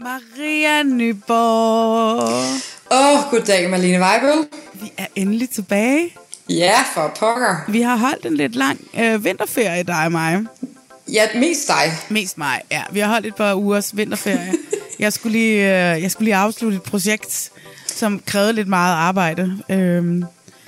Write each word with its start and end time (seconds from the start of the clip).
Maria 0.00 0.82
Nyborg. 0.82 2.22
Åh, 2.90 2.98
oh, 3.24 3.30
goddag, 3.30 3.70
Marlene 3.70 4.00
Weibel. 4.00 4.46
Vi 4.72 4.92
er 4.96 5.06
endelig 5.16 5.50
tilbage. 5.50 6.14
Ja, 6.48 6.74
for 6.94 7.12
pokker. 7.18 7.56
Vi 7.68 7.80
har 7.80 7.96
holdt 7.96 8.26
en 8.26 8.36
lidt 8.36 8.54
lang 8.54 8.80
øh, 9.00 9.24
vinterferie, 9.24 9.82
dig 9.82 10.04
og 10.04 10.12
mig. 10.12 10.44
Ja, 11.12 11.22
mest 11.34 11.68
dig. 11.68 11.92
Mest 12.08 12.38
mig, 12.38 12.60
ja. 12.70 12.82
Vi 12.92 13.00
har 13.00 13.08
holdt 13.08 13.26
et 13.26 13.34
par 13.34 13.54
ugers 13.54 13.96
vinterferie. 13.96 14.52
jeg, 14.98 15.12
skulle 15.12 15.32
lige, 15.38 15.54
øh, 15.94 16.02
jeg 16.02 16.10
skulle 16.10 16.26
lige 16.26 16.36
afslutte 16.36 16.76
et 16.76 16.82
projekt, 16.82 17.50
som 17.86 18.20
krævede 18.26 18.52
lidt 18.52 18.68
meget 18.68 18.94
arbejde. 18.94 19.58
Øhm, 19.68 20.24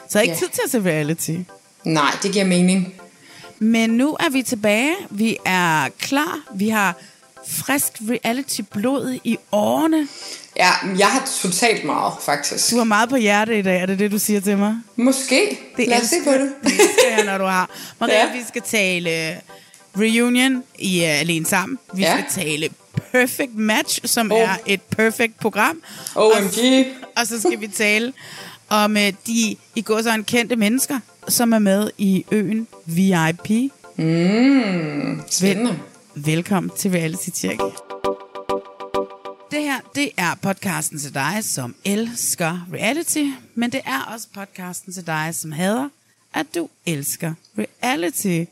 så 0.08 0.18
jeg 0.18 0.22
ikke 0.22 0.34
Ja. 0.34 0.38
tid 0.38 0.48
til 0.48 0.60
at 0.64 0.70
se 0.70 0.80
reality. 0.90 1.36
Nej, 1.84 2.10
det 2.22 2.32
giver 2.32 2.44
mening. 2.44 2.94
Men 3.58 3.90
nu 3.90 4.16
er 4.20 4.30
vi 4.30 4.42
tilbage. 4.42 4.94
Vi 5.10 5.36
er 5.46 5.88
klar. 5.98 6.38
Vi 6.54 6.68
har 6.68 6.96
frisk 7.48 7.92
reality-blod 8.10 9.18
i 9.24 9.36
årene. 9.52 10.08
Ja, 10.56 10.70
jeg 10.98 11.06
har 11.06 11.28
totalt 11.42 11.84
meget, 11.84 12.12
faktisk. 12.24 12.70
Du 12.70 12.76
har 12.76 12.84
meget 12.84 13.08
på 13.08 13.16
hjerte 13.16 13.58
i 13.58 13.62
dag, 13.62 13.80
er 13.80 13.86
det 13.86 13.98
det, 13.98 14.10
du 14.12 14.18
siger 14.18 14.40
til 14.40 14.58
mig? 14.58 14.76
Måske. 14.96 15.58
Det 15.76 15.88
Lad 15.88 16.00
os 16.02 16.08
se 16.08 16.16
på 16.24 16.32
det. 16.32 16.52
Det 16.64 16.80
jeg, 17.16 17.24
når 17.24 17.38
du 17.38 17.44
har. 17.44 17.70
Maria, 18.00 18.14
Ja. 18.14 18.32
vi 18.32 18.42
skal 18.48 18.62
tale 18.62 19.40
reunion 19.98 20.62
i 20.78 21.00
uh, 21.00 21.20
Alene 21.20 21.46
Sammen. 21.46 21.78
Vi 21.94 22.02
Ja. 22.02 22.12
skal 22.28 22.44
tale 22.44 22.68
Perfect 23.12 23.54
Match, 23.54 24.00
som 24.04 24.32
Oh. 24.32 24.38
er 24.38 24.56
et 24.66 24.82
perfect 24.82 25.38
program. 25.40 25.82
OMG. 26.16 26.34
Og, 26.36 26.84
og 27.16 27.26
så 27.26 27.40
skal 27.40 27.60
vi 27.60 27.68
tale 27.68 28.12
om 28.68 28.92
uh, 28.96 29.02
de 29.26 29.56
i 29.74 29.82
går 29.82 30.02
så 30.02 30.22
kendte 30.26 30.56
mennesker, 30.56 30.98
som 31.28 31.52
er 31.52 31.58
med 31.58 31.90
i 31.98 32.24
øen 32.32 32.66
VIP. 32.86 33.70
Spændende. 35.30 35.78
Velkommen 36.14 36.70
til 36.76 36.90
Reality 36.90 37.30
Check. 37.30 37.60
Det 39.50 39.62
her, 39.62 39.80
det 39.94 40.10
er 40.16 40.34
podcasten 40.42 40.98
til 40.98 41.14
dig, 41.14 41.44
som 41.44 41.74
elsker 41.84 42.68
reality, 42.72 43.24
men 43.54 43.72
det 43.72 43.80
er 43.84 44.12
også 44.14 44.28
podcasten 44.34 44.92
til 44.92 45.06
dig, 45.06 45.30
som 45.32 45.52
hader, 45.52 45.88
at 46.34 46.46
du 46.54 46.68
elsker 46.86 47.34
reality. 47.58 48.44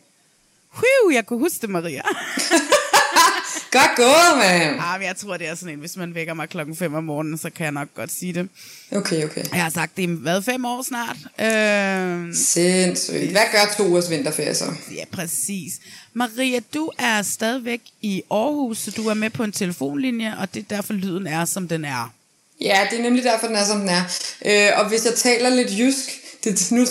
Whew, 0.75 1.11
jeg 1.13 1.27
kunne 1.27 1.39
huske 1.39 1.63
det, 1.63 1.71
Maria. 1.71 2.03
Godt 3.71 3.91
gået, 3.97 4.39
mand. 4.39 4.81
ah, 4.81 5.03
jeg 5.03 5.17
tror, 5.17 5.37
det 5.37 5.49
er 5.49 5.55
sådan 5.55 5.75
en, 5.75 5.81
hvis 5.81 5.97
man 5.97 6.15
vækker 6.15 6.35
mig 6.35 6.49
klokken 6.49 6.77
5 6.77 6.95
om 6.95 7.05
morgenen, 7.05 7.39
så 7.39 7.51
kan 7.51 7.65
jeg 7.65 7.73
nok 7.73 7.89
godt 7.95 8.13
sige 8.13 8.33
det. 8.33 8.49
Okay, 8.93 9.25
okay. 9.25 9.45
Jeg 9.53 9.63
har 9.63 9.71
sagt 9.71 9.97
det 9.97 10.03
i, 10.03 10.07
hvad, 10.07 10.43
fem 10.43 10.65
år 10.65 10.83
snart? 10.83 11.17
Øh, 11.41 12.35
Sindssygt. 12.35 13.31
Hvad 13.31 13.43
gør 13.53 13.75
to 13.77 13.91
ugers 13.91 14.11
vinterferie 14.11 14.55
så? 14.55 14.65
ja, 14.97 15.05
præcis. 15.13 15.73
Maria, 16.15 16.61
du 16.75 16.91
er 16.99 17.23
stadigvæk 17.23 17.81
i 18.01 18.23
Aarhus, 18.31 18.79
så 18.79 18.91
du 18.91 19.09
er 19.09 19.15
med 19.15 19.31
på 19.31 19.43
en 19.43 19.53
telefonlinje, 19.53 20.35
og 20.41 20.55
det 20.55 20.61
er 20.61 20.77
derfor, 20.77 20.93
lyden 20.93 21.27
er, 21.27 21.45
som 21.45 21.69
den 21.69 21.85
er. 21.85 22.13
Ja, 22.61 22.87
det 22.91 22.99
er 22.99 23.03
nemlig 23.03 23.25
derfor, 23.25 23.47
den 23.47 23.57
er, 23.57 23.65
som 23.65 23.81
den 23.81 23.89
er. 23.89 24.03
Øh, 24.45 24.81
og 24.81 24.89
hvis 24.89 25.05
jeg 25.05 25.15
taler 25.15 25.49
lidt 25.51 25.79
jysk, 25.79 26.11
det, 26.45 26.69
nu, 26.73 26.87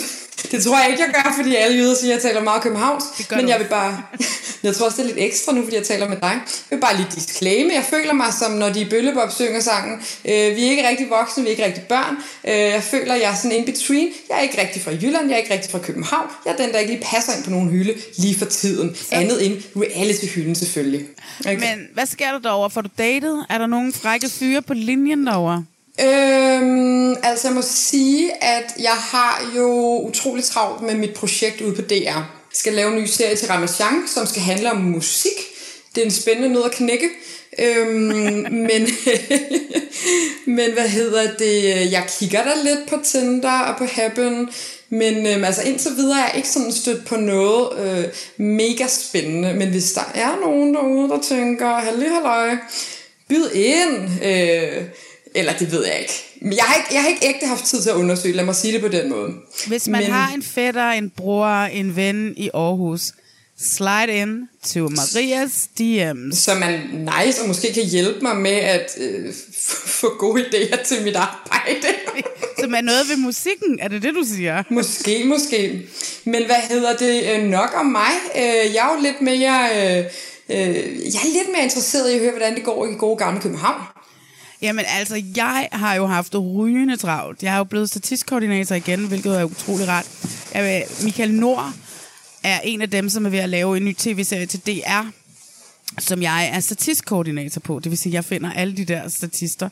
det 0.52 0.64
tror 0.64 0.80
jeg 0.80 0.90
ikke, 0.92 1.04
jeg 1.04 1.14
gør, 1.14 1.34
fordi 1.36 1.56
alle 1.56 1.78
jyder 1.78 1.96
siger, 1.96 2.16
at 2.16 2.24
jeg 2.24 2.32
taler 2.32 2.44
meget 2.44 2.62
københavns. 2.62 3.04
Men 3.32 3.40
du. 3.40 3.48
jeg 3.48 3.60
vil 3.60 3.68
bare... 3.68 4.04
Jeg 4.64 4.76
tror 4.76 4.86
også, 4.86 4.98
det 4.98 5.10
er 5.10 5.16
lidt 5.16 5.26
ekstra 5.32 5.54
nu, 5.54 5.64
fordi 5.64 5.76
jeg 5.76 5.86
taler 5.86 6.08
med 6.08 6.18
dig. 6.18 6.32
Jeg 6.72 6.76
vil 6.78 6.80
bare 6.82 6.96
lige 6.98 7.08
disclaime. 7.16 7.74
Jeg 7.74 7.84
føler 7.84 8.14
mig 8.14 8.34
som, 8.40 8.52
når 8.52 8.70
de 8.70 8.82
i 8.82 8.90
Bøllebop 8.90 9.32
synger 9.32 9.60
sangen. 9.60 10.02
Øh, 10.26 10.56
vi 10.56 10.66
er 10.66 10.70
ikke 10.70 10.88
rigtig 10.88 11.10
voksne, 11.10 11.44
vi 11.44 11.48
er 11.48 11.52
ikke 11.52 11.66
rigtig 11.66 11.84
børn. 11.84 12.16
Øh, 12.48 12.54
jeg 12.54 12.84
føler, 12.84 13.16
jeg 13.16 13.32
er 13.32 13.36
sådan 13.36 13.52
in 13.52 13.66
between. 13.66 14.10
Jeg 14.30 14.38
er 14.38 14.42
ikke 14.42 14.62
rigtig 14.62 14.82
fra 14.82 14.92
Jylland, 14.92 15.28
jeg 15.28 15.34
er 15.34 15.38
ikke 15.38 15.54
rigtig 15.54 15.72
fra 15.72 15.80
København. 15.80 16.28
Jeg 16.46 16.52
er 16.52 16.58
den, 16.58 16.72
der 16.72 16.80
ikke 16.80 16.94
lige 16.94 17.04
passer 17.04 17.34
ind 17.34 17.44
på 17.44 17.50
nogen 17.50 17.70
hylde 17.70 17.94
lige 18.18 18.38
for 18.38 18.46
tiden. 18.46 18.96
Andet 19.12 19.46
end 19.46 19.58
reality-hylden 19.76 20.56
selvfølgelig. 20.56 21.06
Okay. 21.40 21.60
Men 21.60 21.88
hvad 21.94 22.06
sker 22.06 22.32
der 22.32 22.40
derovre? 22.40 22.70
Får 22.70 22.82
du 22.82 22.90
datet? 22.98 23.46
Er 23.50 23.58
der 23.58 23.68
nogen 23.68 23.94
frække 23.94 24.30
fyre 24.30 24.62
på 24.62 24.74
linjen 24.74 25.28
derovre? 25.28 25.66
Øhm, 26.02 27.16
altså 27.24 27.48
jeg 27.48 27.56
må 27.56 27.62
sige, 27.62 28.44
at 28.44 28.74
jeg 28.80 28.98
har 29.12 29.52
jo 29.56 30.00
utrolig 30.00 30.44
travlt 30.44 30.82
med 30.82 30.96
mit 30.96 31.14
projekt 31.14 31.62
ude 31.62 31.76
på 31.76 31.82
DR. 31.82 31.94
Jeg 31.94 32.26
skal 32.54 32.74
lave 32.74 32.92
en 32.92 33.02
ny 33.02 33.06
serie 33.06 33.36
til 33.36 33.48
Ramachan, 33.48 34.08
som 34.08 34.26
skal 34.26 34.42
handle 34.42 34.72
om 34.72 34.78
musik. 34.78 35.32
Det 35.96 36.02
er 36.02 36.06
en 36.06 36.12
spændende 36.12 36.50
nød 36.50 36.64
at 36.64 36.72
knække. 36.72 37.10
Øhm, 37.60 38.46
men, 38.70 38.88
men 40.58 40.74
hvad 40.74 40.90
hedder 40.90 41.36
det? 41.40 41.92
Jeg 41.92 42.04
kigger 42.20 42.44
da 42.44 42.52
lidt 42.64 42.90
på 42.90 42.96
Tinder 43.04 43.60
og 43.60 43.78
på 43.78 43.86
Happen. 43.86 44.50
Men 44.90 45.28
øhm, 45.28 45.44
altså 45.44 45.62
indtil 45.62 45.92
videre 45.96 46.20
er 46.20 46.24
jeg 46.24 46.36
ikke 46.36 46.50
sådan 46.50 46.72
stødt 46.72 47.06
på 47.06 47.16
noget 47.16 47.70
øh, 47.80 48.06
mega 48.38 48.88
spændende. 48.88 49.54
Men 49.54 49.70
hvis 49.70 49.92
der 49.92 50.12
er 50.16 50.40
nogen 50.42 50.74
derude, 50.74 51.10
der 51.10 51.22
tænker, 51.22 51.76
halli 51.76 52.06
halløj, 52.06 52.56
byd 53.30 53.50
ind. 53.52 54.26
Øh, 54.26 54.84
eller 55.36 55.54
det 55.54 55.72
ved 55.72 55.86
jeg 55.86 56.00
ikke. 56.00 56.14
Men 56.42 56.54
jeg 56.54 56.64
har 56.64 56.76
ikke, 56.76 56.88
jeg 56.94 57.02
har 57.02 57.10
ikke 57.10 57.26
ægte 57.28 57.48
haft 57.48 57.66
tid 57.66 57.82
til 57.82 57.90
at 57.90 57.96
undersøge, 57.96 58.36
lad 58.36 58.46
mig 58.46 58.56
sige 58.56 58.74
det 58.74 58.82
på 58.82 58.88
den 58.88 59.10
måde. 59.10 59.32
Hvis 59.68 59.88
man 59.88 60.02
Men- 60.04 60.12
har 60.12 60.34
en 60.34 60.44
fætter, 60.44 60.90
en 60.90 61.10
bror, 61.18 61.48
en 61.64 61.96
ven 61.96 62.34
i 62.38 62.50
Aarhus, 62.54 63.02
slide 63.62 64.14
in 64.22 64.48
to 64.74 64.90
Marias 64.90 65.70
DM's. 65.80 66.36
Så 66.36 66.56
man 66.56 66.80
nice 66.90 67.42
og 67.42 67.48
måske 67.48 67.74
kan 67.74 67.84
hjælpe 67.86 68.20
mig 68.22 68.36
med 68.38 68.52
at 68.52 68.98
øh, 69.02 69.34
få 69.86 70.16
gode 70.20 70.42
idéer 70.46 70.84
til 70.84 71.04
mit 71.04 71.16
arbejde. 71.16 71.88
Som 72.60 72.74
er 72.74 72.82
noget 72.82 73.10
ved 73.10 73.18
musikken, 73.18 73.80
er 73.82 73.88
det 73.88 74.02
det, 74.02 74.14
du 74.16 74.24
siger? 74.36 74.64
måske, 74.70 75.24
måske. 75.26 75.82
Men 76.26 76.46
hvad 76.46 76.56
hedder 76.70 76.96
det 76.96 77.24
øh, 77.36 77.44
nok 77.44 77.70
om 77.76 77.86
mig? 77.86 78.12
Øh, 78.36 78.42
jeg 78.76 78.90
er 78.90 78.96
jo 78.96 79.02
lidt 79.02 79.22
mere... 79.22 79.70
Øh, 79.76 80.06
øh, 80.50 80.76
jeg 81.14 81.22
er 81.24 81.34
lidt 81.34 81.50
mere 81.54 81.64
interesseret 81.64 82.12
i 82.12 82.14
at 82.14 82.20
høre, 82.20 82.32
hvordan 82.32 82.56
det 82.56 82.64
går 82.64 82.86
i 82.88 82.94
gode 82.98 83.18
gamle 83.18 83.42
København. 83.42 83.82
Jamen 84.62 84.86
altså, 84.88 85.24
jeg 85.36 85.70
har 85.72 85.96
jo 85.96 86.06
haft 86.06 86.36
rygende 86.36 86.98
travlt. 86.98 87.44
Jeg 87.44 87.52
har 87.52 87.58
jo 87.58 87.64
blevet 87.64 87.90
statistkoordinator 87.90 88.76
igen, 88.76 89.08
hvilket 89.08 89.40
er 89.40 89.44
utrolig 89.44 89.88
rart. 89.88 90.06
Jeg, 90.54 90.86
Michael 91.04 91.34
Nord 91.34 91.74
er 92.44 92.60
en 92.60 92.82
af 92.82 92.90
dem, 92.90 93.10
som 93.10 93.26
er 93.26 93.30
ved 93.30 93.40
at 93.40 93.50
lave 93.50 93.78
en 93.78 93.86
ny 93.86 93.96
tv-serie 93.96 94.46
til 94.46 94.60
DR, 94.60 95.04
som 96.00 96.22
jeg 96.22 96.50
er 96.54 96.60
statistkoordinator 96.60 97.60
på. 97.60 97.80
Det 97.80 97.90
vil 97.90 97.98
sige, 97.98 98.12
at 98.12 98.14
jeg 98.14 98.26
finder 98.26 98.54
alle 98.54 98.78
de 98.78 98.86
der 98.86 99.08
statister. 99.08 99.70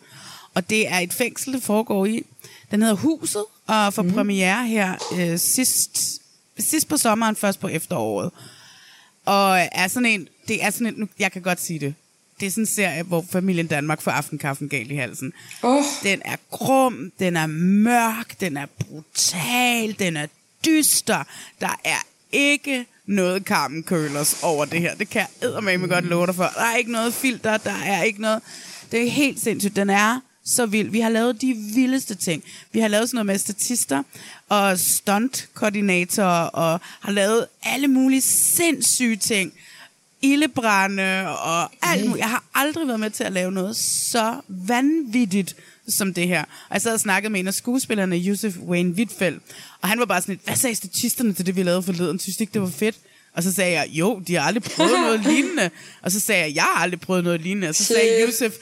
Og 0.53 0.69
det 0.69 0.87
er 0.87 0.99
et 0.99 1.13
fængsel, 1.13 1.53
det 1.53 1.63
foregår 1.63 2.05
i. 2.05 2.25
Den 2.71 2.81
hedder 2.81 2.95
Huset, 2.95 3.43
og 3.67 3.93
får 3.93 4.01
mm. 4.01 4.13
premiere 4.13 4.67
her 4.67 4.95
øh, 5.17 5.39
sidst, 5.39 6.21
sidst 6.59 6.87
på 6.87 6.97
sommeren, 6.97 7.35
først 7.35 7.59
på 7.59 7.67
efteråret. 7.67 8.31
Og 9.25 9.59
er 9.71 9.87
sådan 9.87 10.05
en, 10.05 10.27
det 10.47 10.63
er 10.63 10.69
sådan 10.69 10.87
en, 10.87 11.09
jeg 11.19 11.31
kan 11.31 11.41
godt 11.41 11.61
sige 11.61 11.79
det. 11.79 11.93
Det 12.39 12.45
er 12.45 12.49
sådan 12.49 12.61
en 12.61 12.67
serie, 12.67 13.03
hvor 13.03 13.25
familien 13.29 13.67
Danmark 13.67 14.01
får 14.01 14.11
aftenkaffen 14.11 14.69
galt 14.69 14.91
i 14.91 14.95
halsen. 14.95 15.33
Åh. 15.63 15.83
Den 16.03 16.21
er 16.25 16.35
grum, 16.51 17.11
den 17.19 17.37
er 17.37 17.47
mørk, 17.47 18.39
den 18.39 18.57
er 18.57 18.65
brutal, 18.65 19.95
den 19.99 20.17
er 20.17 20.27
dyster. 20.65 21.23
Der 21.61 21.79
er 21.83 22.05
ikke 22.31 22.85
noget 23.05 23.43
Carmen 23.43 23.83
Køllers 23.83 24.43
over 24.43 24.65
det 24.65 24.81
her. 24.81 24.95
Det 24.95 25.09
kan 25.09 25.19
jeg 25.19 25.49
eddermame 25.49 25.87
godt 25.87 26.05
love 26.05 26.27
dig 26.27 26.35
for. 26.35 26.43
Der 26.43 26.61
er 26.61 26.75
ikke 26.75 26.91
noget 26.91 27.13
filter, 27.13 27.57
der 27.57 27.75
er 27.85 28.03
ikke 28.03 28.21
noget... 28.21 28.41
Det 28.91 29.07
er 29.07 29.09
helt 29.09 29.39
sindssygt. 29.43 29.75
Den 29.75 29.89
er 29.89 30.19
så 30.45 30.65
vild. 30.65 30.89
Vi 30.89 30.99
har 30.99 31.09
lavet 31.09 31.41
de 31.41 31.53
vildeste 31.53 32.15
ting. 32.15 32.43
Vi 32.71 32.79
har 32.79 32.87
lavet 32.87 33.09
sådan 33.09 33.15
noget 33.15 33.25
med 33.25 33.37
statister 33.37 34.03
og 34.49 34.79
stuntkoordinatorer 34.79 36.47
og 36.47 36.79
har 36.99 37.11
lavet 37.11 37.45
alle 37.63 37.87
mulige 37.87 38.21
sindssyge 38.21 39.15
ting. 39.15 39.53
Ildebrænde 40.21 41.37
og 41.37 41.71
alt 41.81 42.05
muligt. 42.05 42.19
Jeg 42.19 42.29
har 42.29 42.43
aldrig 42.53 42.87
været 42.87 42.99
med 42.99 43.09
til 43.09 43.23
at 43.23 43.31
lave 43.31 43.51
noget 43.51 43.75
så 43.75 44.41
vanvittigt 44.47 45.55
som 45.87 46.13
det 46.13 46.27
her. 46.27 46.41
Og 46.41 46.73
jeg 46.73 46.81
sad 46.81 46.93
og 46.93 46.99
snakkede 46.99 47.31
med 47.31 47.39
en 47.39 47.47
af 47.47 47.53
skuespillerne, 47.53 48.15
Josef 48.15 48.57
Wayne 48.57 48.93
Wittfeldt, 48.93 49.43
og 49.81 49.89
han 49.89 49.99
var 49.99 50.05
bare 50.05 50.21
sådan 50.21 50.33
lidt, 50.33 50.45
hvad 50.45 50.55
sagde 50.55 50.75
statisterne 50.75 51.33
til 51.33 51.45
det, 51.45 51.55
vi 51.55 51.63
lavede 51.63 51.83
forleden? 51.83 52.19
Synes 52.19 52.37
de 52.37 52.43
ikke, 52.43 52.53
det 52.53 52.61
var 52.61 52.69
fedt? 52.69 52.95
Og 53.33 53.43
så 53.43 53.53
sagde 53.53 53.71
jeg, 53.71 53.87
jo, 53.91 54.21
de 54.27 54.35
har 54.35 54.41
aldrig 54.41 54.63
prøvet 54.63 54.99
noget 55.05 55.19
lignende. 55.19 55.69
Og 56.01 56.11
så 56.11 56.19
sagde 56.19 56.41
jeg, 56.41 56.55
jeg 56.55 56.63
har 56.63 56.81
aldrig 56.83 56.99
prøvet 56.99 57.23
noget 57.23 57.41
lignende. 57.41 57.69
Og 57.69 57.75
så 57.75 57.83
sagde. 57.83 58.21
Josef, 58.25 58.53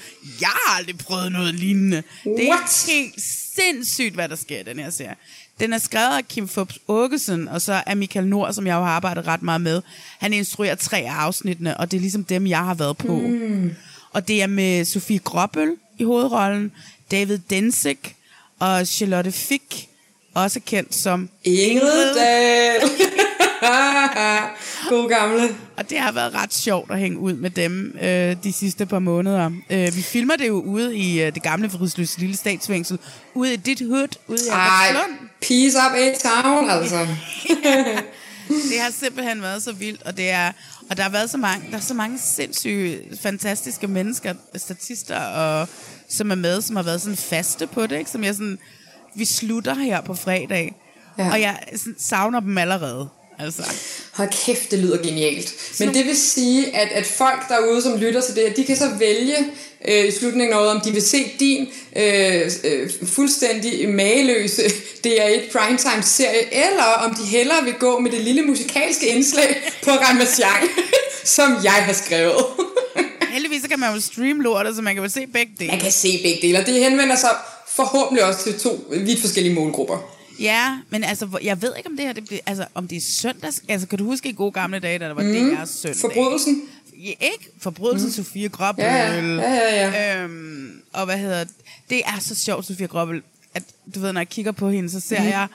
jeg 0.41 0.49
har 0.49 0.77
aldrig 0.77 0.97
prøvet 0.97 1.31
noget 1.31 1.55
lignende. 1.55 2.03
Det 2.23 2.47
er 2.47 2.91
helt 2.91 3.21
sindssygt, 3.55 4.13
hvad 4.13 4.29
der 4.29 4.35
sker 4.35 4.59
i 4.59 4.63
den 4.63 4.79
her 4.79 4.89
serie. 4.89 5.15
Den 5.59 5.73
er 5.73 5.77
skrevet 5.77 6.17
af 6.17 6.27
Kim 6.27 6.47
Fubs 6.47 6.79
Åkesen, 6.87 7.47
og 7.47 7.61
så 7.61 7.83
er 7.85 7.95
Michael 7.95 8.27
Nord, 8.27 8.53
som 8.53 8.67
jeg 8.67 8.73
jo 8.75 8.79
har 8.83 8.91
arbejdet 8.91 9.27
ret 9.27 9.41
meget 9.41 9.61
med. 9.61 9.81
Han 10.19 10.33
instruerer 10.33 10.75
tre 10.75 10.97
af 10.97 11.11
afsnittene, 11.13 11.77
og 11.77 11.91
det 11.91 11.97
er 11.97 12.01
ligesom 12.01 12.23
dem, 12.23 12.47
jeg 12.47 12.59
har 12.59 12.73
været 12.73 12.97
på. 12.97 13.15
Mm. 13.15 13.75
Og 14.13 14.27
det 14.27 14.41
er 14.41 14.47
med 14.47 14.85
Sofie 14.85 15.19
Gråbøl 15.19 15.75
i 15.97 16.03
hovedrollen, 16.03 16.71
David 17.11 17.39
Densig 17.49 17.97
og 18.59 18.87
Charlotte 18.87 19.31
Fick, 19.31 19.87
også 20.33 20.59
kendt 20.65 20.95
som 20.95 21.29
Ingrid 21.43 22.15
Dahl. 22.15 22.89
God 24.89 25.09
gamle. 25.09 25.55
Og 25.77 25.89
det 25.89 25.99
har 25.99 26.11
været 26.11 26.33
ret 26.33 26.53
sjovt 26.53 26.91
at 26.91 26.99
hænge 26.99 27.19
ud 27.19 27.33
med 27.33 27.49
dem 27.49 27.97
øh, 28.01 28.35
de 28.43 28.53
sidste 28.53 28.85
par 28.85 28.99
måneder. 28.99 29.51
Øh, 29.69 29.95
vi 29.95 30.01
filmer 30.01 30.35
det 30.35 30.47
jo 30.47 30.61
ude 30.61 30.97
i 30.97 31.21
øh, 31.21 31.33
det 31.35 31.43
gamle 31.43 31.69
Fridsløs 31.69 32.17
Lille 32.17 32.37
Statsfængsel, 32.37 32.99
ude 33.33 33.53
i 33.53 33.57
dit 33.57 33.81
hood, 33.87 34.07
ude 34.27 34.39
i 34.47 34.49
Albertslund. 34.51 35.17
peace 35.41 35.77
up 35.77 35.95
A-Town, 35.97 36.69
altså. 36.69 37.07
Det 38.47 38.79
har 38.79 38.91
simpelthen 38.91 39.41
været 39.41 39.63
så 39.63 39.71
vildt, 39.73 40.03
og 40.03 40.17
det 40.17 40.29
er 40.29 40.51
og 40.89 40.97
der 40.97 41.03
har 41.03 41.09
været 41.09 41.29
så 41.29 41.37
mange, 41.37 41.71
der 41.71 41.77
er 41.77 41.81
så 41.81 41.93
mange 41.93 42.19
sindssyge, 42.19 42.99
fantastiske 43.21 43.87
mennesker, 43.87 44.33
statister, 44.55 45.19
og, 45.19 45.67
som 46.09 46.31
er 46.31 46.35
med, 46.35 46.61
som 46.61 46.75
har 46.75 46.83
været 46.83 47.01
sådan 47.01 47.17
faste 47.17 47.67
på 47.67 47.87
det, 47.87 47.97
ikke? 47.97 48.09
som 48.11 48.23
jeg 48.23 48.35
sådan, 48.35 48.59
vi 49.15 49.25
slutter 49.25 49.73
her 49.73 50.01
på 50.01 50.13
fredag, 50.15 50.75
Ja. 51.17 51.23
ja. 51.25 51.31
og 51.31 51.41
jeg 51.41 51.59
sådan, 51.75 51.95
savner 51.99 52.39
dem 52.39 52.57
allerede. 52.57 53.09
Altså. 53.39 53.63
Hold 54.11 54.29
kæft, 54.45 54.71
det 54.71 54.79
lyder 54.79 55.03
genialt. 55.03 55.53
Men 55.79 55.93
det 55.93 56.05
vil 56.05 56.17
sige, 56.17 56.75
at, 56.75 56.87
at 56.91 57.05
folk 57.05 57.49
derude, 57.49 57.81
som 57.81 57.99
lytter 57.99 58.21
til 58.21 58.35
det 58.35 58.43
her, 58.43 58.53
de 58.53 58.63
kan 58.63 58.77
så 58.77 58.89
vælge 58.99 59.35
øh, 59.87 60.05
i 60.05 60.11
slutningen 60.11 60.53
af 60.53 60.57
året, 60.57 60.69
om 60.69 60.81
de 60.81 60.91
vil 60.91 61.01
se 61.01 61.31
din 61.39 61.67
øh, 61.95 62.51
øh, 62.63 62.89
fuldstændig 63.05 63.89
mageløse 63.89 64.61
DR1 65.07 65.51
primetime-serie, 65.51 66.67
eller 66.67 66.83
om 66.83 67.15
de 67.15 67.23
hellere 67.23 67.63
vil 67.63 67.73
gå 67.73 67.99
med 67.99 68.11
det 68.11 68.21
lille 68.21 68.41
musikalske 68.41 69.07
indslag 69.07 69.71
på 69.83 69.91
Ramazan, 69.91 70.69
som 71.35 71.57
jeg 71.63 71.71
har 71.71 71.93
skrevet. 71.93 72.45
Heldigvis 73.35 73.61
så 73.61 73.69
kan 73.69 73.79
man 73.79 73.95
jo 73.95 74.01
streame 74.01 74.43
lortet, 74.43 74.75
så 74.75 74.81
man 74.81 74.95
kan 74.95 75.03
jo 75.03 75.09
se 75.09 75.27
begge 75.27 75.51
dele. 75.59 75.71
Man 75.71 75.79
kan 75.79 75.91
se 75.91 76.19
begge 76.23 76.39
dele, 76.41 76.59
og 76.59 76.65
det 76.65 76.73
henvender 76.73 77.15
sig 77.15 77.29
forhåbentlig 77.67 78.23
også 78.25 78.43
til 78.43 78.59
to 78.59 78.87
vidt 78.91 79.21
forskellige 79.21 79.55
målgrupper. 79.55 80.14
Ja, 80.39 80.77
men 80.89 81.03
altså, 81.03 81.39
jeg 81.43 81.61
ved 81.61 81.73
ikke, 81.77 81.89
om 81.89 81.97
det 81.97 82.05
her, 82.05 82.13
det 82.13 82.39
altså, 82.45 82.65
om 82.73 82.87
det 82.87 82.95
er 82.95 83.01
søndags. 83.01 83.61
Altså, 83.67 83.87
kan 83.87 83.97
du 83.99 84.03
huske 84.05 84.29
i 84.29 84.33
gode 84.33 84.51
gamle 84.51 84.79
dage, 84.79 84.99
da 84.99 85.05
der 85.07 85.13
var 85.13 85.23
mm. 85.23 85.55
DR 85.55 85.65
søndag? 85.65 86.01
Forbrydelsen. 86.01 86.61
Ja, 86.97 87.09
ikke? 87.19 87.49
Forbrydelsen, 87.61 88.07
mm. 88.07 88.13
Sofie 88.13 88.49
Gråbøl. 88.49 88.85
Ja, 88.85 89.13
ja, 89.13 89.21
ja, 89.37 89.75
ja, 89.75 89.89
ja. 89.89 90.23
Øhm, 90.23 90.81
og 90.93 91.05
hvad 91.05 91.17
hedder 91.17 91.45
det? 91.89 92.01
Er 92.05 92.19
så 92.19 92.35
sjovt, 92.35 92.65
Sofie 92.65 92.87
Gråbøl, 92.87 93.23
at 93.53 93.63
du 93.95 93.99
ved, 93.99 94.13
når 94.13 94.21
jeg 94.21 94.29
kigger 94.29 94.51
på 94.51 94.69
hende, 94.69 94.89
så 94.89 94.99
ser 94.99 95.21
mm. 95.21 95.27
jeg 95.27 95.47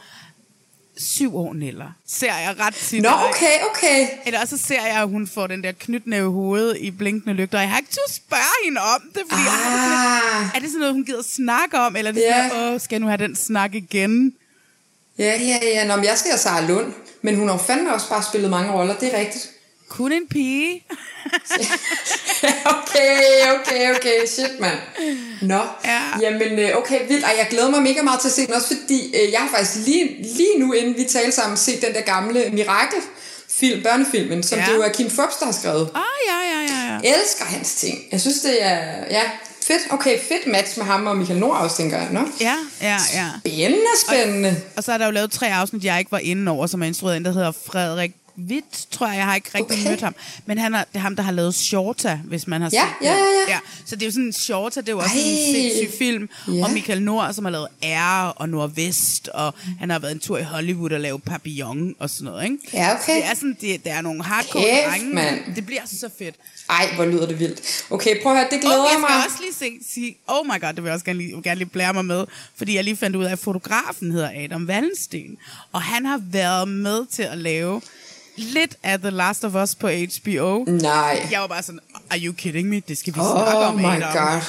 syv 0.97 1.37
år 1.37 1.53
Neller. 1.53 1.93
Ser 2.06 2.35
jeg 2.35 2.55
ret 2.61 2.75
tit. 2.75 3.03
Nå, 3.03 3.09
okay, 3.09 3.56
okay. 3.71 4.09
Eller 4.27 4.47
så 4.47 4.56
ser 4.56 4.87
jeg, 4.87 5.03
at 5.03 5.09
hun 5.09 5.27
får 5.27 5.47
den 5.47 5.62
der 5.65 5.73
knytnæve 5.73 6.25
i 6.31 6.32
hovedet 6.32 6.77
i 6.81 6.91
blinkende 6.91 7.35
lygter. 7.35 7.59
Og 7.59 7.62
jeg 7.62 7.71
har 7.71 7.79
ikke 7.79 7.91
turde 7.91 8.12
spørge 8.15 8.65
hende 8.65 8.81
om 8.81 9.03
det, 9.15 9.23
fordi 9.29 9.43
jeg 9.43 9.53
har 9.53 9.71
det 9.71 9.81
sådan 9.81 10.50
Ah, 10.50 10.56
er 10.56 10.61
det 10.61 10.69
sådan 10.69 10.79
noget, 10.79 10.94
hun 10.94 11.05
gider 11.05 11.23
snakke 11.23 11.79
om? 11.79 11.97
Eller 11.97 12.11
er 12.11 12.15
det 12.15 12.21
Ja. 12.21 12.49
sådan, 12.49 12.75
åh, 12.75 12.81
skal 12.81 12.94
jeg 12.97 13.00
nu 13.00 13.06
have 13.06 13.17
den 13.19 13.37
snak 13.37 13.75
igen? 13.75 14.32
Ja, 15.25 15.34
ja, 15.40 15.58
ja. 15.75 15.84
Nå, 15.84 15.96
men 15.96 16.05
jeg 16.05 16.19
ser 16.19 16.37
Sara 16.37 16.61
Lund, 16.67 16.93
men 17.22 17.34
hun 17.37 17.49
har 17.49 17.58
fandme 17.67 17.94
også 17.94 18.08
bare 18.08 18.22
spillet 18.22 18.50
mange 18.50 18.72
roller, 18.72 18.94
det 18.96 19.14
er 19.14 19.19
rigtigt. 19.19 19.50
Kun 19.88 20.12
en 20.12 20.26
pige. 20.31 20.84
okay, 22.75 23.43
okay, 23.55 23.94
okay. 23.96 24.26
Shit, 24.26 24.61
mand. 24.61 24.78
Nå. 25.43 25.61
Ja. 25.84 26.00
Jamen, 26.20 26.58
øh, 26.58 26.76
okay, 26.76 27.08
vildt. 27.08 27.25
Og 27.25 27.31
jeg 27.38 27.46
glæder 27.50 27.70
mig 27.70 27.82
mega 27.82 28.02
meget 28.02 28.20
til 28.20 28.28
at 28.28 28.32
se 28.34 28.46
den, 28.46 28.55
også 28.55 28.67
fordi 28.82 29.17
øh, 29.17 29.32
jeg 29.32 29.40
har 29.40 29.49
faktisk 29.56 29.87
lige, 29.87 30.22
lige 30.22 30.58
nu, 30.58 30.72
inden 30.72 30.96
vi 30.96 31.05
talte 31.05 31.32
sammen, 31.32 31.56
set 31.56 31.82
den 31.82 31.94
der 31.94 32.00
gamle 32.00 32.50
Mirakel-film, 32.52 33.82
børnefilmen, 33.82 34.43
som 34.43 34.58
Ja. 34.58 34.64
det 34.69 34.75
jo 34.75 34.82
er 34.82 34.88
Kim 34.88 35.11
Fubs, 35.11 35.37
der 35.40 35.44
har 35.46 35.52
skrevet. 35.52 35.90
Ah, 35.94 36.02
ja, 36.28 36.38
ja, 36.52 36.61
ja, 36.75 36.93
ja. 36.93 36.99
Jeg 37.11 37.20
elsker 37.22 37.44
hans 37.44 37.75
ting. 37.75 37.99
Jeg 38.12 38.20
synes, 38.20 38.40
det 38.40 38.62
er... 38.62 38.76
Ja, 39.11 39.22
fedt. 39.72 39.93
Okay, 39.93 40.19
fedt 40.19 40.46
match 40.46 40.78
med 40.78 40.87
ham 40.87 41.06
og 41.06 41.17
Michael 41.17 41.40
Nord 41.40 41.56
også, 41.56 41.76
tænker 41.76 41.99
jeg. 41.99 42.08
Nå. 42.12 42.20
Ja, 42.40 42.55
ja, 42.82 42.96
ja. 43.14 43.26
Spændende, 43.38 43.87
spændende. 44.08 44.56
Og 44.76 44.84
så 44.84 44.93
er 44.93 44.99
der 44.99 45.05
jo 45.05 45.11
lavet 45.11 45.31
tre 45.31 45.55
afsnit, 45.55 45.84
jeg 45.84 45.99
ikke 45.99 46.12
var 46.12 46.19
inde 46.19 46.52
over, 46.52 46.67
som 46.67 46.82
er 46.82 46.87
instrueret 46.87 47.17
en, 47.17 47.25
der 47.25 47.32
hedder 47.32 47.52
Frederik 47.67 48.12
Witt, 48.49 48.87
tror 48.91 49.07
jeg. 49.07 49.17
Jeg 49.17 49.25
har 49.25 49.35
ikke 49.35 49.51
rigtig 49.55 49.73
Okay. 49.79 49.89
mødt 49.91 50.01
ham. 50.01 50.15
Men 50.47 50.59
han 50.59 50.75
er, 50.75 50.79
det 50.79 50.97
er 50.97 50.99
ham, 50.99 51.17
der 51.17 51.23
har 51.23 51.33
lavet 51.33 51.55
Shorta, 51.55 52.21
hvis 52.25 52.47
man 52.47 52.61
har 52.63 52.71
Ja, 52.73 52.81
set 53.01 53.07
ja, 53.07 53.13
ja, 53.13 53.19
ja. 53.19 53.53
ja. 53.53 53.59
Så 53.87 53.97
det 53.97 54.03
er 54.03 54.07
jo 54.07 54.13
sådan, 54.13 54.33
Shorta, 54.33 54.81
det 54.81 54.89
er 54.89 54.93
jo 54.93 54.99
også 54.99 55.15
Ej. 55.17 55.23
en 55.25 55.55
sindssyg 55.55 55.99
film. 55.99 56.29
Ja. 56.49 56.65
Og 56.65 56.71
Michael 56.73 57.03
Nord, 57.03 57.33
som 57.35 57.45
har 57.45 57.53
lavet 57.53 57.69
R 57.85 58.27
og 58.29 58.49
Nordvest, 58.49 59.29
og 59.29 59.55
han 59.79 59.91
har 59.91 59.99
været 59.99 60.13
en 60.13 60.19
tur 60.21 60.39
i 60.39 60.43
Hollywood 60.43 60.91
og 60.93 61.01
lavet 61.01 61.23
Papillon 61.23 61.95
og 61.99 62.11
sådan 62.11 62.25
noget, 62.25 62.45
ikke? 62.45 62.57
Ja, 62.73 62.95
okay. 62.95 63.17
Det 63.17 63.25
er 63.25 63.35
sådan, 63.35 63.57
det, 63.61 63.85
der 63.85 63.93
er 63.95 64.01
nogle 64.01 64.23
hardcore 64.25 64.63
Kæft, 64.63 64.87
drenge. 64.91 65.15
mand. 65.15 65.55
Det 65.55 65.67
bliver 65.67 65.83
så 65.87 66.11
fedt. 66.19 66.35
Ej, 66.71 66.89
hvor 66.95 67.05
lyder 67.05 67.27
det 67.27 67.39
vildt. 67.39 67.85
Okay, 67.91 68.23
prøv 68.23 68.33
at 68.33 68.39
høre, 68.39 68.49
det 68.51 68.61
glæder 68.61 68.77
Og 68.79 68.89
jeg 68.93 69.01
mig. 69.01 69.09
skal 69.11 69.25
også 69.27 69.39
lige 69.41 69.79
se, 69.81 69.93
sige, 69.95 70.17
oh 70.27 70.47
my 70.47 70.61
god, 70.61 70.69
det 70.69 70.77
vil 70.77 70.85
jeg 70.85 70.93
også 70.95 71.05
gerne 71.05 71.19
lige, 71.19 71.43
gerne 71.43 71.59
lige 71.59 71.69
blære 71.69 71.93
mig 71.95 72.05
med, 72.05 72.25
fordi 72.57 72.77
jeg 72.77 72.85
lige 72.85 72.97
fandt 72.97 73.17
ud 73.17 73.25
af, 73.25 73.33
at 73.33 73.39
fotografen 73.39 74.13
hedder 74.13 74.31
Adam 74.45 74.67
Wallensten, 74.69 75.37
og 75.73 75.83
han 75.83 76.07
har 76.07 76.21
været 76.25 76.69
med 76.69 77.07
til 77.13 77.23
at 77.23 77.39
lave 77.39 77.81
lidt 78.41 78.77
af 78.83 78.99
The 78.99 79.11
Last 79.11 79.45
of 79.45 79.55
Us 79.55 79.75
på 79.75 79.89
HBO. 79.89 80.65
Nej. 80.65 81.29
Jeg 81.31 81.41
var 81.41 81.47
bare 81.47 81.63
sådan, 81.63 81.81
are 82.11 82.19
you 82.19 82.33
kidding 82.33 82.69
me? 82.69 82.83
Det 82.89 82.99
skal 82.99 83.15
vi 83.15 83.19
snakke 83.21 83.59
Oh 83.59 83.69
om, 83.69 83.75
my 83.75 83.85
Adam. 83.85 84.13
god. 84.13 84.41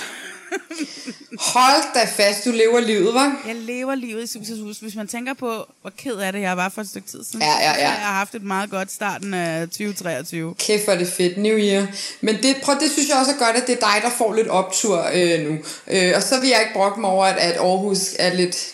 Hold 1.40 1.94
da 1.94 2.06
fast, 2.24 2.46
du 2.46 2.52
lever 2.52 2.80
livet, 2.80 3.14
var? 3.14 3.42
Jeg 3.48 3.56
lever 3.56 3.96
livet 3.96 4.36
i 4.36 4.62
hus. 4.62 4.78
Hvis 4.80 4.96
man 4.96 5.08
tænker 5.08 5.34
på, 5.34 5.66
hvor 5.82 5.92
ked 5.98 6.16
af 6.16 6.34
det 6.34 6.42
jeg 6.42 6.58
var 6.58 6.70
for 6.70 6.82
et 6.82 6.90
stykke 6.90 7.08
tid 7.08 7.24
siden. 7.24 7.42
Ja, 7.46 7.52
ja, 7.60 7.72
ja. 7.72 7.80
Jeg 7.80 7.90
har 7.92 8.14
haft 8.14 8.36
et 8.36 8.44
meget 8.44 8.70
godt 8.70 8.92
starten 8.92 9.34
af 9.34 9.68
2023. 9.68 10.56
Kæft, 10.60 10.84
hvor 10.84 10.94
er 10.94 10.98
det 10.98 11.08
fedt. 11.08 11.38
New 11.38 11.58
Year. 11.58 11.88
Men 12.22 12.36
det, 12.36 12.56
prøv, 12.64 12.76
det 12.80 12.92
synes 12.92 13.10
jeg 13.10 13.18
også 13.18 13.32
er 13.32 13.38
godt, 13.46 13.56
at 13.56 13.68
det 13.68 13.76
er 13.76 13.80
dig, 13.80 14.02
der 14.02 14.10
får 14.18 14.34
lidt 14.34 14.48
optur 14.48 15.06
øh, 15.14 15.42
nu. 15.50 15.58
Øh, 15.88 16.14
og 16.16 16.24
så 16.24 16.40
vil 16.40 16.50
jeg 16.50 16.60
ikke 16.62 16.74
brokke 16.74 17.02
mig 17.02 17.10
over, 17.10 17.26
at, 17.26 17.38
at 17.38 17.58
Aarhus 17.58 18.00
er 18.20 18.34
lidt... 18.34 18.68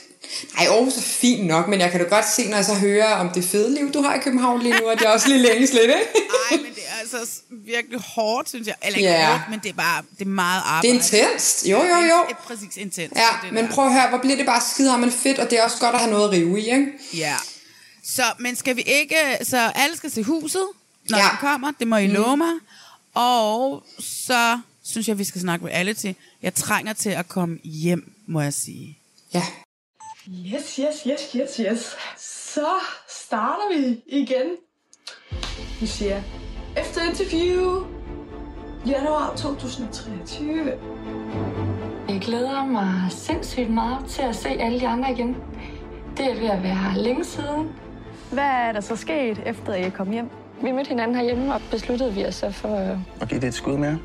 Nej, 0.55 0.65
Aarhus 0.67 0.97
er 0.97 1.01
fint 1.01 1.45
nok, 1.47 1.67
men 1.67 1.79
jeg 1.79 1.91
kan 1.91 1.99
da 1.99 2.05
godt 2.05 2.25
se, 2.35 2.47
når 2.49 2.55
jeg 2.57 2.65
så 2.65 2.73
hører 2.75 3.11
om 3.15 3.29
det 3.29 3.43
fede 3.43 3.75
liv, 3.75 3.91
du 3.93 4.01
har 4.01 4.15
i 4.15 4.19
København 4.19 4.61
lige 4.61 4.79
nu, 4.79 4.87
at 4.87 5.01
jeg 5.01 5.09
også 5.09 5.27
lige 5.29 5.41
længes 5.41 5.73
lidt, 5.73 5.83
ikke? 5.83 5.95
Nej, 6.51 6.61
men 6.61 6.75
det 6.75 6.83
er 6.87 6.99
altså 6.99 7.41
virkelig 7.51 7.99
hårdt, 8.15 8.49
synes 8.49 8.67
jeg. 8.67 8.75
Eller 8.83 8.97
ikke 8.97 9.09
Ja. 9.09 9.29
hårdt, 9.31 9.41
men 9.49 9.59
det 9.63 9.69
er 9.69 9.73
bare 9.73 10.03
det 10.19 10.25
er 10.25 10.29
meget 10.29 10.61
Det 10.63 10.69
arbejde. 10.69 10.89
er 10.89 10.93
intenst. 10.93 11.65
Jo, 11.67 11.77
jo, 11.77 11.83
jo. 11.95 12.25
Det 12.27 12.31
er 12.31 12.35
præcis 12.47 12.77
intens. 12.77 13.13
Ja, 13.15 13.27
det 13.43 13.53
men 13.53 13.63
der. 13.65 13.71
prøv 13.71 13.85
at 13.85 13.93
høre, 13.93 14.09
hvor 14.09 14.17
bliver 14.17 14.35
det 14.37 14.45
bare 14.45 14.61
skidehammerende 14.73 15.17
fedt, 15.17 15.39
og 15.39 15.49
det 15.49 15.59
er 15.59 15.63
også 15.63 15.77
godt 15.79 15.95
at 15.95 16.01
have 16.01 16.11
noget 16.11 16.25
at 16.25 16.31
rive 16.31 16.61
i, 16.61 16.69
ikke? 16.71 16.87
Ja. 17.17 17.35
Så, 18.05 18.23
men 18.39 18.55
skal 18.55 18.75
vi 18.75 18.81
ikke... 18.81 19.15
Så 19.43 19.57
alle 19.75 19.97
skal 19.97 20.11
se 20.11 20.23
huset, 20.23 20.67
når 21.09 21.17
Ja. 21.17 21.23
ja. 21.23 21.29
den 21.29 21.37
kommer. 21.41 21.71
Det 21.79 21.87
må 21.87 21.97
I 21.97 22.07
mm. 22.07 22.13
love 22.13 22.37
mig. 22.37 22.53
Og 23.13 23.83
så 23.99 24.59
synes 24.83 25.07
jeg, 25.07 25.17
vi 25.19 25.23
skal 25.23 25.41
snakke 25.41 25.65
reality. 25.65 26.11
Jeg 26.41 26.53
trænger 26.55 26.93
til 26.93 27.09
at 27.09 27.27
komme 27.29 27.57
hjem, 27.63 28.11
må 28.27 28.41
jeg 28.41 28.53
sige. 28.53 28.97
Ja. 29.33 29.43
Yes, 30.29 30.75
yes, 30.75 31.03
yes, 31.07 31.31
yes, 31.35 31.57
yes. 31.57 31.97
Så 32.17 32.67
starter 33.07 33.77
vi 33.77 34.03
igen. 34.07 34.45
Nu 35.81 35.87
siger 35.87 36.11
jeg, 36.11 36.23
efter 36.77 37.01
interview, 37.09 37.85
januar 38.87 39.33
2023. 39.35 40.73
Jeg 42.09 42.21
glæder 42.21 42.65
mig 42.65 43.11
sindssygt 43.11 43.69
meget 43.69 44.05
til 44.05 44.21
at 44.21 44.35
se 44.35 44.49
alle 44.49 44.79
de 44.79 44.87
andre 44.87 45.11
igen. 45.11 45.35
Det 46.17 46.31
er 46.31 46.35
ved 46.39 46.49
at 46.49 46.63
være 46.63 46.97
længe 47.03 47.23
siden. 47.23 47.69
Hvad 48.31 48.43
er 48.43 48.71
der 48.71 48.81
så 48.81 48.95
sket, 48.95 49.41
efter 49.45 49.73
I 49.73 49.89
kom 49.89 50.11
hjem? 50.11 50.29
Vi 50.61 50.71
mødte 50.71 50.89
hinanden 50.89 51.15
herhjemme, 51.15 51.53
og 51.53 51.61
besluttede 51.71 52.13
vi 52.13 52.25
os 52.25 52.35
så 52.35 52.51
for... 52.51 52.91
øh, 52.91 52.97
og 53.21 53.27
give 53.27 53.41
det 53.41 53.47
et 53.47 53.53
skud 53.53 53.77
mere. 53.77 53.99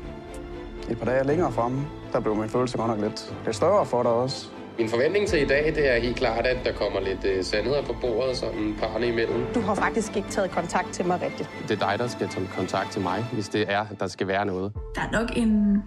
Et 0.89 0.97
par 0.97 1.05
dage 1.05 1.23
længere 1.27 1.51
fremme, 1.51 1.81
der 2.13 2.19
blev 2.19 2.35
min 2.35 2.49
følelse 2.49 2.77
godt 2.77 2.87
nok 2.87 2.99
lidt, 2.99 3.33
lidt 3.45 3.55
større 3.55 3.85
for 3.85 4.03
dig 4.03 4.11
også. 4.11 4.47
Min 4.79 4.89
forventning 4.89 5.27
til 5.27 5.41
i 5.41 5.45
dag, 5.45 5.75
det 5.75 5.89
er 5.95 5.99
helt 5.99 6.15
klart, 6.15 6.45
at 6.47 6.65
der 6.65 6.73
kommer 6.73 6.99
lidt 6.99 7.23
øh, 7.25 7.43
sandheder 7.45 7.81
på 7.85 7.95
bordet, 8.01 8.37
sådan 8.37 8.75
parne 8.79 9.07
imellem. 9.07 9.45
Du 9.55 9.61
har 9.61 9.75
faktisk 9.75 10.15
ikke 10.17 10.29
taget 10.31 10.51
kontakt 10.51 10.93
til 10.93 11.05
mig 11.05 11.21
rigtigt. 11.21 11.49
Det 11.67 11.81
er 11.81 11.89
dig, 11.89 11.99
der 11.99 12.07
skal 12.07 12.29
tage 12.29 12.49
kontakt 12.55 12.91
til 12.91 13.01
mig, 13.01 13.25
hvis 13.33 13.47
det 13.49 13.61
er, 13.71 13.79
at 13.79 13.99
der 13.99 14.07
skal 14.07 14.27
være 14.27 14.45
noget. 14.45 14.73
Der 14.95 15.01
er 15.01 15.11
nok 15.11 15.29
en, 15.37 15.77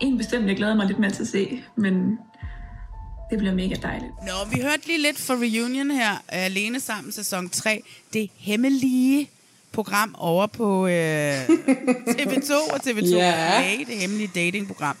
en 0.00 0.18
bestemt, 0.18 0.48
jeg 0.48 0.56
glæder 0.56 0.74
mig 0.74 0.86
lidt 0.86 0.98
mere 0.98 1.10
til 1.10 1.22
at 1.22 1.28
se, 1.28 1.62
men 1.76 2.18
det 3.30 3.38
bliver 3.38 3.54
mega 3.54 3.74
dejligt. 3.82 4.10
Nå, 4.26 4.50
vi 4.56 4.60
hørte 4.62 4.86
lige 4.86 5.02
lidt 5.02 5.18
for 5.18 5.34
Reunion 5.34 5.90
her, 5.90 6.22
alene 6.28 6.80
sammen 6.80 7.12
sæson 7.12 7.48
3. 7.48 7.82
Det 8.12 8.30
hemmelige 8.36 9.30
program 9.72 10.14
over 10.18 10.46
på 10.46 10.86
øh, 10.86 11.44
TV2 12.18 12.52
og 12.74 12.76
TV2 12.86 13.14
Ja. 13.16 13.60
Play, 13.60 13.86
det 13.86 14.00
hemmelige 14.00 14.30
datingprogram. 14.34 14.96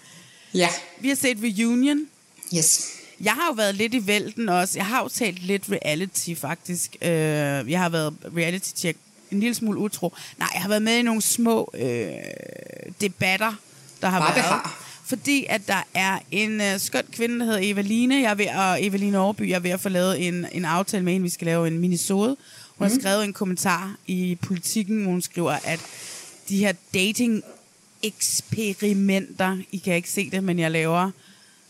Ja. 0.54 0.68
Vi 1.00 1.08
har 1.08 1.16
set 1.16 1.38
Reunion. 1.42 2.06
Yes. 2.56 2.99
Jeg 3.24 3.32
har 3.32 3.46
jo 3.46 3.52
været 3.52 3.74
lidt 3.74 3.94
i 3.94 4.06
vælten 4.06 4.48
også. 4.48 4.78
Jeg 4.78 4.86
har 4.86 5.02
jo 5.02 5.08
talt 5.08 5.42
lidt 5.42 5.64
reality, 5.72 6.34
faktisk. 6.34 6.96
Øh, 7.02 7.08
jeg 7.70 7.78
har 7.80 7.88
været 7.88 8.14
reality-check 8.36 8.98
en 9.30 9.40
lille 9.40 9.54
smule 9.54 9.78
utro. 9.78 10.14
Nej, 10.38 10.48
jeg 10.54 10.62
har 10.62 10.68
været 10.68 10.82
med 10.82 10.96
i 10.98 11.02
nogle 11.02 11.22
små 11.22 11.70
øh, 11.74 12.08
debatter, 13.00 13.52
der 14.02 14.08
har 14.08 14.26
det 14.26 14.36
været. 14.36 14.46
har? 14.48 14.86
Fordi 15.04 15.46
at 15.48 15.60
der 15.68 15.82
er 15.94 16.18
en 16.30 16.60
øh, 16.60 16.78
skøn 16.80 17.04
kvinde, 17.12 17.38
der 17.38 17.44
hedder 17.44 17.60
Evaline. 17.62 18.14
Jeg 18.22 18.30
er 18.30 18.34
ved 18.34 18.46
at, 18.46 18.86
Evaline 18.86 19.18
Overby, 19.18 19.48
jeg 19.48 19.54
er 19.56 19.60
ved 19.60 19.70
at 19.70 19.80
få 19.80 19.88
lavet 19.88 20.26
en, 20.28 20.46
en 20.52 20.64
aftale 20.64 21.04
med 21.04 21.12
hende. 21.12 21.22
Vi 21.24 21.28
skal 21.30 21.44
lave 21.46 21.66
en 21.68 21.78
minisode. 21.78 22.36
Hun 22.78 22.86
har 22.88 22.94
Mm. 22.94 23.00
skrevet 23.00 23.24
en 23.24 23.32
kommentar 23.32 23.94
i 24.06 24.38
politikken, 24.42 25.02
hvor 25.02 25.10
hun 25.12 25.22
skriver, 25.22 25.52
at 25.64 25.80
de 26.48 26.58
her 26.58 26.72
dating 26.94 27.42
eksperimenter, 28.02 29.58
I 29.72 29.76
kan 29.76 29.94
ikke 29.94 30.10
se 30.10 30.30
det, 30.30 30.44
men 30.44 30.58
jeg 30.58 30.70
laver 30.70 31.10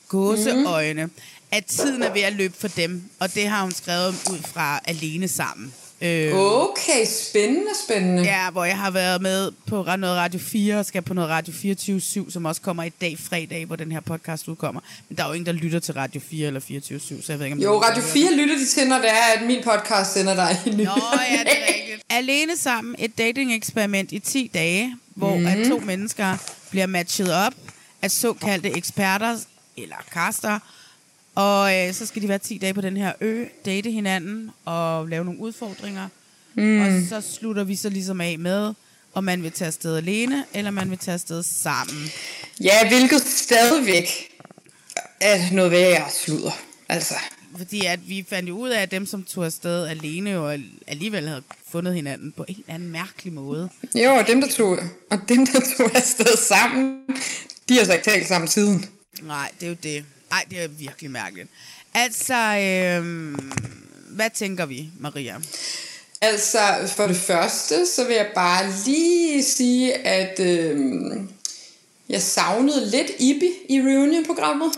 gåseøjne, 0.08 1.04
mm. 1.06 1.12
At 1.52 1.64
tiden 1.64 2.02
er 2.02 2.12
ved 2.12 2.20
at 2.22 2.32
løbe 2.32 2.54
for 2.58 2.68
dem, 2.68 3.02
og 3.20 3.34
det 3.34 3.46
har 3.48 3.62
hun 3.62 3.72
skrevet 3.72 4.08
ud 4.32 4.38
fra 4.46 4.80
alene 4.84 5.28
sammen. 5.28 5.72
Øh, 6.02 6.30
Okay, 6.34 7.04
spændende, 7.30 7.70
spændende. 7.84 8.22
Ja, 8.22 8.50
hvor 8.50 8.64
jeg 8.64 8.76
har 8.78 8.90
været 8.90 9.22
med 9.22 9.50
på 9.66 9.76
noget 9.98 10.16
Radio 10.16 10.40
4, 10.40 10.78
og 10.78 10.86
skal 10.86 11.02
på 11.02 11.14
noget 11.14 11.30
Radio 11.30 11.52
24 11.52 12.00
som 12.30 12.44
også 12.44 12.60
kommer 12.60 12.82
i 12.82 12.88
dag, 12.88 13.16
fredag, 13.18 13.64
hvor 13.66 13.76
den 13.76 13.92
her 13.92 14.00
podcast 14.00 14.48
udkommer. 14.48 14.80
Men 15.08 15.16
der 15.16 15.22
er 15.24 15.28
jo 15.28 15.32
ingen, 15.32 15.46
der 15.46 15.52
lytter 15.52 15.78
til 15.78 15.94
Radio 15.94 16.20
4 16.30 16.46
eller 16.46 16.60
24 16.60 17.00
så 17.00 17.14
jeg 17.28 17.38
ved 17.38 17.46
ikke, 17.46 17.54
om 17.56 17.60
Jo, 17.62 17.80
Radio 17.82 18.00
nogen, 18.02 18.06
der 18.06 18.12
4 18.28 18.36
lytter 18.36 18.54
de 18.58 18.66
til, 18.66 18.88
når 18.88 18.96
det 18.98 19.08
er, 19.10 19.40
at 19.40 19.46
min 19.46 19.62
podcast 19.64 20.12
sender 20.12 20.34
dig 20.34 20.58
i 20.66 20.70
Nå, 20.70 20.74
ja, 20.76 21.38
det 21.44 21.52
er 21.62 21.74
rigtigt. 21.74 22.02
Alene 22.10 22.56
sammen 22.56 22.94
et 22.98 23.18
dating-eksperiment 23.18 24.12
i 24.12 24.18
10 24.18 24.50
dage, 24.54 24.96
hvor 25.14 25.30
Mhm. 25.34 25.40
mm. 25.40 25.46
at 25.46 25.68
to 25.68 25.78
mennesker 25.78 26.36
bliver 26.70 26.86
matchet 26.86 27.32
op 27.34 27.54
af 28.02 28.10
såkaldte 28.10 28.76
eksperter, 28.76 29.36
eller 29.76 29.96
caster, 30.14 30.58
og 31.40 31.76
øh, 31.76 31.94
så 31.94 32.06
skal 32.06 32.22
de 32.22 32.28
være 32.28 32.38
10 32.38 32.58
dage 32.58 32.74
på 32.74 32.80
den 32.80 32.96
her 32.96 33.12
ø, 33.20 33.44
date 33.64 33.90
hinanden 33.90 34.50
og 34.64 35.08
lave 35.08 35.24
nogle 35.24 35.40
udfordringer. 35.40 36.08
Mm. 36.54 36.80
Og 36.80 36.86
så 37.08 37.20
slutter 37.20 37.64
vi 37.64 37.76
så 37.76 37.88
ligesom 37.88 38.20
af 38.20 38.38
med, 38.38 38.74
om 39.14 39.24
man 39.24 39.42
vil 39.42 39.52
tage 39.52 39.66
afsted 39.66 39.96
alene, 39.96 40.44
eller 40.54 40.70
man 40.70 40.90
vil 40.90 40.98
tage 40.98 41.14
afsted 41.14 41.42
sammen. 41.42 42.10
Ja, 42.60 42.88
hvilket 42.88 43.22
stadigvæk 43.22 44.06
er 45.20 45.52
noget 45.52 45.70
værre 45.70 46.10
sludder. 46.10 46.60
Altså. 46.88 47.14
Fordi 47.56 47.86
at 47.86 48.08
vi 48.08 48.26
fandt 48.28 48.48
jo 48.48 48.58
ud 48.58 48.68
af, 48.68 48.82
at 48.82 48.90
dem, 48.90 49.06
som 49.06 49.22
tog 49.22 49.44
afsted 49.44 49.86
alene, 49.86 50.30
jo 50.30 50.58
alligevel 50.86 51.28
havde 51.28 51.42
fundet 51.70 51.94
hinanden 51.94 52.32
på 52.32 52.44
en 52.48 52.56
eller 52.58 52.74
anden 52.74 52.88
mærkelig 52.90 53.32
måde. 53.32 53.68
Jo, 53.94 54.10
og 54.14 54.26
dem, 54.26 54.40
der 54.40 54.48
tog, 54.48 54.78
og 55.10 55.18
dem, 55.28 55.46
der 55.46 55.60
tog 55.76 55.96
afsted 55.96 56.36
sammen, 56.36 56.98
de 57.68 57.78
har 57.78 57.84
så 57.84 57.92
ikke 57.92 58.04
talt 58.04 58.28
sammen 58.28 58.48
siden. 58.48 58.86
Nej, 59.22 59.50
det 59.60 59.66
er 59.66 59.70
jo 59.70 59.76
det. 59.82 60.04
Nej, 60.30 60.44
det 60.50 60.62
er 60.62 60.68
virkelig 60.68 61.10
mærkeligt. 61.10 61.48
Altså, 61.94 62.34
øhm, 62.34 63.52
hvad 64.08 64.30
tænker 64.34 64.66
vi, 64.66 64.88
Maria? 64.98 65.36
Altså, 66.20 66.58
for 66.96 67.06
det 67.06 67.16
første, 67.16 67.86
så 67.86 68.04
vil 68.04 68.16
jeg 68.16 68.30
bare 68.34 68.72
lige 68.86 69.44
sige, 69.44 69.94
at 69.94 70.40
øh, 70.40 70.78
jeg 72.08 72.22
savnede 72.22 72.90
lidt 72.90 73.10
Ibi 73.18 73.50
i 73.68 73.80
reunion-programmet. 73.80 74.72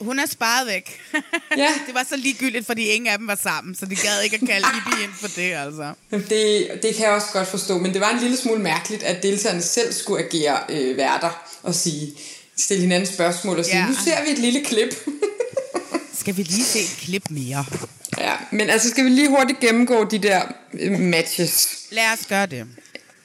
Hun 0.00 0.18
er 0.18 0.26
sparet 0.26 0.66
væk. 0.66 1.00
Ja. 1.56 1.74
det 1.86 1.94
var 1.94 2.06
så 2.08 2.16
ligegyldigt, 2.16 2.66
fordi 2.66 2.84
ingen 2.86 3.06
af 3.06 3.18
dem 3.18 3.26
var 3.26 3.38
sammen, 3.42 3.74
så 3.74 3.86
de 3.86 3.96
gad 3.96 4.22
ikke 4.22 4.38
at 4.42 4.48
kalde 4.48 4.66
Ibi 4.76 5.02
ind 5.04 5.12
for 5.20 5.28
det, 5.28 5.52
altså. 5.52 5.92
Det, 6.34 6.68
det 6.82 6.94
kan 6.94 7.04
jeg 7.04 7.12
også 7.12 7.26
godt 7.32 7.48
forstå, 7.48 7.78
men 7.78 7.92
det 7.92 8.00
var 8.00 8.10
en 8.10 8.20
lille 8.20 8.36
smule 8.36 8.62
mærkeligt, 8.62 9.02
at 9.02 9.22
deltagerne 9.22 9.62
selv 9.62 9.92
skulle 9.92 10.24
agere 10.24 10.58
øh, 10.68 10.96
værter 10.96 11.58
og 11.62 11.74
sige, 11.74 12.12
stille 12.58 12.80
hinanden 12.82 13.12
spørgsmål 13.14 13.58
og 13.58 13.64
sige, 13.64 13.76
Ja. 13.78 13.86
nu 13.86 13.94
ser 14.04 14.24
vi 14.24 14.30
et 14.30 14.38
lille 14.38 14.64
klip. 14.64 14.94
Skal 16.20 16.36
vi 16.36 16.42
lige 16.42 16.64
se 16.64 16.78
et 16.80 16.96
klip 17.00 17.30
mere? 17.30 17.64
Ja, 18.18 18.32
men 18.52 18.70
altså 18.70 18.88
skal 18.88 19.04
vi 19.04 19.10
lige 19.10 19.28
hurtigt 19.28 19.60
gennemgå 19.60 20.04
de 20.04 20.18
der 20.18 20.42
øh, 20.74 21.00
matches. 21.00 21.68
Lad 21.90 22.12
os 22.12 22.26
gøre 22.26 22.46
det. 22.46 22.66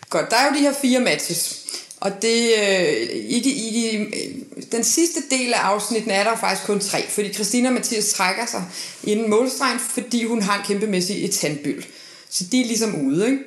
Godt, 0.09 0.29
der 0.31 0.37
er 0.37 0.47
jo 0.49 0.55
de 0.55 0.59
her 0.59 0.73
fire 0.81 0.99
matches. 0.99 1.57
Og 1.99 2.21
det, 2.21 2.51
øh, 2.59 2.93
i, 3.13 3.39
de, 3.39 3.49
i 3.49 3.71
de, 3.91 3.97
øh, 3.97 4.35
den 4.71 4.83
sidste 4.83 5.19
del 5.31 5.53
af 5.53 5.59
afsnitten 5.59 6.11
er 6.11 6.23
der 6.23 6.37
faktisk 6.37 6.65
kun 6.67 6.79
tre, 6.79 7.09
fordi 7.09 7.33
Christina 7.33 7.69
og 7.69 7.73
Mathias 7.73 8.09
trækker 8.13 8.45
sig 8.45 8.63
inden 9.03 9.29
målstregen, 9.29 9.79
fordi 9.79 10.25
hun 10.25 10.41
har 10.41 10.57
en 10.57 10.63
kæmpemæssig 10.65 11.25
etandbyld. 11.25 11.83
Så 12.29 12.43
de 12.51 12.61
er 12.61 12.65
ligesom 12.65 12.95
ude, 13.05 13.25
ikke? 13.25 13.39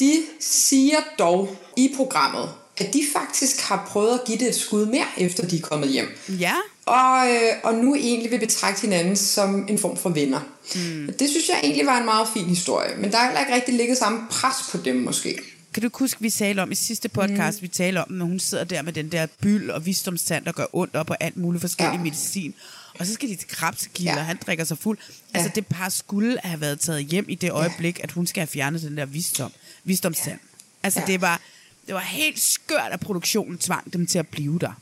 De 0.00 0.22
siger 0.40 0.96
dog 1.18 1.56
i 1.76 1.92
programmet, 1.96 2.48
at 2.76 2.92
de 2.92 3.02
faktisk 3.12 3.60
har 3.60 3.86
prøvet 3.88 4.14
at 4.14 4.20
give 4.26 4.38
det 4.38 4.48
et 4.48 4.54
skud 4.54 4.86
mere, 4.86 5.06
efter 5.18 5.46
de 5.46 5.56
er 5.56 5.60
kommet 5.60 5.88
hjem. 5.88 6.18
Ja. 6.28 6.54
Og, 6.86 7.28
øh, 7.28 7.52
og 7.64 7.74
nu 7.74 7.94
egentlig 7.94 8.30
vil 8.30 8.38
betragte 8.38 8.80
hinanden 8.80 9.16
som 9.16 9.66
en 9.68 9.78
form 9.78 9.96
for 9.96 10.10
venner. 10.10 10.40
Mm. 10.74 11.14
Det 11.18 11.30
synes 11.30 11.48
jeg 11.48 11.60
egentlig 11.62 11.86
var 11.86 11.98
en 11.98 12.04
meget 12.04 12.28
fin 12.34 12.44
historie, 12.44 12.96
men 12.96 13.12
der 13.12 13.18
er 13.18 13.24
heller 13.24 13.40
ikke 13.40 13.54
rigtig 13.54 13.74
ligget 13.74 13.98
samme 13.98 14.20
pres 14.30 14.56
på 14.70 14.78
dem 14.78 14.96
måske. 14.96 15.38
Kan 15.74 15.82
du 15.82 15.90
huske, 15.94 16.20
vi 16.20 16.30
talte 16.30 16.60
om 16.60 16.72
i 16.72 16.74
sidste 16.74 17.08
podcast, 17.08 17.58
mm. 17.58 17.62
vi 17.62 17.68
talte 17.68 17.98
om, 17.98 18.12
når 18.12 18.26
hun 18.26 18.38
sidder 18.40 18.64
der 18.64 18.82
med 18.82 18.92
den 18.92 19.12
der 19.12 19.26
byld 19.40 19.70
og 19.70 19.86
visdomstand, 19.86 20.44
der 20.44 20.52
gør 20.52 20.66
ondt 20.72 20.96
op 20.96 21.10
og 21.10 21.16
alt 21.20 21.36
muligt 21.36 21.60
forskellig 21.60 21.96
ja. 21.96 22.02
medicin. 22.02 22.54
Og 22.98 23.06
så 23.06 23.14
skal 23.14 23.28
de 23.28 23.36
til 23.36 23.48
krabsekilder, 23.48 24.12
ja. 24.12 24.18
og 24.18 24.26
han 24.26 24.38
drikker 24.46 24.64
sig 24.64 24.78
fuld. 24.78 24.98
Ja. 25.34 25.38
Altså 25.38 25.50
det 25.54 25.66
par 25.66 25.88
skulle 25.88 26.38
have 26.42 26.60
været 26.60 26.80
taget 26.80 27.04
hjem 27.04 27.24
i 27.28 27.34
det 27.34 27.50
øjeblik, 27.50 27.98
ja. 27.98 28.02
at 28.04 28.10
hun 28.10 28.26
skal 28.26 28.40
have 28.40 28.46
fjernet 28.46 28.82
den 28.82 28.96
der 28.96 29.06
visdom, 29.06 29.52
visdomstand. 29.84 30.38
Ja. 30.42 30.86
Altså 30.86 31.00
Ja. 31.00 31.12
det 31.12 31.20
var 31.20 31.40
det 31.86 31.94
var 31.94 32.00
helt 32.00 32.40
skørt, 32.40 32.92
at 32.92 33.00
produktionen 33.00 33.58
tvang 33.58 33.92
dem 33.92 34.06
til 34.06 34.18
at 34.18 34.28
blive 34.28 34.58
der. 34.58 34.80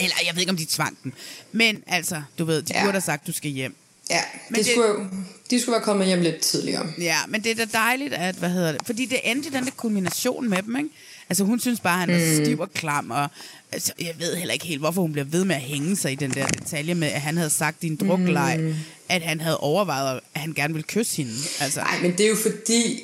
Eller 0.00 0.14
jeg 0.26 0.34
ved 0.34 0.40
ikke, 0.40 0.50
om 0.50 0.56
de 0.56 0.64
tvang 0.64 0.98
dem. 1.04 1.12
Men 1.52 1.82
altså, 1.86 2.22
du 2.38 2.44
ved, 2.44 2.62
de 2.62 2.72
ja. 2.74 2.80
Burde 2.82 2.92
have 2.92 3.00
sagt, 3.00 3.26
du 3.26 3.32
skal 3.32 3.50
hjem. 3.50 3.74
Ja, 4.10 4.20
Men 4.50 4.58
det, 4.58 4.66
det- 4.66 4.72
Skulle, 4.74 5.10
de 5.50 5.60
skulle 5.60 5.72
være 5.72 5.82
kommet 5.82 6.06
hjem 6.06 6.20
lidt 6.22 6.40
tidligere. 6.40 6.86
Ja, 6.98 7.18
men 7.28 7.44
det 7.44 7.50
er 7.50 7.54
da 7.54 7.78
dejligt, 7.78 8.14
at, 8.14 8.34
hvad 8.34 8.50
hedder 8.50 8.72
det, 8.72 8.80
fordi 8.86 9.06
det 9.06 9.20
endte 9.24 9.50
den 9.50 9.64
der 9.64 9.70
kulmination 9.70 10.48
med 10.50 10.62
dem, 10.62 10.76
ikke? 10.76 10.88
Altså 11.28 11.44
hun 11.44 11.60
synes 11.60 11.80
bare, 11.80 11.98
han 12.00 12.08
var 12.08 12.38
Mm. 12.38 12.44
stiv 12.44 12.60
og 12.60 12.72
klam, 12.72 13.10
og 13.10 13.28
altså, 13.72 13.92
jeg 14.00 14.14
ved 14.18 14.36
heller 14.36 14.52
ikke 14.54 14.66
helt, 14.66 14.80
hvorfor 14.80 15.02
hun 15.02 15.12
bliver 15.12 15.24
ved 15.24 15.44
med 15.44 15.54
at 15.56 15.62
hænge 15.62 15.96
sig 15.96 16.12
i 16.12 16.14
den 16.14 16.30
der 16.30 16.46
detalje 16.46 16.94
med, 16.94 17.08
at 17.08 17.20
han 17.20 17.36
havde 17.36 17.50
sagt 17.50 17.84
i 17.84 17.86
en 17.86 17.96
drukleg, 17.96 18.56
Mm. 18.60 18.74
at 19.08 19.22
han 19.22 19.40
havde 19.40 19.58
overvejet, 19.58 20.20
at 20.34 20.40
han 20.40 20.52
gerne 20.52 20.74
ville 20.74 20.86
kysse 20.88 21.16
hende. 21.16 21.32
Altså, 21.60 21.80
Nej, 21.80 22.02
men 22.02 22.12
det 22.12 22.20
er 22.20 22.28
jo 22.28 22.36
fordi, 22.42 23.00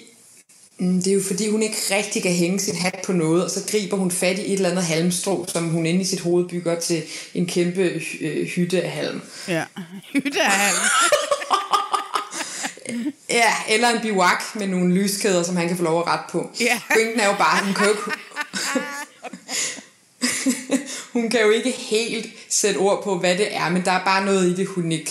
det 0.83 1.07
er 1.07 1.15
jo 1.15 1.23
fordi, 1.27 1.51
hun 1.51 1.63
ikke 1.63 1.77
rigtig 1.91 2.23
kan 2.23 2.33
hænge 2.33 2.61
sin 2.61 2.77
hat 2.77 2.99
på 3.05 3.13
noget, 3.13 3.45
og 3.45 3.51
så 3.51 3.61
griber 3.71 3.97
hun 3.97 4.11
fat 4.11 4.39
i 4.39 4.47
et 4.47 4.53
eller 4.53 4.71
andet 4.71 4.85
halmstrå, 4.85 5.47
som 5.49 5.69
hun 5.69 5.87
inde 5.87 6.01
i 6.01 6.05
sit 6.05 6.21
hoved 6.21 6.49
bygger 6.49 6.81
til 6.81 7.03
en 7.35 7.47
kæmpe 7.47 8.01
øh, 8.21 8.47
hytte 8.47 8.83
af 8.83 8.91
halm. 8.91 9.21
Ja, 9.49 9.65
hytte 10.13 10.43
af 10.43 10.51
halm. 10.51 10.79
Ja, 13.31 13.53
eller 13.69 13.89
en 13.89 14.01
biwak 14.03 14.43
med 14.55 14.67
nogle 14.67 14.95
lyskæder, 14.95 15.43
som 15.43 15.57
han 15.57 15.69
kan 15.69 15.77
få 15.77 15.83
lov 15.83 16.01
at 16.01 16.07
rette 16.07 16.25
på. 16.31 16.51
Ja. 16.61 16.81
Pointen 16.93 17.21
er 17.21 17.27
jo 17.27 17.35
bare, 17.39 17.59
at 17.59 17.65
hun 17.65 17.75
kan 17.75 17.87
jo 17.87 17.93
ikke... 17.93 18.03
hun 21.13 21.31
kan 21.31 21.41
jo 21.41 21.51
ikke 21.51 21.71
helt 21.71 22.27
sætte 22.49 22.79
ord 22.79 23.05
på, 23.05 23.19
hvad 23.19 23.39
det 23.39 23.57
er, 23.57 23.71
men 23.71 23.85
der 23.85 23.93
er 23.93 24.05
bare 24.05 24.25
noget 24.25 24.51
i 24.51 24.55
det, 24.57 24.67
hun 24.67 24.93
ikke... 24.93 25.11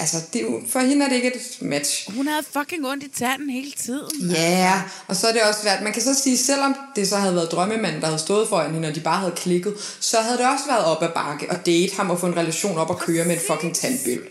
Altså, 0.00 0.16
det 0.32 0.38
er 0.38 0.42
jo, 0.44 0.62
for 0.68 0.80
hende 0.80 1.04
er 1.04 1.08
det 1.08 1.16
ikke 1.16 1.34
et 1.34 1.58
match. 1.60 2.12
Hun 2.16 2.26
havde 2.26 2.42
fucking 2.52 2.86
ondt 2.86 3.04
i 3.04 3.08
tanden 3.08 3.50
hele 3.50 3.72
tiden. 3.72 4.30
Ja, 4.30 4.82
og 5.06 5.16
så 5.16 5.28
er 5.28 5.32
det 5.32 5.42
også 5.42 5.62
været, 5.64 5.82
man 5.82 5.92
kan 5.92 6.02
så 6.02 6.14
sige, 6.14 6.38
selvom 6.38 6.76
det 6.96 7.08
så 7.08 7.16
havde 7.16 7.34
været 7.34 7.52
drømmemanden, 7.52 8.00
der 8.00 8.06
havde 8.06 8.18
stået 8.18 8.48
foran 8.48 8.74
hende, 8.74 8.88
og 8.88 8.94
de 8.94 9.00
bare 9.00 9.18
havde 9.20 9.32
klikket, 9.36 9.74
så 10.00 10.16
havde 10.20 10.38
det 10.38 10.46
også 10.46 10.64
været 10.68 10.84
op 10.84 11.02
ad 11.02 11.08
bakke 11.14 11.50
og 11.50 11.66
date 11.66 11.94
ham 11.96 12.10
og 12.10 12.20
få 12.20 12.26
en 12.26 12.36
relation 12.36 12.78
op 12.78 12.90
og 12.90 12.98
køre 12.98 13.24
med 13.24 13.34
en 13.34 13.40
fucking 13.46 13.74
tandbøl. 13.76 14.28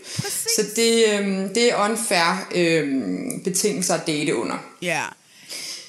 Så 0.56 0.62
det, 0.76 1.04
øhm, 1.12 1.54
det 1.54 1.72
er 1.72 1.76
unfair 1.90 2.46
øhm, 2.54 3.40
betingelser 3.44 3.94
at 3.94 4.06
date 4.06 4.36
under. 4.36 4.56
Ja. 4.82 5.02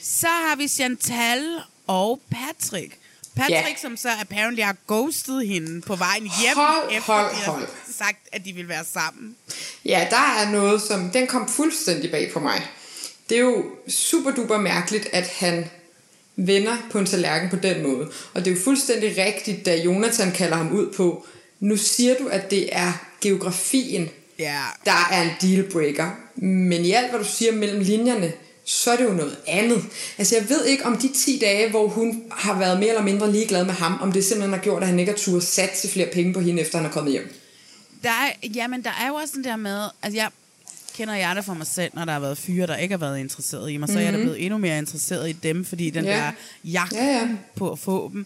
Så 0.03 0.27
har 0.27 0.55
vi 0.55 0.67
Chantal 0.67 1.43
og 1.87 2.21
Patrick. 2.31 2.93
Patrick, 3.35 3.51
Ja. 3.69 3.81
som 3.81 3.97
så 3.97 4.09
apparently 4.21 4.61
har 4.61 4.75
ghostet 4.87 5.47
hende 5.47 5.81
på 5.81 5.95
vejen 5.95 6.21
hjem, 6.41 6.55
Hold, 6.55 6.87
efter 6.91 7.13
hold, 7.13 7.35
hold. 7.45 7.67
Sagt, 7.99 8.17
at 8.31 8.45
de 8.45 8.53
vil 8.53 8.67
være 8.69 8.85
sammen. 8.93 9.35
Ja, 9.85 10.07
der 10.09 10.41
er 10.41 10.51
noget, 10.51 10.81
som... 10.81 11.09
Den 11.09 11.27
kom 11.27 11.49
fuldstændig 11.49 12.11
bag 12.11 12.31
på 12.33 12.39
mig. 12.39 12.61
Det 13.29 13.37
er 13.37 13.41
jo 13.41 13.65
super 13.87 14.31
duper 14.31 14.57
mærkeligt, 14.57 15.07
at 15.11 15.27
han 15.27 15.65
vender 16.35 16.77
på 16.91 16.99
en 16.99 17.05
tallerken 17.05 17.49
på 17.49 17.55
den 17.55 17.83
måde. 17.83 18.11
Og 18.33 18.45
det 18.45 18.51
er 18.51 18.55
jo 18.55 18.61
fuldstændig 18.63 19.17
rigtigt, 19.17 19.65
da 19.65 19.75
Jonathan 19.75 20.31
kalder 20.31 20.55
ham 20.57 20.71
ud 20.71 20.93
på, 20.93 21.25
nu 21.59 21.77
siger 21.77 22.15
du, 22.15 22.27
at 22.27 22.51
det 22.51 22.69
er 22.71 23.05
geografien, 23.21 24.09
Ja. 24.39 24.61
der 24.85 25.07
er 25.11 25.21
en 25.21 25.29
dealbreaker. 25.41 26.09
Men 26.35 26.85
i 26.85 26.91
alt, 26.91 27.09
hvad 27.09 27.19
du 27.19 27.25
siger 27.25 27.51
mellem 27.51 27.79
linjerne, 27.81 28.31
så 28.65 28.91
er 28.91 28.95
det 28.97 29.03
jo 29.03 29.09
noget 29.13 29.37
andet. 29.47 29.83
Altså 30.17 30.35
jeg 30.35 30.49
ved 30.49 30.65
ikke 30.65 30.85
om 30.85 30.97
de 30.97 31.09
10 31.13 31.39
dage, 31.41 31.69
hvor 31.69 31.87
hun 31.87 32.23
har 32.31 32.59
været 32.59 32.79
mere 32.79 32.89
eller 32.89 33.03
mindre 33.03 33.31
ligeglad 33.31 33.65
med 33.65 33.73
ham, 33.73 33.99
om 34.01 34.11
det 34.11 34.25
simpelthen 34.25 34.53
har 34.53 34.61
gjort, 34.63 34.81
at 34.81 34.89
han 34.89 34.99
ikke 34.99 35.11
har 35.11 35.17
turde 35.17 35.41
satse 35.45 35.87
flere 35.89 36.07
penge 36.13 36.33
på 36.33 36.39
hende, 36.39 36.61
efter 36.61 36.77
han 36.77 36.87
er 36.87 36.91
kommet 36.91 37.11
hjem. 37.11 37.33
Der 38.03 38.09
er, 38.09 38.31
jamen, 38.55 38.83
der 38.83 38.89
er 39.03 39.07
jo 39.07 39.13
også 39.13 39.33
den 39.35 39.43
der 39.43 39.55
med, 39.55 39.87
altså 40.01 40.17
jeg 40.17 40.29
kender 40.95 41.13
jeg 41.13 41.35
det 41.35 41.45
for 41.45 41.53
mig 41.53 41.67
selv, 41.67 41.91
når 41.95 42.05
der 42.05 42.13
har 42.13 42.19
været 42.19 42.37
fyre, 42.37 42.67
der 42.67 42.75
ikke 42.75 42.93
har 42.93 42.97
været 42.97 43.19
interesseret 43.19 43.71
i 43.71 43.77
mig. 43.77 43.89
Så 43.89 43.99
er 43.99 44.03
jeg 44.03 44.13
da 44.13 44.17
Mhm. 44.17 44.25
blevet 44.25 44.45
endnu 44.45 44.57
mere 44.57 44.77
interesseret 44.77 45.29
i 45.29 45.33
dem, 45.33 45.65
fordi 45.65 45.89
den 45.89 46.05
Ja. 46.05 46.11
der 46.17 46.31
jagt 46.63 46.93
Ja, 46.93 47.05
ja. 47.05 47.29
på 47.55 47.71
at 47.71 47.79
få 47.79 48.09
dem. 48.13 48.25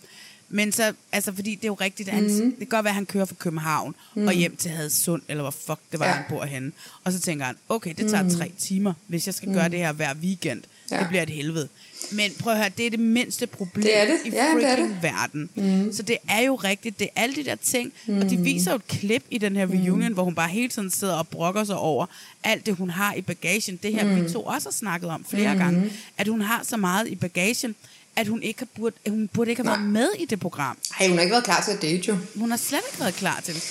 Men 0.50 0.72
så, 0.72 0.94
altså 1.12 1.34
fordi 1.34 1.56
det 1.56 1.64
er 1.64 1.68
jo 1.68 1.74
rigtigt, 1.74 2.10
at 2.10 2.16
han, 2.16 2.24
Mhm. 2.24 2.50
det 2.52 2.58
kan 2.60 2.68
godt 2.68 2.84
være, 2.84 2.92
at 2.92 2.96
han 2.96 3.06
kører 3.06 3.26
fra 3.26 3.36
København 3.40 3.96
Mhm. 4.16 4.28
og 4.28 4.34
hjem 4.34 4.56
til 4.56 4.72
Hadsund, 4.72 5.22
eller 5.28 5.42
hvor 5.44 5.52
fuck 5.52 5.80
det 5.92 6.00
var, 6.00 6.06
Ja. 6.06 6.12
han 6.12 6.24
bor 6.30 6.46
henne. 6.46 6.72
Og 7.04 7.12
så 7.14 7.20
tænker 7.20 7.46
han, 7.46 7.56
okay, 7.70 7.94
det 7.98 8.10
tager 8.10 8.24
Mhm. 8.24 8.32
tre 8.36 8.52
timer, 8.60 8.94
hvis 9.08 9.26
jeg 9.28 9.34
skal 9.34 9.50
Mhm. 9.50 9.58
gøre 9.58 9.70
det 9.70 9.80
her 9.80 9.92
hver 9.92 10.14
weekend. 10.14 10.62
Ja. 10.92 11.00
Det 11.00 11.08
bliver 11.08 11.24
et 11.24 11.30
helvede. 11.30 11.68
Men 12.12 12.32
prøv 12.40 12.54
at 12.54 12.60
høre, 12.60 12.70
det 12.78 12.86
er 12.86 12.90
det 12.90 13.00
mindste 13.00 13.48
problem 13.48 13.84
Det 13.84 13.98
er 13.98 14.06
det. 14.06 14.18
i 14.26 14.30
Ja, 14.30 14.36
det 14.56 14.64
er 14.64 14.68
freaking 14.68 14.90
det. 14.90 14.98
verden. 15.04 15.50
Mhm. 15.56 15.94
Så 15.94 16.04
det 16.04 16.18
er 16.30 16.42
jo 16.42 16.56
rigtigt. 16.56 17.00
Det 17.00 17.10
er 17.16 17.22
alle 17.22 17.36
de 17.36 17.44
der 17.46 17.56
ting. 17.56 17.94
Og 18.08 18.30
de 18.30 18.36
Mhm. 18.36 18.46
viser 18.46 18.72
jo 18.72 18.76
et 18.76 18.88
klip 18.88 19.24
i 19.30 19.38
den 19.38 19.56
her 19.56 19.66
reunion, 19.66 20.14
hvor 20.14 20.24
hun 20.24 20.36
bare 20.36 20.50
hele 20.50 20.70
tiden 20.70 20.92
sidder 20.92 21.14
og 21.16 21.28
brokker 21.28 21.64
sig 21.64 21.76
over 21.76 22.06
alt 22.44 22.66
det, 22.66 22.76
hun 22.76 22.90
har 22.90 23.14
i 23.14 23.22
bagagen. 23.22 23.80
Det 23.84 23.94
her, 23.94 24.04
Mhm. 24.06 24.26
vi 24.26 24.30
to 24.32 24.42
også 24.44 24.68
har 24.68 24.72
snakket 24.74 25.10
om 25.10 25.26
flere 25.30 25.50
Mhm. 25.54 25.60
gange. 25.64 25.92
At 26.18 26.28
hun 26.28 26.42
har 26.42 26.62
så 26.64 26.78
meget 26.78 27.08
i 27.08 27.16
bagagen, 27.16 27.76
at 28.16 28.28
hun 28.28 28.44
ikke 28.44 28.60
har 28.60 28.68
burde, 28.76 28.96
hun 29.10 29.28
burde 29.34 29.50
ikke 29.50 29.62
have 29.64 29.70
været 29.78 29.90
med 29.92 30.10
i 30.20 30.26
det 30.26 30.40
program. 30.40 30.78
Ej, 31.00 31.08
hun 31.08 31.18
har 31.18 31.22
ikke 31.24 31.32
været 31.34 31.44
klar 31.46 31.62
til 31.62 31.72
at 31.72 31.82
date, 31.82 32.04
jo. 32.08 32.18
Hun 32.36 32.50
har 32.50 32.58
slet 32.58 32.82
ikke 32.92 33.00
været 33.00 33.16
klar 33.16 33.42
til 33.46 33.54
det. 33.56 33.64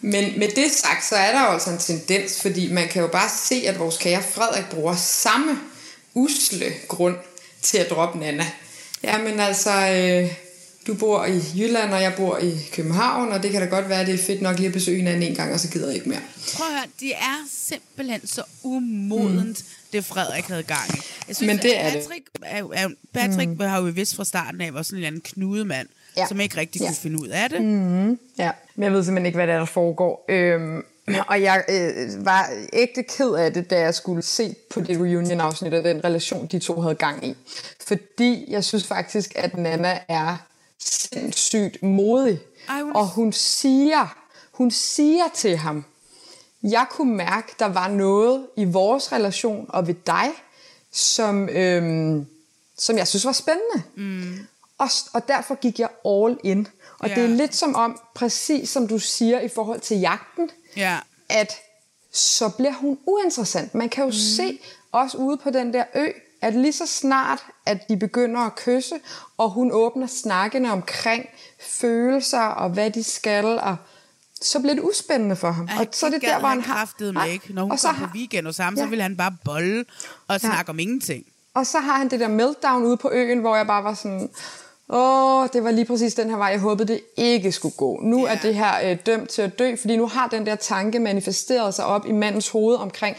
Men 0.00 0.38
med 0.38 0.48
det 0.48 0.70
sagt, 0.72 1.04
så 1.08 1.14
er 1.16 1.32
der 1.32 1.40
jo 1.40 1.46
altså 1.52 1.70
en 1.70 1.78
tendens, 1.78 2.42
fordi 2.42 2.72
man 2.72 2.88
kan 2.88 3.02
jo 3.02 3.08
bare 3.08 3.28
se, 3.48 3.54
at 3.66 3.78
vores 3.78 3.96
kære 3.96 4.22
Frederik 4.22 4.64
bruger 4.70 4.96
samme 4.96 5.58
usle 6.18 6.66
grund 6.88 7.16
til 7.62 7.78
at 7.78 7.90
droppe 7.90 8.18
Nana. 8.18 8.46
Jamen 9.02 9.40
altså, 9.40 9.70
øh, 9.70 10.32
du 10.86 10.94
bor 10.94 11.24
i 11.24 11.40
Jylland, 11.56 11.92
og 11.92 12.02
jeg 12.02 12.14
bor 12.16 12.38
i 12.38 12.52
København, 12.72 13.32
og 13.32 13.42
det 13.42 13.50
kan 13.50 13.60
da 13.60 13.66
godt 13.66 13.88
være, 13.88 14.00
at 14.00 14.06
det 14.06 14.14
er 14.14 14.18
fedt 14.18 14.42
nok 14.42 14.56
lige 14.56 14.66
at 14.66 14.72
besøge 14.72 14.96
hinanden 14.96 15.22
en 15.22 15.34
gang, 15.34 15.52
og 15.52 15.60
så 15.60 15.70
gider 15.70 15.86
jeg 15.86 15.96
ikke 15.96 16.08
mere. 16.08 16.20
Prøv 16.56 16.66
at 16.66 16.72
høre, 16.72 16.86
det 17.00 17.12
er 17.14 17.46
simpelthen 17.50 18.26
så 18.26 18.42
umodent, 18.62 19.46
mm. 19.58 19.90
det 19.92 20.04
Frederik 20.04 20.44
havde 20.44 20.62
gang 20.62 20.90
i. 20.90 21.00
Jeg 21.28 21.36
synes, 21.36 21.46
Men 21.46 21.58
det 21.58 21.78
er 21.78 21.80
at 21.80 21.92
det. 21.92 22.02
Patrick, 22.02 22.26
er, 22.42 22.64
er, 22.72 22.88
Patrick 23.12 23.50
mm. 23.50 23.60
har 23.60 23.78
jo 23.78 23.84
vidst 23.84 24.16
fra 24.16 24.24
starten 24.24 24.60
af, 24.60 24.74
var 24.74 24.82
sådan 24.82 24.96
en 24.96 24.98
eller 24.98 25.06
anden 25.06 25.20
knudemand, 25.20 25.88
ja. 26.16 26.26
som 26.26 26.40
ikke 26.40 26.56
rigtig 26.56 26.80
kunne 26.80 26.94
finde 26.94 27.20
ud 27.20 27.28
af 27.28 27.50
det. 27.50 27.62
Mm-hmm. 27.62 28.18
Ja, 28.38 28.50
men 28.74 28.84
jeg 28.84 28.92
ved 28.92 29.04
simpelthen 29.04 29.26
ikke, 29.26 29.36
hvad 29.36 29.46
der, 29.46 29.54
er, 29.54 29.58
der 29.58 29.64
foregår. 29.64 30.24
Øhm, 30.28 30.84
og 31.28 31.42
jeg 31.42 31.64
øh, 31.68 32.24
var 32.24 32.50
ægte 32.72 33.02
ked 33.02 33.30
af 33.34 33.52
det, 33.52 33.70
da 33.70 33.80
jeg 33.80 33.94
skulle 33.94 34.22
se 34.22 34.54
på 34.70 34.80
det 34.80 34.96
reunion-afsnit 35.00 35.72
af 35.74 35.82
den 35.82 36.04
relation, 36.04 36.46
de 36.46 36.58
to 36.58 36.80
havde 36.80 36.94
gang 36.94 37.26
i. 37.26 37.36
Fordi 37.86 38.44
jeg 38.48 38.64
synes 38.64 38.86
faktisk, 38.86 39.32
at 39.36 39.56
Nana 39.56 39.98
er 40.08 40.36
sindssygt 40.78 41.82
modig. 41.82 42.40
Hun- 42.82 42.96
Og 42.96 43.06
hun 43.08 43.32
siger, 43.32 44.16
hun 44.52 44.70
siger 44.70 45.24
til 45.34 45.56
ham, 45.56 45.84
jeg 46.62 46.86
kunne 46.90 47.14
mærke, 47.16 47.54
der 47.58 47.66
var 47.66 47.88
noget 47.88 48.46
i 48.56 48.64
vores 48.64 49.12
relation 49.12 49.66
og 49.68 49.86
ved 49.86 49.94
dig, 50.06 50.28
som, 50.92 51.48
øhm, 51.48 52.26
som 52.78 52.98
jeg 52.98 53.08
synes 53.08 53.24
var 53.24 53.32
spændende. 53.32 53.82
Mm. 53.96 54.38
Og, 54.78 54.88
og 55.12 55.28
derfor 55.28 55.54
gik 55.54 55.78
jeg 55.80 55.88
all 56.06 56.38
in. 56.44 56.68
Og 56.98 57.08
Ja. 57.08 57.14
det 57.14 57.24
er 57.24 57.28
lidt 57.28 57.54
som 57.54 57.74
om, 57.74 58.00
præcis 58.14 58.68
som 58.70 58.88
du 58.88 58.98
siger 58.98 59.40
i 59.40 59.48
forhold 59.48 59.80
til 59.80 60.00
jagten, 60.00 60.50
Ja. 60.78 60.98
at 61.28 61.52
så 62.12 62.48
bliver 62.48 62.72
hun 62.72 62.98
uinteressant. 63.06 63.74
Man 63.74 63.88
kan 63.88 64.04
jo 64.04 64.08
mm. 64.08 64.12
se, 64.12 64.58
også 64.92 65.18
ude 65.18 65.36
på 65.36 65.50
den 65.50 65.72
der 65.72 65.84
ø, 65.94 66.06
at 66.42 66.54
lige 66.54 66.72
så 66.72 66.86
snart, 66.86 67.46
at 67.66 67.88
de 67.88 67.96
begynder 67.96 68.40
at 68.40 68.56
kysse, 68.56 68.94
og 69.36 69.50
hun 69.50 69.72
åbner 69.72 70.06
snakkene 70.06 70.72
omkring 70.72 71.26
følelser 71.60 72.40
og 72.40 72.70
hvad 72.70 72.90
de 72.90 73.02
skal, 73.02 73.44
og 73.44 73.76
så 74.42 74.60
bliver 74.60 74.74
det 74.74 74.82
uspændende 74.82 75.36
for 75.36 75.50
ham. 75.50 75.68
Ej, 75.70 75.80
og 75.80 75.86
så 75.92 76.06
er 76.06 76.10
det 76.10 76.22
der, 76.22 76.38
hvor 76.38 76.48
han 76.48 76.60
har... 76.60 77.12
Nej. 77.12 77.26
ikke. 77.26 77.52
Når 77.54 77.62
hun 77.62 77.72
og 77.72 77.78
så 77.78 77.88
kom 77.88 77.96
på 78.08 78.14
weekend 78.14 78.46
og 78.46 78.54
sammen, 78.54 78.78
Ja. 78.78 78.84
så 78.84 78.88
ville 78.90 79.02
han 79.02 79.16
bare 79.16 79.36
bolle 79.44 79.84
og 80.28 80.40
snakke 80.40 80.70
om 80.70 80.78
ingenting. 80.78 81.26
Og 81.54 81.66
så 81.66 81.78
har 81.80 81.98
han 81.98 82.10
det 82.10 82.20
der 82.20 82.28
meltdown 82.28 82.82
ude 82.82 82.96
på 82.96 83.10
øen, 83.12 83.38
hvor 83.38 83.56
jeg 83.56 83.66
bare 83.66 83.84
var 83.84 83.94
sådan, 83.94 84.30
åh, 84.90 85.48
det 85.52 85.64
var 85.64 85.70
lige 85.70 85.84
præcis 85.84 86.14
den 86.14 86.30
her 86.30 86.36
vej, 86.36 86.48
jeg 86.48 86.60
håbede, 86.60 86.92
det 86.92 87.00
ikke 87.16 87.52
skulle 87.52 87.74
gå. 87.76 88.00
Nu 88.02 88.24
er 88.24 88.34
det 88.34 88.54
her 88.54 88.90
øh, 88.90 88.98
dømt 89.06 89.30
til 89.30 89.42
at 89.42 89.58
dø, 89.58 89.76
fordi 89.76 89.96
nu 89.96 90.06
har 90.06 90.28
den 90.28 90.46
der 90.46 90.54
tanke 90.54 90.98
manifesteret 90.98 91.74
sig 91.74 91.84
op 91.84 92.06
i 92.06 92.12
mandens 92.12 92.48
hoved 92.48 92.76
omkring, 92.76 93.16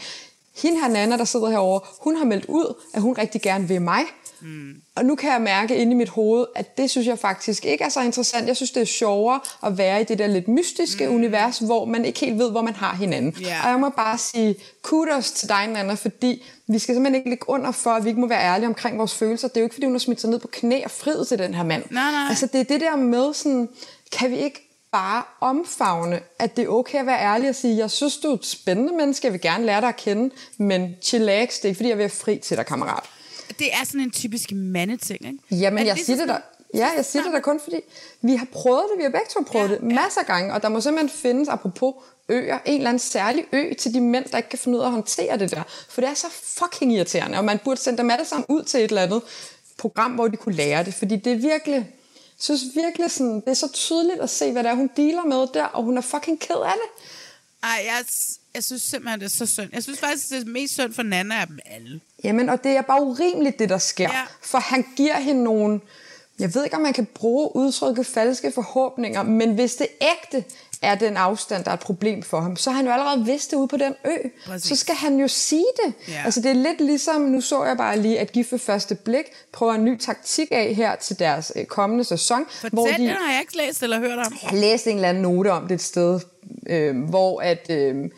hende 0.62 0.80
her 0.80 0.88
Nana, 0.88 1.16
der 1.16 1.24
sidder 1.24 1.50
herovre, 1.50 1.80
hun 2.00 2.16
har 2.16 2.24
meldt 2.24 2.46
ud, 2.46 2.74
at 2.94 3.02
hun 3.02 3.12
rigtig 3.18 3.42
gerne 3.42 3.68
vil 3.68 3.82
mig. 3.82 4.02
Mm. 4.40 4.74
Og 4.94 5.04
nu 5.04 5.14
kan 5.14 5.32
jeg 5.32 5.40
mærke 5.40 5.76
inde 5.76 5.92
i 5.92 5.94
mit 5.94 6.08
hoved, 6.08 6.46
at 6.54 6.78
det 6.78 6.90
synes 6.90 7.06
jeg 7.06 7.18
faktisk 7.18 7.64
ikke 7.64 7.84
er 7.84 7.88
så 7.88 8.00
interessant. 8.00 8.46
Jeg 8.48 8.56
synes, 8.56 8.70
det 8.70 8.80
er 8.80 8.84
sjovere 8.84 9.40
at 9.66 9.78
være 9.78 10.00
i 10.00 10.04
det 10.04 10.18
der 10.18 10.26
lidt 10.26 10.48
mystiske 10.48 11.08
mm. 11.08 11.14
univers, 11.14 11.58
hvor 11.58 11.84
man 11.84 12.04
ikke 12.04 12.20
helt 12.20 12.38
ved, 12.38 12.50
hvor 12.50 12.62
man 12.62 12.74
har 12.74 12.94
hinanden. 12.94 13.42
Ja. 13.42 13.60
Og 13.64 13.70
jeg 13.70 13.80
må 13.80 13.88
bare 13.88 14.18
sige 14.18 14.54
kudos 14.82 15.30
til 15.32 15.48
dig, 15.48 15.66
Nana, 15.66 15.94
fordi 15.94 16.42
vi 16.66 16.78
skal 16.78 16.94
simpelthen 16.94 17.14
ikke 17.14 17.30
ligge 17.30 17.48
under 17.48 17.70
for, 17.70 17.90
at 17.90 18.04
vi 18.04 18.08
ikke 18.08 18.20
må 18.20 18.26
være 18.26 18.42
ærlige 18.42 18.68
omkring 18.68 18.98
vores 18.98 19.14
følelser. 19.14 19.48
Det 19.48 19.56
er 19.56 19.60
jo 19.60 19.64
ikke, 19.64 19.74
fordi 19.74 19.86
hun 19.86 19.94
har 19.94 19.98
smidt 19.98 20.20
sig 20.20 20.30
ned 20.30 20.38
på 20.38 20.48
knæ 20.48 20.84
og 20.84 20.90
friet 20.90 21.28
til 21.28 21.38
den 21.38 21.54
her 21.54 21.64
mand. 21.64 21.84
Nej, 21.90 22.10
nej. 22.10 22.26
Altså, 22.28 22.46
det 22.46 22.60
er 22.60 22.64
det 22.64 22.80
der 22.80 22.96
med 22.96 23.34
sådan, 23.34 23.68
kan 24.12 24.30
vi 24.30 24.36
ikke 24.36 24.70
bare 24.92 25.22
omfavne, 25.40 26.20
at 26.38 26.56
det 26.56 26.64
er 26.64 26.68
okay 26.68 26.98
at 26.98 27.06
være 27.06 27.20
ærlig 27.20 27.48
og 27.48 27.54
sige, 27.54 27.76
jeg 27.76 27.90
synes, 27.90 28.16
du 28.16 28.30
er 28.30 28.34
et 28.34 28.46
spændende 28.46 28.96
menneske, 28.96 29.26
jeg 29.26 29.32
vil 29.32 29.40
gerne 29.40 29.66
lære 29.66 29.80
dig 29.80 29.88
at 29.88 29.96
kende, 29.96 30.34
men 30.58 30.96
chillax, 31.02 31.56
det 31.56 31.64
er 31.64 31.68
ikke, 31.68 31.76
fordi 31.76 31.88
jeg 31.88 31.98
vil 31.98 32.02
være 32.02 32.10
fri 32.10 32.38
til 32.38 32.56
dig, 32.56 32.66
kammerat. 32.66 33.04
Det 33.60 33.72
er 33.72 33.84
sådan 33.84 34.00
en 34.00 34.10
typisk 34.10 34.52
mandeting, 34.52 35.26
ikke? 35.26 35.38
Jamen, 35.64 35.78
Er 35.78 35.84
jeg 35.84 35.94
lige 35.94 36.04
siger 36.04 36.16
så 36.16 36.22
det 36.22 36.28
sådan- 36.30 36.42
Ja, 36.74 36.88
jeg 36.96 37.04
siger 37.04 37.22
det 37.22 37.32
der 37.32 37.40
kun 37.40 37.60
fordi, 37.64 37.76
vi 38.22 38.34
har 38.36 38.46
prøvet 38.52 38.82
det, 38.90 38.98
vi 38.98 39.02
har 39.02 39.10
begge 39.10 39.26
to 39.34 39.40
prøvet 39.46 39.68
ja, 39.70 39.74
det 39.74 39.82
masser 39.82 40.20
af 40.20 40.26
gange, 40.26 40.54
og 40.54 40.62
der 40.62 40.68
må 40.68 40.80
simpelthen 40.80 41.20
findes, 41.20 41.48
apropos 41.48 41.94
øer, 42.28 42.58
en 42.66 42.74
eller 42.76 42.88
anden 42.88 42.98
særlig 42.98 43.44
ø 43.52 43.72
til 43.74 43.94
de 43.94 44.00
mænd, 44.00 44.24
der 44.24 44.36
ikke 44.36 44.48
kan 44.48 44.58
finde 44.58 44.78
ud 44.78 44.82
af 44.82 44.86
at 44.86 44.92
håndtere 44.92 45.38
det 45.38 45.50
der. 45.50 45.62
For 45.88 46.00
det 46.00 46.10
er 46.10 46.14
så 46.14 46.26
fucking 46.30 46.92
irriterende, 46.92 47.38
og 47.38 47.44
man 47.44 47.58
burde 47.64 47.80
sende 47.80 47.98
dem 47.98 48.10
alle 48.10 48.24
sammen 48.24 48.46
ud 48.48 48.62
til 48.62 48.78
et 48.80 48.84
eller 48.88 49.02
andet 49.02 49.22
program, 49.78 50.10
hvor 50.12 50.28
de 50.28 50.36
kunne 50.36 50.54
lære 50.54 50.84
det, 50.84 50.94
fordi 50.94 51.16
det 51.16 51.32
er 51.32 51.36
virkelig, 51.36 51.90
synes 52.38 52.60
virkelig 52.74 53.10
sådan, 53.10 53.34
det 53.40 53.48
er 53.48 53.54
så 53.54 53.72
tydeligt 53.72 54.20
at 54.20 54.30
se, 54.30 54.52
hvad 54.52 54.62
det 54.64 54.70
er, 54.70 54.74
hun 54.74 54.90
dealer 54.96 55.24
med 55.24 55.46
der, 55.54 55.64
og 55.64 55.82
hun 55.82 55.96
er 55.96 56.00
fucking 56.02 56.40
ked 56.40 56.56
af 56.56 56.72
det. 56.74 57.04
Ej, 57.62 57.84
jeg, 57.86 58.04
jeg 58.54 58.64
synes 58.64 58.82
simpelthen, 58.82 59.20
det 59.20 59.26
er 59.26 59.30
så 59.30 59.46
synd. 59.46 59.68
Jeg 59.72 59.82
synes 59.82 59.98
faktisk, 59.98 60.28
det 60.30 60.42
er 60.42 60.44
mest 60.44 60.72
synd 60.74 60.94
for 60.94 61.02
Nana 61.02 61.40
af 61.40 61.46
dem 61.46 61.58
alle. 61.64 62.00
Jamen, 62.24 62.48
og 62.48 62.64
det 62.64 62.72
er 62.72 62.82
bare 62.82 63.02
urimeligt, 63.02 63.58
det 63.58 63.68
der 63.68 63.78
sker. 63.78 64.08
Ja. 64.12 64.22
For 64.42 64.58
han 64.58 64.84
giver 64.96 65.16
hende 65.16 65.44
nogle... 65.44 65.80
Jeg 66.38 66.54
ved 66.54 66.64
ikke, 66.64 66.76
om 66.76 66.82
man 66.82 66.92
kan 66.92 67.06
bruge 67.14 67.56
udtrykket 67.56 68.06
falske 68.06 68.52
forhåbninger, 68.52 69.22
men 69.22 69.54
hvis 69.54 69.74
det 69.74 69.86
ægte 70.00 70.44
er 70.82 70.94
den 70.94 71.16
afstand, 71.16 71.64
der 71.64 71.70
er 71.70 71.74
et 71.74 71.80
problem 71.80 72.22
for 72.22 72.40
ham, 72.40 72.56
så 72.56 72.70
har 72.70 72.76
han 72.76 72.86
jo 72.86 72.92
allerede 72.92 73.24
vidst 73.24 73.50
det 73.50 73.56
ude 73.56 73.68
på 73.68 73.76
den 73.76 73.94
ø. 74.04 74.28
Præcis. 74.46 74.68
Så 74.68 74.76
skal 74.76 74.94
han 74.94 75.16
jo 75.20 75.28
sige 75.28 75.64
det. 75.84 75.94
Ja. 76.08 76.22
Altså, 76.24 76.40
det 76.40 76.50
er 76.50 76.54
lidt 76.54 76.80
ligesom, 76.80 77.20
nu 77.20 77.40
så 77.40 77.64
jeg 77.64 77.76
bare 77.76 77.98
lige, 77.98 78.20
at 78.20 78.32
Gift 78.32 78.52
ved 78.52 78.58
første 78.58 78.94
blik 78.94 79.24
prøver 79.52 79.72
en 79.72 79.84
ny 79.84 79.98
taktik 79.98 80.48
af 80.50 80.74
her 80.74 80.96
til 80.96 81.18
deres 81.18 81.52
øh, 81.56 81.64
kommende 81.64 82.04
sæson. 82.04 82.44
Fortæl, 82.50 82.70
hvor 82.70 82.86
de, 82.86 82.92
den 82.92 83.08
har 83.08 83.32
jeg 83.32 83.40
ikke 83.40 83.56
læst 83.56 83.82
eller 83.82 83.98
hørt 83.98 84.18
om. 84.18 84.36
jeg 84.50 84.60
læste 84.60 84.90
en 84.90 84.96
eller 84.96 85.08
anden 85.08 85.22
note 85.22 85.52
om 85.52 85.68
det 85.68 85.74
et 85.74 85.82
sted, 85.82 86.20
øh, 86.66 87.02
hvor 87.02 87.40
at 87.40 87.70
øh, 87.70 88.10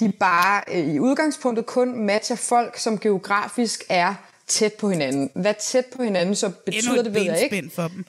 de 0.00 0.12
bare 0.12 0.62
øh, 0.72 0.94
i 0.94 0.98
udgangspunktet 0.98 1.66
kun 1.66 2.06
matcher 2.06 2.36
folk, 2.36 2.78
som 2.78 2.98
geografisk 2.98 3.84
er 3.88 4.14
tæt 4.46 4.72
på 4.72 4.90
hinanden. 4.90 5.30
Hvad 5.34 5.54
tæt 5.60 5.86
på 5.86 6.02
hinanden 6.02 6.34
så 6.34 6.50
betyder 6.66 7.02
det, 7.02 7.14
ved 7.14 7.22
jeg 7.22 7.48
ikke. 7.52 7.70
for 7.74 7.88
dem. 7.88 8.04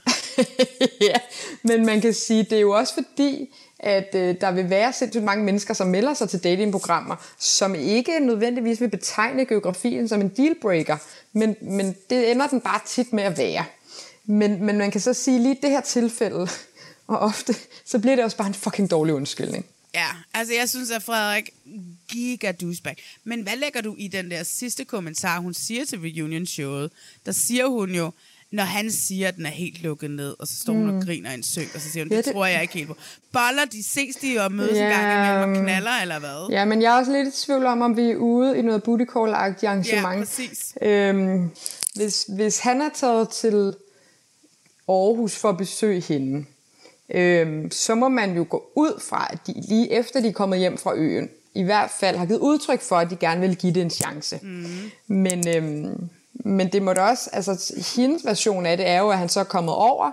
ja, 1.09 1.15
men 1.63 1.85
man 1.85 2.01
kan 2.01 2.13
sige, 2.13 2.43
det 2.43 2.53
er 2.53 2.61
jo 2.61 2.71
også 2.71 2.93
fordi, 2.93 3.55
at 3.79 4.15
øh, 4.15 4.35
der 4.41 4.51
vil 4.51 4.69
være 4.69 4.93
sindssygt 4.93 5.23
mange 5.23 5.43
mennesker, 5.43 5.73
som 5.73 5.87
melder 5.87 6.13
sig 6.13 6.29
til 6.29 6.43
datingprogrammer, 6.43 7.15
som 7.39 7.75
ikke 7.75 8.19
nødvendigvis 8.19 8.81
vil 8.81 8.89
betegne 8.89 9.45
geografien 9.45 10.07
som 10.07 10.21
en 10.21 10.29
dealbreaker, 10.29 10.97
men, 11.33 11.55
men 11.61 11.95
det 12.09 12.31
ender 12.31 12.47
den 12.47 12.61
bare 12.61 12.79
tit 12.85 13.13
med 13.13 13.23
at 13.23 13.37
være. 13.37 13.65
Men, 14.25 14.65
men 14.65 14.77
man 14.77 14.91
kan 14.91 15.01
så 15.01 15.13
sige, 15.13 15.39
lige 15.39 15.55
i 15.55 15.59
det 15.61 15.69
her 15.69 15.81
tilfælde, 15.81 16.47
og 17.07 17.19
ofte, 17.19 17.55
så 17.85 17.99
bliver 17.99 18.15
det 18.15 18.25
også 18.25 18.37
bare 18.37 18.47
en 18.47 18.53
fucking 18.53 18.91
dårlig 18.91 19.13
undskyldning. 19.13 19.65
Ja, 19.93 20.07
altså 20.33 20.53
jeg 20.53 20.69
synes, 20.69 20.91
at 20.91 21.03
Frederik 21.03 21.49
giga 22.09 22.51
douchebag. 22.51 22.95
Men 23.23 23.41
hvad 23.41 23.55
lægger 23.57 23.81
du 23.81 23.95
i 23.97 24.07
den 24.07 24.31
der 24.31 24.43
sidste 24.43 24.85
kommentar, 24.85 25.39
hun 25.39 25.53
siger 25.53 25.85
til 25.85 25.99
reunion-showet? 25.99 26.91
Der 27.25 27.31
siger 27.31 27.67
hun 27.67 27.89
jo, 27.95 28.11
når 28.51 28.63
han 28.63 28.91
siger, 28.91 29.27
at 29.27 29.35
den 29.35 29.45
er 29.45 29.49
helt 29.49 29.81
lukket 29.81 30.11
ned, 30.11 30.35
og 30.39 30.47
så 30.47 30.55
står 30.55 30.73
hun 30.73 30.85
Mm. 30.91 30.97
og 30.97 31.03
griner 31.05 31.31
i 31.31 31.33
en 31.33 31.43
søg, 31.43 31.67
og 31.75 31.81
så 31.81 31.89
siger 31.91 32.03
hun, 32.03 32.11
Ja, 32.11 32.17
det, 32.17 32.25
det- 32.25 32.33
tror 32.33 32.45
jeg 32.45 32.61
ikke 32.61 32.73
helt 32.73 32.87
på. 32.87 32.95
Boller, 33.31 33.65
de 33.71 33.83
ses 33.83 34.15
de 34.15 34.39
og 34.39 34.51
mødes 34.51 34.77
ja, 34.77 34.83
en 34.85 34.89
gang 34.91 35.27
imellem 35.43 35.57
og 35.57 35.63
knaller, 35.63 35.91
eller 36.01 36.19
hvad? 36.19 36.47
Ja, 36.49 36.65
men 36.65 36.81
jeg 36.81 36.93
er 36.93 36.99
også 36.99 37.11
lidt 37.11 37.27
i 37.35 37.45
tvivl 37.45 37.65
om, 37.65 37.81
om 37.81 37.97
vi 37.97 38.01
er 38.11 38.15
ude 38.15 38.57
i 38.57 38.61
noget 38.61 38.83
booty 38.83 39.03
call-agtigt 39.03 39.65
arrangement. 39.67 40.15
Ja, 40.19 40.19
præcis. 40.19 40.73
Øhm, 40.81 41.49
hvis, 41.95 42.25
hvis 42.35 42.59
han 42.59 42.81
er 42.81 42.89
taget 42.95 43.29
til 43.29 43.73
Aarhus 44.89 45.35
for 45.35 45.49
at 45.49 45.57
besøge 45.57 46.01
hende, 46.01 46.45
øhm, 47.11 47.71
så 47.71 47.95
må 47.95 48.09
man 48.09 48.35
jo 48.35 48.45
gå 48.49 48.63
ud 48.75 49.01
fra, 49.09 49.27
at 49.29 49.37
de 49.47 49.53
lige 49.69 49.91
efter 49.91 50.21
de 50.21 50.27
er 50.27 50.31
kommet 50.33 50.59
hjem 50.59 50.77
fra 50.77 50.95
øen, 50.95 51.29
i 51.55 51.63
hvert 51.63 51.89
fald 51.99 52.17
har 52.17 52.25
givet 52.25 52.39
udtryk 52.39 52.81
for, 52.81 52.95
at 52.95 53.09
de 53.09 53.15
gerne 53.15 53.41
vil 53.41 53.55
give 53.55 53.73
det 53.73 53.81
en 53.81 53.89
chance. 53.89 54.39
Mm. 54.41 54.65
Men, 55.07 55.47
øhm, 55.47 56.09
men 56.33 56.67
det 56.71 56.81
må 56.81 56.93
da 56.93 57.01
også, 57.01 57.29
altså 57.33 57.73
hendes 57.95 58.25
version 58.25 58.65
af 58.65 58.77
det 58.77 58.87
er 58.87 58.99
jo, 58.99 59.09
at 59.09 59.17
han 59.17 59.29
så 59.29 59.39
er 59.39 59.43
kommet 59.43 59.73
over, 59.75 60.11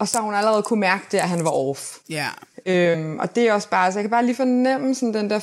Og 0.00 0.08
så 0.08 0.18
har 0.18 0.24
hun 0.24 0.34
allerede 0.34 0.62
kunne 0.62 0.80
mærke 0.80 1.04
det, 1.12 1.18
at 1.18 1.28
han 1.28 1.44
var 1.44 1.50
off. 1.50 1.96
Ja. 2.10 2.26
Øhm, 2.66 3.18
og 3.18 3.34
det 3.34 3.48
er 3.48 3.52
også 3.52 3.68
bare, 3.68 3.92
så 3.92 3.98
jeg 3.98 4.02
kan 4.04 4.10
bare 4.10 4.24
lige 4.26 4.36
fornemme 4.36 4.94
sådan 4.94 5.14
den 5.14 5.30
der, 5.30 5.40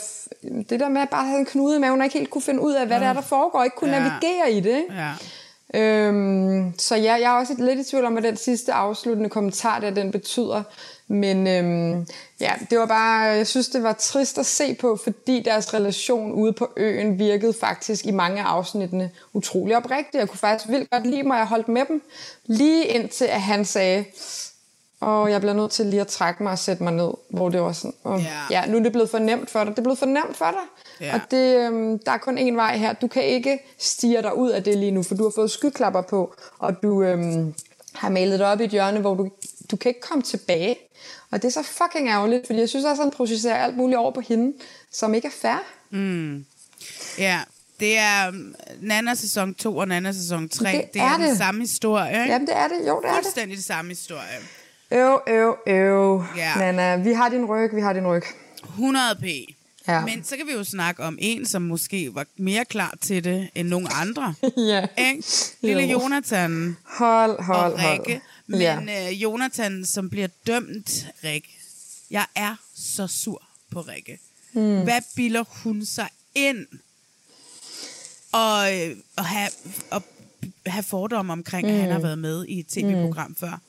det 0.70 0.80
der 0.80 0.90
med 0.90 1.02
at 1.02 1.10
bare 1.10 1.26
have 1.26 1.40
en 1.40 1.46
knude 1.46 1.80
med, 1.80 1.90
hun 1.90 2.02
ikke 2.04 2.18
helt 2.18 2.30
kunne 2.30 2.42
finde 2.42 2.62
ud 2.62 2.74
af, 2.74 2.88
hvad 2.88 3.00
det 3.00 3.08
er, 3.08 3.14
der 3.14 3.22
foregår, 3.22 3.64
ikke 3.64 3.76
kunne 3.76 3.92
Ja. 3.96 4.00
navigere 4.00 4.52
i 4.52 4.60
det. 4.60 4.78
Ikke? 4.78 4.94
Ja. 4.94 5.12
Øhm, 5.74 6.74
så 6.80 6.96
ja, 6.96 7.14
jeg 7.14 7.22
er 7.36 7.40
også 7.40 7.54
lidt 7.58 7.80
i 7.80 7.90
tvivl 7.90 8.06
om, 8.06 8.14
hvad 8.14 8.22
den 8.24 8.38
sidste 8.38 8.74
afsluttende 8.74 9.30
kommentar 9.30 9.80
der, 9.80 9.90
den 9.90 10.12
betyder. 10.12 10.64
Men 11.08 11.48
øhm, 11.48 12.08
ja, 12.40 12.52
det 12.70 12.80
var 12.80 12.86
bare, 12.86 13.22
jeg 13.22 13.48
synes, 13.48 13.70
det 13.70 13.84
var 13.84 13.94
trist 13.94 14.38
at 14.38 14.46
se 14.46 14.74
på, 14.74 15.00
fordi 15.04 15.42
deres 15.46 15.74
relation 15.74 16.32
ude 16.32 16.54
på 16.54 16.70
øen 16.78 17.20
virkede 17.20 17.54
faktisk 17.60 18.06
i 18.06 18.12
mange 18.12 18.42
af 18.42 18.46
afsnittene 18.46 19.12
utrolig 19.34 19.78
oprigtig. 19.78 20.20
Jeg 20.20 20.30
kunne 20.30 20.40
faktisk 20.40 20.70
vildt 20.72 20.90
godt 20.90 21.06
lide 21.08 21.24
mig, 21.24 21.38
jeg 21.38 21.48
holdt 21.48 21.68
med 21.68 21.86
dem. 21.88 22.02
Lige 22.46 22.86
indtil 22.86 23.26
at 23.26 23.42
han 23.42 23.66
sagde, 23.66 24.06
og 25.00 25.32
jeg 25.32 25.42
bliver 25.42 25.54
nødt 25.54 25.72
til 25.72 25.86
lige 25.86 26.02
at 26.02 26.08
trække 26.08 26.44
mig 26.44 26.52
og 26.52 26.60
sætte 26.60 26.84
mig 26.84 26.94
ned, 26.94 27.12
hvor 27.30 27.50
det 27.50 27.62
var 27.62 27.72
sådan, 27.72 27.94
åh, 28.06 28.24
Ja. 28.24 28.30
ja, 28.62 28.66
nu 28.72 28.78
er 28.78 28.84
det 28.84 28.92
blevet 28.92 29.10
for 29.10 29.20
nemt 29.20 29.50
for 29.50 29.60
dig. 29.64 29.72
Det 29.72 29.78
er 29.80 29.84
blevet 29.84 30.00
for 30.00 30.06
nemt 30.06 30.38
for 30.38 30.46
dig. 30.46 30.85
Ja. 31.02 31.16
Og 31.16 31.22
det, 31.32 31.56
øhm, 31.68 32.00
der 32.00 32.12
er 32.12 32.18
kun 32.18 32.38
én 32.38 32.54
vej 32.56 32.78
her. 32.78 32.94
Du 32.94 33.08
kan 33.08 33.24
ikke 33.24 33.60
stige 33.78 34.22
dig 34.22 34.36
ud 34.38 34.50
af 34.50 34.64
det 34.64 34.78
lige 34.78 34.92
nu, 34.92 35.04
for 35.04 35.16
du 35.16 35.24
har 35.24 35.32
fået 35.36 35.52
skyklapper 35.52 36.02
på, 36.02 36.36
og 36.60 36.84
du 36.84 37.04
øhm, 37.04 37.54
har 37.94 38.10
malet 38.10 38.40
dig 38.40 38.48
op 38.48 38.62
i 38.62 38.64
et 38.64 38.70
hjørne, 38.72 39.00
hvor 39.00 39.14
du, 39.16 39.30
du 39.72 39.76
kan 39.76 39.90
ikke 39.90 40.02
komme 40.02 40.22
tilbage. 40.24 40.76
Og 41.32 41.42
det 41.42 41.48
er 41.48 41.52
så 41.52 41.64
fucking 41.64 42.10
ærgerligt, 42.10 42.46
fordi 42.46 42.60
jeg 42.60 42.70
synes 42.70 42.86
også, 42.86 43.02
at 43.02 43.06
han 43.06 43.12
processerer 43.12 43.56
alt 43.64 43.78
muligt 43.78 43.98
over 43.98 44.12
på 44.12 44.22
hende, 44.22 44.54
som 44.92 45.14
ikke 45.14 45.28
er 45.28 45.32
fair. 45.42 45.64
Mm. 45.90 46.46
Ja, 47.18 47.40
det 47.80 47.98
er 47.98 48.28
um, 48.30 48.56
Nana 48.82 49.14
sæson 49.16 49.54
2 49.54 49.78
og 49.78 49.88
Nana 49.88 50.12
sæson 50.12 50.50
3. 50.50 50.72
Det 50.72 50.94
Det, 50.94 51.02
er, 51.02 51.06
er 51.06 51.18
den 51.18 51.30
det. 51.30 51.38
samme 51.38 51.62
historie, 51.62 52.12
ikke? 52.12 52.34
Jamen, 52.34 52.48
det 52.48 52.56
er 52.58 52.68
det. 52.68 52.76
Jo, 52.88 53.02
det 53.02 53.10
er 53.10 53.14
det. 53.14 53.24
Fuldstændig 53.24 53.58
det 53.58 53.66
samme 53.66 53.90
historie. 53.92 54.38
Øv, 54.92 55.20
øv, 55.28 55.56
øv. 55.68 56.24
Ja. 56.38 56.54
Nana, 56.58 56.96
vi 57.04 57.14
har 57.14 57.30
din 57.30 57.46
ryg, 57.46 57.76
vi 57.76 57.82
har 57.82 57.94
din 57.94 58.08
ryg. 58.08 58.24
100 58.64 59.06
p. 59.22 59.24
Ja. 59.88 60.06
Men 60.06 60.24
så 60.24 60.38
kan 60.38 60.48
vi 60.48 60.52
jo 60.52 60.64
snakke 60.64 61.04
om 61.04 61.18
en, 61.22 61.46
som 61.46 61.62
måske 61.62 62.16
var 62.16 62.26
mere 62.38 62.66
klar 62.66 62.98
til 63.02 63.24
det 63.24 63.50
end 63.56 63.68
nogen 63.68 63.88
andre. 63.92 64.36
ja. 64.58 64.88
Ikke? 64.98 65.24
Lille 65.62 65.84
Jo. 65.84 66.02
Jonathan 66.02 66.78
Hold, 66.84 67.44
hold, 67.44 67.74
og 67.74 67.82
hold. 67.82 68.00
Rikke. 68.00 68.22
Men 68.48 68.60
Ja. 68.62 69.10
øh, 69.12 69.24
Jonathan, 69.24 69.86
som 69.86 70.10
bliver 70.10 70.28
dømt, 70.48 71.08
Rikke. 71.24 71.50
Jeg 72.12 72.26
er 72.36 72.56
så 72.76 73.08
sur 73.08 73.44
på 73.72 73.82
Rikke. 73.82 74.20
Mm. 74.54 74.84
Hvad 74.84 75.02
bilder 75.16 75.44
hun 75.64 75.86
sig 75.86 76.10
ind? 76.36 76.68
Og, 78.32 78.76
øh, 78.80 78.98
og 79.16 79.26
have, 79.26 79.50
og 79.92 80.04
have 80.66 80.84
fordomme 80.84 81.34
omkring, 81.34 81.68
mm. 81.68 81.74
at 81.74 81.80
han 81.80 81.90
Mm. 81.90 81.94
har 81.94 82.00
været 82.00 82.20
med 82.20 82.46
i 82.48 82.60
et 82.60 82.68
tv-program 82.68 83.30
mm. 83.30 83.36
før. 83.36 83.60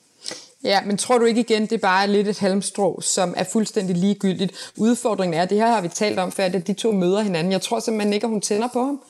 Ja, 0.66 0.80
men 0.86 0.96
tror 0.96 1.18
du 1.18 1.24
ikke 1.24 1.40
igen, 1.40 1.62
det 1.62 1.72
er 1.72 1.78
bare 1.78 2.08
lidt 2.08 2.28
et 2.28 2.38
halmstrå, 2.38 3.00
som 3.00 3.34
er 3.36 3.44
fuldstændig 3.44 3.96
ligegyldigt? 3.96 4.72
Udfordringen 4.76 5.40
er, 5.40 5.44
det 5.44 5.58
her 5.58 5.66
har 5.66 5.80
vi 5.80 5.88
talt 5.88 6.18
om 6.18 6.32
før, 6.32 6.44
at 6.44 6.66
de 6.66 6.72
to 6.72 6.92
møder 6.92 7.22
hinanden. 7.22 7.52
Jeg 7.52 7.62
tror 7.62 7.80
simpelthen 7.80 8.12
ikke, 8.12 8.24
at 8.24 8.30
hun 8.30 8.40
tænder 8.40 8.68
på 8.72 8.84
ham. 8.84 9.00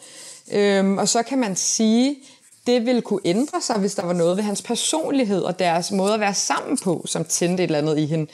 Øhm, 0.53 0.99
og 0.99 1.09
så 1.09 1.23
kan 1.23 1.39
man 1.39 1.57
sige, 1.57 2.17
det 2.67 2.87
ville 2.87 3.01
kunne 3.01 3.21
ændre 3.25 3.61
sig, 3.61 3.77
hvis 3.77 3.95
der 3.95 4.07
var 4.07 4.13
noget 4.13 4.37
ved 4.37 4.45
hans 4.45 4.63
personlighed 4.63 5.43
og 5.43 5.59
deres 5.59 5.91
måde 5.91 6.15
at 6.15 6.21
være 6.21 6.35
sammen 6.35 6.79
på, 6.79 7.05
som 7.07 7.25
tændte 7.25 7.63
et 7.63 7.69
eller 7.69 7.79
andet 7.79 7.99
i 7.99 8.07
hende. 8.07 8.27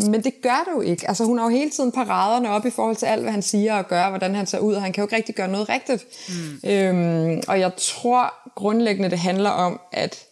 Men 0.00 0.24
det 0.24 0.42
gør 0.42 0.64
det 0.66 0.72
jo 0.76 0.80
ikke. 0.80 1.08
Altså, 1.08 1.24
hun 1.24 1.38
har 1.38 1.44
jo 1.44 1.50
hele 1.50 1.70
tiden 1.70 1.92
paraderne 1.92 2.50
op 2.50 2.66
i 2.66 2.70
forhold 2.70 2.96
til 2.96 3.06
alt, 3.06 3.22
hvad 3.22 3.32
han 3.32 3.42
siger 3.42 3.74
og 3.74 3.88
gør, 3.88 4.08
hvordan 4.08 4.34
han 4.34 4.46
ser 4.46 4.58
ud, 4.58 4.74
og 4.74 4.82
han 4.82 4.92
kan 4.92 5.02
jo 5.02 5.06
ikke 5.06 5.16
rigtig 5.16 5.34
gøre 5.34 5.48
noget 5.48 5.68
rigtigt. 5.68 6.04
Mm. 6.28 6.70
Øhm, 6.70 7.42
og 7.48 7.60
jeg 7.60 7.70
tror 7.76 8.34
grundlæggende, 8.54 9.10
det 9.10 9.18
handler 9.18 9.50
om, 9.50 9.80
at 9.92 10.24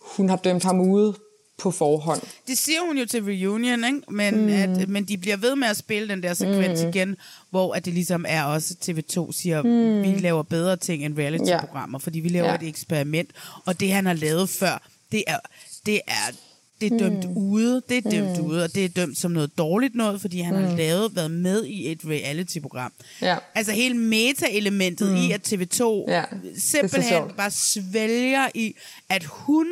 hun 0.00 0.28
har 0.28 0.36
dømt 0.36 0.64
ham 0.64 0.80
ude 0.80 1.14
på 1.62 1.70
forhånd. 1.70 2.20
Det 2.46 2.58
siger 2.58 2.80
hun 2.86 2.98
jo 2.98 3.06
til 3.06 3.22
reunion, 3.24 3.84
ikke? 3.84 4.00
Men, 4.08 4.40
Mm. 4.40 4.48
at, 4.52 4.88
men 4.88 5.04
de 5.04 5.18
bliver 5.18 5.36
ved 5.36 5.56
med 5.56 5.68
at 5.68 5.76
spille 5.76 6.08
den 6.08 6.22
der 6.22 6.34
sekvens 6.34 6.82
Mm. 6.82 6.88
igen, 6.88 7.16
hvor 7.50 7.74
at 7.74 7.84
det 7.84 7.94
ligesom 7.94 8.24
er 8.28 8.44
også 8.44 8.74
TV2 8.84 9.32
siger, 9.32 9.62
Mm. 9.62 10.02
vi 10.02 10.18
laver 10.20 10.42
bedre 10.42 10.76
ting 10.76 11.04
end 11.04 11.18
reality-programmer, 11.18 11.98
fordi 11.98 12.20
vi 12.20 12.28
laver 12.28 12.46
Ja. 12.46 12.52
ja. 12.52 12.58
et 12.62 12.68
eksperiment, 12.68 13.30
og 13.64 13.80
det 13.80 13.92
han 13.92 14.06
har 14.06 14.14
lavet 14.14 14.48
før, 14.48 14.88
det 15.12 15.24
er, 15.26 15.38
det 15.86 16.00
er, 16.06 16.32
det 16.80 16.92
er 16.92 16.98
dømt 16.98 17.24
Mm. 17.30 17.36
ude, 17.36 17.82
det 17.88 18.06
er 18.06 18.10
dømt 18.10 18.38
Mm. 18.38 18.44
ude, 18.46 18.64
og 18.64 18.74
det 18.74 18.84
er 18.84 18.88
dømt 18.88 19.18
som 19.18 19.30
noget 19.30 19.58
dårligt 19.58 19.94
noget, 19.94 20.20
fordi 20.20 20.40
han 20.40 20.54
mm. 20.56 20.64
har 20.64 20.76
lavet, 20.76 21.16
været 21.16 21.30
med 21.30 21.64
i 21.64 21.92
et 21.92 22.00
reality-program. 22.04 22.92
Ja. 23.20 23.36
Altså 23.54 23.72
hele 23.72 23.94
meta-elementet 23.96 25.10
Mm. 25.10 25.16
i, 25.16 25.32
at 25.32 25.52
TV2 25.52 26.04
Ja, 26.08 26.14
ja, 26.18 26.24
simpelthen 26.58 27.22
bare 27.36 27.50
svælger 27.50 28.48
i, 28.54 28.74
at 29.08 29.24
hun, 29.24 29.66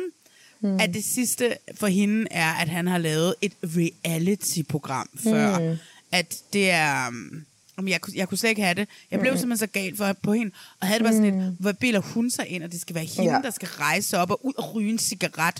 Mm. 0.61 0.69
mm. 0.69 0.79
at 0.79 0.93
det 0.93 1.03
sidste 1.03 1.55
for 1.75 1.87
hende 1.87 2.27
er, 2.31 2.51
at 2.53 2.69
han 2.69 2.87
har 2.87 2.97
lavet 2.97 3.35
et 3.41 3.53
reality-program 3.63 5.09
før. 5.23 5.59
Mm. 5.59 5.65
Mm. 5.65 5.77
At 6.11 6.35
det 6.53 6.69
er... 6.71 7.07
um, 7.07 7.43
om 7.77 7.87
jeg, 7.87 7.99
jeg 8.15 8.29
kunne 8.29 8.37
slet 8.37 8.49
ikke 8.49 8.61
have 8.61 8.73
det. 8.75 8.87
Jeg 9.11 9.19
blev 9.19 9.31
Mm. 9.31 9.35
mm. 9.35 9.39
simpelthen 9.39 9.67
så 9.67 9.71
galt 9.73 9.97
for, 9.97 10.13
på 10.23 10.33
hende. 10.33 10.51
Og 10.79 10.87
havde 10.87 10.99
det 10.99 11.05
bare 11.05 11.13
sådan 11.13 11.39
et, 11.39 11.55
hvad 11.59 11.73
bilder 11.73 11.99
hun 11.99 12.31
sig 12.31 12.47
ind, 12.47 12.63
og 12.63 12.71
det 12.71 12.81
skal 12.81 12.95
være 12.95 13.05
hende, 13.05 13.31
Ja. 13.33 13.41
der 13.43 13.49
skal 13.51 13.67
rejse 13.67 14.17
op 14.17 14.31
og 14.31 14.45
ud 14.45 14.53
og 14.57 14.75
ryge 14.75 14.89
en 14.89 14.99
cigaret 14.99 15.55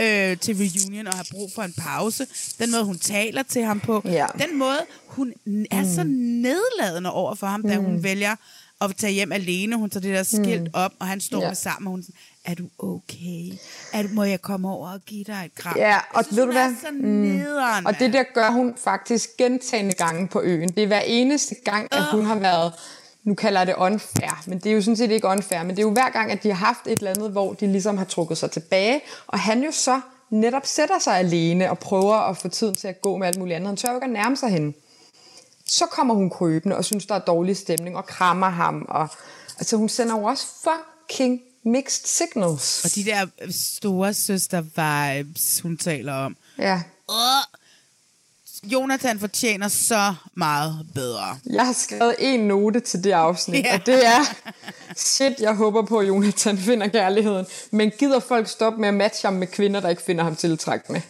øh, 0.00 0.36
til 0.38 0.56
reunion 0.56 1.06
og 1.06 1.14
have 1.14 1.24
brug 1.30 1.50
for 1.54 1.62
en 1.62 1.72
pause. 1.78 2.26
Den 2.58 2.70
måde, 2.70 2.84
hun 2.84 2.98
taler 2.98 3.42
til 3.42 3.64
ham 3.64 3.80
på. 3.80 4.02
Ja. 4.04 4.26
Den 4.48 4.58
måde, 4.58 4.80
hun 5.06 5.32
er 5.70 5.82
Mm. 5.82 5.94
så 5.94 6.02
nedladende 6.42 7.12
over 7.12 7.34
for 7.34 7.46
ham, 7.46 7.62
da 7.62 7.78
Mm. 7.78 7.84
hun 7.84 8.02
vælger 8.02 8.36
at 8.80 8.96
tage 8.96 9.12
hjem 9.12 9.32
alene. 9.32 9.76
Hun 9.76 9.90
tager 9.90 10.00
det 10.00 10.14
der 10.14 10.22
skilt 10.22 10.62
Mm. 10.62 10.68
op, 10.72 10.92
og 10.98 11.06
han 11.06 11.20
står 11.20 11.42
Ja. 11.42 11.48
med 11.48 11.56
sammen, 11.56 11.86
og 11.86 11.90
hun 11.90 12.02
sådan, 12.02 12.14
er 12.44 12.54
du 12.54 12.64
okay? 12.78 13.52
Er 13.92 14.02
du, 14.02 14.08
må 14.12 14.24
jeg 14.24 14.42
komme 14.42 14.70
over 14.70 14.92
og 14.92 15.00
give 15.06 15.24
dig 15.24 15.42
et 15.44 15.54
kram? 15.54 15.76
Ja, 15.76 15.98
og 16.14 16.24
synes, 16.24 16.36
ved 16.36 16.44
du 16.44 16.48
er 16.48 16.52
hvad? 16.52 16.74
så 16.80 17.06
nederen, 17.06 17.86
Og 17.86 17.98
det 17.98 18.12
der 18.12 18.22
gør 18.34 18.50
hun 18.50 18.74
faktisk 18.84 19.30
gentagende 19.38 19.92
gange 19.92 20.28
på 20.28 20.40
øen. 20.40 20.68
Det 20.68 20.82
er 20.82 20.86
hver 20.86 21.00
eneste 21.00 21.54
gang, 21.64 21.88
at 21.92 22.02
hun 22.12 22.24
har 22.24 22.34
været, 22.34 22.72
nu 23.24 23.34
kalder 23.34 23.60
jeg 23.60 23.66
det 23.66 23.74
unfair, 23.78 24.42
men 24.46 24.58
det 24.58 24.66
er 24.66 24.74
jo 24.74 24.82
sådan 24.82 24.96
set 24.96 25.10
ikke 25.10 25.26
unfair, 25.26 25.62
men 25.62 25.70
det 25.70 25.78
er 25.78 25.86
jo 25.86 25.92
hver 25.92 26.10
gang, 26.10 26.32
at 26.32 26.42
de 26.42 26.48
har 26.48 26.66
haft 26.66 26.86
et 26.86 26.98
eller 26.98 27.10
andet, 27.10 27.30
hvor 27.30 27.52
de 27.52 27.66
ligesom 27.66 27.98
har 27.98 28.04
trukket 28.04 28.38
sig 28.38 28.50
tilbage, 28.50 29.00
og 29.26 29.38
han 29.38 29.62
jo 29.62 29.72
så 29.72 30.00
netop 30.30 30.66
sætter 30.66 30.98
sig 30.98 31.18
alene 31.18 31.70
og 31.70 31.78
prøver 31.78 32.14
at 32.14 32.36
få 32.36 32.48
tiden 32.48 32.74
til 32.74 32.88
at 32.88 33.00
gå 33.00 33.16
med 33.16 33.26
alt 33.26 33.38
muligt 33.38 33.56
andet. 33.56 33.68
Han 33.68 33.76
tør 33.76 33.88
jo 33.88 33.94
ikke 33.94 34.04
at 34.04 34.10
nærme 34.10 34.36
sig 34.36 34.48
hende. 34.48 34.76
Så 35.66 35.86
kommer 35.86 36.14
hun 36.14 36.30
krybende 36.30 36.76
og 36.76 36.84
synes, 36.84 37.06
der 37.06 37.14
er 37.14 37.18
dårlig 37.18 37.56
stemning, 37.56 37.96
og 37.96 38.06
krammer 38.06 38.48
ham. 38.48 38.86
Og, 38.88 39.08
altså 39.58 39.76
hun 39.76 39.88
sender 39.88 40.18
jo 40.18 40.24
også 40.24 40.46
fucking 40.64 41.40
mixed 41.64 42.06
signals. 42.06 42.84
Og 42.84 42.94
de 42.94 43.04
der 43.04 43.26
store 43.50 44.14
søster 44.14 44.60
vibes, 44.60 45.60
hun 45.60 45.76
taler 45.76 46.12
om. 46.12 46.36
Ja. 46.58 46.82
Uh, 47.08 47.14
Jonathan 48.72 49.20
fortjener 49.20 49.68
så 49.68 50.14
meget 50.34 50.86
bedre. 50.94 51.38
Jeg 51.46 51.66
har 51.66 51.72
skrevet 51.72 52.14
en 52.18 52.40
note 52.40 52.80
til 52.80 53.04
det 53.04 53.12
afsnit, 53.12 53.64
Ja. 53.64 53.74
og 53.74 53.86
det 53.86 54.06
er, 54.06 54.34
shit, 54.96 55.40
jeg 55.40 55.54
håber 55.54 55.82
på, 55.82 55.98
at 55.98 56.08
Jonathan 56.08 56.58
finder 56.58 56.88
kærligheden. 56.88 57.46
Men 57.70 57.92
gider 57.98 58.20
folk 58.20 58.48
stoppe 58.48 58.80
med 58.80 58.88
at 58.88 58.94
matche 58.94 59.26
ham 59.26 59.34
med 59.34 59.46
kvinder, 59.46 59.80
der 59.80 59.88
ikke 59.88 60.02
finder 60.02 60.24
ham 60.24 60.36
tiltrækkende? 60.36 61.02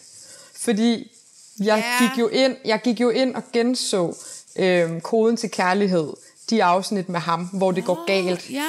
Fordi 0.57 1.11
jeg, 1.59 1.85
Ja. 2.01 2.09
gik 2.09 2.19
jo 2.19 2.29
ind, 2.29 2.57
jeg 2.64 2.81
gik 2.85 3.01
jo 3.01 3.11
ind 3.11 3.35
og 3.35 3.43
genså 3.53 4.17
øhm, 4.57 5.01
koden 5.01 5.37
til 5.37 5.51
kærlighed, 5.51 6.12
de 6.51 6.64
afsnit 6.64 7.09
med 7.09 7.21
ham, 7.21 7.45
hvor 7.45 7.71
det 7.73 7.85
går 7.85 8.07
galt 8.07 8.51
Ja, 8.51 8.67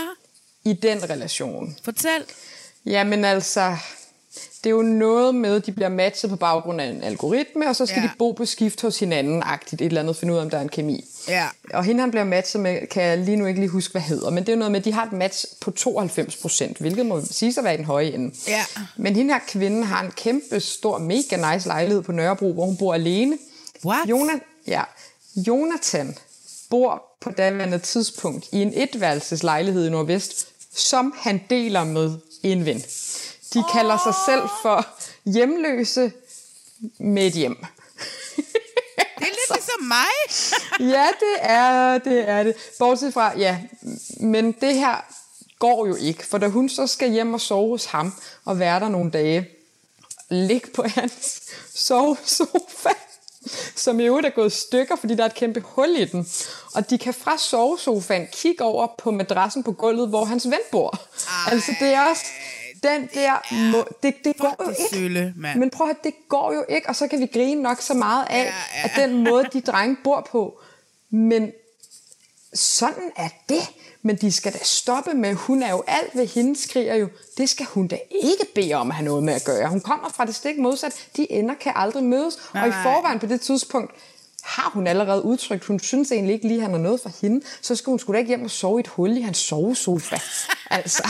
i 0.66 0.74
den 0.74 1.10
relation. 1.10 1.78
fortæl. 1.84 2.24
Jamen 2.86 3.26
altså, 3.26 3.78
det 4.64 4.66
er 4.66 4.70
jo 4.70 4.82
noget 4.82 5.36
med, 5.36 5.56
at 5.56 5.66
de 5.66 5.72
bliver 5.72 5.90
matchet 5.90 6.30
på 6.30 6.36
baggrund 6.36 6.82
af 6.82 6.86
en 6.86 7.04
algoritme, 7.04 7.68
og 7.70 7.76
så 7.76 7.86
skal 7.86 8.00
Ja. 8.02 8.04
de 8.08 8.12
bo 8.20 8.32
på 8.32 8.46
skift 8.46 8.82
hos 8.82 9.00
hinanden, 9.00 9.44
agtigt 9.46 9.82
et 9.82 9.86
eller 9.86 10.02
andet, 10.02 10.16
finde 10.18 10.34
ud 10.34 10.38
af, 10.38 10.42
om 10.44 10.50
der 10.50 10.58
er 10.58 10.62
en 10.62 10.70
kemi. 10.70 11.06
Ja. 11.28 11.48
Og 11.74 11.84
hende, 11.84 12.02
han 12.02 12.12
bliver 12.12 12.24
matchet 12.24 12.62
med, 12.62 12.88
kan 12.88 13.04
jeg 13.04 13.18
lige 13.18 13.38
nu 13.38 13.46
ikke 13.46 13.60
lige 13.60 13.70
huske, 13.70 13.92
hvad 13.92 14.02
hedder, 14.02 14.30
men 14.30 14.44
det 14.44 14.50
er 14.50 14.54
jo 14.54 14.60
noget 14.60 14.72
med, 14.72 14.80
at 14.80 14.86
de 14.86 14.94
har 14.94 15.06
et 15.06 15.12
match 15.12 15.46
på 15.62 15.72
92 15.72 16.36
procent, 16.38 16.78
hvilket 16.78 17.06
må 17.06 17.22
sige 17.32 17.54
at 17.58 17.64
være 17.64 17.78
den 17.78 17.86
høje 17.86 18.06
ende. 18.12 18.36
Ja. 18.48 18.66
Men 18.98 19.16
hende 19.16 19.34
her 19.34 19.42
kvinde 19.48 19.84
har 19.86 20.04
en 20.06 20.12
kæmpe 20.12 20.60
stor, 20.60 20.98
mega 20.98 21.54
nice 21.54 21.68
lejlighed 21.68 22.02
på 22.04 22.12
Nørrebro, 22.12 22.54
hvor 22.54 22.66
hun 22.66 22.78
bor 22.78 22.94
alene. 22.94 23.38
What? 23.86 24.10
Jonathan, 24.10 24.42
ja, 24.68 24.82
Jonathan 25.36 26.16
bor 26.70 27.04
på 27.22 27.32
daværende 27.32 27.80
tidspunkt 27.80 28.46
i 28.52 28.62
en 28.62 28.74
etværelseslejlighed 28.76 29.88
i 29.88 29.90
Nordvest, 29.90 30.48
som 30.76 31.14
han 31.18 31.42
deler 31.50 31.84
med 31.84 32.18
en 32.44 32.66
ven. 32.66 32.80
De 33.54 33.64
kalder 33.74 33.98
sig 34.04 34.14
selv 34.26 34.50
for 34.62 34.88
hjemløse 35.26 36.12
med 37.00 37.28
et 37.28 37.34
hjem. 37.34 37.58
Det 38.96 39.32
er 39.32 39.36
lidt 39.36 39.50
ligesom 39.54 39.84
mig. 39.84 40.16
ja, 40.94 41.08
det 41.20 41.38
er 41.40 41.98
det. 41.98 42.30
Er 42.30 42.44
det. 42.44 42.56
Bortset 42.80 43.14
fra, 43.14 43.38
ja, 43.38 43.62
men 44.20 44.52
det 44.52 44.76
her 44.76 45.06
går 45.60 45.88
jo 45.88 45.96
ikke, 45.96 46.26
for 46.26 46.38
da 46.38 46.48
hun 46.48 46.70
så 46.70 46.88
skal 46.88 47.12
hjem 47.12 47.34
og 47.34 47.42
sove 47.42 47.70
hos 47.70 47.86
ham 47.86 48.14
og 48.46 48.60
være 48.60 48.80
der 48.80 48.90
nogle 48.90 49.12
dage, 49.12 49.50
ligge 50.30 50.68
på 50.72 50.84
hans 50.84 51.42
sovesofa, 51.88 52.90
som 53.76 54.00
i 54.00 54.04
øvrigt 54.04 54.28
er 54.28 54.32
gået 54.32 54.52
stykker, 54.52 54.96
fordi 54.96 55.16
der 55.16 55.24
er 55.24 55.28
et 55.28 55.36
kæmpe 55.36 55.60
hul 55.60 55.90
i 55.98 56.06
den. 56.06 56.28
Og 56.76 56.90
de 56.90 56.98
kan 56.98 57.14
fra 57.14 57.38
sovesofaen 57.38 58.28
kigge 58.32 58.64
over 58.64 58.88
på 58.98 59.12
madrassen 59.12 59.64
på 59.64 59.72
gulvet, 59.72 60.10
hvor 60.10 60.26
hans 60.26 60.46
ven 60.46 60.60
bor. 60.72 61.00
Ej. 61.28 61.54
Altså 61.54 61.72
det 61.80 61.88
er 61.88 62.02
også, 62.02 62.26
den 62.84 63.10
der... 63.14 63.54
Må, 63.72 63.86
det, 64.04 64.16
det 64.24 64.38
går 64.38 64.56
jo 64.60 64.70
ikke. 64.70 64.82
sølle, 64.92 65.34
mand. 65.38 65.60
Men 65.60 65.70
prøv 65.70 65.90
at 65.90 66.04
det 66.04 66.14
går 66.30 66.54
jo 66.54 66.66
ikke, 66.70 66.90
og 66.90 66.96
så 66.96 67.08
kan 67.08 67.20
vi 67.20 67.26
grine 67.26 67.62
nok 67.62 67.82
så 67.82 67.94
meget 67.94 68.26
af, 68.30 68.44
ja, 68.44 68.44
ja. 68.46 68.84
at 68.84 68.92
den 68.96 69.24
måde, 69.24 69.46
de 69.54 69.62
drenge 69.62 69.98
bor 70.04 70.28
på. 70.32 70.60
Men 71.10 71.52
sådan 72.54 73.12
er 73.16 73.30
det. 73.50 73.70
Men 74.06 74.16
de 74.16 74.32
skal 74.32 74.54
da 74.54 74.58
stoppe 74.64 75.14
med, 75.14 75.34
hun 75.34 75.64
er 75.64 75.70
jo 75.70 75.84
alt 75.88 76.16
ved 76.16 76.28
hende, 76.28 76.62
skriger 76.62 76.96
jo, 76.96 77.10
det 77.38 77.50
skal 77.50 77.66
hun 77.66 77.88
da 77.88 77.98
ikke 78.12 78.46
bede 78.56 78.74
om 78.74 78.90
at 78.90 78.96
have 78.96 79.06
noget 79.06 79.24
med 79.24 79.34
at 79.34 79.44
gøre. 79.44 79.70
Hun 79.70 79.82
kommer 79.82 80.10
fra 80.10 80.26
det 80.26 80.36
stik 80.36 80.58
modsat. 80.58 81.08
De 81.18 81.32
ender 81.32 81.56
kan 81.56 81.74
aldrig 81.76 82.04
mødes. 82.04 82.38
Nej. 82.54 82.64
Og 82.64 82.70
i 82.70 82.72
forvejen 82.72 83.20
på 83.20 83.26
det 83.26 83.42
tidspunkt, 83.42 83.92
har 84.44 84.70
hun 84.74 84.88
allerede 84.88 85.26
udtrykt, 85.26 85.66
hun 85.66 85.80
synes 85.80 86.12
egentlig 86.12 86.34
ikke 86.34 86.48
lige, 86.48 86.62
han 86.62 86.72
har 86.72 86.78
noget 86.78 87.02
for 87.02 87.12
hende, 87.22 87.46
så 87.62 87.76
skulle 87.76 87.94
hun 87.94 88.00
skulle 88.00 88.16
da 88.16 88.20
ikke 88.20 88.30
hjem 88.30 88.44
og 88.44 88.52
sove 88.52 88.80
i 88.80 88.82
et 88.82 88.88
hul 88.88 89.18
i 89.18 89.22
hans 89.22 89.38
sovesofa. 89.38 90.20
altså. 90.70 91.08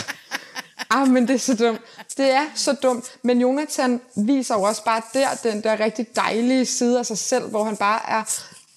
Ah, 0.90 1.08
men 1.08 1.28
det 1.28 1.34
er 1.34 1.40
så 1.40 1.56
dumt. 1.56 1.82
Det 2.18 2.32
er 2.32 2.46
så 2.56 2.74
dumt. 2.74 3.18
Men 3.22 3.42
Jonathan 3.42 4.02
viser 4.16 4.56
jo 4.56 4.62
også 4.62 4.84
bare 4.84 5.02
der, 5.14 5.28
den 5.44 5.64
der 5.64 5.80
rigtig 5.80 6.08
dejlige 6.16 6.66
side 6.66 7.00
af 7.00 7.06
sig 7.06 7.18
selv, 7.18 7.50
hvor 7.50 7.64
han 7.64 7.78
bare 7.78 8.00
er 8.10 8.24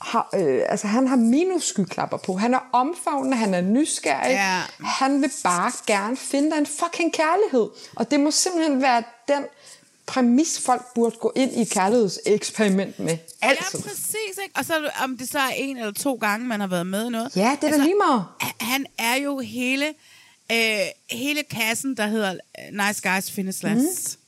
har, 0.01 0.29
øh, 0.35 0.63
altså 0.69 0.87
han 0.87 1.07
har 1.07 1.17
minusskyklapper 1.17 2.17
på. 2.17 2.37
Han 2.37 2.55
er 2.55 2.69
omfavnende, 2.73 3.37
han 3.37 3.55
er 3.55 3.61
nysgerrig. 3.61 4.31
Ja. 4.31 4.61
Han 4.85 5.23
vil 5.23 5.31
bare 5.43 5.73
gerne 5.87 6.17
finde 6.17 6.59
en 6.59 6.67
fucking 6.67 7.13
kærlighed. 7.13 7.69
Og 7.97 8.11
det 8.11 8.21
må 8.21 8.31
simpelthen 8.31 8.83
være 8.83 9.03
den 9.29 9.45
præmis, 10.07 10.61
folk 10.61 10.83
burde 10.95 11.17
gå 11.17 11.33
ind 11.37 11.53
i 11.53 11.63
et 11.63 11.71
kærlighedseksperiment 11.71 12.99
med. 12.99 13.19
Altid. 13.43 13.79
Ja, 13.79 13.89
præcis. 13.89 14.39
Ikke? 14.43 14.55
Og 14.57 14.65
så 14.65 14.91
om 15.05 15.17
det 15.19 15.29
så 15.29 15.39
er 15.39 15.49
en 15.57 15.77
eller 15.77 15.93
to 15.93 16.15
gange, 16.15 16.47
man 16.47 16.61
har 16.61 16.67
været 16.67 16.87
med 16.87 17.07
i 17.07 17.11
noget. 17.11 17.37
Ja, 17.37 17.41
det 17.41 17.47
er 17.47 17.67
altså, 17.67 17.79
da 17.79 17.85
lige 17.85 17.97
meget. 18.07 18.25
Han 18.61 18.87
er 18.99 19.15
jo 19.15 19.39
hele, 19.39 19.87
øh, 20.53 20.59
hele 21.11 21.43
kassen, 21.43 21.97
der 21.97 22.07
hedder 22.07 22.33
øh, 22.33 22.87
Nice 22.87 23.11
Guys 23.11 23.31
Finish 23.31 23.65
Last. 23.65 24.19
Mm. 24.19 24.28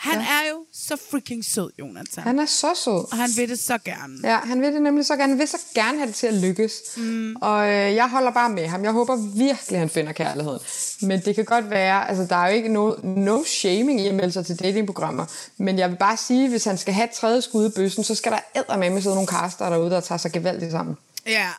Han 0.00 0.20
ja. 0.20 0.26
er 0.26 0.48
jo 0.50 0.66
så 0.72 0.96
freaking 1.10 1.44
sød, 1.44 1.70
Jonathan. 1.78 2.24
Han 2.24 2.38
er 2.38 2.46
så 2.46 2.74
sød. 2.84 3.12
Og 3.12 3.16
han 3.16 3.30
vil 3.36 3.48
det 3.48 3.58
så 3.58 3.78
gerne. 3.84 4.18
Ja, 4.24 4.36
han 4.36 4.60
vil 4.60 4.72
det 4.72 4.82
nemlig 4.82 5.06
så 5.06 5.16
gerne. 5.16 5.28
Han 5.28 5.38
vil 5.38 5.48
så 5.48 5.58
gerne 5.74 5.98
have 5.98 6.06
det 6.06 6.14
til 6.14 6.26
at 6.26 6.34
lykkes. 6.34 6.72
Mm. 6.96 7.36
Og 7.36 7.68
øh, 7.68 7.94
jeg 7.94 8.10
holder 8.10 8.30
bare 8.30 8.50
med 8.50 8.66
ham. 8.66 8.84
Jeg 8.84 8.92
håber 8.92 9.16
virkelig, 9.16 9.78
han 9.78 9.90
finder 9.90 10.12
kærligheden. 10.12 10.58
Men 11.02 11.20
det 11.20 11.34
kan 11.34 11.44
godt 11.44 11.70
være, 11.70 12.08
altså 12.08 12.26
der 12.26 12.36
er 12.36 12.48
jo 12.48 12.56
ikke 12.56 12.68
no, 12.68 12.94
no 13.02 13.44
shaming 13.44 14.00
i 14.00 14.06
at 14.06 14.14
melde 14.14 14.32
sig 14.32 14.46
til 14.46 14.60
datingprogrammer. 14.60 15.26
Men 15.56 15.78
jeg 15.78 15.90
vil 15.90 15.96
bare 15.96 16.16
sige, 16.16 16.48
hvis 16.48 16.64
han 16.64 16.78
skal 16.78 16.94
have 16.94 17.04
et 17.04 17.10
tredje 17.10 17.42
skud 17.42 17.70
i 17.70 17.72
bøssen, 17.76 18.04
så 18.04 18.14
skal 18.14 18.32
der 18.32 18.38
eddermame 18.54 18.94
med 18.94 19.02
sidde 19.02 19.14
nogle 19.14 19.28
kaster 19.28 19.70
derude, 19.70 19.90
der 19.90 20.00
tager 20.00 20.18
sig 20.18 20.32
gevaldigt 20.32 20.70
sammen. 20.70 20.96
Ja. 21.26 21.50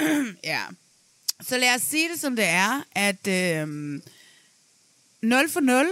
ja. 0.44 0.60
Så 1.48 1.58
lad 1.58 1.74
os 1.74 1.82
sige 1.82 2.08
det, 2.12 2.20
som 2.20 2.36
det 2.36 2.44
er, 2.44 2.82
at 2.94 3.28
øh, 3.28 3.68
0 5.22 5.50
for 5.50 5.60
0 5.60 5.86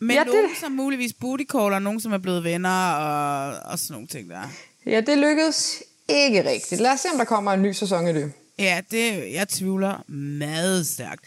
men 0.00 0.16
ja, 0.16 0.24
nogen, 0.24 0.50
det... 0.50 0.58
som 0.60 0.72
muligvis 0.72 1.12
bootycaller, 1.12 1.78
nogen, 1.78 2.00
som 2.00 2.12
er 2.12 2.18
blevet 2.18 2.44
venner, 2.44 2.92
og, 2.92 3.58
og 3.72 3.78
sådan 3.78 3.94
nogle 3.94 4.08
ting 4.08 4.30
der. 4.30 4.42
Ja, 4.86 5.00
det 5.00 5.18
lykkedes 5.18 5.82
ikke 6.08 6.50
rigtigt. 6.50 6.80
Lad 6.80 6.92
os 6.92 7.00
se, 7.00 7.08
om 7.12 7.18
der 7.18 7.24
kommer 7.24 7.52
en 7.52 7.62
ny 7.62 7.72
sæson 7.72 8.08
i 8.08 8.12
det. 8.12 8.32
Ja, 8.58 8.80
det, 8.90 9.32
jeg 9.32 9.48
tvivler 9.48 10.10
meget 10.10 10.86
stærkt. 10.86 11.24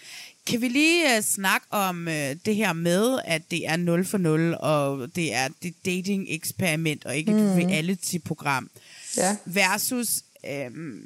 Kan 0.48 0.62
vi 0.62 0.68
lige 0.68 1.18
uh, 1.18 1.24
snakke 1.24 1.68
om 1.70 2.08
uh, 2.08 2.14
det 2.46 2.56
her 2.56 2.74
med, 2.74 3.20
at 3.26 3.42
det 3.52 3.68
er 3.68 3.78
0 3.78 4.06
for 4.06 4.18
0, 4.18 4.58
og 4.60 5.16
det 5.16 5.34
er 5.34 5.48
det 5.64 5.74
dating-eksperiment, 5.86 7.06
og 7.06 7.18
ikke 7.18 7.32
mm. 7.32 7.38
et 7.38 7.68
reality-program, 7.68 8.70
ja. 9.18 9.36
versus 9.46 10.10
um, 10.68 11.02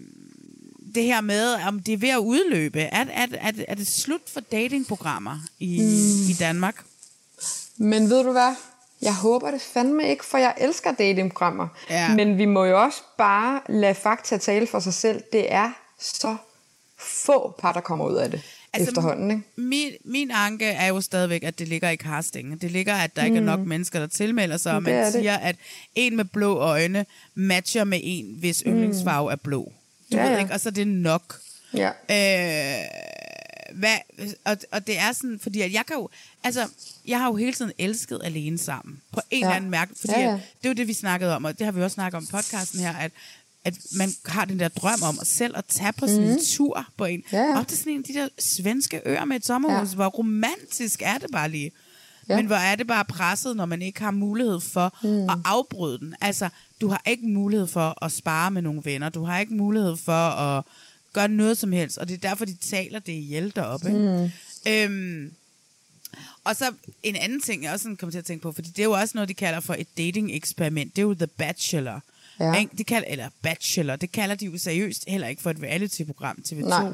det 0.95 1.03
her 1.03 1.21
med, 1.21 1.53
om 1.53 1.79
det 1.79 1.93
er 1.93 1.97
ved 1.97 2.09
at 2.09 2.17
udløbe. 2.17 2.79
Er, 2.79 3.05
er, 3.13 3.27
er, 3.31 3.51
er 3.67 3.75
det 3.75 3.87
slut 3.87 4.21
for 4.33 4.39
datingprogrammer 4.39 5.39
i, 5.59 5.81
mm. 5.81 6.29
i 6.29 6.33
Danmark? 6.39 6.85
Men 7.77 8.09
ved 8.09 8.23
du 8.23 8.31
hvad? 8.31 8.55
Jeg 9.01 9.15
håber 9.15 9.51
det 9.51 9.61
fandme 9.61 10.09
ikke, 10.09 10.25
for 10.25 10.37
jeg 10.37 10.53
elsker 10.57 10.91
datingprogrammer. 10.91 11.67
Ja. 11.89 12.15
Men 12.15 12.37
vi 12.37 12.45
må 12.45 12.65
jo 12.65 12.81
også 12.81 13.01
bare 13.17 13.61
lade 13.69 13.95
fakta 13.95 14.37
tale 14.37 14.67
for 14.67 14.79
sig 14.79 14.93
selv. 14.93 15.23
Det 15.33 15.53
er 15.53 15.71
så 15.99 16.35
få 16.97 17.55
par, 17.59 17.73
der 17.73 17.81
kommer 17.81 18.05
ud 18.05 18.15
af 18.15 18.31
det 18.31 18.41
altså, 18.73 18.91
efterhånden. 18.91 19.31
Ikke? 19.31 19.43
Min, 19.55 19.91
min 20.05 20.31
anke 20.33 20.65
er 20.65 20.87
jo 20.87 21.01
stadigvæk, 21.01 21.43
at 21.43 21.59
det 21.59 21.67
ligger 21.67 21.89
i 21.89 21.95
casting. 21.95 22.61
Det 22.61 22.71
ligger, 22.71 22.95
at 22.95 23.15
der 23.15 23.21
mm. 23.21 23.25
ikke 23.25 23.37
er 23.37 23.41
nok 23.41 23.59
mm. 23.59 23.67
mennesker, 23.67 23.99
der 23.99 24.07
tilmelder 24.07 24.57
sig, 24.57 24.75
og 24.75 24.83
man 24.83 25.11
siger, 25.11 25.37
at 25.37 25.55
en 25.95 26.15
med 26.15 26.25
blå 26.25 26.57
øjne 26.57 27.05
matcher 27.35 27.83
med 27.83 27.99
en, 28.03 28.35
hvis 28.39 28.63
mm. 28.65 28.71
yndlingsfarve 28.71 29.31
er 29.31 29.35
blå. 29.35 29.71
Du 30.11 30.17
ja, 30.17 30.23
ved 30.23 30.31
ja. 30.31 30.39
ikke, 30.39 30.53
og 30.53 30.59
så 30.59 30.69
er 30.69 30.73
det 30.73 30.87
nok. 30.87 31.39
Ja. 31.73 31.87
Øh, 31.87 32.85
hvad, 33.77 33.97
og, 34.45 34.57
og 34.71 34.87
det 34.87 34.97
er 34.99 35.11
sådan, 35.11 35.39
fordi 35.39 35.61
at 35.61 35.73
jeg 35.73 35.83
kan 35.87 35.95
jo, 35.95 36.09
altså, 36.43 36.67
jeg 37.07 37.19
har 37.19 37.27
jo 37.27 37.35
hele 37.35 37.53
tiden 37.53 37.71
elsket 37.77 38.19
alene 38.23 38.57
sammen, 38.57 39.01
på 39.11 39.21
en 39.31 39.39
ja. 39.39 39.45
eller 39.45 39.55
anden 39.55 39.71
mærke, 39.71 39.91
fordi 39.99 40.13
Ja, 40.13 40.19
ja. 40.21 40.33
At, 40.33 40.39
det 40.61 40.65
er 40.65 40.69
jo 40.69 40.73
det, 40.75 40.87
vi 40.87 40.93
snakkede 40.93 41.35
om, 41.35 41.45
og 41.45 41.59
det 41.59 41.65
har 41.65 41.71
vi 41.71 41.81
også 41.83 41.93
snakket 41.95 42.17
om 42.17 42.23
i 42.23 42.27
podcasten 42.31 42.79
her, 42.79 42.93
at, 42.95 43.11
at 43.65 43.73
man 43.97 44.09
har 44.25 44.45
den 44.45 44.59
der 44.59 44.67
drøm 44.67 45.03
om 45.03 45.17
at 45.21 45.27
selv 45.27 45.57
at 45.57 45.65
tage 45.65 45.93
på 45.93 46.07
sådan 46.07 46.23
en 46.23 46.29
Mhm. 46.29 46.39
tur 46.45 46.85
på 46.97 47.05
en, 47.05 47.23
Ja, 47.31 47.37
ja. 47.43 47.59
op 47.59 47.67
til 47.67 47.77
sådan 47.77 47.93
en 47.93 47.99
af 47.99 48.03
de 48.03 48.13
der 48.13 48.27
svenske 48.39 49.01
øer 49.05 49.25
med 49.25 49.35
et 49.35 49.45
sommerhus, 49.45 49.89
Ja. 49.89 49.95
hvor 49.95 50.07
romantisk 50.07 51.01
er 51.05 51.17
det 51.17 51.27
bare 51.31 51.49
lige. 51.49 51.71
Ja. 52.29 52.35
Men 52.35 52.45
hvor 52.45 52.55
er 52.55 52.75
det 52.75 52.87
bare 52.87 53.05
presset, 53.05 53.55
når 53.57 53.65
man 53.65 53.81
ikke 53.81 54.01
har 54.01 54.11
mulighed 54.11 54.59
for 54.59 54.97
mm. 55.03 55.29
at 55.29 55.37
afbryde 55.45 55.99
den. 55.99 56.15
Altså, 56.21 56.49
du 56.81 56.87
har 56.87 57.01
ikke 57.05 57.27
mulighed 57.27 57.67
for 57.67 58.03
at 58.05 58.11
spare 58.11 58.51
med 58.51 58.61
nogle 58.61 58.81
venner. 58.85 59.09
Du 59.09 59.23
har 59.23 59.39
ikke 59.39 59.53
mulighed 59.53 59.97
for 59.97 60.29
at 60.29 60.63
gøre 61.13 61.27
noget 61.27 61.57
som 61.57 61.71
helst. 61.71 61.97
Og 61.97 62.07
det 62.07 62.13
er 62.13 62.29
derfor, 62.29 62.45
de 62.45 62.55
taler 62.55 62.99
det 62.99 63.11
ihjel 63.13 63.53
deroppe. 63.55 63.87
Ikke? 63.87 64.29
Mm. 64.65 64.71
Øhm, 64.71 65.31
og 66.43 66.55
så 66.55 66.73
en 67.03 67.15
anden 67.15 67.41
ting, 67.41 67.63
jeg 67.63 67.71
også 67.73 67.83
sådan 67.83 67.97
kommer 67.97 68.11
til 68.11 68.19
at 68.19 68.25
tænke 68.25 68.41
på, 68.43 68.51
fordi 68.51 68.69
det 68.69 68.79
er 68.79 68.83
jo 68.83 68.91
også 68.91 69.11
noget, 69.15 69.29
de 69.29 69.33
kalder 69.33 69.59
for 69.59 69.73
et 69.79 69.87
dating-eksperiment. 69.97 70.95
Det 70.95 71.01
er 71.01 71.05
jo 71.05 71.13
The 71.13 71.27
Bachelor. 71.27 72.01
Ja. 72.39 72.53
Ikke? 72.59 72.77
De 72.77 72.83
kalder, 72.83 73.07
eller 73.07 73.29
Bachelor, 73.41 73.95
det 73.95 74.11
kalder 74.11 74.35
de 74.35 74.45
jo 74.45 74.57
seriøst 74.57 75.05
heller 75.07 75.27
ikke 75.27 75.41
for 75.41 75.49
et 75.51 75.57
reality-program 75.61 76.43
TV2. 76.49 76.53
Nej. 76.67 76.93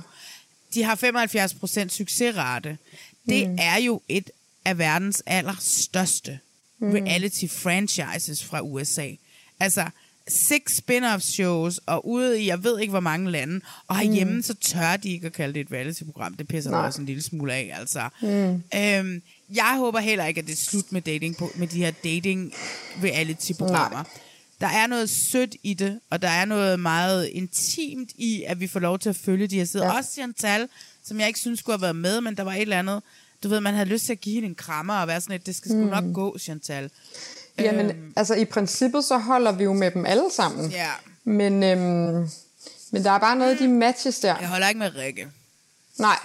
De 0.73 0.83
har 0.83 0.95
75% 0.95 1.87
succesrate. 1.89 2.77
Det 3.29 3.49
Mm. 3.49 3.55
er 3.59 3.77
jo 3.77 4.01
et 4.09 4.29
af 4.65 4.77
verdens 4.77 5.23
allerstørste 5.25 6.39
Mm. 6.79 6.91
reality 6.91 7.45
franchises 7.47 8.43
fra 8.43 8.61
USA. 8.61 9.09
Altså, 9.59 9.89
seks 10.27 10.73
spin-off 10.77 11.19
shows, 11.19 11.79
og 11.85 12.07
ude 12.07 12.41
i, 12.41 12.47
jeg 12.47 12.63
ved 12.63 12.79
ikke 12.79 12.91
hvor 12.91 12.99
mange 12.99 13.31
lande, 13.31 13.61
og 13.87 13.97
herhjemme, 13.97 14.33
mm. 14.33 14.41
så 14.41 14.53
tør 14.53 14.97
de 14.97 15.09
ikke 15.09 15.27
at 15.27 15.33
kalde 15.33 15.53
det 15.53 15.59
et 15.61 15.71
reality-program. 15.71 16.33
Det 16.33 16.47
pisser 16.47 16.69
mig 16.71 16.79
også 16.85 16.99
en 17.01 17.05
lille 17.05 17.21
smule 17.23 17.53
af, 17.53 17.71
altså. 17.79 18.09
Mm. 18.21 18.53
Øhm, 18.79 19.21
jeg 19.53 19.75
håber 19.77 19.99
heller 19.99 20.25
ikke, 20.25 20.39
at 20.39 20.45
det 20.47 20.53
er 20.53 20.57
slut 20.57 20.91
med, 20.91 21.01
dating, 21.01 21.37
på- 21.37 21.51
med 21.55 21.67
de 21.67 21.77
her 21.77 21.91
dating 22.03 22.53
reality-programmer. 23.03 24.03
Der 24.61 24.67
er 24.67 24.87
noget 24.87 25.09
sødt 25.09 25.55
i 25.63 25.73
det, 25.73 25.99
og 26.09 26.21
der 26.21 26.29
er 26.29 26.45
noget 26.45 26.79
meget 26.79 27.25
intimt 27.27 28.09
i, 28.15 28.43
at 28.47 28.59
vi 28.59 28.67
får 28.67 28.79
lov 28.79 28.99
til 28.99 29.09
at 29.09 29.15
følge 29.15 29.47
de 29.47 29.57
her 29.57 29.65
sider. 29.65 29.85
Ja. 29.85 29.97
Også 29.97 30.11
Chantal, 30.11 30.67
som 31.03 31.19
jeg 31.19 31.27
ikke 31.27 31.39
synes 31.39 31.59
skulle 31.59 31.73
have 31.77 31.81
været 31.81 31.95
med, 31.95 32.21
men 32.21 32.37
der 32.37 32.43
var 32.43 32.53
et 32.53 32.61
eller 32.61 32.79
andet, 32.79 33.01
du 33.43 33.47
ved, 33.49 33.61
man 33.61 33.73
havde 33.73 33.89
lyst 33.89 34.05
til 34.05 34.11
at 34.11 34.21
give 34.21 34.33
hende 34.35 34.47
en 34.47 34.55
krammer 34.55 34.93
og 34.93 35.07
være 35.07 35.21
sådan 35.21 35.35
et, 35.35 35.45
det 35.45 35.55
skal 35.55 35.71
sgu 35.71 35.81
Mm. 35.83 35.87
nok 35.89 36.03
gå, 36.13 36.37
Chantal. 36.37 36.89
Jamen, 37.59 37.85
Øhm. 37.89 38.13
altså 38.15 38.33
i 38.35 38.45
princippet, 38.45 39.05
så 39.05 39.17
holder 39.17 39.51
vi 39.51 39.63
jo 39.63 39.73
med 39.73 39.91
dem 39.91 40.05
alle 40.05 40.31
sammen. 40.31 40.71
Ja. 40.71 40.89
Men, 41.23 41.63
øhm, 41.63 42.29
men 42.91 43.03
der 43.03 43.11
er 43.11 43.17
bare 43.19 43.35
noget 43.35 43.61
i 43.61 43.63
de 43.63 43.67
matches 43.69 44.19
der. 44.19 44.35
Jeg 44.39 44.47
holder 44.47 44.67
ikke 44.67 44.79
med 44.79 44.95
Rikke. 44.95 45.27
Nej. 45.99 46.19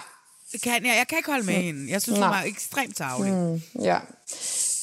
Det 0.51 0.61
kan, 0.61 0.71
jeg, 0.85 0.95
jeg 0.97 1.05
kan 1.09 1.17
ikke 1.17 1.29
holde 1.31 1.45
med 1.45 1.53
hende. 1.53 1.91
Jeg 1.91 2.01
synes, 2.01 2.19
hun 2.19 2.27
Nej. 2.27 2.37
var 2.37 2.43
ekstremt 2.47 2.97
tavlig. 2.97 3.33
Mm, 3.33 3.61
ja. 3.81 3.97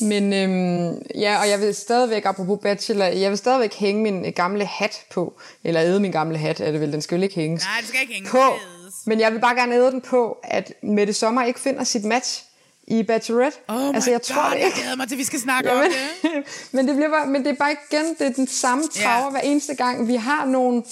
Men 0.00 0.32
øhm, 0.32 1.02
ja, 1.14 1.38
og 1.40 1.48
jeg 1.48 1.60
vil 1.60 1.74
stadigvæk, 1.74 2.24
apropos 2.24 2.58
bachelor, 2.62 3.04
jeg 3.04 3.30
vil 3.30 3.38
stadigvæk 3.38 3.74
hænge 3.74 4.02
min 4.02 4.32
gamle 4.32 4.64
hat 4.66 5.00
på. 5.12 5.38
Eller 5.64 5.82
æde 5.82 6.00
min 6.00 6.12
gamle 6.12 6.38
hat, 6.38 6.60
er 6.60 6.72
det 6.72 6.80
vel. 6.80 6.92
Den 6.92 7.02
skal 7.02 7.16
jo 7.16 7.22
ikke 7.22 7.34
hænges. 7.34 7.64
Nej, 7.64 7.76
det 7.80 7.88
skal 7.88 8.00
ikke 8.00 8.14
hænge. 8.14 8.28
På. 8.28 8.42
Men 9.06 9.20
jeg 9.20 9.32
vil 9.32 9.38
bare 9.40 9.54
gerne 9.54 9.74
æde 9.74 9.90
den 9.90 10.00
på, 10.00 10.36
at 10.44 10.72
Mette 10.82 11.12
Sommer 11.12 11.44
ikke 11.44 11.60
finder 11.60 11.84
sit 11.84 12.04
match 12.04 12.44
i 12.88 13.02
Bachelorette. 13.02 13.58
Oh 13.68 13.94
altså, 13.94 14.10
jeg 14.10 14.22
tror 14.22 14.42
God, 14.42 14.50
det 14.50 14.58
jeg 14.58 14.66
ikke. 14.66 14.78
glæder 14.80 14.96
mig 14.96 15.08
til, 15.08 15.18
vi 15.18 15.24
skal 15.24 15.40
snakke 15.40 15.68
Jamen, 15.70 15.84
om 15.84 15.90
det. 16.22 16.32
men, 16.72 16.88
det 16.88 16.96
bliver 16.96 17.10
bare, 17.10 17.26
men 17.26 17.44
det 17.44 17.50
er 17.50 17.54
bare 17.56 17.76
igen, 17.90 18.04
det 18.18 18.26
er 18.26 18.30
den 18.32 18.46
samme 18.48 18.84
traver 18.88 19.24
Ja. 19.24 19.30
hver 19.30 19.40
eneste 19.40 19.74
gang. 19.74 20.08
Vi 20.08 20.14
har 20.16 20.44
nogle... 20.44 20.82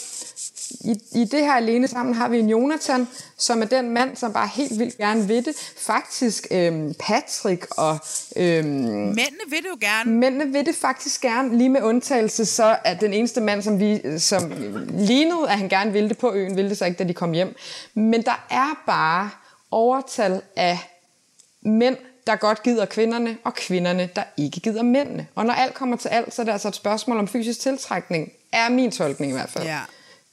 I, 0.84 1.00
I 1.14 1.24
det 1.24 1.40
her 1.40 1.52
alene 1.52 1.88
sammen 1.88 2.14
har 2.14 2.28
vi 2.28 2.38
en 2.38 2.48
Jonathan, 2.48 3.08
som 3.38 3.62
er 3.62 3.66
den 3.66 3.90
mand, 3.90 4.16
som 4.16 4.32
bare 4.32 4.48
helt 4.54 4.78
vildt 4.78 4.96
gerne 4.98 5.26
vil 5.28 5.44
det. 5.44 5.72
Faktisk 5.78 6.46
øhm, 6.50 6.94
Patrick 6.98 7.66
og... 7.70 7.98
Øhm, 8.36 8.64
Mændene 8.66 9.44
vil 9.48 9.58
det 9.58 9.68
jo 9.70 9.76
gerne. 9.80 10.12
Mændene 10.12 10.52
vil 10.52 10.66
det 10.66 10.74
faktisk 10.74 11.20
gerne, 11.20 11.58
lige 11.58 11.68
med 11.68 11.82
undtagelse 11.82 12.44
så 12.46 12.76
at 12.84 13.00
den 13.00 13.12
eneste 13.12 13.40
mand, 13.40 13.62
som, 13.62 13.80
vi, 13.80 14.00
som 14.18 14.52
lignede, 14.98 15.48
at 15.48 15.58
han 15.58 15.68
gerne 15.68 15.92
ville 15.92 16.08
det 16.08 16.18
på 16.18 16.32
øen, 16.32 16.56
ville 16.56 16.68
det 16.70 16.78
så 16.78 16.84
ikke, 16.84 16.98
da 16.98 17.04
de 17.04 17.14
kom 17.14 17.32
hjem. 17.32 17.56
Men 17.94 18.22
der 18.22 18.46
er 18.50 18.82
bare 18.86 19.30
overtal 19.70 20.42
af 20.56 20.78
mænd, 21.64 21.96
der 22.26 22.36
godt 22.36 22.62
gider 22.62 22.86
kvinderne, 22.86 23.36
og 23.44 23.54
kvinderne, 23.54 24.08
der 24.16 24.22
ikke 24.36 24.60
gider 24.60 24.82
mændene. 24.82 25.26
Og 25.34 25.46
når 25.46 25.54
alt 25.54 25.74
kommer 25.74 25.96
til 25.96 26.08
alt, 26.08 26.34
så 26.34 26.42
er 26.42 26.44
det 26.46 26.52
altså 26.52 26.68
et 26.68 26.74
spørgsmål 26.74 27.18
om 27.18 27.28
fysisk 27.28 27.60
tiltrækning, 27.60 28.32
er 28.52 28.68
min 28.68 28.90
tolkning 28.90 29.32
i 29.32 29.34
hvert 29.34 29.50
fald. 29.50 29.64
Ja. 29.64 29.80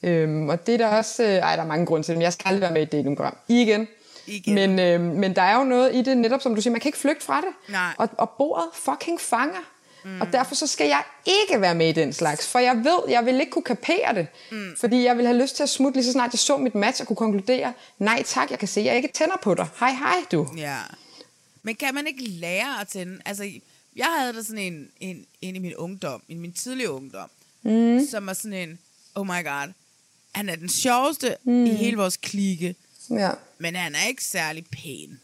Øhm, 0.02 0.48
og 0.48 0.66
det 0.66 0.74
er 0.74 0.78
der 0.78 0.86
også... 0.88 1.22
Øh, 1.22 1.28
ej, 1.28 1.56
der 1.56 1.62
er 1.62 1.66
mange 1.66 1.86
grunde 1.86 2.06
til 2.06 2.12
det, 2.12 2.18
men 2.18 2.22
jeg 2.22 2.32
skal 2.32 2.48
aldrig 2.48 2.60
være 2.60 2.72
med 2.72 2.80
i 2.80 2.84
et 2.84 2.92
datingprogram. 2.92 3.36
Igen. 3.48 3.88
Igen. 4.26 4.54
Men, 4.54 4.78
øh, 4.78 5.00
men 5.00 5.36
der 5.36 5.42
er 5.42 5.58
jo 5.58 5.64
noget 5.64 5.94
i 5.94 6.02
det, 6.02 6.16
netop 6.16 6.42
som 6.42 6.54
du 6.54 6.60
siger, 6.60 6.72
man 6.72 6.80
kan 6.80 6.88
ikke 6.88 6.98
flygte 6.98 7.24
fra 7.24 7.40
det. 7.40 7.72
Nej. 7.72 7.92
Og, 7.98 8.08
og 8.18 8.30
bordet 8.30 8.68
fucking 8.74 9.20
fanger. 9.20 9.60
Mm. 10.04 10.20
Og 10.20 10.32
derfor 10.32 10.54
så 10.54 10.66
skal 10.66 10.86
jeg 10.86 11.02
ikke 11.26 11.60
være 11.60 11.74
med 11.74 11.88
i 11.88 11.92
den 11.92 12.12
slags, 12.12 12.48
for 12.48 12.58
jeg 12.58 12.76
ved, 12.76 12.98
jeg 13.08 13.26
vil 13.26 13.40
ikke 13.40 13.52
kunne 13.52 13.62
kapere 13.62 14.14
det. 14.14 14.26
Mm. 14.50 14.76
Fordi 14.80 15.04
jeg 15.04 15.16
vil 15.16 15.26
have 15.26 15.38
lyst 15.38 15.56
til 15.56 15.62
at 15.62 15.68
smutte 15.68 15.96
lige 15.96 16.04
så 16.04 16.12
snart 16.12 16.32
jeg 16.32 16.38
så 16.38 16.56
mit 16.56 16.74
match 16.74 17.00
og 17.00 17.06
kunne 17.06 17.16
konkludere, 17.16 17.72
nej 17.98 18.22
tak, 18.26 18.50
jeg 18.50 18.58
kan 18.58 18.68
se, 18.68 18.80
jeg 18.80 18.96
ikke 18.96 19.08
tænder 19.08 19.36
på 19.42 19.54
dig. 19.54 19.66
Hej 19.80 19.90
hej 19.90 20.16
du. 20.32 20.48
Ja. 20.56 20.76
Men 21.62 21.74
kan 21.74 21.94
man 21.94 22.06
ikke 22.06 22.22
lære 22.24 22.80
at 22.80 22.88
tænde? 22.88 23.18
Altså, 23.24 23.50
jeg 23.96 24.06
havde 24.18 24.32
da 24.32 24.42
sådan 24.42 24.58
en, 24.72 24.88
en, 25.00 25.24
en 25.42 25.56
i 25.56 25.58
min 25.58 25.74
ungdom, 25.74 26.22
i 26.28 26.34
min 26.34 26.52
tidlige 26.52 26.90
ungdom, 26.90 27.30
Mm. 27.64 28.06
som 28.10 28.26
var 28.26 28.32
sådan 28.32 28.68
en, 28.68 28.78
oh 29.14 29.26
my 29.26 29.44
god, 29.44 29.72
han 30.34 30.48
er 30.48 30.56
den 30.56 30.68
sjoveste 30.68 31.36
Mm. 31.44 31.64
i 31.64 31.68
hele 31.74 31.96
vores 31.96 32.16
klike, 32.16 32.74
Ja. 33.10 33.30
men 33.58 33.74
han 33.74 33.94
er 33.94 34.06
ikke 34.08 34.24
særlig 34.24 34.64
pæn. 34.72 35.20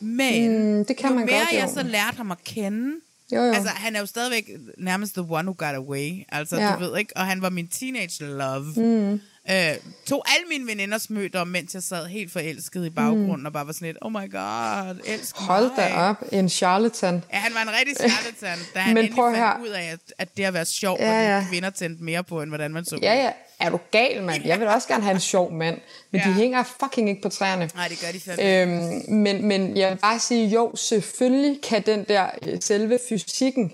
Men 0.00 0.50
Mm, 0.78 0.84
det 0.84 0.96
kan 0.96 1.08
jo 1.10 1.14
man 1.14 1.26
mere 1.26 1.38
godt, 1.38 1.52
jo. 1.52 1.58
jeg 1.58 1.70
så 1.74 1.82
lærte 1.82 2.16
ham 2.16 2.30
at 2.30 2.44
kende, 2.44 2.96
Jo, 3.32 3.36
jo. 3.42 3.52
altså 3.52 3.68
han 3.68 3.96
er 3.96 4.00
jo 4.00 4.06
stadigvæk 4.06 4.50
nærmest 4.78 5.12
the 5.14 5.22
one 5.22 5.42
who 5.50 5.54
got 5.66 5.74
away, 5.74 6.24
altså 6.28 6.56
ja. 6.56 6.74
du 6.74 6.78
ved 6.78 6.98
ikke, 6.98 7.16
og 7.16 7.26
han 7.26 7.42
var 7.42 7.48
min 7.50 7.68
teenage 7.68 8.24
love. 8.24 8.64
Mm. 8.76 9.20
Øh, 9.50 9.76
tog 10.06 10.24
alle 10.28 10.46
mine 10.50 10.66
veninders 10.66 11.10
møder, 11.10 11.44
mens 11.44 11.74
jeg 11.74 11.82
sad 11.82 12.06
helt 12.06 12.32
forelsket 12.32 12.86
i 12.86 12.90
baggrunden, 12.90 13.40
Mm. 13.40 13.46
og 13.46 13.52
bare 13.52 13.66
var 13.66 13.72
sådan 13.72 13.86
lidt, 13.88 13.98
oh 14.02 14.12
my 14.12 14.30
god, 14.32 14.96
elsk 15.06 15.36
Hold 15.36 15.70
da 15.76 15.88
mig. 15.88 16.08
op, 16.08 16.16
en 16.32 16.48
charlatan. 16.48 17.24
Ja, 17.32 17.38
han 17.38 17.54
var 17.54 17.62
en 17.62 17.68
rigtig 17.80 17.96
charlatan, 17.96 18.58
da 18.74 18.78
han 18.78 18.94
Men 18.94 19.12
prøv 19.14 19.24
fandt 19.26 19.38
her. 19.38 19.60
ud 19.62 19.68
af, 19.68 19.82
at, 19.92 19.98
at 20.18 20.36
det 20.36 20.44
at 20.44 20.54
være 20.54 20.64
sjov, 20.66 20.96
Ja, 21.00 21.10
ja, 21.12 21.20
ja. 21.22 21.36
ja. 21.38 21.44
kvinder 21.50 21.70
tændte 21.70 22.04
mere 22.04 22.24
på, 22.24 22.42
end 22.42 22.50
hvordan 22.50 22.70
man 22.72 22.84
så. 22.84 22.98
Ja, 23.02 23.14
ja. 23.14 23.30
Er 23.60 23.70
du 23.70 23.78
gal, 23.90 24.22
mand? 24.24 24.44
Jeg 24.46 24.58
vil 24.58 24.66
da 24.66 24.72
også 24.72 24.88
gerne 24.88 25.02
have 25.02 25.14
en 25.14 25.20
sjov 25.20 25.52
mand. 25.52 25.78
Men 26.10 26.20
ja. 26.20 26.28
de 26.28 26.32
hænger 26.34 26.62
fucking 26.80 27.08
ikke 27.08 27.22
på 27.22 27.28
træerne. 27.28 27.70
Nej, 27.74 27.88
det 27.88 28.00
gør 28.00 28.12
de 28.12 28.20
fandme. 28.20 28.62
Øhm, 29.06 29.12
men, 29.14 29.44
men 29.46 29.76
jeg 29.76 29.90
vil 29.90 29.96
bare 29.96 30.18
sige, 30.18 30.46
jo, 30.48 30.72
selvfølgelig 30.76 31.62
kan 31.62 31.82
den 31.86 32.04
der 32.08 32.26
øh, 32.46 32.58
selve 32.60 32.98
fysikken 33.08 33.72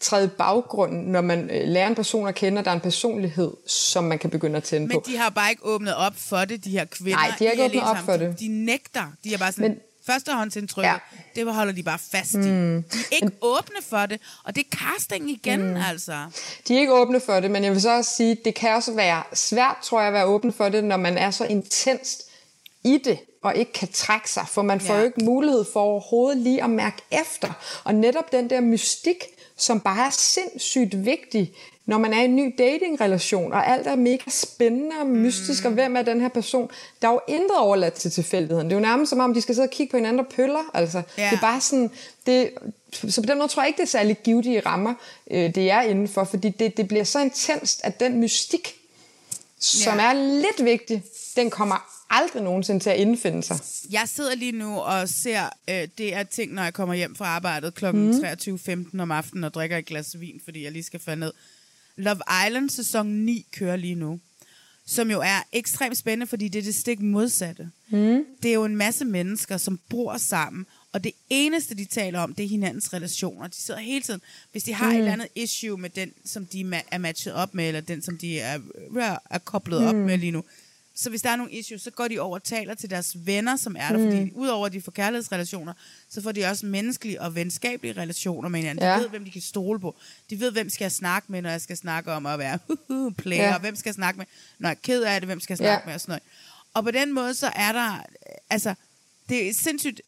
træde 0.00 0.24
i 0.24 0.28
baggrunden, 0.28 1.12
når 1.12 1.20
man 1.20 1.50
øh, 1.50 1.68
lærer 1.68 1.86
en 1.86 1.94
person 1.94 2.28
at 2.28 2.34
kende, 2.34 2.58
og 2.58 2.64
der 2.64 2.70
er 2.70 2.74
en 2.74 2.80
personlighed, 2.80 3.50
som 3.66 4.04
man 4.04 4.18
kan 4.18 4.30
begynde 4.30 4.56
at 4.56 4.64
tænde 4.64 4.86
Men 4.88 4.96
på. 4.96 5.02
de 5.06 5.16
har 5.16 5.30
bare 5.30 5.50
ikke 5.50 5.64
åbnet 5.64 5.94
op 5.94 6.12
for 6.16 6.44
det, 6.44 6.64
de 6.64 6.70
her 6.70 6.84
kvinder. 6.84 7.18
Nej, 7.18 7.32
de 7.38 7.44
har 7.44 7.52
ikke 7.52 7.64
åbnet 7.64 7.82
op 7.82 7.96
for 8.04 8.16
det. 8.16 8.40
De 8.40 8.48
nægter. 8.48 9.04
De 9.24 9.34
er 9.34 9.38
bare 9.38 9.52
sådan, 9.52 9.62
Men- 9.62 9.70
Men, 9.70 10.12
førstehåndsindtrykket, 10.14 10.88
Ja. 10.90 10.96
det 11.36 11.54
holder 11.54 11.72
de 11.72 11.82
bare 11.82 11.98
fast 12.12 12.32
i. 12.34 12.36
Mm. 12.36 12.82
De 12.92 12.98
er 13.12 13.14
ikke 13.14 13.30
åbne 13.42 13.76
for 13.82 14.06
det, 14.06 14.20
og 14.44 14.54
det 14.56 14.64
er 14.72 14.76
casting 14.76 15.30
igen, 15.30 15.62
mm. 15.70 15.76
altså. 15.76 16.12
De 16.68 16.74
er 16.76 16.80
ikke 16.80 16.92
åbne 16.94 17.20
for 17.20 17.40
det, 17.40 17.50
men 17.50 17.64
jeg 17.64 17.72
vil 17.72 17.80
så 17.82 17.96
også 17.96 18.10
sige, 18.16 18.36
det 18.44 18.54
kan 18.54 18.74
også 18.74 18.92
være 18.94 19.22
svært, 19.34 19.76
tror 19.82 19.98
jeg, 20.00 20.06
at 20.08 20.12
være 20.14 20.24
åben 20.24 20.52
for 20.52 20.68
det, 20.68 20.84
når 20.84 20.96
man 20.96 21.18
er 21.18 21.30
så 21.30 21.44
intenst 21.44 22.22
i 22.84 22.98
det, 23.04 23.18
og 23.42 23.56
ikke 23.56 23.72
kan 23.72 23.88
trække 23.92 24.30
sig, 24.30 24.44
for 24.48 24.62
man 24.62 24.80
får 24.80 24.94
Ja. 24.94 25.00
jo 25.00 25.06
ikke 25.06 25.24
mulighed 25.24 25.64
for 25.72 25.80
overhovedet 25.80 26.38
lige 26.42 26.62
at 26.64 26.70
mærke 26.70 26.96
efter. 27.10 27.52
Og 27.84 27.94
netop 27.94 28.32
den 28.32 28.50
der 28.50 28.60
mystik, 28.60 29.24
som 29.58 29.80
bare 29.80 30.06
er 30.06 30.10
sindssygt 30.10 31.04
vigtig, 31.04 31.52
når 31.86 31.98
man 31.98 32.12
er 32.12 32.22
i 32.22 32.24
en 32.24 32.36
ny 32.36 32.54
datingrelation, 32.58 33.52
og 33.52 33.68
alt 33.68 33.86
er 33.86 33.96
mega 33.96 34.30
spændende 34.30 34.96
og 35.00 35.06
mystisk, 35.06 35.64
mm. 35.64 35.66
og 35.66 35.72
hvem 35.72 35.96
er 35.96 36.02
den 36.02 36.20
her 36.20 36.28
person? 36.28 36.70
Der 37.02 37.08
er 37.08 37.12
jo 37.12 37.20
intet 37.28 37.56
overladt 37.58 37.94
til 37.94 38.10
tilfældigheden. 38.10 38.66
Det 38.70 38.72
er 38.76 38.80
jo 38.80 38.86
nærmest 38.86 39.10
som 39.10 39.20
om, 39.20 39.34
de 39.34 39.40
skal 39.40 39.54
sidde 39.54 39.66
og 39.66 39.70
kigge 39.70 39.90
på 39.90 39.96
hinanden 39.96 40.20
og 40.20 40.26
pøller. 40.26 40.70
Altså, 40.74 41.02
Ja. 41.18 41.24
Det 41.30 41.36
er 41.36 41.40
bare 41.40 41.60
sådan... 41.60 41.90
Det, 42.26 42.50
så 43.08 43.22
på 43.22 43.26
den 43.26 43.38
måde 43.38 43.48
tror 43.48 43.62
jeg 43.62 43.68
ikke, 43.68 43.76
det 43.76 43.82
er 43.82 43.88
særlig 43.88 44.16
givetige 44.24 44.60
rammer, 44.60 44.94
øh, 45.30 45.54
det 45.54 45.70
er 45.70 45.80
indenfor, 45.82 46.24
fordi 46.24 46.48
det, 46.48 46.76
det 46.76 46.88
bliver 46.88 47.04
så 47.04 47.18
intenst, 47.18 47.80
at 47.84 48.00
den 48.00 48.20
mystik, 48.20 48.74
som 49.58 49.98
Ja. 49.98 50.02
er 50.08 50.12
lidt 50.12 50.64
vigtig, 50.64 51.02
den 51.36 51.50
kommer 51.50 51.97
aldrig 52.10 52.42
nogensinde 52.42 52.80
til 52.80 52.90
at 52.90 52.96
indfinde 52.96 53.42
sig. 53.42 53.56
Jeg 53.90 54.08
sidder 54.08 54.34
lige 54.34 54.52
nu 54.52 54.78
og 54.78 55.08
ser 55.08 55.48
øh, 55.70 55.88
det 55.98 56.14
er 56.14 56.22
ting, 56.22 56.52
når 56.52 56.62
jeg 56.62 56.74
kommer 56.74 56.94
hjem 56.94 57.16
fra 57.16 57.24
arbejdet 57.26 57.74
kl. 57.74 57.90
Mm. 57.90 58.10
23.15 58.10 59.00
om 59.00 59.10
aftenen 59.10 59.44
og 59.44 59.54
drikker 59.54 59.76
et 59.76 59.86
glas 59.86 60.20
vin, 60.20 60.40
fordi 60.44 60.64
jeg 60.64 60.72
lige 60.72 60.82
skal 60.82 61.00
falde 61.00 61.20
ned. 61.20 61.32
Love 61.96 62.20
Island 62.46 62.70
sæson 62.70 63.06
9 63.06 63.46
kører 63.52 63.76
lige 63.76 63.94
nu, 63.94 64.20
som 64.86 65.10
jo 65.10 65.20
er 65.20 65.42
ekstremt 65.52 65.98
spændende, 65.98 66.26
fordi 66.26 66.48
det 66.48 66.58
er 66.58 66.62
det 66.62 66.74
stik 66.74 67.00
modsatte. 67.00 67.70
Mm. 67.88 68.24
Det 68.42 68.48
er 68.48 68.54
jo 68.54 68.64
en 68.64 68.76
masse 68.76 69.04
mennesker, 69.04 69.56
som 69.56 69.80
bor 69.88 70.16
sammen, 70.16 70.66
og 70.92 71.04
det 71.04 71.12
eneste, 71.30 71.74
de 71.74 71.84
taler 71.84 72.20
om, 72.20 72.34
det 72.34 72.44
er 72.44 72.48
hinandens 72.48 72.92
relationer. 72.92 73.46
De 73.46 73.56
sidder 73.56 73.80
hele 73.80 74.02
tiden, 74.02 74.20
hvis 74.52 74.62
de 74.64 74.74
har 74.74 74.86
Mm. 74.86 74.92
et 74.92 74.98
eller 74.98 75.12
andet 75.12 75.28
issue 75.34 75.78
med 75.78 75.90
den, 75.90 76.12
som 76.24 76.46
de 76.46 76.60
ma- 76.76 76.88
er 76.90 76.98
matchet 76.98 77.32
op 77.34 77.54
med, 77.54 77.68
eller 77.68 77.80
den, 77.80 78.02
som 78.02 78.18
de 78.18 78.40
er, 78.40 78.58
er 79.30 79.38
koblet 79.38 79.78
op 79.88 79.94
Mm. 79.94 80.00
med 80.00 80.18
lige 80.18 80.32
nu, 80.32 80.44
så 81.00 81.10
hvis 81.10 81.22
der 81.22 81.30
er 81.30 81.36
nogle 81.36 81.52
issues, 81.52 81.82
så 81.82 81.90
går 81.90 82.08
de 82.08 82.18
over 82.18 82.34
og 82.34 82.42
taler 82.44 82.74
til 82.74 82.90
deres 82.90 83.16
venner, 83.26 83.56
som 83.56 83.76
er 83.78 83.88
der, 83.88 83.98
Mm. 83.98 84.04
fordi 84.10 84.30
udover 84.34 84.66
at 84.66 84.72
de 84.72 84.80
får 84.80 84.92
kærlighedsrelationer, 84.92 85.72
så 86.08 86.22
får 86.22 86.32
de 86.32 86.44
også 86.44 86.66
menneskelige 86.66 87.20
og 87.22 87.34
venskabelige 87.34 88.00
relationer 88.00 88.48
med 88.48 88.60
hinanden. 88.60 88.82
De 88.84 88.88
Ja. 88.90 88.98
ved, 88.98 89.08
hvem 89.08 89.24
de 89.24 89.30
kan 89.30 89.40
stole 89.42 89.80
på. 89.80 89.96
De 90.30 90.40
ved, 90.40 90.52
hvem 90.52 90.70
skal 90.70 90.84
jeg 90.84 90.92
snakke 90.92 91.32
med, 91.32 91.42
når 91.42 91.50
jeg 91.50 91.60
skal 91.60 91.76
snakke 91.76 92.12
om 92.12 92.26
at 92.26 92.38
være 92.38 92.58
player, 93.18 93.42
Ja. 93.42 93.48
ja. 93.52 93.58
hvem 93.58 93.76
skal 93.76 93.88
jeg 93.90 93.94
snakke 93.94 94.18
med, 94.18 94.26
når 94.58 94.68
jeg 94.68 94.74
er 94.74 94.80
ked 94.82 95.02
af 95.02 95.20
det, 95.20 95.28
hvem 95.28 95.40
skal 95.40 95.52
jeg 95.52 95.58
snakke 95.58 95.82
Ja. 95.82 95.86
med, 95.86 95.94
og 95.94 96.00
sådan 96.00 96.10
noget. 96.12 96.22
Og 96.74 96.84
på 96.84 96.90
den 96.90 97.12
måde, 97.12 97.34
så 97.34 97.46
er 97.54 97.72
der, 97.72 98.02
altså, 98.50 98.74
det 99.28 99.48
er 99.48 99.54
sindssygt, 99.54 100.00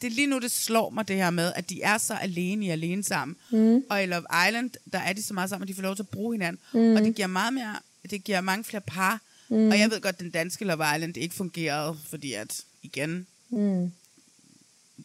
det 0.00 0.04
er 0.06 0.10
lige 0.10 0.26
nu, 0.26 0.38
det 0.38 0.50
slår 0.50 0.90
mig 0.90 1.08
det 1.08 1.16
her 1.16 1.30
med, 1.30 1.52
at 1.56 1.70
de 1.70 1.82
er 1.82 1.98
så 1.98 2.14
alene 2.14 2.66
i 2.66 2.70
alene 2.70 3.04
sammen. 3.04 3.36
Mm. 3.50 3.82
Og 3.90 4.02
i 4.02 4.06
Love 4.06 4.24
Island, 4.48 4.70
der 4.92 4.98
er 4.98 5.12
de 5.12 5.22
så 5.22 5.34
meget 5.34 5.50
sammen, 5.50 5.62
at 5.64 5.68
de 5.68 5.74
får 5.74 5.82
lov 5.82 5.96
til 5.96 6.02
at 6.02 6.08
bruge 6.08 6.34
hinanden. 6.34 6.60
Mm. 6.74 6.96
Og 6.96 7.02
det 7.02 7.14
giver 7.14 7.28
meget 7.28 7.52
mere, 7.54 7.76
det 8.10 8.24
giver 8.24 8.40
mange 8.40 8.64
flere 8.64 8.80
par. 8.80 9.20
Mm. 9.48 9.68
Og 9.68 9.78
jeg 9.78 9.90
ved 9.90 10.00
godt, 10.00 10.14
at 10.14 10.20
den 10.20 10.30
danske 10.30 10.64
Love 10.64 10.84
Island 10.96 11.16
ikke 11.16 11.34
fungerede, 11.34 11.98
fordi 12.10 12.32
at, 12.32 12.60
igen, 12.82 13.26
Mm. 13.50 13.92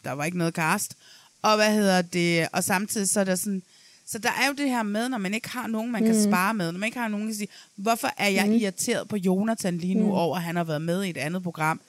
der 0.04 0.12
var 0.12 0.24
ikke 0.24 0.38
noget 0.38 0.54
cast. 0.54 0.96
Og 1.42 1.56
hvad 1.56 1.74
hedder 1.74 2.02
det, 2.02 2.48
og 2.52 2.64
samtidig 2.64 3.08
så 3.08 3.20
er 3.20 3.24
der 3.24 3.34
sådan, 3.36 3.62
så 4.06 4.18
der 4.18 4.28
er 4.42 4.46
jo 4.46 4.52
det 4.52 4.68
her 4.68 4.82
med, 4.82 5.08
når 5.08 5.18
man 5.18 5.34
ikke 5.34 5.48
har 5.48 5.66
nogen, 5.66 5.92
man 5.92 6.04
kan 6.04 6.14
Mm. 6.16 6.22
spare 6.24 6.54
med, 6.54 6.72
når 6.72 6.78
man 6.78 6.86
ikke 6.86 6.98
har 6.98 7.08
nogen, 7.08 7.26
der 7.26 7.32
kan 7.32 7.36
sige, 7.38 7.48
hvorfor 7.76 8.10
er 8.18 8.28
jeg 8.28 8.46
Mm. 8.46 8.52
irriteret 8.52 9.08
på 9.08 9.16
Jonathan 9.16 9.78
lige 9.78 9.94
nu 9.94 10.04
Mm. 10.06 10.10
over, 10.10 10.36
at 10.36 10.42
han 10.42 10.56
har 10.56 10.64
været 10.64 10.82
med 10.82 11.04
i 11.04 11.10
et 11.10 11.16
andet 11.16 11.42
program? 11.42 11.80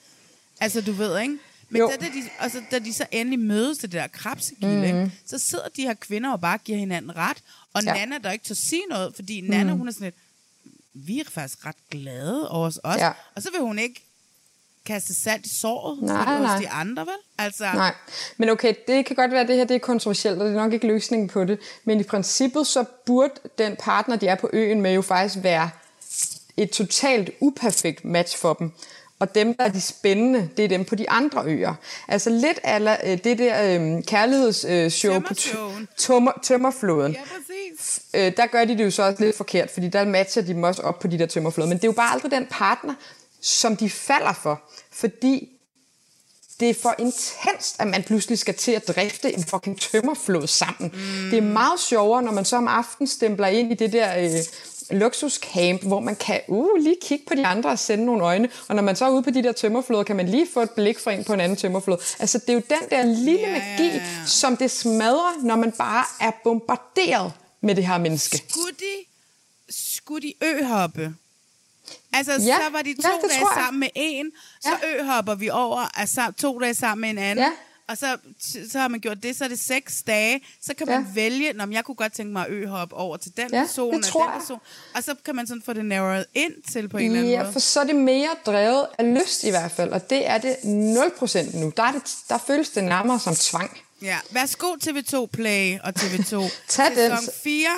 Altså, 0.60 0.80
du 0.80 0.92
ved, 0.92 1.20
ikke? 1.20 1.38
Men 1.68 1.78
Jo. 1.80 1.88
da, 1.88 1.96
da, 2.06 2.06
de, 2.12 2.22
altså, 2.38 2.62
da 2.70 2.78
de 2.78 2.92
så 2.92 3.06
endelig 3.10 3.38
mødes 3.38 3.78
til 3.78 3.92
det 3.92 4.00
der 4.00 4.06
krabsegilde, 4.06 4.86
ikke? 4.86 5.12
så 5.26 5.38
sidder 5.38 5.68
de 5.76 5.82
her 5.82 5.94
kvinder 5.94 6.32
og 6.32 6.40
bare 6.40 6.58
giver 6.58 6.78
hinanden 6.78 7.16
ret. 7.16 7.36
Og 7.72 7.82
Ja. 7.84 7.94
Nana, 7.94 8.18
der 8.18 8.30
ikke 8.30 8.44
til 8.44 8.54
at 8.54 8.58
sige 8.58 8.82
noget, 8.90 9.14
fordi 9.14 9.40
Nana, 9.40 9.70
Mhm. 9.70 9.78
hun 9.78 9.88
er 9.88 9.92
sådan 9.92 10.04
lidt, 10.04 10.14
vi 10.94 11.20
er 11.20 11.24
faktisk 11.28 11.66
ret 11.66 11.76
glade 11.90 12.50
over 12.50 12.66
os 12.66 12.76
også. 12.76 13.04
Ja. 13.04 13.12
Og 13.36 13.42
så 13.42 13.50
vil 13.52 13.60
hun 13.60 13.78
ikke 13.78 14.02
kaste 14.86 15.14
salt 15.14 15.46
i 15.46 15.58
såret 15.60 16.02
Nej, 16.02 16.36
hos 16.36 16.42
nej. 16.42 16.58
de 16.58 16.68
andre, 16.68 17.02
vel? 17.02 17.14
Altså, 17.38 17.64
Nej, 17.64 17.94
men 18.36 18.48
okay, 18.48 18.74
det 18.88 19.06
kan 19.06 19.16
godt 19.16 19.30
være, 19.30 19.40
at 19.40 19.48
det 19.48 19.56
her 19.56 19.64
det 19.64 19.74
er 19.74 19.78
kontroversielt, 19.78 20.38
og 20.42 20.48
det 20.48 20.56
er 20.56 20.60
nok 20.60 20.72
ikke 20.72 20.86
løsningen 20.86 21.28
på 21.28 21.44
det. 21.44 21.58
Men 21.84 22.00
i 22.00 22.02
princippet, 22.02 22.66
så 22.66 22.84
burde 23.06 23.34
den 23.58 23.76
partner, 23.76 24.16
de 24.16 24.26
er 24.26 24.34
på 24.34 24.50
øen 24.52 24.80
med, 24.80 24.94
jo 24.94 25.02
faktisk 25.02 25.44
være 25.44 25.70
et 26.56 26.70
totalt 26.70 27.30
uperfekt 27.40 28.04
match 28.04 28.38
for 28.38 28.54
dem. 28.54 28.72
Og 29.18 29.34
dem, 29.34 29.54
der 29.54 29.64
er 29.64 29.68
de 29.68 29.80
spændende, 29.80 30.48
det 30.56 30.64
er 30.64 30.68
dem 30.68 30.84
på 30.84 30.94
de 30.94 31.10
andre 31.10 31.44
øer. 31.44 31.74
Altså 32.08 32.30
lidt 32.30 32.58
af 32.62 33.20
det 33.24 33.38
der 33.38 33.62
øh, 33.80 34.02
kærlighedsshow 34.04 34.72
øh, 34.84 34.90
show 34.90 35.20
på 35.20 35.34
Tømmershowen. 35.34 35.88
tømmer, 35.98 36.32
Tømmerfloden. 36.42 37.12
Ja. 37.12 37.20
Øh, 38.14 38.32
der 38.36 38.46
gør 38.46 38.64
de 38.64 38.78
det 38.78 38.84
jo 38.84 38.90
så 38.90 39.02
også 39.02 39.24
lidt 39.24 39.36
forkert, 39.36 39.70
fordi 39.70 39.88
der 39.88 40.04
matcher 40.04 40.42
de 40.42 40.48
dem 40.48 40.62
også 40.62 40.82
op 40.82 40.98
på 40.98 41.08
de 41.08 41.18
der 41.18 41.26
tømmerfloder. 41.26 41.68
Men 41.68 41.78
det 41.78 41.84
er 41.84 41.88
jo 41.88 41.92
bare 41.92 42.12
aldrig 42.12 42.30
den 42.30 42.46
partner, 42.50 42.94
som 43.40 43.76
de 43.76 43.90
falder 43.90 44.32
for. 44.32 44.60
Fordi 44.92 45.48
det 46.60 46.70
er 46.70 46.74
for 46.74 46.94
intenst, 46.98 47.76
at 47.78 47.86
man 47.86 48.02
pludselig 48.02 48.38
skal 48.38 48.54
til 48.54 48.72
at 48.72 48.88
drifte 48.88 49.32
en 49.32 49.44
fucking 49.44 49.80
tømmerflod 49.80 50.46
sammen. 50.46 50.90
Mm. 50.94 51.30
Det 51.30 51.38
er 51.38 51.42
meget 51.42 51.80
sjovere, 51.80 52.22
når 52.22 52.32
man 52.32 52.44
så 52.44 52.56
om 52.56 52.68
aftenen 52.68 53.06
stempler 53.06 53.46
ind 53.46 53.72
i 53.72 53.74
det 53.74 53.92
der 53.92 54.18
øh, 54.18 54.42
luksuscamp, 54.90 55.82
hvor 55.82 56.00
man 56.00 56.16
kan 56.16 56.40
uh, 56.48 56.76
lige 56.80 56.96
kigge 57.02 57.24
på 57.28 57.34
de 57.34 57.46
andre 57.46 57.70
og 57.70 57.78
sende 57.78 58.04
nogle 58.04 58.24
øjne. 58.24 58.48
Og 58.68 58.74
når 58.74 58.82
man 58.82 58.96
så 58.96 59.04
er 59.04 59.10
ude 59.10 59.22
på 59.22 59.30
de 59.30 59.42
der 59.42 59.52
tømmerfloder, 59.52 60.02
kan 60.02 60.16
man 60.16 60.28
lige 60.28 60.46
få 60.54 60.60
et 60.60 60.70
blik 60.70 60.98
fra 60.98 61.12
en 61.12 61.24
på 61.24 61.32
en 61.32 61.40
anden 61.40 61.56
tømmerflod. 61.56 61.98
Altså, 62.18 62.38
det 62.38 62.48
er 62.48 62.54
jo 62.54 62.62
den 62.70 62.90
der 62.90 63.04
lille 63.04 63.48
ja, 63.48 63.52
magi, 63.52 63.88
ja, 63.88 63.94
ja. 63.94 64.02
som 64.26 64.56
det 64.56 64.70
smadrer, 64.70 65.44
når 65.44 65.56
man 65.56 65.72
bare 65.72 66.04
er 66.20 66.30
bombarderet 66.44 67.32
med 67.62 67.74
det 67.74 67.86
her 67.86 67.98
menneske. 67.98 68.36
Skulle 68.48 68.72
de, 68.78 69.04
skulle 69.70 70.28
de 70.28 70.34
øhoppe? 70.44 71.14
Altså, 72.12 72.32
Ja, 72.32 72.38
så 72.66 72.70
var 72.72 72.82
de 72.82 72.90
ja, 73.02 73.08
to 73.08 73.22
det 73.22 73.30
dage 73.30 73.46
sammen 73.54 73.80
med 73.80 73.88
en, 73.94 74.32
så 74.60 74.70
øhopper 74.98 75.34
vi 75.34 75.50
over, 75.50 75.98
altså 75.98 76.32
to 76.38 76.58
dage 76.58 76.74
sammen 76.74 77.00
med 77.00 77.10
en 77.10 77.18
anden. 77.18 77.44
Ja. 77.44 77.52
Og 77.88 77.98
så, 77.98 78.16
så 78.70 78.78
har 78.78 78.88
man 78.88 79.00
gjort 79.00 79.22
det, 79.22 79.36
så 79.36 79.44
er 79.44 79.48
det 79.48 79.58
seks 79.58 80.02
dage. 80.02 80.40
Så 80.62 80.74
kan 80.74 80.86
man 80.86 81.00
Ja. 81.02 81.06
vælge, 81.14 81.52
når 81.52 81.66
jeg 81.72 81.84
kunne 81.84 81.94
godt 81.94 82.12
tænke 82.12 82.32
mig 82.32 82.46
at 82.46 82.52
øhoppe 82.52 82.94
over 82.96 83.16
til 83.16 83.36
den 83.36 83.48
Ja, 83.52 83.60
person 83.60 83.92
det 83.94 83.98
og 83.98 84.04
tror 84.04 84.22
den 84.22 84.32
jeg. 84.32 84.40
person. 84.40 84.58
Og 84.94 85.04
så 85.04 85.14
kan 85.24 85.36
man 85.36 85.46
sådan 85.46 85.62
få 85.62 85.72
det 85.72 85.84
narrowed 85.84 86.24
ind 86.34 86.52
til 86.72 86.88
på 86.88 86.98
en 86.98 87.04
eller 87.06 87.18
anden 87.18 87.32
Ja, 87.32 87.42
måde. 87.42 87.52
for 87.52 87.60
så 87.60 87.80
er 87.80 87.84
det 87.84 87.96
mere 87.96 88.28
drevet 88.46 88.86
af 88.98 89.14
lyst 89.14 89.44
i 89.44 89.50
hvert 89.50 89.72
fald, 89.72 89.90
og 89.90 90.10
det 90.10 90.26
er 90.28 90.38
det 90.38 90.56
0% 90.64 91.56
nu. 91.60 91.72
Der, 91.76 91.82
er 91.82 91.92
det, 91.92 92.02
der 92.28 92.38
føles 92.38 92.70
det 92.70 92.84
nærmere 92.84 93.20
som 93.20 93.34
tvang. 93.34 93.78
Ja, 94.02 94.18
værsgo 94.30 94.66
TV2 94.84 95.26
Play 95.26 95.78
og 95.78 95.92
TV2. 95.98 96.50
Tag 96.68 96.86
den. 96.86 97.16
Sæson 97.18 97.34
4, 97.44 97.68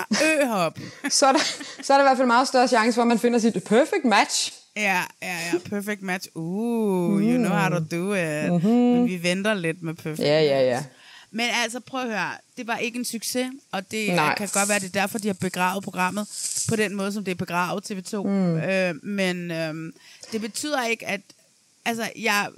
øhop. 0.43 0.79
Så 1.09 1.27
er, 1.27 1.33
der, 1.33 1.39
så 1.83 1.93
er 1.93 1.97
der 1.97 2.05
i 2.05 2.09
hvert 2.09 2.17
fald 2.17 2.27
meget 2.27 2.49
større 2.49 2.69
chance 2.69 2.95
for, 2.95 3.03
at 3.03 3.09
man 3.09 3.19
finder 3.19 3.39
sit 3.39 3.65
perfect 3.65 4.05
match 4.05 4.53
Ja, 4.77 5.03
ja, 5.23 5.39
ja. 5.53 5.59
Perfect 5.71 6.03
match. 6.03 6.29
Uh, 6.35 7.23
you 7.23 7.37
know 7.37 7.51
how 7.51 7.69
to 7.69 7.79
do 7.97 8.15
it. 8.15 8.53
Mhm. 8.53 8.71
Men 8.71 9.09
vi 9.09 9.23
venter 9.23 9.55
lidt 9.55 9.83
med 9.83 9.95
perfect 9.95 10.21
Ja, 10.21 10.43
ja, 10.43 10.61
ja. 10.61 10.85
Men 11.31 11.47
altså, 11.63 11.81
prøv 11.81 12.01
at 12.01 12.07
høre. 12.07 12.31
Det 12.57 12.67
var 12.67 12.77
ikke 12.77 12.99
en 12.99 13.05
succes, 13.05 13.47
og 13.73 13.91
det 13.91 14.15
Nej. 14.15 14.35
kan 14.37 14.49
godt 14.53 14.69
være, 14.69 14.79
det 14.79 14.87
er 14.97 15.01
derfor, 15.01 15.19
de 15.19 15.29
har 15.29 15.37
begravet 15.41 15.85
programmet 15.85 16.27
på 16.69 16.77
den 16.77 16.95
måde, 16.95 17.13
som 17.13 17.25
det 17.25 17.31
er 17.31 17.37
begravet 17.37 17.91
TV2. 17.91 18.23
Mm. 18.23 18.57
Øh, 18.57 18.95
men 19.05 19.51
øh, 19.51 19.93
det 20.33 20.41
betyder 20.41 20.85
ikke, 20.85 21.07
at... 21.07 21.21
Altså, 21.87 22.11
jeg 22.19 22.49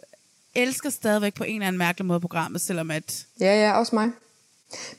elsker 0.56 0.90
stadigvæk 0.90 1.34
på 1.34 1.44
en 1.44 1.54
eller 1.54 1.66
anden 1.66 1.78
mærkelig 1.78 2.06
måde 2.06 2.20
programmet, 2.20 2.60
selvom 2.60 2.90
at... 2.90 3.26
Ja, 3.40 3.66
ja, 3.66 3.78
også 3.78 3.94
mig. 3.94 4.10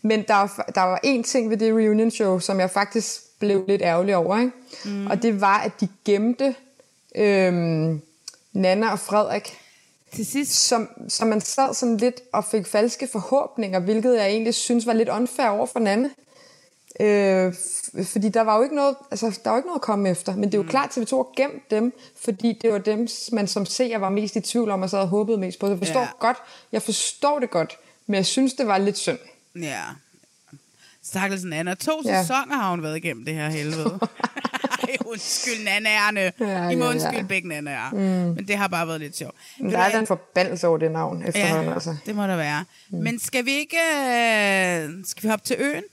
Men 0.01 0.24
der 0.28 0.34
var, 0.34 0.72
der 0.76 0.82
var 0.82 0.99
en 1.03 1.24
ting 1.24 1.49
ved 1.49 1.58
det 1.58 1.74
reunion 1.74 2.12
show, 2.12 2.39
som 2.39 2.60
jeg 2.60 2.72
faktisk 2.72 3.22
blev 3.39 3.66
lidt 3.68 3.82
ærgerlig 3.82 4.16
over. 4.16 4.39
Ikke? 4.39 4.51
Mm. 4.86 5.08
Og 5.08 5.24
det 5.24 5.41
var, 5.41 5.60
at 5.60 5.72
de 5.82 5.88
gemte 6.05 6.55
øhm, 7.16 8.01
Nana 8.53 8.91
og 8.91 8.99
Frederik. 8.99 9.58
Til 10.14 10.26
sidst. 10.26 10.68
Som, 10.68 10.89
som 11.08 11.28
man 11.28 11.41
sad 11.41 11.74
sådan 11.74 11.97
lidt 11.97 12.22
og 12.34 12.45
fik 12.45 12.68
falske 12.68 13.08
forhåbninger, 13.12 13.80
hvilket 13.80 14.16
jeg 14.16 14.28
egentlig 14.28 14.53
synes 14.53 14.86
var 14.86 14.93
lidt 14.93 15.10
unfair 15.10 15.47
over 15.47 15.66
for 15.66 15.80
Nana. 15.80 16.10
Øh, 17.00 17.54
fordi 18.06 18.30
der 18.30 18.41
var 18.41 18.58
jo 18.58 18.64
ikke 18.64 18.76
noget, 18.76 18.95
altså, 19.12 19.39
der 19.43 19.50
var 19.50 19.58
ikke 19.58 19.68
noget 19.68 19.80
at 19.80 19.82
komme 19.82 20.10
efter. 20.10 20.36
Men 20.36 20.43
det 20.43 20.54
er 20.54 20.58
jo 20.58 20.64
mm. 20.64 20.70
klart, 20.70 20.98
at 20.98 21.04
TV2 21.04 21.16
har 21.16 21.36
gemt 21.36 21.72
dem, 21.72 21.93
fordi 22.26 22.60
det 22.62 22.72
var 22.72 22.78
dem, 22.78 23.08
man 23.32 23.48
som 23.48 23.66
seer 23.66 23.98
var 23.98 24.10
mest 24.10 24.36
i 24.36 24.41
tvivl 24.41 24.70
om, 24.72 24.82
og 24.82 24.89
så 24.89 24.98
havde 24.98 25.10
håbet 25.10 25.39
mest 25.39 25.60
på. 25.60 25.68
Jeg 25.70 25.78
forstår 25.78 26.00
Ja. 26.02 26.08
godt, 26.20 26.38
jeg 26.72 26.82
forstår 26.82 27.39
det 27.39 27.50
godt, 27.50 27.78
men 28.08 28.16
jeg 28.16 28.26
synes, 28.26 28.54
det 28.54 28.68
var 28.68 28.78
lidt 28.78 28.98
synd. 28.98 29.18
Ja. 29.56 29.82
Stakkelsen 31.04 31.54
Anna. 31.54 31.74
To 31.74 32.02
Ja. 32.06 32.22
sæsoner 32.22 32.56
har 32.56 32.70
hun 32.70 32.84
været 32.84 32.98
igennem 32.98 33.26
det 33.26 33.34
her 33.34 33.50
helvede. 33.50 34.00
Ej, 34.84 34.98
undskyld 35.06 35.64
nanaerne. 35.64 36.20
Ja, 36.39 36.70
I 36.70 36.76
må 36.76 36.84
ja, 36.84 36.89
ja. 36.89 36.95
undskylde 36.95 37.28
begge 37.28 37.48
nanaer. 37.48 37.89
Mm. 37.91 37.98
Men 38.00 38.48
det 38.48 38.58
har 38.58 38.68
bare 38.68 38.88
været 38.88 39.00
lidt 39.00 39.18
sjovt. 39.18 39.36
Men 39.60 39.72
der 39.72 39.78
er 39.80 39.98
den 39.98 40.08
forbandelse 40.08 40.68
over 40.68 40.78
det 40.78 40.91
navn 40.91 41.24
efterhånden. 41.28 41.68
Ja, 41.68 41.74
altså. 41.74 41.95
det 42.06 42.16
må 42.16 42.24
der 42.24 42.36
være. 42.36 42.66
Mm. 42.89 42.98
Men 42.98 43.20
skal 43.20 43.45
vi 43.45 43.52
ikke... 43.52 43.78
Øh, 43.78 44.89
skal 45.06 45.24
vi 45.24 45.28
hoppe 45.30 45.45
til 45.45 45.56
øen? 45.60 45.84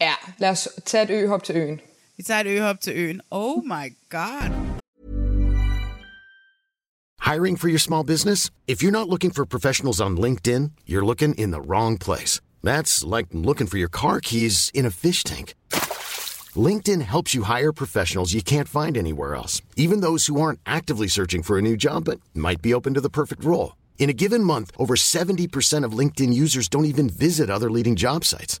Ja, 0.00 0.14
lad 0.38 0.50
os 0.50 0.68
tage 0.86 1.02
et 1.02 1.10
øhop 1.10 1.42
til 1.42 1.56
øen. 1.56 1.80
Vi 2.16 2.22
tager 2.22 2.40
et 2.40 2.46
øhop 2.46 2.80
til 2.80 2.92
øen. 2.96 3.20
Oh 3.30 3.64
my 3.64 3.96
god. 4.10 4.50
Hiring 7.32 7.58
for 7.58 7.68
your 7.68 7.78
small 7.78 8.04
business? 8.04 8.50
If 8.66 8.82
you're 8.82 8.98
not 9.00 9.08
looking 9.08 9.34
for 9.34 9.44
professionals 9.44 10.00
on 10.00 10.16
LinkedIn, 10.16 10.70
you're 10.86 11.04
looking 11.04 11.34
in 11.34 11.50
the 11.50 11.60
wrong 11.60 11.98
place. 11.98 12.40
That's 12.64 13.04
like 13.16 13.26
looking 13.32 13.66
for 13.66 13.78
your 13.78 13.90
car 13.90 14.20
keys 14.20 14.70
in 14.74 14.86
a 14.86 14.90
fish 14.90 15.24
tank. 15.24 15.54
LinkedIn 16.68 17.02
helps 17.02 17.34
you 17.34 17.42
hire 17.42 17.72
professionals 17.72 18.32
you 18.32 18.42
can't 18.42 18.68
find 18.68 18.96
anywhere 18.96 19.34
else, 19.34 19.62
even 19.76 20.00
those 20.00 20.26
who 20.26 20.40
aren't 20.40 20.60
actively 20.64 21.08
searching 21.08 21.42
for 21.42 21.58
a 21.58 21.62
new 21.62 21.76
job 21.76 22.04
but 22.04 22.20
might 22.34 22.62
be 22.62 22.72
open 22.74 22.94
to 22.94 23.00
the 23.00 23.10
perfect 23.10 23.44
role. 23.44 23.76
In 23.98 24.10
a 24.10 24.18
given 24.24 24.44
month, 24.44 24.70
over 24.78 24.94
70% 24.94 25.84
of 25.84 25.98
LinkedIn 25.98 26.32
users 26.32 26.68
don't 26.68 26.90
even 26.92 27.10
visit 27.10 27.50
other 27.50 27.70
leading 27.70 27.96
job 27.96 28.24
sites. 28.24 28.60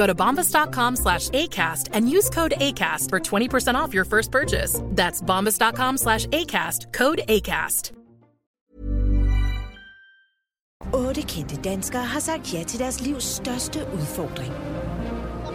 Go 0.00 0.06
to 0.06 0.14
bombas.com 0.14 0.96
slash 0.96 1.28
ACAST 1.28 1.88
and 1.92 2.08
use 2.08 2.30
code 2.30 2.54
ACAST 2.56 3.10
for 3.10 3.20
20% 3.20 3.74
off 3.74 3.92
your 3.92 4.06
first 4.06 4.30
purchase. 4.30 4.80
That's 4.94 5.20
bombas.com 5.20 5.98
slash 5.98 6.26
ACAST, 6.28 6.92
code 6.92 7.20
ACAST. 7.28 7.92
Otte 10.92 11.22
kendte 11.22 11.56
danskere 11.56 12.02
har 12.04 12.20
sagt 12.20 12.54
ja 12.54 12.62
til 12.62 12.78
deres 12.78 13.00
livs 13.00 13.24
største 13.24 13.80
udfordring. 13.94 14.52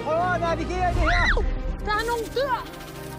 Prøv 0.04 0.34
at 0.34 0.39
navigere 0.41 0.91
i 0.91 0.93
det 0.93 1.02
her. 1.02 1.43
Der 1.86 1.91
er 1.91 2.06
nogle 2.06 2.26
dyr! 2.36 2.68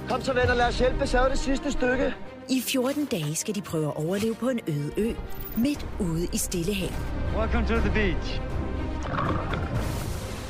Kom 0.09 0.23
så 0.23 0.33
venner, 0.33 0.55
lad 0.55 0.67
os 0.67 0.79
hjælpe. 0.79 1.07
Så 1.07 1.19
er 1.19 1.29
det 1.29 1.39
sidste 1.39 1.73
stykke. 1.73 2.15
I 2.49 2.61
14 2.61 3.05
dage 3.05 3.35
skal 3.35 3.55
de 3.55 3.61
prøve 3.63 3.87
at 3.87 3.97
overleve 3.97 4.35
på 4.35 4.49
en 4.49 4.61
øde 4.69 4.93
ø, 4.97 5.13
midt 5.57 5.87
ude 6.01 6.29
i 6.33 6.37
Stillehavet. 6.37 6.97
Welcome 7.39 7.67
to 7.67 7.75
the 7.75 7.91
beach. 7.95 8.41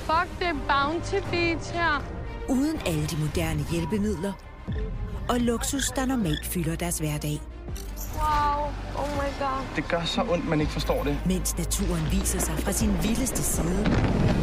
Fuck, 0.07 0.39
det 0.39 0.47
er 0.47 0.55
Bounty 0.69 1.15
Beach 1.31 1.73
her. 1.73 2.03
Uden 2.49 2.81
alle 2.87 3.07
de 3.07 3.17
moderne 3.17 3.65
hjælpemidler 3.71 4.33
og 5.29 5.41
luksus, 5.41 5.87
der 5.97 6.07
normalt 6.07 6.47
fylder 6.47 6.77
deres 6.77 6.99
hverdag. 6.99 7.41
Wow, 8.15 8.65
oh 8.99 9.09
my 9.11 9.31
god. 9.41 9.77
Det 9.77 9.89
gør 9.89 10.05
så 10.05 10.23
ondt, 10.31 10.49
man 10.49 10.61
ikke 10.61 10.73
forstår 10.73 11.03
det. 11.05 11.19
Mens 11.27 11.59
naturen 11.59 12.09
viser 12.13 12.39
sig 12.39 12.59
fra 12.59 12.73
sin 12.73 12.91
vildeste 13.03 13.43
side, 13.43 13.85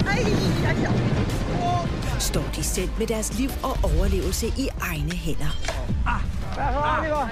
Ej, 0.07 0.17
ej, 0.65 0.71
ej. 0.71 2.19
står 2.19 2.43
de 2.55 2.63
selv 2.63 2.89
med 2.99 3.07
deres 3.07 3.39
liv 3.39 3.49
og 3.63 3.77
overlevelse 3.83 4.47
i 4.47 4.69
egne 4.81 5.11
hænder. 5.11 5.51
Hvad 6.53 6.65
så, 6.73 6.99
Oliver? 6.99 7.27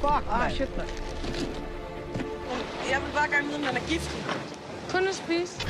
Fuck, 0.00 0.24
ah, 0.32 0.50
shit, 0.52 0.76
man. 0.76 0.86
Jeg 2.90 3.00
vil 3.04 3.12
bare 3.14 3.28
gerne 3.30 3.46
vide, 3.46 3.56
om 3.56 3.62
han 3.62 3.76
er 3.76 3.86
giftig. 3.88 4.24
Kun 4.90 5.08
at 5.08 5.14
spise. 5.14 5.66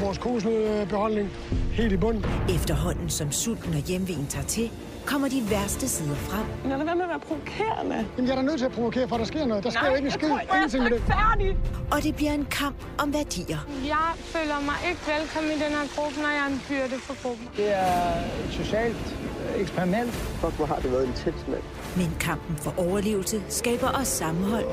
Vores 0.00 0.18
kosebeholdning 0.18 1.30
helt 1.72 1.92
i 1.92 1.96
bunden. 1.96 2.24
Efterhånden 2.48 3.10
som 3.10 3.32
sulten 3.32 3.74
og 3.74 3.80
hjemven 3.80 4.26
tager 4.26 4.46
til, 4.46 4.70
kommer 5.06 5.28
de 5.28 5.42
værste 5.50 5.88
sider 5.88 6.14
frem. 6.14 6.46
Lad 6.70 6.78
det 6.78 6.86
være 6.86 6.94
med 6.96 7.02
at 7.04 7.08
være 7.08 7.20
provokerende. 7.20 7.96
Jamen, 8.16 8.26
jeg 8.28 8.32
er 8.32 8.36
da 8.36 8.42
nødt 8.42 8.58
til 8.58 8.64
at 8.66 8.72
provokere, 8.72 9.08
for 9.08 9.16
der 9.16 9.24
sker 9.24 9.46
noget. 9.46 9.64
Der 9.64 9.70
sker 9.70 9.86
jo 9.90 9.94
ikke 9.94 10.06
en 10.06 10.12
skid. 10.12 10.28
jeg 10.28 10.36
tror, 10.36 10.54
jeg 10.54 10.56
Ingenting 10.56 10.82
med 10.82 10.90
det. 10.90 11.02
er 11.08 11.12
færdig. 11.28 11.56
Og 11.90 12.02
det 12.02 12.16
bliver 12.16 12.32
en 12.32 12.46
kamp 12.50 12.76
om 12.98 13.12
værdier. 13.14 13.58
Jeg 13.86 14.08
føler 14.16 14.60
mig 14.64 14.74
ikke 14.88 15.00
velkommen 15.18 15.50
i 15.50 15.54
den 15.54 15.72
her 15.78 15.86
gruppe, 15.96 16.20
når 16.20 16.28
jeg 16.28 16.42
er 16.46 16.50
en 16.54 16.60
byrde 16.68 17.00
for 17.00 17.14
gruppen. 17.22 17.48
Det 17.56 17.68
er 17.74 18.10
et 18.46 18.50
socialt 18.52 19.16
eksperiment. 19.56 20.10
Fuck, 20.12 20.52
hvor 20.56 20.66
har 20.66 20.76
det 20.76 20.92
været 20.92 21.06
intens, 21.06 21.40
mand. 21.48 21.62
Men 21.96 22.16
kampen 22.20 22.56
for 22.56 22.74
overlevelse 22.76 23.42
skaber 23.48 23.88
også 23.88 24.12
sammenhold 24.12 24.64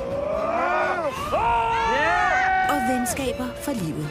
og 2.73 2.79
venskaber 2.95 3.47
for 3.65 3.71
livet. 3.85 4.09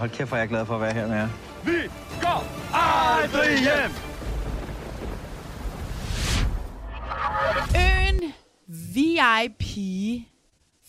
Hold 0.00 0.10
kæft, 0.10 0.28
hvor 0.30 0.36
er 0.36 0.40
jeg 0.40 0.48
glad 0.48 0.66
for 0.66 0.74
at 0.74 0.80
være 0.80 0.92
her 0.94 1.06
med 1.08 1.16
jer. 1.16 1.28
Vi 1.64 1.90
går 2.20 2.44
aldrig 2.74 3.58
hjem! 3.58 3.92
Øen 7.76 8.32
VIP. 8.68 9.62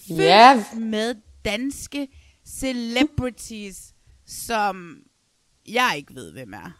Fyldt 0.07 0.19
Ja. 0.21 0.63
med 0.79 1.15
danske 1.45 2.07
celebrities, 2.45 3.93
som 4.25 4.97
jeg 5.67 5.93
ikke 5.97 6.15
ved, 6.15 6.31
hvem 6.31 6.53
er. 6.53 6.71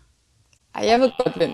Ej, 0.76 0.86
jeg 0.88 1.00
ved 1.00 1.12
godt, 1.24 1.36
hvem 1.38 1.52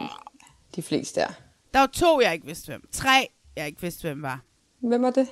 de 0.76 0.82
fleste 0.82 1.22
er. 1.22 1.32
Der 1.74 1.80
var 1.80 1.88
to, 1.88 2.22
jeg 2.22 2.34
ikke 2.34 2.46
vidste, 2.46 2.68
hvem. 2.68 2.82
Tre, 2.92 3.28
jeg 3.56 3.68
ikke 3.68 3.82
vidste, 3.82 4.02
hvem 4.08 4.22
var. 4.22 4.42
Hvem 4.80 5.02
var 5.02 5.12
det? 5.12 5.28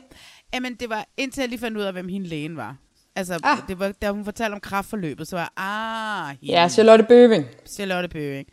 Jamen, 0.53 0.75
det 0.75 0.89
var 0.89 1.05
indtil 1.17 1.41
jeg 1.41 1.49
lige 1.49 1.59
fandt 1.59 1.77
ud 1.77 1.83
af, 1.83 1.93
hvem 1.93 2.07
hende 2.07 2.27
lægen 2.27 2.57
var. 2.57 2.75
Altså, 3.16 3.39
Ah. 3.43 3.57
det 3.68 3.80
var, 3.80 3.91
da 3.91 4.11
hun 4.11 4.26
fortalte 4.26 4.53
om 4.53 4.59
kraftforløbet, 4.59 5.28
så 5.28 5.36
var 5.36 5.41
jeg, 5.57 5.63
ah, 5.66 6.38
hende. 6.41 6.53
Ja, 6.61 6.70
Charlotte 6.70 7.03
Bøving. 7.03 7.45
Charlotte 7.66 8.07
Bøving. 8.09 8.47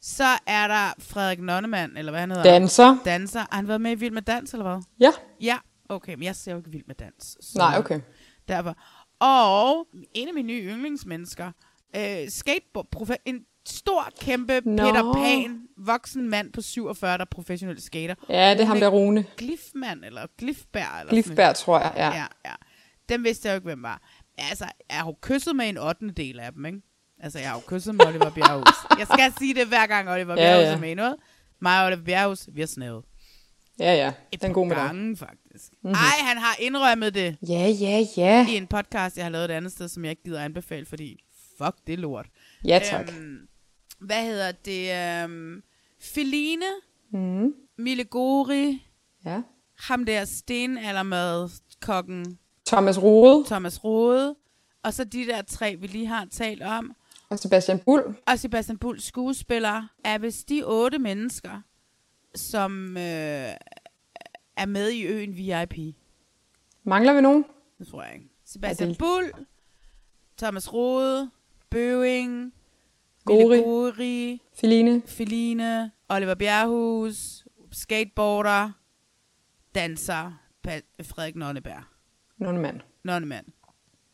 Så 0.00 0.24
er 0.46 0.68
der 0.68 0.92
Frederik 0.98 1.40
Nonnemann, 1.40 1.96
eller 1.96 2.12
hvad 2.12 2.20
han 2.20 2.30
hedder. 2.30 2.44
Danser. 2.44 2.98
Danser. 3.04 3.38
Har 3.40 3.48
han 3.52 3.68
været 3.68 3.80
med 3.80 3.90
i 3.90 3.94
Vild 3.94 4.12
med 4.12 4.22
Dans, 4.22 4.52
eller 4.52 4.64
hvad? 4.64 4.82
Ja. 5.00 5.10
Ja, 5.40 5.56
okay, 5.88 6.14
men 6.14 6.22
jeg 6.22 6.36
ser 6.36 6.52
jo 6.52 6.58
ikke 6.58 6.70
Vild 6.70 6.84
med 6.86 6.94
Dans. 6.94 7.36
Så 7.40 7.58
Nej, 7.58 7.78
okay. 7.78 8.00
Derfor. 8.48 8.76
Og 9.20 9.86
en 10.14 10.28
af 10.28 10.34
mine 10.34 10.46
nye 10.46 10.62
yndlingsmennesker, 10.62 11.52
øh, 11.96 12.28
skateboard, 12.28 13.10
en 13.24 13.40
stor, 13.68 14.08
kæmpe 14.20 14.60
Nå. 14.64 14.82
Peter 14.82 15.12
Pan, 15.12 15.60
voksen 15.76 16.28
mand 16.28 16.52
på 16.52 16.60
47, 16.60 17.12
der 17.12 17.18
er 17.18 17.24
professionel 17.30 17.82
skater. 17.82 18.14
Ja, 18.28 18.50
det 18.54 18.60
er 18.60 18.64
ham 18.64 18.80
der 18.80 18.88
Rune. 18.88 19.24
Glifmand, 19.36 20.04
eller 20.04 20.26
Glifberg. 20.38 21.00
Eller 21.00 21.10
Glifberg, 21.12 21.54
tror 21.54 21.78
jeg, 21.78 21.92
ja. 21.96 22.06
ja, 22.14 22.24
ja. 22.44 22.54
Dem 23.08 23.24
vidste 23.24 23.48
jeg 23.48 23.52
jo 23.52 23.56
ikke, 23.56 23.64
hvem 23.64 23.82
var. 23.82 24.02
Altså, 24.38 24.64
jeg 24.90 24.96
har 24.98 25.06
jo 25.06 25.16
kysset 25.22 25.56
med 25.56 25.68
en 25.68 25.78
8. 25.78 26.10
del 26.10 26.40
af 26.40 26.52
dem, 26.52 26.64
ikke? 26.66 26.80
Altså, 27.20 27.38
jeg 27.38 27.48
har 27.48 27.56
jo 27.56 27.62
kysset 27.66 27.94
med 27.94 28.06
Oliver 28.06 28.30
Bjerghus. 28.30 28.98
Jeg 28.98 29.06
skal 29.06 29.32
sige 29.38 29.54
det 29.54 29.66
hver 29.66 29.86
gang, 29.86 30.08
Oliver 30.10 30.34
Ja, 30.34 30.36
Bjerghus 30.40 30.64
ja. 30.66 30.72
er 30.72 30.78
med 30.78 30.90
i 30.90 30.94
noget. 30.94 31.16
Mig 31.60 31.80
og 31.80 31.86
Oliver 31.86 32.04
Bjerghus, 32.04 32.48
vi 32.52 32.60
har 32.60 32.66
snævet. 32.66 33.04
Ja, 33.78 33.94
ja. 33.94 34.12
Et 34.32 34.42
Den 34.42 34.50
er 34.50 34.54
god 34.54 34.66
med 34.66 34.76
par 34.76 34.82
dig. 34.82 34.88
gange, 34.88 35.16
faktisk. 35.16 35.72
Mhm. 35.82 35.92
Ej, 35.94 36.26
han 36.28 36.36
har 36.38 36.56
indrømmet 36.60 37.14
det. 37.14 37.36
Ja, 37.48 37.68
ja, 37.80 38.04
ja. 38.16 38.46
I 38.48 38.56
en 38.56 38.66
podcast, 38.66 39.16
jeg 39.16 39.24
har 39.24 39.30
lavet 39.30 39.44
et 39.44 39.50
andet 39.50 39.72
sted, 39.72 39.88
som 39.88 40.04
jeg 40.04 40.10
ikke 40.10 40.22
gider 40.22 40.42
anbefale, 40.44 40.86
fordi 40.86 41.24
fuck, 41.58 41.76
det 41.86 41.92
er 41.92 41.96
lort. 41.96 42.26
Ja, 42.64 42.80
tak. 42.84 43.08
Øhm, 43.18 43.38
hvad 44.00 44.22
hedder 44.24 44.52
det? 44.52 45.22
Øhm, 45.24 45.62
Feline, 46.00 46.64
Mm. 47.12 47.52
Mille 47.78 48.04
Gori, 48.04 48.82
Ja. 49.24 49.42
Ham 49.78 50.04
der 50.04 50.24
stenaldermad 50.24 51.50
kokken 51.80 52.38
Thomas 52.66 53.02
Rode 53.02 53.44
Thomas 53.46 53.84
Rode. 53.84 54.34
Og 54.82 54.94
så 54.94 55.04
de 55.04 55.26
der 55.26 55.42
tre, 55.42 55.76
vi 55.76 55.86
lige 55.86 56.06
har 56.06 56.24
talt 56.30 56.62
om. 56.62 56.92
og 57.28 57.38
Sebastian 57.38 57.78
Bull. 57.78 58.02
Og 58.26 58.38
Sebastian 58.38 58.78
Bull, 58.78 59.00
skuespiller, 59.00 59.82
er 60.04 60.18
vist 60.18 60.48
de 60.48 60.62
otte 60.66 60.98
mennesker, 60.98 61.60
som 62.34 62.96
øh, 62.96 63.02
er 64.56 64.66
med 64.66 64.90
i 64.90 65.06
øen 65.06 65.36
VIP. 65.36 65.94
Mangler 66.84 67.12
vi 67.12 67.20
nogen? 67.20 67.44
Det 67.78 67.86
tror 67.88 68.02
jeg 68.02 68.14
ikke. 68.14 68.28
Sebastian 68.44 68.88
det- 68.88 68.98
Bull, 68.98 69.32
Thomas 70.38 70.72
Rode, 70.72 71.30
Bøving, 71.70 72.52
Gori. 73.24 73.58
Gori, 73.58 74.42
Feline. 74.54 75.02
Feline, 75.06 75.90
Oliver 76.08 76.34
Bjerghus, 76.34 77.44
skateboarder, 77.72 78.70
danser, 79.74 80.32
Frederik 81.02 81.36
Nonneberg. 81.36 81.82
Nonnemand. 82.38 82.80
Nonnemand. 83.04 83.46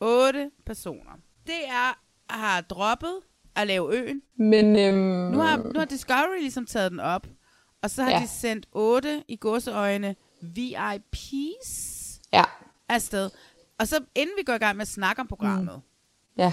Otte 0.01 0.51
personer. 0.67 1.13
Det 1.47 1.69
er 1.69 1.99
har 2.31 2.61
droppet 2.61 3.15
at 3.57 3.67
lave 3.67 3.95
øen. 3.97 4.23
Men 4.37 4.77
øhm, 4.79 5.33
Nu 5.33 5.39
har, 5.39 5.57
nu 5.57 5.79
har 5.79 5.85
Discovery 5.85 6.39
ligesom 6.41 6.67
taget 6.67 6.91
den 6.91 7.01
op, 7.01 7.27
og 7.83 7.91
så 7.91 8.03
har 8.03 8.11
Ja. 8.11 8.19
de 8.19 8.29
sendt 8.29 8.67
otte 8.73 9.25
i 9.29 9.37
godseøjne 9.41 10.17
VIP's 10.43 12.21
Ja. 12.33 12.45
afsted. 12.89 13.31
Og 13.79 13.89
så 13.89 14.05
inden 14.15 14.35
vi 14.39 14.43
går 14.43 14.53
i 14.53 14.59
gang 14.59 14.77
med 14.77 14.83
at 14.83 14.89
snakke 14.89 15.21
om 15.21 15.27
programmet, 15.29 15.83
Ja. 16.39 16.53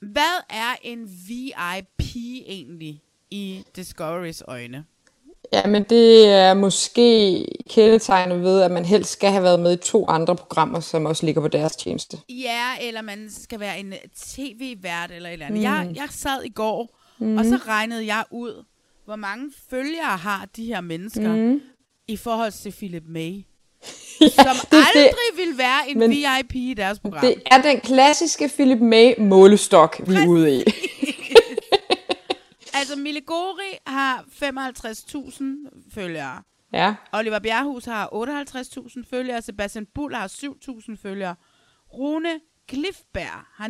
hvad 0.00 0.42
er 0.50 0.76
en 0.82 1.08
VIP 1.28 2.16
egentlig 2.46 3.02
i 3.30 3.64
Discoverys 3.76 4.42
øjne? 4.48 4.84
Ja, 5.52 5.66
men 5.66 5.82
det 5.82 6.26
er 6.28 6.54
måske 6.54 7.44
kendetegnet 7.70 8.42
ved, 8.42 8.60
at 8.62 8.70
man 8.70 8.84
helst 8.84 9.10
skal 9.12 9.30
have 9.30 9.42
været 9.42 9.60
med 9.60 9.72
i 9.72 9.76
to 9.76 10.04
andre 10.08 10.36
programmer, 10.36 10.80
som 10.80 11.06
også 11.06 11.26
ligger 11.26 11.40
på 11.40 11.48
deres 11.48 11.76
tjeneste. 11.76 12.16
Ja, 12.28 12.66
eller 12.80 13.02
man 13.02 13.30
skal 13.42 13.60
være 13.60 13.80
en 13.80 13.94
tv-vært 14.34 15.10
eller 15.10 15.28
et 15.28 15.32
eller 15.32 15.46
andet. 15.46 15.60
Mm. 15.60 15.66
Mm. 15.68 15.72
Jeg, 15.72 15.90
jeg 15.96 16.08
sad 16.10 16.42
i 16.44 16.48
går, 16.48 16.98
mm. 17.18 17.36
og 17.38 17.44
så 17.44 17.58
regnede 17.66 18.06
jeg 18.06 18.24
ud, 18.30 18.64
hvor 19.04 19.16
mange 19.16 19.50
følgere 19.70 20.16
har 20.16 20.48
de 20.56 20.64
her 20.64 20.80
mennesker 20.80 21.36
Mhm. 21.36 21.60
i 22.08 22.16
forhold 22.16 22.52
til 22.52 22.72
Philip 22.72 23.04
May. 23.08 23.32
som 24.34 24.56
aldrig 24.72 25.36
vil 25.36 25.58
være 25.58 25.88
en 25.90 25.98
men 25.98 26.10
VIP 26.10 26.54
i 26.54 26.74
deres 26.76 26.98
program. 26.98 27.20
Det 27.20 27.34
er 27.46 27.62
den 27.62 27.80
klassiske 27.80 28.50
Philip 28.54 28.80
May 28.80 29.14
målestok, 29.18 30.00
vi 30.06 30.14
er 30.14 30.26
ude 30.26 30.56
i. 30.58 30.62
Altså, 32.80 32.96
Mille 32.96 33.20
Gori 33.20 33.72
har 33.86 34.24
55.000 34.28 35.94
følgere. 35.94 36.42
Ja. 36.72 36.94
Oliver 37.12 37.38
Bjerghus 37.38 37.84
har 37.84 38.06
58.000 38.06 39.04
følgere. 39.10 39.42
Sebastian 39.42 39.86
Bull 39.94 40.14
har 40.14 40.28
7.000 40.28 40.96
følgere. 41.02 41.34
Rune 41.94 42.40
Glifberg 42.68 43.44
har 43.54 43.68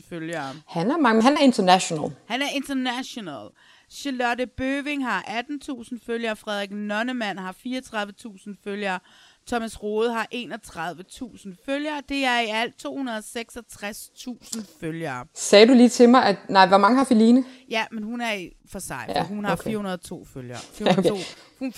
79.000 0.00 0.08
følgere. 0.08 0.54
Han 0.66 0.90
er, 0.90 0.96
mange, 0.96 1.22
han 1.22 1.36
er 1.36 1.40
international. 1.40 2.10
Han 2.26 2.42
er 2.42 2.48
international. 2.54 3.48
Charlotte 3.90 4.46
Bøving 4.46 5.06
har 5.06 5.22
18.000 5.22 5.98
følgere. 6.06 6.36
Frederik 6.36 6.70
Nonnemann 6.70 7.38
har 7.38 7.52
34.000 7.52 8.54
følgere. 8.64 8.98
Thomas 9.46 9.82
Rode 9.82 10.12
har 10.12 10.26
31.000 10.34 11.64
følgere. 11.64 12.02
Det 12.08 12.24
er 12.24 12.40
i 12.40 12.46
alt 12.46 12.74
266.000 12.86 14.62
følgere. 14.80 15.26
Sagde 15.34 15.66
du 15.68 15.72
lige 15.74 15.88
til 15.88 16.08
mig, 16.08 16.24
at... 16.24 16.36
Nej, 16.48 16.66
hvor 16.66 16.78
mange 16.78 16.98
har 16.98 17.04
Feline? 17.04 17.44
Ja, 17.70 17.84
men 17.92 18.02
hun 18.04 18.20
er 18.20 18.32
i- 18.32 18.52
for 18.70 18.80
for 18.80 18.94
Ja, 19.08 19.24
hun 19.24 19.44
har 19.44 19.52
okay. 19.52 19.70
402 19.70 20.24
følgere. 20.32 20.58
Okay. 20.80 21.02
402, 21.02 21.16
hun 21.58 21.72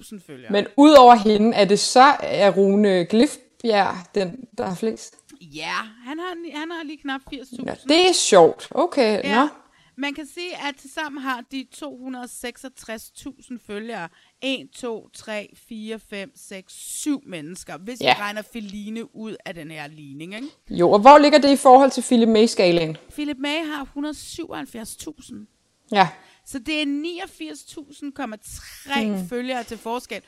402.000 0.00 0.20
følgere. 0.26 0.52
Men 0.52 0.66
udover 0.76 1.14
hende, 1.14 1.56
er 1.56 1.64
det 1.64 1.78
så 1.78 2.14
er 2.20 2.50
Rune 2.50 3.04
Glifbjerg, 3.10 3.96
den, 4.14 4.44
der 4.58 4.66
har 4.66 4.74
flest? 4.74 5.14
Ja, 5.40 5.74
han 6.04 6.18
har, 6.18 6.58
han 6.58 6.70
har 6.70 6.84
lige 6.84 6.98
knap 6.98 7.20
80.000. 7.34 7.64
Ja, 7.66 7.74
det 7.88 8.08
er 8.08 8.12
sjovt. 8.12 8.68
Okay, 8.70 9.22
Ja. 9.24 9.40
nå. 9.42 9.48
Man 9.96 10.14
kan 10.14 10.26
sige, 10.34 10.56
at 10.68 10.74
tilsammen 10.80 11.22
har 11.22 11.40
de 11.52 11.66
266.000 11.76 13.58
følgere. 13.66 14.08
1, 14.46 14.68
2, 14.74 15.08
3, 15.14 15.54
4, 15.68 15.98
5, 15.98 16.32
6, 16.36 16.72
7 16.74 17.22
mennesker, 17.26 17.78
hvis 17.78 18.00
ja. 18.00 18.14
Vi 18.16 18.20
regner 18.22 18.42
Feline 18.52 19.16
ud 19.16 19.36
af 19.44 19.54
den 19.54 19.70
her 19.70 19.86
ligning. 19.88 20.34
Ikke? 20.34 20.46
Jo, 20.70 20.90
og 20.90 20.98
hvor 20.98 21.18
ligger 21.18 21.38
det 21.38 21.52
i 21.52 21.56
forhold 21.56 21.90
til 21.90 22.02
Philip 22.02 22.28
May-skalaen? 22.28 22.96
Philip 23.12 23.36
May 23.38 23.64
har 23.66 23.84
177.000. 23.84 25.34
Ja. 25.92 26.08
Så 26.46 26.58
det 26.58 26.82
er 26.82 26.86
89.000,3 26.86 29.04
Mm. 29.04 29.10
mm. 29.10 29.28
følgere 29.28 29.64
til 29.64 29.78
forskel, 29.78 30.22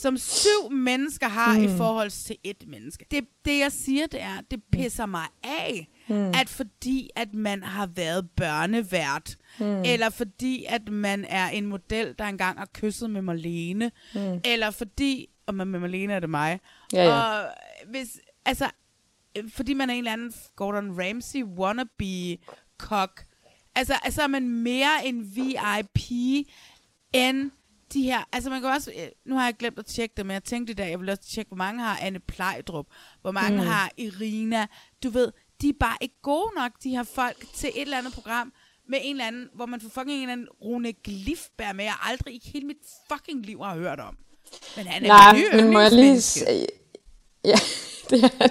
som 0.00 0.18
syv 0.18 0.70
mennesker 0.70 1.28
har 1.28 1.58
mm. 1.58 1.64
i 1.64 1.66
Mm. 1.66 1.76
forhold 1.76 2.10
til 2.10 2.36
et 2.44 2.64
menneske. 2.66 3.06
Det, 3.10 3.24
det 3.44 3.58
jeg 3.58 3.72
siger, 3.72 4.06
det 4.06 4.22
er, 4.22 4.40
det 4.50 4.62
pisser 4.72 5.06
mig 5.06 5.26
af, 5.44 5.88
Mm. 6.08 6.32
at 6.34 6.48
fordi 6.48 7.10
at 7.16 7.34
man 7.34 7.62
har 7.62 7.86
været 7.86 8.30
børnevært, 8.30 9.36
Mm. 9.60 9.82
eller 9.82 10.10
fordi 10.10 10.64
at 10.68 10.88
man 10.88 11.24
er 11.24 11.48
en 11.48 11.66
model, 11.66 12.14
der 12.18 12.24
engang 12.24 12.58
har 12.58 12.68
kysset 12.74 13.10
med 13.10 13.22
Marlene, 13.22 13.90
Mm. 14.14 14.40
eller 14.44 14.70
fordi, 14.70 15.28
og 15.46 15.54
med 15.54 15.64
med 15.64 15.80
Marlene 15.80 16.12
er 16.12 16.20
det 16.20 16.30
mig, 16.30 16.60
Ja, 16.92 17.04
ja. 17.04 17.12
og 17.14 17.54
hvis, 17.86 18.20
altså, 18.44 18.70
øh, 19.38 19.50
fordi 19.50 19.74
man 19.74 19.90
er 19.90 19.94
en 19.94 19.98
eller 19.98 20.12
anden 20.12 20.32
Gordon 20.56 21.00
Ramsay 21.02 21.42
wannabe 21.44 22.38
kok, 22.78 23.24
altså, 23.74 23.94
altså 24.02 24.22
er 24.22 24.26
man 24.26 24.48
mere 24.48 24.90
en 25.04 25.36
VIP 25.36 25.98
end 27.12 27.50
de 27.92 28.02
her, 28.02 28.28
altså 28.32 28.50
man 28.50 28.60
kan 28.60 28.70
også, 28.70 28.90
øh, 28.98 29.08
nu 29.24 29.34
har 29.36 29.44
jeg 29.44 29.54
glemt 29.56 29.78
at 29.78 29.86
tjekke 29.86 30.14
det, 30.16 30.26
men 30.26 30.34
jeg 30.34 30.44
tænkte 30.44 30.70
i 30.70 30.74
dag, 30.74 30.90
jeg 30.90 31.00
vil 31.00 31.08
også 31.10 31.22
tjekke, 31.22 31.48
hvor 31.48 31.56
mange 31.56 31.82
har 31.82 31.98
Anne 32.02 32.18
Plejdrup, 32.20 32.86
hvor 33.22 33.30
mange 33.30 33.60
mm. 33.60 33.66
har 33.66 33.90
Irina, 33.96 34.66
du 35.02 35.10
ved, 35.10 35.32
de 35.62 35.68
er 35.68 35.72
bare 35.80 35.96
ikke 36.00 36.14
gode 36.22 36.50
nok, 36.56 36.72
de 36.82 36.90
her 36.90 37.02
folk, 37.02 37.44
til 37.54 37.68
et 37.74 37.82
eller 37.82 37.98
andet 37.98 38.12
program, 38.12 38.52
med 38.88 38.98
en 39.02 39.10
eller 39.16 39.26
anden, 39.26 39.48
hvor 39.54 39.66
man 39.66 39.80
får 39.80 39.88
fucking 39.88 40.16
en 40.16 40.22
eller 40.22 40.32
anden 40.32 40.48
Rune 40.62 40.92
Glifberg 40.92 41.76
med, 41.76 41.84
jeg 41.84 41.94
aldrig 42.02 42.34
i 42.34 42.50
hele 42.52 42.66
mit 42.66 42.76
fucking 43.12 43.46
liv 43.46 43.62
har 43.62 43.74
hørt 43.74 44.00
om. 44.00 44.16
Men 44.76 44.86
han 44.86 45.04
er 45.04 45.08
Nej, 45.08 45.36
nye 45.36 45.62
men 45.62 45.72
må 45.72 45.80
jeg 45.80 45.92
lige 45.92 46.20
sige... 46.20 46.66
Ja, 47.44 47.58
det 48.10 48.24
er 48.24 48.28
han. 48.38 48.50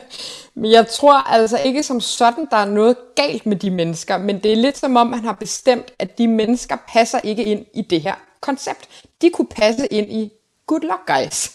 Men 0.54 0.72
jeg 0.72 0.88
tror 0.88 1.14
altså 1.14 1.58
ikke 1.58 1.84
som 1.84 2.02
sådan, 2.02 2.48
der 2.52 2.58
er 2.58 2.66
noget 2.66 2.98
galt 3.16 3.46
med 3.46 3.56
de 3.56 3.72
mennesker, 3.72 4.18
men 4.18 4.44
det 4.44 4.52
er 4.52 4.56
lidt 4.56 4.78
som 4.78 4.96
om, 4.96 5.08
man 5.08 5.24
har 5.24 5.34
bestemt, 5.34 5.94
at 6.00 6.18
de 6.18 6.28
mennesker 6.28 6.78
passer 6.88 7.20
ikke 7.20 7.44
ind 7.44 7.66
i 7.74 7.82
det 7.82 8.02
her 8.02 8.16
koncept. 8.42 8.90
De 9.22 9.30
kunne 9.30 9.48
passe 9.48 9.88
ind 9.88 10.12
i 10.12 10.32
Good 10.68 10.82
Luck 10.82 11.08
Guys. 11.08 11.52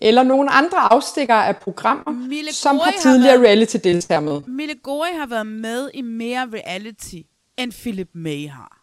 Eller 0.00 0.22
nogle 0.22 0.50
andre 0.50 0.78
afstikkere 0.78 1.46
af 1.46 1.56
programmer, 1.56 2.12
Mille 2.12 2.52
som 2.52 2.76
Gori 2.76 2.84
har 2.84 2.92
har 2.92 3.00
tidligere 3.02 3.40
været- 3.40 3.46
reality-deltagere 3.48 4.22
med. 4.22 4.40
Mille 4.40 4.74
Gori 4.74 5.08
har 5.18 5.26
været 5.26 5.46
med 5.46 5.90
i 5.94 6.02
mere 6.02 6.48
reality, 6.52 7.16
end 7.58 7.72
Philip 7.72 8.08
May 8.12 8.48
har. 8.48 8.76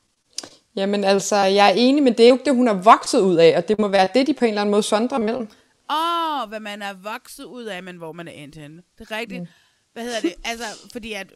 Jamen 0.75 1.03
altså, 1.03 1.35
jeg 1.35 1.67
er 1.69 1.73
enig, 1.73 2.03
men 2.03 2.13
det 2.13 2.23
er 2.25 2.29
jo 2.29 2.35
ikke 2.35 2.45
det, 2.45 2.55
hun 2.55 2.67
er 2.67 2.73
vokset 2.73 3.19
ud 3.19 3.35
af, 3.35 3.57
og 3.57 3.67
det 3.67 3.79
må 3.79 3.87
være 3.87 4.07
det, 4.13 4.27
de 4.27 4.33
på 4.33 4.45
en 4.45 4.49
eller 4.49 4.61
anden 4.61 4.71
måde 4.71 4.83
sondrer 4.83 5.17
mellem. 5.17 5.47
Åh, 5.91 6.41
oh, 6.43 6.49
hvad 6.49 6.59
man 6.59 6.81
er 6.81 6.93
vokset 7.03 7.43
ud 7.43 7.63
af, 7.63 7.83
men 7.83 7.97
hvor 7.97 8.11
man 8.11 8.27
er 8.27 8.31
endt 8.31 8.55
henne. 8.55 8.81
Det 8.99 9.11
er 9.11 9.17
rigtigt. 9.17 9.41
Mm. 9.41 9.47
Hvad 9.93 10.03
hedder 10.03 10.19
det? 10.21 10.33
Altså, 10.45 10.65
fordi 10.91 11.13
at 11.13 11.27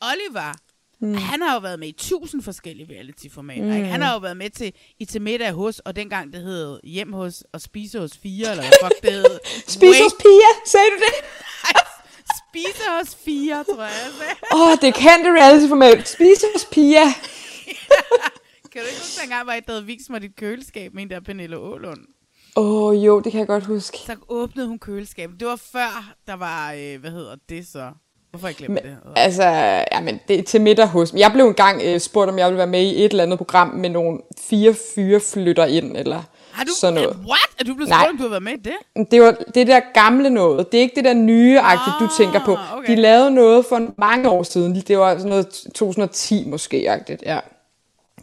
Oliver, 0.00 0.54
Mm. 1.02 1.14
han 1.14 1.42
har 1.42 1.54
jo 1.54 1.60
været 1.60 1.78
med 1.78 1.88
i 1.88 1.92
tusind 1.92 2.42
forskellige 2.42 2.94
reality-formater. 2.94 3.64
Mm. 3.64 3.72
Ikke? 3.72 3.88
Han 3.88 4.02
har 4.02 4.12
jo 4.12 4.18
været 4.18 4.36
med 4.36 4.50
til 4.50 4.72
i 4.98 5.04
til 5.04 5.22
middag 5.22 5.52
hos, 5.52 5.78
og 5.78 5.96
dengang 5.96 6.32
det 6.32 6.42
hed 6.42 6.80
hjem 6.84 7.12
hos 7.12 7.44
og 7.52 7.60
spise 7.60 7.98
hos 7.98 8.18
fire, 8.22 8.50
eller 8.50 8.62
hvad 8.62 8.72
fuck 8.82 9.02
det 9.02 9.12
hed. 9.12 9.38
Spis 9.76 9.98
hos 10.00 10.14
Pia, 10.20 10.50
sagde 10.66 10.86
du 10.90 10.96
det? 10.96 11.14
spise 12.40 12.82
hos 12.98 13.14
fire, 13.24 13.64
tror 13.64 13.82
jeg. 13.82 14.36
Åh, 14.52 14.60
oh, 14.60 14.76
det 14.82 14.94
kan 14.94 15.24
det 15.24 15.32
reality-format. 15.40 16.08
Spis 16.08 16.44
hos 16.54 16.64
Pia. 16.72 17.04
kan 18.72 18.82
du 18.82 18.86
ikke 18.86 19.00
huske, 19.00 19.20
dengang, 19.20 19.44
hvor 19.44 19.52
jeg 19.52 19.62
havde 19.68 19.84
vist 19.84 20.10
mig 20.10 20.20
dit 20.20 20.36
køleskab 20.36 20.94
med 20.94 21.02
en 21.02 21.10
der 21.10 21.20
Pernille 21.20 21.58
Ålund? 21.58 22.00
Åh, 22.56 22.84
oh, 22.84 23.04
jo, 23.04 23.20
det 23.20 23.32
kan 23.32 23.38
jeg 23.38 23.46
godt 23.46 23.64
huske. 23.64 23.98
Så 24.06 24.16
åbnede 24.28 24.68
hun 24.68 24.78
køleskabet. 24.78 25.40
Det 25.40 25.48
var 25.48 25.56
før, 25.56 26.14
der 26.26 26.34
var, 26.34 26.72
øh, 26.72 27.00
hvad 27.00 27.10
hedder 27.10 27.36
det 27.48 27.66
så? 27.66 27.92
Hvorfor 28.30 28.46
jeg 28.46 28.56
glemt 28.56 28.74
Men, 28.74 28.82
det? 28.84 28.98
altså, 29.16 29.44
ja, 29.92 30.00
men 30.00 30.20
det 30.28 30.38
er 30.38 30.42
til 30.42 30.60
middag 30.60 30.86
hos 30.86 31.12
Jeg 31.16 31.32
blev 31.32 31.46
engang 31.46 31.82
øh, 31.84 32.00
spurgt, 32.00 32.30
om 32.30 32.38
jeg 32.38 32.46
ville 32.46 32.58
være 32.58 32.66
med 32.66 32.82
i 32.82 33.04
et 33.04 33.10
eller 33.10 33.22
andet 33.24 33.38
program 33.38 33.68
med 33.68 33.90
nogle 33.90 34.18
fire 34.40 34.74
fyre 34.94 35.20
flytter 35.20 35.64
ind, 35.66 35.96
eller 35.96 36.22
Har 36.52 36.64
du, 36.64 36.70
sådan 36.80 36.94
noget. 36.94 37.16
What? 37.16 37.50
Er 37.58 37.64
du 37.64 37.74
blevet 37.74 37.88
Nej. 37.88 37.98
spurgt, 37.98 38.10
om 38.10 38.16
du 38.16 38.22
har 38.22 38.30
været 38.30 38.42
med 38.42 38.52
i 38.52 38.56
det? 38.56 39.10
Det 39.10 39.20
var 39.22 39.30
det 39.54 39.66
der 39.66 39.80
gamle 39.94 40.30
noget. 40.30 40.72
Det 40.72 40.78
er 40.78 40.82
ikke 40.82 40.96
det 40.96 41.04
der 41.04 41.14
nye-agtigt, 41.14 41.96
du 42.00 42.08
tænker 42.16 42.44
på. 42.44 42.54
Ah, 42.54 42.78
okay. 42.78 42.92
De 42.92 43.00
lavede 43.00 43.30
noget 43.30 43.66
for 43.66 43.94
mange 43.98 44.28
år 44.30 44.42
siden. 44.42 44.80
Det 44.80 44.98
var 44.98 45.14
sådan 45.14 45.28
noget 45.28 45.46
2010 45.74 46.48
måske-agtigt, 46.48 47.22
ja. 47.22 47.40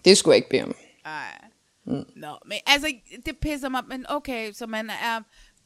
Det 0.05 0.17
skulle 0.17 0.33
jeg 0.33 0.37
ikke 0.37 0.49
bede 0.49 0.63
om. 0.63 0.75
Nå, 2.15 2.27
men 2.45 2.57
altså, 2.67 2.87
det 3.25 3.37
pisser 3.41 3.69
mig, 3.69 3.81
men 3.89 4.05
okay, 4.09 4.53
så 4.53 4.67
man 4.67 4.89
er 4.89 5.21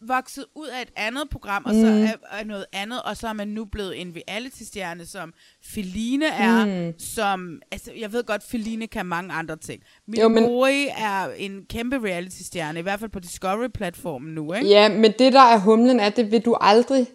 vokset 0.08 0.46
ud 0.56 0.68
af 0.68 0.82
et 0.82 0.90
andet 0.96 1.30
program, 1.32 1.64
og 1.66 1.74
så 1.74 1.80
Mm. 1.86 2.04
er, 2.04 2.12
er 2.32 2.44
noget 2.44 2.66
andet, 2.74 3.02
og 3.02 3.18
så 3.18 3.28
er 3.28 3.34
man 3.34 3.48
nu 3.48 3.66
blevet 3.66 4.02
en 4.02 4.16
reality-stjerne, 4.18 5.06
som 5.06 5.34
Feline 5.74 6.26
er, 6.26 6.66
Mm. 6.66 6.94
som, 7.00 7.62
altså, 7.72 7.92
jeg 8.00 8.14
ved 8.14 8.24
godt, 8.24 8.44
Feline 8.52 8.88
kan 8.88 9.06
mange 9.06 9.34
andre 9.34 9.56
ting. 9.58 9.82
Jo, 10.20 10.28
men- 10.28 10.44
Milori 10.44 10.88
er 10.98 11.28
en 11.38 11.66
kæmpe 11.70 12.00
reality-stjerne, 12.04 12.80
i 12.80 12.82
hvert 12.82 13.00
fald 13.00 13.12
på 13.12 13.20
Discovery-platformen 13.20 14.36
nu, 14.36 14.54
ikke? 14.54 14.68
Ja, 14.68 14.90
men 14.90 15.14
det 15.20 15.34
der 15.34 15.40
er 15.54 15.58
humlen 15.58 16.00
er, 16.00 16.10
det 16.10 16.32
vil 16.32 16.42
du 16.42 16.58
aldrig, 16.62 17.08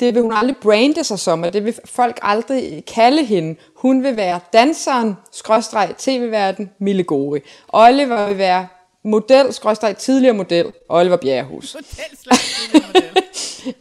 det 0.00 0.14
vil 0.14 0.22
hun 0.22 0.32
aldrig 0.32 0.56
brande 0.56 1.04
sig 1.04 1.18
som, 1.18 1.42
og 1.42 1.52
det 1.52 1.64
vil 1.64 1.74
folk 1.84 2.18
aldrig 2.22 2.84
kalde 2.94 3.24
hende. 3.24 3.56
Hun 3.76 4.02
vil 4.02 4.16
være 4.16 4.40
danseren, 4.52 5.14
skråstreg, 5.32 5.94
tv-verden, 5.98 6.70
Mille 6.80 7.04
Gori. 7.04 7.40
Oliver 7.68 8.28
vil 8.28 8.38
være 8.38 8.66
model, 9.06 9.52
skråstreg, 9.52 9.96
tidligere 9.96 10.34
model, 10.34 10.72
Oliver 10.88 11.16
Bjerrehus. 11.16 11.76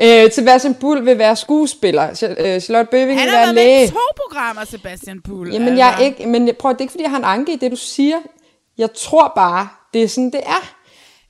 øh, 0.01 0.31
Sebastian 0.31 0.73
Bull 0.75 1.05
vil 1.05 1.17
være 1.17 1.35
skuespiller, 1.35 2.09
øh, 2.09 2.61
Charlotte 2.61 2.91
Bøving 2.91 3.19
Han 3.19 3.25
vil 3.25 3.31
har 3.31 3.37
være 3.37 3.45
været 3.45 3.55
med 3.55 3.63
læge. 3.63 3.85
i 3.85 3.87
to 3.87 3.99
programmer, 4.17 4.65
Sebastian 4.65 5.21
Poul. 5.21 5.53
Jamen, 5.53 5.77
jeg 5.77 5.93
er 5.93 5.99
ikke, 6.05 6.25
men 6.27 6.49
prøv, 6.59 6.71
det 6.71 6.77
er 6.77 6.81
ikke, 6.81 6.91
fordi 6.91 7.03
jeg 7.03 7.11
har 7.11 7.17
en 7.17 7.23
anke 7.23 7.53
i 7.53 7.55
det, 7.55 7.71
du 7.71 7.75
siger. 7.75 8.17
Jeg 8.77 8.89
tror 8.93 9.31
bare, 9.35 9.67
det 9.93 10.03
er 10.03 10.07
sådan, 10.07 10.31
det 10.31 10.41
er. 10.45 10.73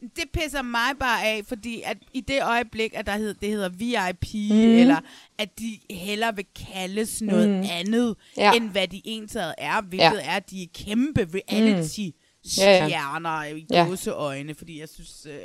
Det 0.01 0.23
pisser 0.33 0.61
mig 0.61 0.89
bare 0.99 1.23
af, 1.25 1.41
fordi 1.47 1.81
at 1.85 1.97
i 2.13 2.21
det 2.21 2.43
øjeblik, 2.43 2.91
at 2.95 3.05
der 3.05 3.11
hed, 3.11 3.33
det 3.33 3.49
hedder 3.49 3.69
VIP, 3.69 4.49
Mhm. 4.49 4.57
mm. 4.69 4.77
eller 4.77 4.97
at 5.39 5.49
de 5.59 5.79
hellere 5.95 6.35
vil 6.35 6.45
kaldes 6.73 7.21
noget 7.21 7.49
Mhm. 7.49 7.57
mm. 7.59 7.65
andet, 7.71 8.15
Ja. 8.37 8.53
end 8.53 8.69
hvad 8.69 8.87
de 8.87 9.01
egentlig 9.05 9.41
er, 9.57 9.81
hvilket 9.81 10.05
Ja. 10.05 10.11
er, 10.31 10.35
at 10.35 10.49
de 10.49 10.63
er 10.63 10.67
kæmpe 10.85 11.27
reality 11.35 12.09
Ja, 12.57 12.71
ja. 12.71 12.85
stjerner 12.87 13.43
i 13.43 13.65
Ja. 13.71 13.85
gåseøjne, 13.87 14.55
fordi 14.55 14.79
jeg 14.79 14.89
synes... 14.89 15.25
Øh, 15.25 15.39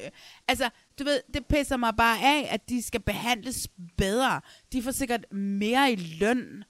altså, 0.49 0.71
du 0.99 1.05
ved, 1.05 1.21
det 1.35 1.47
pisser 1.47 1.77
mig 1.77 1.97
bare 1.97 2.19
af, 2.19 2.49
at 2.51 2.69
de 2.69 2.83
skal 2.83 3.01
behandles 3.01 3.69
bedre. 3.97 4.41
De 4.73 4.83
får 4.83 4.91
sikkert 4.91 5.33
mere 5.33 5.93
i 5.93 5.97
løn 5.97 6.65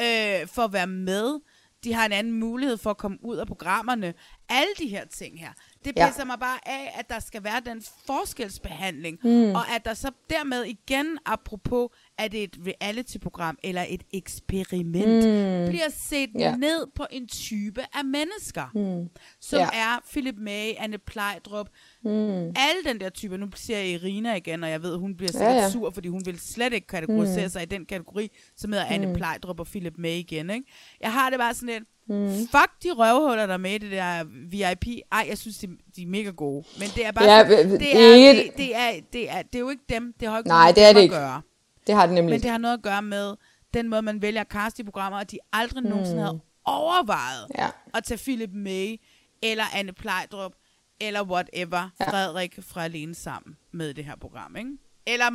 øh, 0.00 0.46
for 0.46 0.62
at 0.62 0.72
være 0.72 0.86
med. 0.86 1.40
De 1.84 1.92
har 1.94 2.06
en 2.06 2.12
anden 2.12 2.32
mulighed 2.32 2.76
for 2.78 2.90
at 2.90 2.96
komme 2.96 3.18
ud 3.24 3.36
af 3.36 3.46
programmerne. 3.46 4.14
Alle 4.48 4.70
de 4.78 4.88
her 4.88 5.04
ting 5.04 5.40
her. 5.40 5.52
Det 5.84 5.92
Ja. 5.96 6.06
pisser 6.08 6.24
mig 6.24 6.38
bare 6.40 6.68
af, 6.68 6.94
at 6.98 7.08
der 7.08 7.18
skal 7.20 7.44
være 7.44 7.60
den 7.60 7.82
forskelsbehandling. 8.06 9.18
Mm. 9.24 9.54
Og 9.54 9.68
at 9.74 9.84
der 9.84 9.94
så 9.94 10.10
dermed 10.30 10.64
igen, 10.64 11.18
apropos, 11.26 11.88
at 12.18 12.32
det 12.32 12.40
er 12.40 12.44
et 12.44 12.58
reality-program 12.66 13.58
eller 13.62 13.84
et 13.88 14.02
eksperiment, 14.12 15.24
Mm. 15.24 15.68
bliver 15.68 15.88
set 15.90 16.30
Ja. 16.38 16.56
ned 16.56 16.86
på 16.94 17.06
en 17.10 17.28
type 17.28 17.80
af 17.94 18.04
mennesker, 18.04 18.70
Mm. 18.74 19.08
som 19.40 19.58
Ja. 19.58 19.66
er 19.72 19.98
Philip 20.10 20.34
May, 20.38 20.72
Anne 20.78 20.98
Plejdrup, 20.98 21.68
Mm. 22.04 22.10
alle 22.56 22.82
den 22.86 23.00
der 23.00 23.08
typer. 23.08 23.36
Nu 23.36 23.46
ser 23.54 23.78
jeg 23.78 23.88
Irina 23.88 24.34
igen, 24.34 24.64
og 24.64 24.70
jeg 24.70 24.82
ved, 24.82 24.96
hun 24.96 25.16
bliver 25.16 25.30
Ja, 25.34 25.38
sikkert 25.38 25.54
ja. 25.56 25.70
sur, 25.70 25.90
fordi 25.90 26.08
hun 26.08 26.22
vil 26.26 26.38
slet 26.40 26.72
ikke 26.72 26.86
kategorisere 26.86 27.42
Mm. 27.44 27.48
sig 27.50 27.62
i 27.62 27.66
den 27.66 27.84
kategori, 27.86 28.30
som 28.56 28.72
hedder 28.72 28.86
Anne 28.86 29.06
Mm. 29.06 29.14
Plejdrup 29.14 29.60
og 29.60 29.66
Philip 29.66 29.94
May 29.98 30.10
igen. 30.18 30.50
Ikke? 30.50 30.66
Jeg 31.00 31.12
har 31.12 31.30
det 31.30 31.38
bare 31.38 31.54
sådan 31.54 31.68
lidt, 31.68 31.84
Mm. 32.08 32.28
fuck 32.28 32.70
de 32.82 32.90
røvhuller, 32.92 33.46
der 33.46 33.54
er 33.54 33.58
med 33.58 33.80
det 33.80 33.90
der 33.90 34.24
VIP. 34.50 34.86
Ej, 35.12 35.26
jeg 35.28 35.38
synes, 35.38 35.58
de, 35.58 35.66
de 35.96 36.02
er 36.02 36.06
mega 36.06 36.30
gode. 36.30 36.64
Men 36.78 36.88
det 36.94 37.06
er 37.06 37.12
bare 37.12 37.24
Ja, 37.24 37.38
det 37.38 37.48
det, 37.48 37.56
er 37.56 37.68
er, 37.70 38.32
det, 38.56 38.76
er, 38.76 38.92
det, 39.12 39.30
er, 39.30 39.42
det 39.42 39.54
er 39.54 39.58
jo 39.58 39.70
ikke 39.70 39.82
dem. 39.88 40.14
Det 40.20 40.28
har 40.28 40.38
ikke 40.38 40.48
Nej, 40.48 40.62
noget 40.64 40.76
det 40.76 40.84
er 40.84 40.88
det 40.92 40.98
at 40.98 41.02
ikke. 41.02 41.14
Gøre. 41.14 41.42
Det 41.88 41.94
har 41.96 42.06
det 42.06 42.14
nemlig 42.14 42.32
Men 42.34 42.42
det 42.42 42.50
har 42.50 42.58
noget 42.58 42.74
at 42.74 42.82
gøre 42.82 43.02
med 43.02 43.34
den 43.74 43.88
måde, 43.88 44.02
man 44.02 44.22
vælger 44.22 44.40
at 44.40 44.46
caste 44.46 44.80
i 44.82 44.84
programmer, 44.84 45.18
og 45.18 45.30
de 45.30 45.38
aldrig 45.52 45.82
Mm. 45.82 45.88
nogensinde 45.90 46.20
havde 46.22 46.40
overvejet 46.64 47.46
Ja. 47.58 47.66
at 47.94 48.04
tage 48.04 48.18
Philip 48.18 48.50
May, 48.52 48.96
eller 49.42 49.64
Anne 49.74 49.92
Plejdrup, 49.92 50.52
eller 51.00 51.22
whatever, 51.22 51.90
Ja. 52.00 52.10
Frederik 52.10 52.58
fra 52.72 52.84
Alene 52.84 53.14
Sammen 53.14 53.56
med 53.72 53.94
det 53.94 54.04
her 54.04 54.16
program, 54.20 54.56
ikke? 54.56 54.70
Eller 55.06 55.26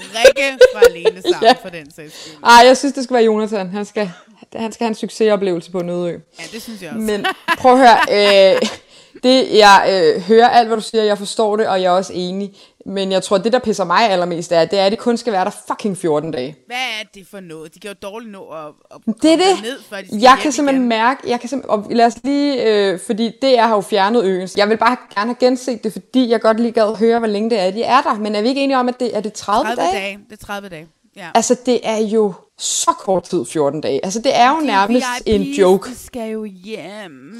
Rikke 0.00 0.58
fra 0.74 0.80
Alene 0.88 1.22
Sammen, 1.32 1.42
Ja. 1.42 1.52
for 1.62 1.68
den 1.68 1.90
sags 1.90 2.20
skyld. 2.24 2.42
Ej, 2.44 2.66
jeg 2.66 2.76
synes, 2.76 2.94
det 2.94 3.04
skal 3.04 3.14
være 3.14 3.24
Jonathan. 3.24 3.70
Han 3.70 3.84
skal, 3.84 4.10
han 4.54 4.72
skal 4.72 4.84
have 4.84 4.88
en 4.88 4.94
succesoplevelse 4.94 5.70
på 5.70 5.82
Nødø. 5.82 6.18
Ja, 6.38 6.44
det 6.52 6.62
synes 6.62 6.82
jeg 6.82 6.88
også. 6.90 7.00
Men 7.00 7.26
prøv 7.58 7.72
at 7.72 7.78
høre, 7.78 8.54
øh, 8.54 8.60
det, 9.22 9.58
jeg 9.58 10.02
øh, 10.16 10.22
hører 10.22 10.48
alt, 10.48 10.68
hvad 10.68 10.76
du 10.76 10.82
siger, 10.82 11.04
jeg 11.04 11.18
forstår 11.18 11.56
det, 11.56 11.68
og 11.68 11.82
jeg 11.82 11.86
er 11.88 11.96
også 11.96 12.12
enig. 12.14 12.54
Men 12.86 13.12
jeg 13.12 13.22
tror, 13.22 13.38
det, 13.38 13.52
der 13.52 13.58
pisser 13.58 13.84
mig 13.84 14.10
allermest 14.10 14.52
af, 14.52 14.68
det 14.68 14.78
er, 14.78 14.86
at 14.86 14.92
det 14.92 14.98
kun 14.98 15.16
skal 15.16 15.32
være 15.32 15.44
der 15.44 15.50
fucking 15.68 15.98
14 15.98 16.30
dage. 16.30 16.56
Hvad 16.66 16.76
er 16.76 17.06
det 17.14 17.26
for 17.30 17.40
noget? 17.40 17.74
De 17.74 17.80
kan 17.80 17.88
jo 17.90 17.94
dårligt 18.02 18.32
nå 18.32 18.44
at, 18.48 18.66
at 18.90 19.14
Det 19.22 19.32
er 19.32 19.36
det. 19.36 19.62
ned, 19.62 19.78
før 19.90 19.96
de 20.00 20.06
skal 20.06 20.18
Jeg 20.20 20.38
kan 20.42 20.52
simpelthen 20.52 20.82
igen. 20.82 20.88
mærke, 20.88 21.20
jeg 21.30 21.40
kan 21.40 21.48
simpelthen, 21.48 21.80
og 21.84 21.86
lad 21.90 22.06
os 22.06 22.14
lige, 22.24 22.64
øh, 22.68 22.98
fordi 23.06 23.32
DR 23.42 23.60
har 23.60 23.74
jo 23.74 23.80
fjernet 23.80 24.24
øen. 24.24 24.48
Jeg 24.56 24.68
vil 24.68 24.76
bare 24.76 24.96
gerne 25.14 25.28
have 25.40 25.48
genset 25.48 25.84
det, 25.84 25.92
fordi 25.92 26.28
jeg 26.30 26.40
godt 26.40 26.60
lige 26.60 26.72
gad 26.72 26.96
høre, 26.96 27.18
hvor 27.18 27.28
længe 27.28 27.50
det 27.50 27.58
er, 27.60 27.70
de 27.70 27.82
er 27.82 28.00
der. 28.00 28.14
Men 28.18 28.34
er 28.34 28.42
vi 28.42 28.48
ikke 28.48 28.60
enige 28.64 28.78
om, 28.78 28.88
at 28.88 29.00
det 29.00 29.16
er 29.16 29.20
det 29.20 29.32
30, 29.32 29.64
30 29.64 29.82
dage? 29.82 29.92
dage. 29.92 30.18
Det 30.30 30.40
er 30.42 30.46
30 30.46 30.68
dage. 30.68 30.86
Ja. 31.16 31.28
Altså, 31.34 31.56
det 31.66 31.80
er 31.82 31.98
jo 31.98 32.32
så 32.58 32.90
kort 32.98 33.22
tid, 33.24 33.44
14 33.44 33.80
dage. 33.80 34.04
Altså, 34.04 34.18
det 34.20 34.36
er 34.36 34.50
jo 34.50 34.60
De 34.60 34.66
nærmest 34.66 35.06
en 35.26 35.42
joke. 35.42 35.90
Skal 35.96 36.30
jo 36.30 36.44
hjem. 36.44 37.34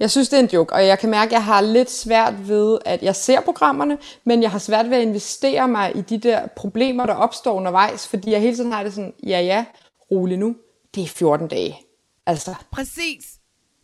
Jeg 0.00 0.10
synes, 0.10 0.28
det 0.28 0.36
er 0.36 0.40
en 0.42 0.48
joke, 0.52 0.72
og 0.72 0.86
jeg 0.86 0.98
kan 0.98 1.10
mærke, 1.10 1.28
at 1.28 1.32
jeg 1.32 1.44
har 1.44 1.60
lidt 1.60 1.90
svært 1.90 2.48
ved, 2.48 2.78
at 2.84 3.02
jeg 3.02 3.16
ser 3.16 3.40
programmerne, 3.40 3.98
men 4.24 4.42
jeg 4.42 4.50
har 4.50 4.58
svært 4.58 4.90
ved 4.90 4.96
at 4.96 5.02
investere 5.02 5.68
mig 5.68 5.96
i 5.96 6.00
de 6.00 6.18
der 6.18 6.46
problemer, 6.46 7.06
der 7.06 7.14
opstår 7.14 7.52
undervejs, 7.52 8.08
fordi 8.08 8.30
jeg 8.30 8.40
hele 8.40 8.56
tiden 8.56 8.72
har 8.72 8.82
det 8.82 8.94
sådan, 8.94 9.12
ja 9.26 9.40
ja, 9.40 9.64
rolig 10.10 10.38
nu, 10.38 10.56
det 10.94 11.02
er 11.02 11.08
14 11.08 11.48
dage. 11.48 11.80
Altså, 12.26 12.54
Præcis. 12.72 13.24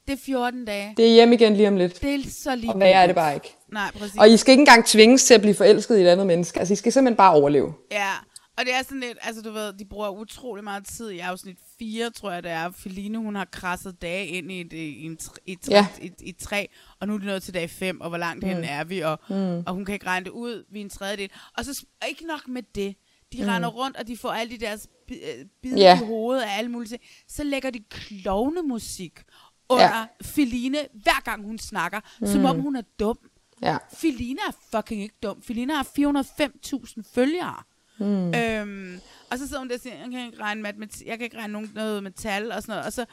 Det 0.06 0.12
er 0.12 0.16
14 0.24 0.64
dage. 0.64 0.94
det 0.96 1.06
er 1.06 1.12
hjem 1.12 1.32
igen 1.32 1.56
lige 1.56 1.68
om 1.68 1.76
lidt. 1.76 2.02
Det 2.02 2.14
er 2.14 2.30
så 2.30 2.54
lige 2.56 2.70
Og 2.70 2.76
hvad 2.76 2.90
er 2.90 3.06
det 3.06 3.14
bare 3.14 3.34
ikke? 3.34 3.56
Nej, 3.72 3.90
præcis. 3.98 4.16
Og 4.18 4.30
I 4.30 4.36
skal 4.36 4.52
ikke 4.52 4.60
engang 4.60 4.86
tvinges 4.86 5.24
til 5.24 5.34
at 5.34 5.40
blive 5.40 5.54
forelsket 5.54 5.98
i 5.98 6.02
et 6.02 6.08
andet 6.08 6.26
menneske. 6.26 6.58
Altså, 6.58 6.72
I 6.72 6.76
skal 6.76 6.92
simpelthen 6.92 7.16
bare 7.16 7.32
overleve. 7.34 7.74
Ja, 7.90 8.10
og 8.58 8.64
det 8.64 8.74
er 8.74 8.82
sådan 8.82 9.00
lidt, 9.00 9.18
altså 9.22 9.42
du 9.42 9.52
ved, 9.52 9.72
de 9.72 9.84
bruger 9.84 10.08
utrolig 10.10 10.64
meget 10.64 10.82
tid 10.96 11.10
i 11.10 11.18
afsnit 11.18 11.56
4, 11.78 12.10
tror 12.10 12.30
jeg 12.30 12.42
det 12.42 12.50
er. 12.50 12.70
Feline, 12.70 13.18
hun 13.18 13.34
har 13.34 13.44
krasset 13.44 14.02
dage 14.02 14.26
ind 14.26 14.52
i 14.52 14.60
et, 14.60 14.72
i 14.72 15.04
en, 15.06 15.18
i 15.46 15.52
et, 15.52 15.68
Ja. 15.68 15.74
ja. 15.76 16.06
et, 16.06 16.14
et 16.20 16.36
træ, 16.36 16.66
og 17.00 17.06
nu 17.08 17.14
er 17.14 17.18
det 17.18 17.26
nået 17.26 17.42
til 17.42 17.54
dag 17.54 17.70
5, 17.70 18.00
og 18.00 18.08
hvor 18.08 18.18
langt 18.18 18.42
mm. 18.44 18.48
hen 18.48 18.64
er 18.64 18.84
vi, 18.84 19.00
og, 19.00 19.18
Mm. 19.28 19.58
og 19.66 19.74
hun 19.74 19.84
kan 19.84 19.92
ikke 19.92 20.06
regne 20.06 20.24
det 20.24 20.30
ud, 20.30 20.64
vi 20.72 20.80
er 20.80 20.84
en 20.84 20.90
tredjedel. 20.90 21.30
Og 21.58 21.64
så 21.64 21.84
ikke 22.08 22.26
nok 22.26 22.48
med 22.48 22.62
det, 22.74 22.96
de 23.32 23.42
Mm. 23.42 23.48
render 23.48 23.68
rundt, 23.68 23.96
og 23.96 24.06
de 24.06 24.16
får 24.16 24.30
alle 24.32 24.50
de 24.54 24.60
deres 24.60 24.88
øh, 25.10 25.16
bid 25.62 25.76
Ja. 25.76 26.02
i 26.02 26.06
hovedet 26.06 26.42
af 26.42 26.58
alle 26.58 26.70
mulige 26.70 26.88
ting. 26.88 27.02
Så 27.28 27.44
lægger 27.44 27.70
de 27.70 27.80
klovnemusik 27.90 29.20
under 29.68 29.84
Ja. 29.98 30.04
Feline, 30.22 30.78
hver 30.94 31.22
gang 31.24 31.44
hun 31.44 31.58
snakker, 31.58 32.00
mm. 32.20 32.26
som 32.26 32.44
om 32.44 32.60
hun 32.60 32.76
er 32.76 32.82
dum. 33.00 33.18
Ja. 33.62 33.76
Feline 33.94 34.38
er 34.48 34.52
fucking 34.76 35.02
ikke 35.02 35.14
dum. 35.22 35.42
Feline 35.42 35.74
har 35.74 35.82
405.000 35.84 37.02
følgere. 37.14 37.62
Mm. 37.98 38.34
Øhm, 38.34 39.00
og 39.30 39.38
så 39.38 39.46
sidder 39.46 39.58
hun 39.58 39.68
der 39.68 39.74
og 39.74 39.80
siger, 39.80 39.96
jeg 39.96 40.10
kan 40.10 40.26
ikke 40.26 40.40
regne, 40.40 40.62
matematik, 40.62 41.06
jeg 41.06 41.18
kan 41.18 41.24
ikke 41.24 41.36
regne 41.38 41.52
nogen, 41.52 41.70
noget 41.74 42.02
med 42.02 42.10
tal 42.10 42.52
og 42.52 42.62
sådan 42.62 42.72
noget. 42.72 42.86
Og 42.86 42.92
så. 42.92 43.06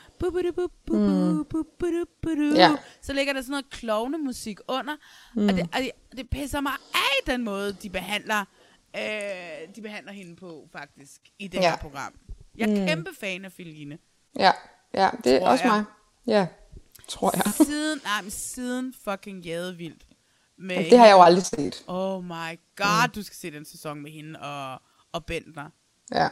Ja. 2.57 2.75
så 3.01 3.13
ligger 3.13 3.33
der 3.33 3.41
sådan 3.41 3.51
noget 3.51 3.69
klovnemusik 3.69 4.59
under. 4.67 4.95
Mm. 5.35 5.47
Og, 5.47 5.53
det, 5.53 5.61
og 5.61 5.79
det, 5.79 5.91
det 6.17 6.29
pisser 6.29 6.61
mig 6.61 6.73
af 6.93 7.31
den 7.31 7.43
måde, 7.43 7.73
de 7.73 7.89
behandler, 7.89 8.45
øh, 8.97 9.75
de 9.75 9.81
behandler 9.81 10.11
hende 10.11 10.35
på, 10.35 10.67
faktisk, 10.71 11.21
i 11.39 11.47
det 11.47 11.57
Ja. 11.57 11.69
her 11.69 11.77
program. 11.77 12.13
Jeg 12.57 12.69
er 12.69 12.79
Mm. 12.81 12.87
kæmpe 12.87 13.09
fan 13.19 13.45
af 13.45 13.51
Feline. 13.51 13.97
Ja, 14.39 14.51
ja 14.93 15.09
det 15.23 15.33
er 15.35 15.47
også 15.47 15.63
jeg. 15.63 15.73
mig. 15.73 15.83
Ja, 16.27 16.47
tror 17.07 17.31
jeg. 17.35 17.53
Siden, 17.67 17.99
nej, 18.03 18.21
men 18.21 18.31
siden 18.31 18.93
fucking 19.03 19.39
Jadevildt. 19.45 20.05
Med 20.63 20.89
det 20.89 20.97
har 20.97 21.05
jeg 21.05 21.13
jo 21.13 21.21
aldrig 21.21 21.45
set. 21.45 21.83
Oh 21.87 22.23
my 22.23 22.59
god, 22.75 23.07
mm. 23.07 23.11
du 23.15 23.23
skal 23.23 23.35
se 23.35 23.51
den 23.51 23.65
sæson 23.65 24.01
med 24.01 24.11
hende 24.11 24.39
og, 24.39 24.81
og 25.11 25.25
Bentner. 25.25 25.69
Ja. 26.13 26.27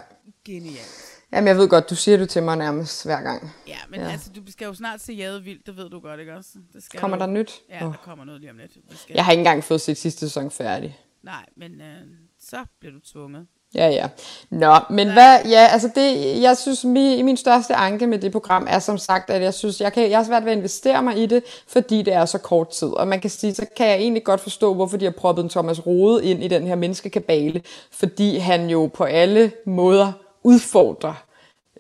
Genialt. 0.46 1.22
Jamen, 1.34 1.48
jeg 1.48 1.58
ved 1.58 1.70
godt, 1.70 1.90
du 1.90 1.96
siger 1.96 2.18
det 2.18 2.30
til 2.30 2.44
mig 2.44 2.58
nærmest 2.58 3.06
hver 3.06 3.22
gang. 3.22 3.52
Ja, 3.68 3.78
men 3.90 4.00
ja. 4.00 4.12
altså, 4.12 4.30
du 4.32 4.52
skal 4.52 4.66
jo 4.66 4.74
snart 4.74 5.02
se 5.02 5.14
Jadevildt, 5.14 5.68
det 5.68 5.78
ved 5.78 5.90
du 5.90 6.00
godt, 6.00 6.20
ikke 6.20 6.34
også? 6.36 6.50
Det 6.74 6.84
skal 6.84 7.00
Kommer 7.00 7.18
du. 7.18 7.22
der 7.22 7.28
nyt? 7.28 7.62
Ja, 7.70 7.86
Åh. 7.86 7.92
der 7.92 7.98
kommer 7.98 8.26
noget 8.26 8.42
lige 8.42 8.52
om 8.52 8.58
lidt. 8.58 8.74
Det 8.90 9.00
skal... 9.00 9.14
Jeg 9.16 9.26
har 9.26 9.32
ikke 9.32 9.40
engang 9.40 9.64
fået 9.64 9.82
set 9.82 9.98
sidste 9.98 10.20
sæson 10.20 10.52
færdig. 10.52 11.00
Nej, 11.24 11.46
men 11.58 11.82
øh, 11.82 12.02
så 12.40 12.66
bliver 12.80 12.94
du 12.94 13.00
tvunget. 13.00 13.48
Ja, 13.76 13.88
ja. 13.88 14.08
Nå, 14.50 14.76
men 14.90 15.12
hvad, 15.12 15.40
ja, 15.46 15.68
altså 15.72 15.90
det, 15.96 16.42
jeg 16.42 16.58
synes, 16.58 16.84
min, 16.84 17.26
min 17.26 17.38
største 17.38 17.76
anke 17.76 18.08
med 18.08 18.20
det 18.20 18.32
program 18.32 18.68
er 18.70 18.80
som 18.80 18.98
sagt, 18.98 19.30
at 19.30 19.42
jeg 19.42 19.54
synes, 19.54 19.82
jeg, 19.82 19.94
kan, 19.94 20.10
jeg 20.10 20.18
har 20.18 20.24
svært 20.24 20.46
ved 20.46 20.52
at 20.52 20.58
investere 20.58 21.04
mig 21.04 21.18
i 21.18 21.26
det, 21.26 21.44
fordi 21.68 22.02
det 22.02 22.14
er 22.14 22.26
så 22.26 22.38
kort 22.38 22.70
tid. 22.70 22.88
Og 22.88 23.08
man 23.08 23.20
kan 23.20 23.30
sige, 23.30 23.56
så 23.56 23.66
kan 23.78 23.88
jeg 23.88 23.98
egentlig 23.98 24.24
godt 24.24 24.42
forstå, 24.42 24.74
hvorfor 24.74 24.98
de 24.98 25.06
har 25.06 25.12
proppet 25.12 25.44
en 25.44 25.50
Thomas 25.50 25.86
Rode 25.86 26.26
ind 26.26 26.44
i 26.44 26.48
den 26.48 26.68
her 26.68 26.76
menneskekabale, 26.76 27.62
fordi 27.92 28.38
han 28.38 28.70
jo 28.70 28.90
på 28.94 29.04
alle 29.04 29.52
måder 29.66 30.12
udfordrer 30.44 31.14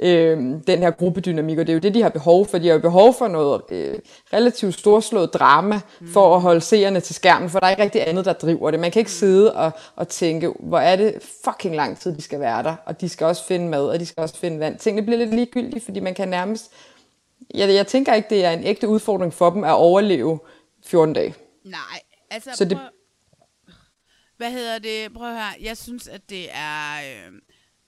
øh, 0.01 0.37
den 0.67 0.79
her 0.79 0.91
gruppedynamik, 0.91 1.57
og 1.57 1.67
det 1.67 1.73
er 1.73 1.73
jo 1.73 1.79
det, 1.79 1.93
de 1.93 2.01
har 2.01 2.09
behov 2.09 2.47
for. 2.47 2.57
De 2.57 2.67
har 2.67 2.73
jo 2.73 2.79
behov 2.81 3.13
for 3.13 3.27
noget 3.27 3.61
øh, 3.71 3.99
relativt 4.33 4.73
storslået 4.75 5.33
drama, 5.33 5.81
mm. 5.99 6.07
for 6.07 6.35
at 6.35 6.41
holde 6.41 6.61
seerne 6.61 6.99
til 6.99 7.15
skærmen, 7.15 7.49
for 7.49 7.59
der 7.59 7.67
er 7.67 7.71
ikke 7.71 7.83
rigtig 7.83 8.07
andet, 8.07 8.25
der 8.25 8.33
driver 8.33 8.71
det. 8.71 8.79
Man 8.79 8.91
kan 8.91 8.99
ikke 8.99 9.11
sidde 9.11 9.53
og, 9.55 9.71
og 9.95 10.07
tænke, 10.07 10.53
hvor 10.59 10.79
er 10.79 10.95
det 10.95 11.13
fucking 11.45 11.75
lang 11.75 11.99
tid, 11.99 12.15
de 12.15 12.21
skal 12.21 12.39
være 12.39 12.63
der, 12.63 12.75
og 12.85 13.01
de 13.01 13.09
skal 13.09 13.25
også 13.25 13.45
finde 13.45 13.67
mad, 13.67 13.85
og 13.85 13.99
de 13.99 14.05
skal 14.05 14.21
også 14.21 14.37
finde 14.37 14.59
vand. 14.59 14.79
Tingene 14.79 15.05
bliver 15.05 15.17
lidt 15.17 15.33
ligegyldige, 15.35 15.81
fordi 15.81 15.99
man 15.99 16.13
kan 16.13 16.27
nærmest... 16.27 16.71
Jeg, 17.53 17.69
jeg 17.69 17.87
tænker 17.87 18.13
ikke, 18.13 18.29
det 18.29 18.45
er 18.45 18.51
en 18.51 18.63
ægte 18.63 18.87
udfordring 18.87 19.33
for 19.33 19.49
dem 19.49 19.63
at 19.63 19.73
overleve 19.73 20.39
14 20.85 21.15
dage. 21.15 21.35
Nej, 21.63 21.99
altså... 22.29 22.49
Så 22.55 22.65
det-. 22.65 22.79
Hvad 24.37 24.51
hedder 24.51 24.79
det? 24.79 25.13
Prøv 25.13 25.27
at 25.27 25.33
høre. 25.33 25.53
Jeg 25.61 25.77
synes, 25.77 26.07
at 26.07 26.21
det 26.29 26.47
er... 26.53 26.95
Øh, 26.97 27.33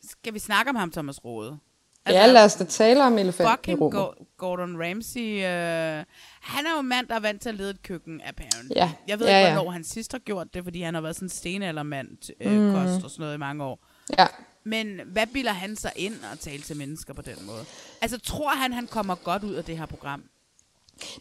skal 0.09 0.34
vi 0.34 0.39
snakke 0.39 0.70
om 0.70 0.76
ham, 0.76 0.91
Thomas 0.91 1.26
Rode? 1.26 1.59
Altså, 2.05 2.21
ja, 2.21 2.27
lad 2.31 2.45
os 2.45 2.55
da 2.55 2.63
tale 2.63 3.03
om 3.03 3.17
elefanten 3.17 3.53
i 3.53 3.57
Fucking 3.57 3.81
rummet. 3.81 4.01
Go- 4.01 4.23
Gordon 4.37 4.77
Ramsay. 4.83 5.35
Øh, 5.37 6.05
han 6.41 6.65
er 6.65 6.71
jo 6.73 6.79
en 6.79 6.89
mand, 6.89 7.07
der 7.07 7.15
er 7.15 7.19
vant 7.19 7.41
til 7.41 7.49
at 7.49 7.55
lede 7.55 7.69
et 7.69 7.83
køkken, 7.83 8.21
apparently. 8.25 8.75
Ja. 8.75 8.91
Jeg 9.07 9.19
ved 9.19 9.27
Ja, 9.27 9.37
ikke, 9.39 9.47
ja. 9.47 9.53
hvornår 9.53 9.71
han 9.71 9.83
sidst 9.83 10.11
har 10.11 10.19
gjort 10.19 10.47
det, 10.53 10.63
fordi 10.63 10.81
han 10.81 10.93
har 10.93 11.01
været 11.01 11.15
sådan 11.15 11.25
en 11.25 11.29
stenaldermand, 11.29 12.07
øh, 12.41 12.51
Mm. 12.61 12.73
kost 12.73 13.03
og 13.05 13.11
sådan 13.11 13.23
noget 13.23 13.35
i 13.35 13.37
mange 13.39 13.63
år. 13.63 13.79
Ja. 14.19 14.27
Men 14.65 14.99
hvad 15.05 15.27
bilder 15.33 15.51
han 15.51 15.75
sig 15.75 15.91
ind 15.95 16.15
og 16.33 16.39
tale 16.39 16.61
til 16.61 16.77
mennesker 16.77 17.13
på 17.13 17.21
den 17.21 17.35
måde? 17.45 17.65
Altså, 18.01 18.19
tror 18.19 18.49
han, 18.49 18.73
han 18.73 18.87
kommer 18.87 19.15
godt 19.15 19.43
ud 19.43 19.53
af 19.53 19.63
det 19.63 19.77
her 19.77 19.85
program? 19.85 20.23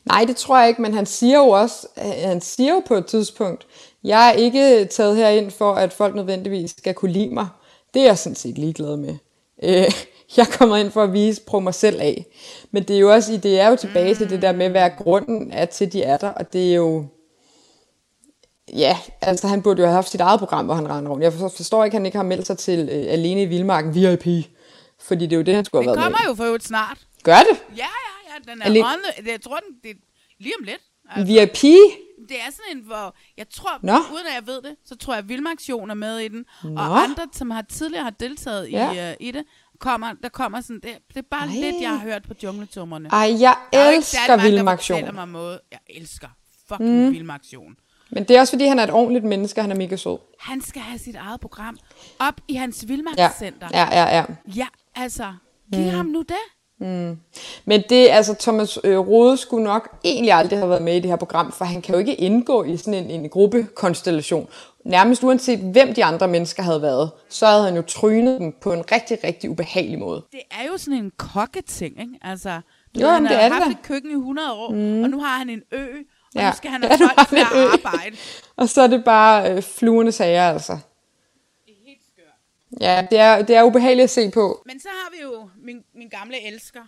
Nej, 0.05 0.25
det 0.25 0.37
tror 0.37 0.59
jeg 0.59 0.69
ikke, 0.69 0.83
men 0.83 0.95
han 0.95 1.07
siger 1.07 1.37
jo 1.39 1.49
også, 1.49 1.87
han 2.25 2.41
siger 2.41 2.73
jo 2.75 2.83
på 2.87 2.95
et 2.95 3.07
tidspunkt, 3.07 3.67
jeg 4.05 4.29
er 4.29 4.33
ikke 4.33 4.85
taget 4.85 5.17
herind 5.17 5.51
for, 5.51 5.75
at 5.75 5.93
folk 5.93 6.15
nødvendigvis 6.15 6.71
skal 6.71 6.95
kunne 6.95 7.13
lide 7.13 7.35
mig. 7.35 7.49
Det 7.95 8.03
er 8.03 8.07
jeg 8.07 8.19
sådan 8.19 8.37
set 8.37 8.59
ligeglad 8.59 8.97
med. 8.97 9.17
Øh, 9.63 9.85
jeg 10.37 10.47
kommer 10.49 10.77
ind 10.77 10.91
for 10.91 11.03
at 11.03 11.13
vise, 11.13 11.43
prøve 11.47 11.61
mig 11.61 11.75
selv 11.75 12.01
af. 12.01 12.27
Men 12.71 12.83
det 12.83 12.97
er 12.97 13.01
jo 13.01 13.13
også, 13.13 13.37
det 13.37 13.61
er 13.61 13.69
jo 13.69 13.77
tilbage 13.77 14.15
til 14.15 14.31
det 14.31 14.43
der 14.43 14.53
med, 14.53 14.69
hvad 14.71 14.91
grunden 14.99 15.51
er 15.53 15.65
til, 15.65 15.93
de 15.93 16.03
er 16.03 16.17
der, 16.17 16.29
og 16.29 16.53
det 16.53 16.71
er 16.71 16.75
jo, 16.75 17.07
ja, 18.73 18.99
altså 19.21 19.49
han 19.49 19.63
burde 19.63 19.81
jo 19.83 19.87
have 19.87 19.95
haft 19.95 20.09
sit 20.11 20.21
eget 20.21 20.39
program, 20.39 20.65
hvor 20.65 20.75
han 20.75 20.91
render 20.91 21.11
rundt. 21.11 21.25
Jeg 21.25 21.33
forstår 21.33 21.85
ikke, 21.85 21.95
at 21.95 21.99
han 22.01 22.07
ikke 22.07 22.19
har 22.19 22.25
meldt 22.25 22.47
sig 22.47 22.59
til 22.59 22.79
øh, 22.93 23.05
Alene 23.13 23.43
i 23.43 23.47
Vildmarken 23.47 23.95
VIP, 23.95 24.47
fordi 25.01 25.25
det 25.27 25.33
er 25.33 25.37
jo 25.37 25.43
det, 25.43 25.55
han 25.55 25.65
skulle 25.65 25.85
have 25.85 25.91
Det 25.91 25.97
været 26.01 26.05
kommer 26.05 26.19
med. 26.19 26.27
i. 26.27 26.29
jo 26.31 26.35
for 26.35 26.45
øvrigt 26.45 26.65
snart. 26.65 26.99
Gør 27.23 27.39
det? 27.39 27.77
Ja, 27.77 27.83
ja, 27.83 28.35
ja. 28.47 28.53
Den 28.53 28.63
er 28.63 28.67
Alene- 28.67 29.23
on 29.23 29.27
Jeg 29.27 29.41
tror, 29.43 29.57
den, 29.57 29.77
det 29.83 29.91
er 29.91 29.95
lige 30.41 30.55
om 30.61 30.65
lidt. 30.65 30.83
VIP? 31.29 31.63
Det 32.29 32.37
er 32.37 32.51
sådan 32.53 32.77
en, 32.77 32.83
hvor 32.87 33.15
jeg 33.37 33.47
tror, 33.55 33.71
Nå. 33.83 33.93
uden 33.93 34.27
at 34.29 34.35
jeg 34.35 34.47
ved 34.47 34.63
det, 34.63 34.77
så 34.85 34.97
tror 34.97 35.13
jeg, 35.15 35.19
at 35.19 35.29
Vilmaktion 35.29 35.91
er 35.91 35.95
med 35.95 36.19
i 36.19 36.29
den. 36.29 36.45
Nå. 36.65 36.81
Og 36.81 37.03
andre, 37.03 37.23
som 37.33 37.51
har 37.51 37.63
tidligere 37.63 38.03
har 38.05 38.11
deltaget 38.11 38.73
Ja. 38.73 38.93
i, 38.93 39.11
uh, 39.11 39.17
i 39.27 39.31
det, 39.31 39.45
kommer, 39.83 40.13
der 40.23 40.29
kommer 40.29 40.61
sådan, 40.61 40.81
det, 40.83 40.91
det 41.09 41.17
er 41.17 41.23
bare 41.31 41.47
Ej. 41.49 41.55
lidt, 41.55 41.77
jeg 41.83 41.91
har 41.91 41.99
hørt 41.99 42.23
på 42.29 42.35
jungletummerne. 42.43 43.09
Ej, 43.13 43.37
jeg 43.41 43.57
er 43.73 43.91
elsker 43.91 44.43
Vildmaktion. 44.43 44.97
fortæller 44.99 45.13
mig 45.27 45.29
måde. 45.29 45.61
Jeg 45.73 45.79
elsker 45.91 46.29
fucking 46.69 47.05
mm. 47.07 47.13
Vilmaktion. 47.13 47.77
Men 48.11 48.25
det 48.25 48.37
er 48.37 48.41
også 48.41 48.53
fordi, 48.53 48.65
han 48.67 48.79
er 48.79 48.83
et 48.85 48.91
ordentligt 48.91 49.25
menneske, 49.25 49.61
han 49.61 49.71
er 49.71 49.77
mega 49.77 49.97
sød. 49.97 50.19
Han 50.39 50.61
skal 50.61 50.83
have 50.83 50.99
sit 50.99 51.17
eget 51.17 51.41
program 51.41 51.79
op 52.19 52.35
i 52.49 52.55
hans 52.55 52.83
Ja, 52.83 52.87
Vildmarkscenter. 52.87 53.69
ja, 53.73 53.89
ja. 53.93 54.17
ja. 54.17 54.25
ja 54.57 54.67
altså, 54.95 55.33
giv 55.73 55.83
Mm. 55.85 55.91
ham 55.91 56.07
nu 56.07 56.23
det. 56.23 56.37
Mm. 56.79 57.19
Men 57.65 57.83
det, 57.89 58.09
altså 58.11 58.35
Thomas 58.41 58.79
øh, 58.85 58.99
Rode 58.99 59.37
skulle 59.37 59.65
nok 59.65 59.99
egentlig 60.05 60.33
aldrig 60.33 60.59
have 60.59 60.69
været 60.71 60.83
med 60.83 60.97
i 60.97 61.01
det 61.01 61.11
her 61.11 61.17
program, 61.17 61.53
for 61.53 61.65
han 61.65 61.83
kan 61.83 61.95
jo 61.95 61.99
ikke 61.99 62.15
indgå 62.15 62.65
i 62.65 62.77
sådan 62.77 62.95
en, 62.95 63.11
en 63.11 63.29
gruppekonstellation. 63.31 64.49
Nærmest 64.85 65.23
uanset 65.25 65.59
hvem 65.59 65.95
de 65.95 66.05
andre 66.05 66.29
mennesker 66.29 66.63
havde 66.63 66.83
været, 66.83 67.11
så 67.29 67.47
havde 67.47 67.65
han 67.65 67.77
jo 67.77 67.83
trynet 67.83 68.41
dem 68.41 68.53
på 68.61 68.73
en 68.73 68.93
rigtig, 68.93 69.19
rigtig 69.25 69.51
ubehagelig 69.51 69.99
måde. 69.99 70.25
Det 70.33 70.41
er 70.51 70.67
jo 70.73 70.77
sådan 70.79 70.99
en 70.99 71.13
kokketing, 71.17 72.01
ikke? 72.01 72.15
Altså, 72.23 72.61
du 72.95 73.01
Jo, 73.01 73.07
han 73.09 73.23
men 73.23 73.31
det 73.31 73.37
har 73.39 73.45
er 73.45 73.49
det 73.49 73.59
haft 73.63 73.67
da. 73.67 73.71
et 73.81 73.83
køkken 73.83 74.11
i 74.11 74.15
100 74.15 74.53
år, 74.53 74.71
Mm. 74.71 75.03
og 75.03 75.11
nu 75.11 75.21
har 75.21 75.39
han 75.39 75.49
en 75.51 75.63
ø, 75.73 75.87
og 76.35 76.41
Ja. 76.41 76.49
nu 76.51 76.57
skal 76.57 76.71
han 76.71 76.83
Ja, 76.83 76.89
have 76.89 76.99
folk 76.99 77.19
har 77.19 77.25
til 77.25 77.37
at 77.37 77.47
arbejde. 77.73 78.17
Og 78.57 78.69
så 78.69 78.83
er 78.83 78.87
det 78.87 79.05
bare 79.05 79.53
øh, 79.53 79.63
fluerne 79.63 80.13
sager, 80.13 80.43
altså. 80.49 80.79
Ja, 82.81 83.07
det 83.11 83.19
er, 83.19 83.43
det 83.43 83.57
er 83.57 83.63
ubehageligt 83.63 84.05
at 84.05 84.11
se 84.11 84.31
på. 84.31 84.63
Men 84.67 84.81
så 84.81 84.89
har 84.89 85.11
vi 85.17 85.23
jo 85.23 85.49
min, 85.65 85.77
min 85.95 86.09
gamle 86.09 86.47
elsker. 86.47 86.81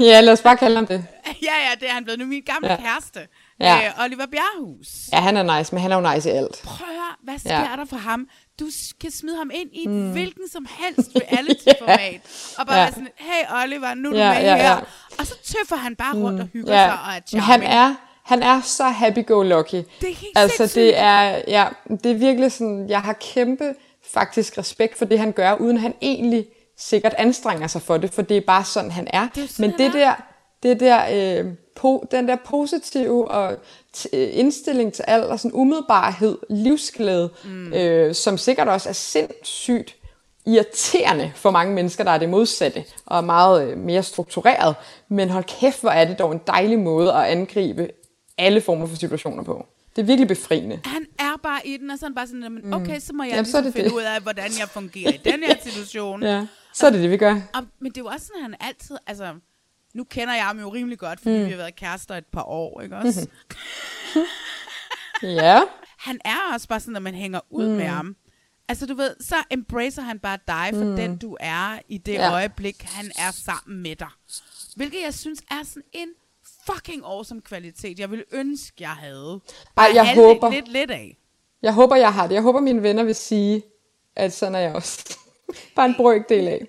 Ja, 0.00 0.20
lad 0.20 0.32
os 0.32 0.42
bare 0.42 0.56
kalde 0.56 0.76
ham 0.76 0.86
det. 0.86 1.04
ja, 1.48 1.52
ja, 1.68 1.74
det 1.80 1.88
er 1.88 1.92
han 1.92 2.04
blevet 2.04 2.18
nu. 2.18 2.26
Min 2.26 2.42
gamle 2.42 2.68
Ja. 2.68 2.74
ja. 2.74 2.80
kæreste. 2.80 3.20
Ja. 3.60 3.76
Øh, 3.76 4.04
Oliver 4.04 4.26
Bjerrehus. 4.26 4.88
Ja, 5.12 5.20
han 5.20 5.36
er 5.36 5.58
nice, 5.58 5.74
men 5.74 5.82
han 5.82 5.92
er 5.92 5.96
jo 6.00 6.14
nice 6.14 6.30
i 6.30 6.32
alt. 6.32 6.60
Prøv 6.64 6.88
at 6.88 6.94
høre, 6.94 7.14
hvad 7.24 7.38
sker 7.38 7.54
Ja. 7.70 7.76
der 7.76 7.84
for 7.84 7.96
ham? 7.96 8.28
Du 8.60 8.66
kan 9.00 9.10
smide 9.10 9.36
ham 9.36 9.50
ind 9.54 9.68
i 9.72 9.86
Mm. 9.86 9.92
mm. 9.94 10.12
hvilken 10.12 10.48
som 10.52 10.66
helst 10.78 11.10
reality-format. 11.22 12.20
Og 12.58 12.66
bare 12.66 12.76
Ja. 12.76 12.82
være 12.82 12.92
sådan, 12.92 13.08
hey 13.16 13.62
Oliver, 13.64 13.94
nu 13.94 14.08
er 14.08 14.12
du 14.12 14.18
Ja, 14.18 14.32
med 14.34 14.40
ja, 14.42 14.56
her. 14.56 14.64
ja. 14.70 14.78
Og 15.18 15.26
så 15.26 15.34
tøffer 15.44 15.76
han 15.76 15.96
bare 15.96 16.14
rundt 16.16 16.40
og 16.40 16.46
hygger 16.52 16.74
Ja, 16.80 16.86
sig 16.86 16.92
og 16.92 17.12
er 17.14 17.20
men 17.32 17.40
han 17.40 17.60
charming. 17.60 17.72
er, 17.72 17.94
han 18.24 18.42
er 18.42 18.60
så 18.60 18.84
happy-go-lucky. 18.88 19.74
Det 20.00 20.10
er 20.10 20.14
helt 20.14 20.32
altså, 20.38 20.56
sindssygt. 20.56 20.74
det 20.82 20.98
er, 20.98 21.42
ja, 21.48 21.68
det 22.04 22.06
er 22.10 22.14
virkelig 22.14 22.52
sådan, 22.52 22.86
jeg 22.88 23.00
har 23.00 23.12
kæmpe 23.12 23.74
faktisk 24.12 24.58
respekt 24.58 24.98
for 24.98 25.04
det, 25.04 25.18
han 25.18 25.32
gør, 25.32 25.54
uden 25.54 25.78
han 25.78 25.94
egentlig 26.02 26.46
sikkert 26.78 27.14
anstrenger 27.18 27.66
sig 27.66 27.82
for 27.82 27.96
det, 27.96 28.14
for 28.14 28.22
det 28.22 28.36
er 28.36 28.40
bare 28.46 28.64
sådan, 28.64 28.90
han 28.90 29.08
er. 29.12 29.28
Det 29.34 29.44
er 29.44 29.48
sådan, 29.48 29.70
Men 29.70 29.78
det 29.78 29.92
der, 29.92 30.14
det 30.62 30.80
der, 30.80 31.02
øh, 31.42 31.52
po, 31.76 32.06
den 32.10 32.28
der 32.28 32.36
positive 32.36 33.30
og 33.30 33.52
øh, 34.12 34.28
indstilling 34.32 34.92
til 34.92 35.02
alt, 35.02 35.24
og 35.24 35.40
sådan 35.40 35.54
umiddelbarhed, 35.54 36.38
livsglæde, 36.50 37.30
mm. 37.44 37.72
øh, 37.72 38.14
som 38.14 38.38
sikkert 38.38 38.68
også 38.68 38.88
er 38.88 38.92
sindssygt 38.92 39.96
irriterende 40.46 41.32
for 41.34 41.50
mange 41.50 41.74
mennesker, 41.74 42.04
der 42.04 42.10
er 42.10 42.18
det 42.18 42.28
modsatte, 42.28 42.84
og 43.06 43.16
er 43.18 43.22
meget 43.22 43.68
øh, 43.68 43.78
mere 43.78 44.02
struktureret. 44.02 44.74
Men 45.08 45.30
hold 45.30 45.44
kæft, 45.44 45.80
hvor 45.80 45.90
er 45.90 46.04
det 46.04 46.18
dog 46.18 46.32
en 46.32 46.40
dejlig 46.46 46.78
måde 46.78 47.12
at 47.12 47.24
angribe 47.24 47.88
alle 48.38 48.60
former 48.60 48.86
for 48.86 48.96
situationer 48.96 49.42
på. 49.42 49.66
Det 49.96 50.02
er 50.02 50.06
virkelig 50.06 50.28
befriende. 50.28 50.80
Han 50.84 51.06
er 51.18 51.36
bare 51.42 51.60
i 51.64 51.76
den, 51.76 51.90
og 51.90 51.98
så 51.98 52.06
er 52.06 52.08
han 52.08 52.14
bare 52.14 52.26
sådan, 52.26 52.42
"Jamen, 52.42 52.74
okay, 52.74 53.00
så 53.00 53.12
må 53.12 53.22
jeg 53.22 53.30
Jamen, 53.30 53.44
ligesom 53.44 53.64
det 53.64 53.72
finde 53.72 53.88
det." 53.88 53.94
ud 53.96 54.02
af, 54.02 54.22
hvordan 54.22 54.50
jeg 54.58 54.68
fungerer 54.68 55.12
i 55.12 55.20
den 55.24 55.42
her 55.42 55.54
situation. 55.68 56.22
Ja, 56.22 56.46
så 56.74 56.86
er 56.86 56.90
det 56.90 57.02
det, 57.02 57.10
vi 57.10 57.16
gør. 57.16 57.34
Og, 57.54 57.62
men 57.80 57.92
det 57.92 57.98
er 57.98 58.02
jo 58.02 58.06
også 58.06 58.26
sådan, 58.26 58.42
han 58.42 58.54
altid, 58.60 58.96
altså, 59.06 59.24
nu 59.98 60.04
kender 60.04 60.34
jeg 60.34 60.44
ham 60.44 60.60
jo 60.60 60.68
rimelig 60.68 60.98
godt, 60.98 61.20
fordi 61.20 61.38
Mm. 61.38 61.44
vi 61.44 61.50
har 61.50 61.56
været 61.56 61.76
kærester 61.76 62.14
et 62.14 62.26
par 62.26 62.42
år, 62.42 62.80
ikke 62.80 62.96
også? 62.96 63.28
Ja. 65.22 65.60
Han 65.98 66.20
er 66.24 66.36
også 66.54 66.68
bare 66.68 66.80
sådan, 66.80 66.92
når 66.92 67.00
man 67.00 67.14
hænger 67.14 67.40
ud 67.50 67.68
Mm. 67.68 67.74
med 67.74 67.84
ham. 67.84 68.16
Altså 68.68 68.86
du 68.86 68.94
ved, 68.94 69.14
så 69.20 69.34
embracer 69.50 70.02
han 70.02 70.18
bare 70.18 70.38
dig 70.48 70.68
for 70.72 70.84
Mm. 70.84 70.96
den 70.96 71.16
du 71.18 71.36
er 71.40 71.78
i 71.88 71.98
det 71.98 72.12
Ja. 72.12 72.32
øjeblik, 72.32 72.82
han 72.82 73.10
er 73.18 73.30
sammen 73.30 73.82
med 73.82 73.96
dig. 73.96 74.08
Hvilket 74.76 75.02
jeg 75.04 75.14
synes 75.14 75.40
er 75.50 75.62
sådan 75.64 75.82
en 75.92 76.08
fucking 76.66 77.02
awesome 77.04 77.40
kvalitet, 77.40 77.98
jeg 77.98 78.10
ville 78.10 78.24
ønske, 78.32 78.74
jeg 78.80 78.90
havde. 78.90 79.40
Ej, 79.76 79.90
jeg 79.94 80.06
halvdelen 80.06 80.34
håber- 80.34 80.50
Lidt, 80.50 80.68
lidt 80.68 80.90
af. 80.90 81.16
Jeg 81.62 81.74
håber, 81.74 81.96
jeg 81.96 82.14
har 82.14 82.26
det. 82.26 82.34
Jeg 82.34 82.42
håber, 82.42 82.60
mine 82.60 82.82
venner 82.82 83.02
vil 83.02 83.14
sige, 83.14 83.62
at 84.16 84.32
sådan 84.32 84.54
er 84.54 84.58
jeg 84.58 84.74
også. 84.74 85.18
Bare 85.76 85.86
en 85.86 85.94
brøkdel 85.94 86.48
af. 86.48 86.66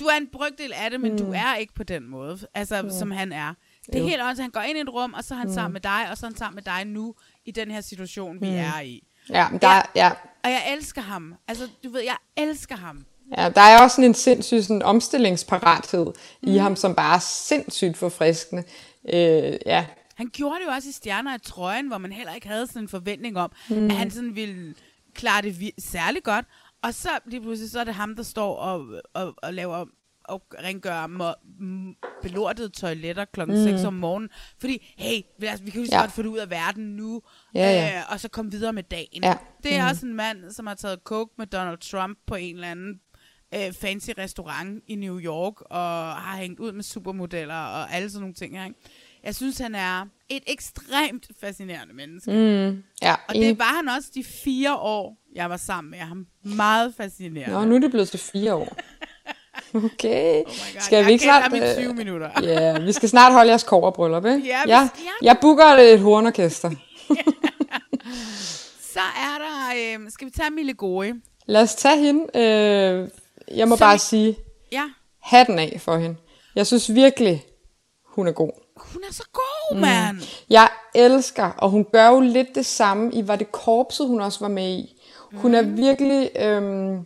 Du 0.00 0.04
er 0.04 0.16
en 0.16 0.26
brygdel 0.32 0.72
af 0.72 0.90
det, 0.90 1.00
men 1.00 1.12
Mm. 1.12 1.18
du 1.18 1.32
er 1.32 1.54
ikke 1.54 1.74
på 1.74 1.82
den 1.82 2.06
måde, 2.08 2.38
altså 2.54 2.82
Mm. 2.82 2.90
som 2.90 3.10
han 3.10 3.32
er. 3.32 3.54
Det 3.86 3.94
er 3.94 3.98
Jo. 3.98 4.06
helt 4.06 4.22
også, 4.22 4.42
han 4.42 4.50
går 4.50 4.60
ind 4.60 4.78
i 4.78 4.80
et 4.80 4.88
rum, 4.92 5.12
og 5.12 5.24
så 5.24 5.34
er 5.34 5.38
han 5.38 5.46
Mm. 5.46 5.50
mm. 5.50 5.54
sammen 5.54 5.72
med 5.72 5.80
dig, 5.80 6.06
og 6.10 6.18
så 6.18 6.26
er 6.26 6.30
han 6.30 6.36
sammen 6.36 6.54
med 6.54 6.62
dig 6.62 6.84
nu, 6.84 7.14
i 7.44 7.50
den 7.50 7.70
her 7.70 7.80
situation, 7.80 8.40
vi 8.40 8.50
Mm. 8.50 8.56
er 8.56 8.80
i. 8.80 9.04
Ja, 9.30 9.48
men 9.50 9.60
der, 9.60 9.68
er- 9.68 9.82
ja, 9.94 10.10
Og 10.44 10.50
jeg 10.50 10.72
elsker 10.76 11.02
ham. 11.02 11.34
Altså, 11.48 11.68
du 11.84 11.90
ved, 11.90 12.00
jeg 12.00 12.16
elsker 12.36 12.76
ham. 12.76 13.04
ja, 13.38 13.48
der 13.48 13.60
er 13.60 13.82
også 13.82 13.94
sådan 13.94 14.10
en 14.10 14.14
sindssyg 14.14 14.62
sådan 14.62 14.82
omstillingsparathed 14.82 16.06
mm. 16.42 16.52
i 16.52 16.56
ham, 16.56 16.76
som 16.76 16.94
bare 16.94 17.14
er 17.14 17.18
sindssygt 17.20 17.96
forfriskende. 17.96 18.64
Øh, 19.12 19.56
ja, 19.66 19.86
Han 20.14 20.30
gjorde 20.32 20.60
det 20.60 20.66
jo 20.66 20.70
også 20.70 20.88
i 20.88 20.92
Stjerner 20.92 21.34
i 21.34 21.38
trøjen, 21.38 21.86
hvor 21.88 21.98
man 21.98 22.12
heller 22.12 22.34
ikke 22.34 22.48
havde 22.48 22.66
sådan 22.66 22.82
en 22.82 22.88
forventning 22.88 23.36
om, 23.38 23.52
mm. 23.70 23.86
at 23.90 23.96
han 23.96 24.10
sådan 24.10 24.36
ville 24.36 24.74
klare 25.14 25.42
det 25.42 25.60
vi- 25.60 25.74
særlig 25.78 26.22
godt. 26.22 26.44
Og 26.84 26.94
så 26.94 27.08
lige 27.26 27.40
pludselig, 27.40 27.70
så 27.70 27.80
er 27.80 27.84
det 27.84 27.94
ham, 27.94 28.16
der 28.16 28.22
står 28.22 28.56
og, 28.56 28.86
og, 29.14 29.34
og 29.42 29.54
laver 29.54 29.84
og 30.24 30.42
rengør 30.64 31.06
m- 31.06 32.18
belortede 32.22 32.68
toiletter 32.68 33.24
klokken 33.24 33.56
Mm. 33.56 33.62
6 33.64 33.84
om 33.84 33.94
morgenen. 33.94 34.30
Fordi, 34.60 34.94
hey, 34.98 35.20
vi, 35.38 35.46
altså, 35.46 35.64
vi 35.64 35.70
kan 35.70 35.78
jo 35.80 35.82
lige 35.82 35.90
så 35.90 35.96
Ja. 35.96 36.00
godt 36.02 36.12
få 36.12 36.22
det 36.22 36.28
ud 36.28 36.38
af 36.38 36.50
verden 36.50 36.84
nu, 36.96 37.22
Ja, 37.54 37.60
ja. 37.70 37.98
Øh, 37.98 38.02
og 38.12 38.20
så 38.20 38.28
komme 38.28 38.50
videre 38.50 38.72
med 38.72 38.82
dagen. 38.82 39.22
Ja. 39.24 39.36
Det 39.62 39.74
er 39.76 39.82
Mm. 39.82 39.88
også 39.90 40.06
en 40.06 40.14
mand, 40.14 40.50
som 40.50 40.66
har 40.66 40.74
taget 40.74 40.98
coke 41.04 41.32
med 41.38 41.46
Donald 41.46 41.78
Trump 41.78 42.18
på 42.26 42.34
en 42.34 42.54
eller 42.54 42.68
anden 42.68 43.00
øh, 43.54 43.72
fancy 43.72 44.10
restaurant 44.18 44.84
i 44.86 44.94
New 44.94 45.20
York, 45.20 45.60
og 45.60 46.12
har 46.16 46.36
hængt 46.36 46.60
ud 46.60 46.72
med 46.72 46.82
supermodeller 46.82 47.54
og 47.54 47.92
alle 47.94 48.10
sådan 48.10 48.20
nogle 48.20 48.34
ting 48.34 48.58
her. 48.58 48.64
Ikke? 48.64 48.78
Jeg 49.24 49.34
synes, 49.34 49.58
han 49.58 49.74
er 49.74 50.06
et 50.28 50.42
ekstremt 50.46 51.26
fascinerende 51.40 51.94
menneske. 51.94 52.30
Mm, 52.30 52.82
ja, 53.02 53.14
Og 53.28 53.34
det 53.34 53.58
var 53.58 53.64
han 53.76 53.88
også 53.88 54.08
de 54.14 54.24
fire 54.24 54.76
år, 54.76 55.16
jeg 55.34 55.50
var 55.50 55.56
sammen 55.56 55.90
med 55.90 55.98
ham. 55.98 56.26
Meget 56.42 56.94
fascinerende. 56.96 57.54
Nå, 57.54 57.64
nu 57.64 57.74
er 57.74 57.78
det 57.78 57.90
blevet 57.90 58.08
til 58.08 58.20
fire 58.20 58.54
år. 58.54 58.76
Okay. 59.74 60.42
Oh 60.46 60.52
skal 60.80 60.96
jeg 60.96 61.06
vi 61.06 61.12
ikke 61.12 61.24
snart... 61.24 61.52
øh, 61.54 61.74
20 61.84 61.94
minutter. 61.94 62.30
Ja, 62.50 62.78
vi 62.78 62.92
skal 62.92 63.08
snart 63.08 63.32
holde 63.32 63.50
jeres 63.50 63.62
koverbryllup, 63.62 64.24
ikke? 64.24 64.38
Ja, 64.48 64.58
jeg, 64.58 64.88
ja. 64.98 65.10
jeg 65.26 65.38
booker 65.40 65.64
et 65.64 66.00
hornorkester. 66.00 66.70
Så 68.80 69.00
er 69.00 69.38
der... 69.38 69.98
Øh, 70.00 70.10
skal 70.10 70.26
vi 70.26 70.30
tage 70.30 70.50
Mille 70.50 70.74
Gori? 70.74 71.12
Lad 71.46 71.62
os 71.62 71.74
tage 71.74 71.98
hende. 71.98 72.24
Øh, 72.38 73.08
jeg 73.58 73.68
må 73.68 73.76
Så 73.76 73.80
bare 73.84 73.94
vi- 73.94 73.98
sige, 73.98 74.36
Ja, 74.72 74.84
hatten 75.22 75.58
af 75.58 75.76
for 75.80 75.96
hende. 75.96 76.16
Jeg 76.54 76.66
synes 76.66 76.94
virkelig, 76.94 77.44
hun 78.06 78.26
er 78.28 78.32
god. 78.32 78.63
Hun 78.92 79.02
er 79.08 79.12
så 79.12 79.22
god, 79.32 79.76
mand. 79.80 80.16
Jeg 80.50 80.68
elsker, 80.94 81.50
og 81.58 81.70
hun 81.70 81.86
gør 81.92 82.08
jo 82.08 82.20
lidt 82.20 82.54
det 82.54 82.66
samme 82.66 83.12
i, 83.12 83.28
var 83.28 83.36
det 83.36 83.52
korpset, 83.52 84.06
hun 84.08 84.20
også 84.20 84.40
var 84.40 84.48
med 84.48 84.68
i. 84.70 85.00
Hun 85.34 85.54
er 85.54 85.62
virkelig, 85.62 86.30
øhm, 86.36 86.98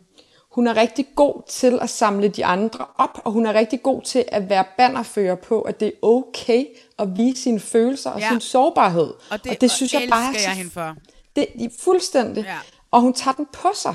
hun 0.50 0.66
er 0.66 0.76
rigtig 0.76 1.06
god 1.16 1.42
til 1.48 1.78
at 1.82 1.90
samle 1.90 2.28
de 2.28 2.44
andre 2.44 2.86
op, 2.96 3.20
og 3.24 3.32
hun 3.32 3.46
er 3.46 3.54
rigtig 3.54 3.82
god 3.82 4.02
til 4.02 4.24
at 4.28 4.48
være 4.48 4.64
bannerfører 4.78 5.34
på, 5.34 5.60
at 5.60 5.80
det 5.80 5.88
er 5.88 5.92
okay 6.06 6.64
at 6.98 7.16
vise 7.16 7.42
sine 7.42 7.60
følelser 7.60 8.10
og 8.10 8.20
Ja. 8.20 8.28
sin 8.30 8.40
sårbarhed. 8.40 9.14
Og 9.30 9.44
det, 9.44 9.50
og 9.52 9.60
det 9.60 9.70
synes 9.70 9.94
jeg 9.94 10.06
bare 10.10 10.34
jeg 10.46 10.52
hende 10.56 10.70
for. 10.70 10.96
Det 11.36 11.46
er 11.64 11.68
fuldstændig. 11.80 12.44
Ja. 12.44 12.56
Og 12.90 13.00
hun 13.00 13.12
tager 13.12 13.34
den 13.34 13.46
på 13.52 13.68
sig. 13.74 13.94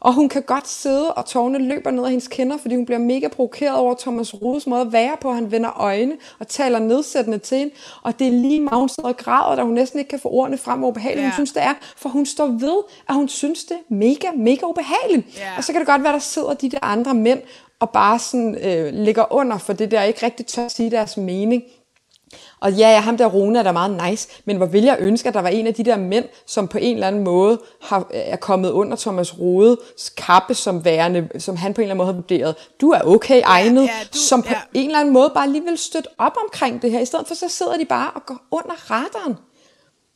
Og 0.00 0.12
hun 0.12 0.28
kan 0.28 0.42
godt 0.42 0.68
sidde, 0.68 1.14
og 1.14 1.26
tårne 1.26 1.58
løber 1.58 1.90
ned 1.90 2.04
ad 2.04 2.08
hendes 2.08 2.28
kinder, 2.28 2.56
fordi 2.56 2.74
hun 2.74 2.86
bliver 2.86 2.98
mega 2.98 3.28
provokeret 3.28 3.76
over 3.76 3.94
Thomas 3.98 4.34
Rudes 4.34 4.66
måde 4.66 4.80
at 4.80 4.92
være 4.92 5.16
på. 5.20 5.32
Han 5.32 5.50
vender 5.50 5.80
øjne 5.80 6.12
og 6.38 6.48
taler 6.48 6.78
nedsættende 6.78 7.38
til 7.38 7.58
hende. 7.58 7.74
Og 8.02 8.18
det 8.18 8.26
er 8.26 8.30
lige 8.32 8.60
meget, 8.60 8.78
hun 8.78 8.88
sidder 8.88 9.08
og 9.08 9.16
græder, 9.16 9.56
da 9.56 9.62
hun 9.62 9.74
næsten 9.74 9.98
ikke 9.98 10.08
kan 10.08 10.18
få 10.18 10.28
ordene 10.28 10.58
frem, 10.58 10.78
hvor 10.78 10.88
ubehageligt 10.88 11.22
ja. 11.22 11.28
hun 11.28 11.34
synes, 11.34 11.52
det 11.52 11.62
er. 11.62 11.74
For 11.96 12.08
hun 12.08 12.26
står 12.26 12.46
ved, 12.46 12.76
at 13.08 13.14
hun 13.14 13.28
synes, 13.28 13.64
det 13.64 13.76
er 13.76 13.94
mega, 13.94 14.26
mega 14.36 14.66
ubehageligt. 14.66 15.38
Ja. 15.38 15.56
Og 15.56 15.64
så 15.64 15.72
kan 15.72 15.80
det 15.80 15.88
godt 15.88 16.02
være, 16.02 16.12
der 16.12 16.18
sidder 16.18 16.54
de 16.54 16.70
der 16.70 16.78
andre 16.82 17.14
mænd 17.14 17.40
og 17.80 17.90
bare 17.90 18.18
sådan 18.18 18.54
øh, 18.54 18.94
ligger 18.94 19.32
under 19.32 19.58
for 19.58 19.72
det 19.72 19.90
der, 19.90 20.02
ikke 20.02 20.26
rigtig 20.26 20.46
tør 20.46 20.64
at 20.64 20.72
sige 20.72 20.90
deres 20.90 21.16
mening. 21.16 21.62
Og 22.60 22.72
ja, 22.72 22.90
ja, 22.90 23.00
ham 23.00 23.16
der 23.16 23.26
Rune 23.26 23.58
er 23.58 23.62
da 23.62 23.72
meget 23.72 24.10
nice, 24.10 24.28
men 24.44 24.56
hvor 24.56 24.66
vil 24.66 24.84
jeg 24.84 24.96
ønske, 25.00 25.28
at 25.28 25.34
der 25.34 25.40
var 25.42 25.48
en 25.48 25.66
af 25.66 25.74
de 25.74 25.84
der 25.84 25.96
mænd, 25.96 26.24
som 26.46 26.68
på 26.68 26.78
en 26.78 26.94
eller 26.94 27.06
anden 27.06 27.24
måde 27.24 27.60
har, 27.82 28.06
er 28.10 28.36
kommet 28.36 28.70
under 28.70 28.96
Thomas 28.96 29.38
Rodes 29.38 30.10
kappe, 30.16 30.54
som 30.54 30.84
værende, 30.84 31.28
som 31.38 31.56
han 31.56 31.74
på 31.74 31.80
en 31.80 31.82
eller 31.82 31.94
anden 31.94 31.96
måde 31.96 32.06
har 32.06 32.20
vurderet. 32.20 32.54
Du 32.80 32.90
er 32.90 33.00
okay 33.00 33.42
egnet, 33.44 33.82
ja, 33.82 33.86
ja, 33.86 34.06
du, 34.12 34.18
som 34.18 34.42
på 34.42 34.48
ja. 34.50 34.60
en 34.74 34.86
eller 34.86 35.00
anden 35.00 35.14
måde 35.14 35.30
bare 35.34 35.50
lige 35.50 35.64
vil 35.64 35.78
støtte 35.78 36.08
op 36.18 36.32
omkring 36.44 36.82
det 36.82 36.90
her, 36.90 37.00
i 37.00 37.04
stedet 37.04 37.26
for 37.26 37.34
så 37.34 37.48
sidder 37.48 37.76
de 37.76 37.84
bare 37.84 38.10
og 38.10 38.26
går 38.26 38.38
under 38.50 38.90
radaren. 38.90 39.36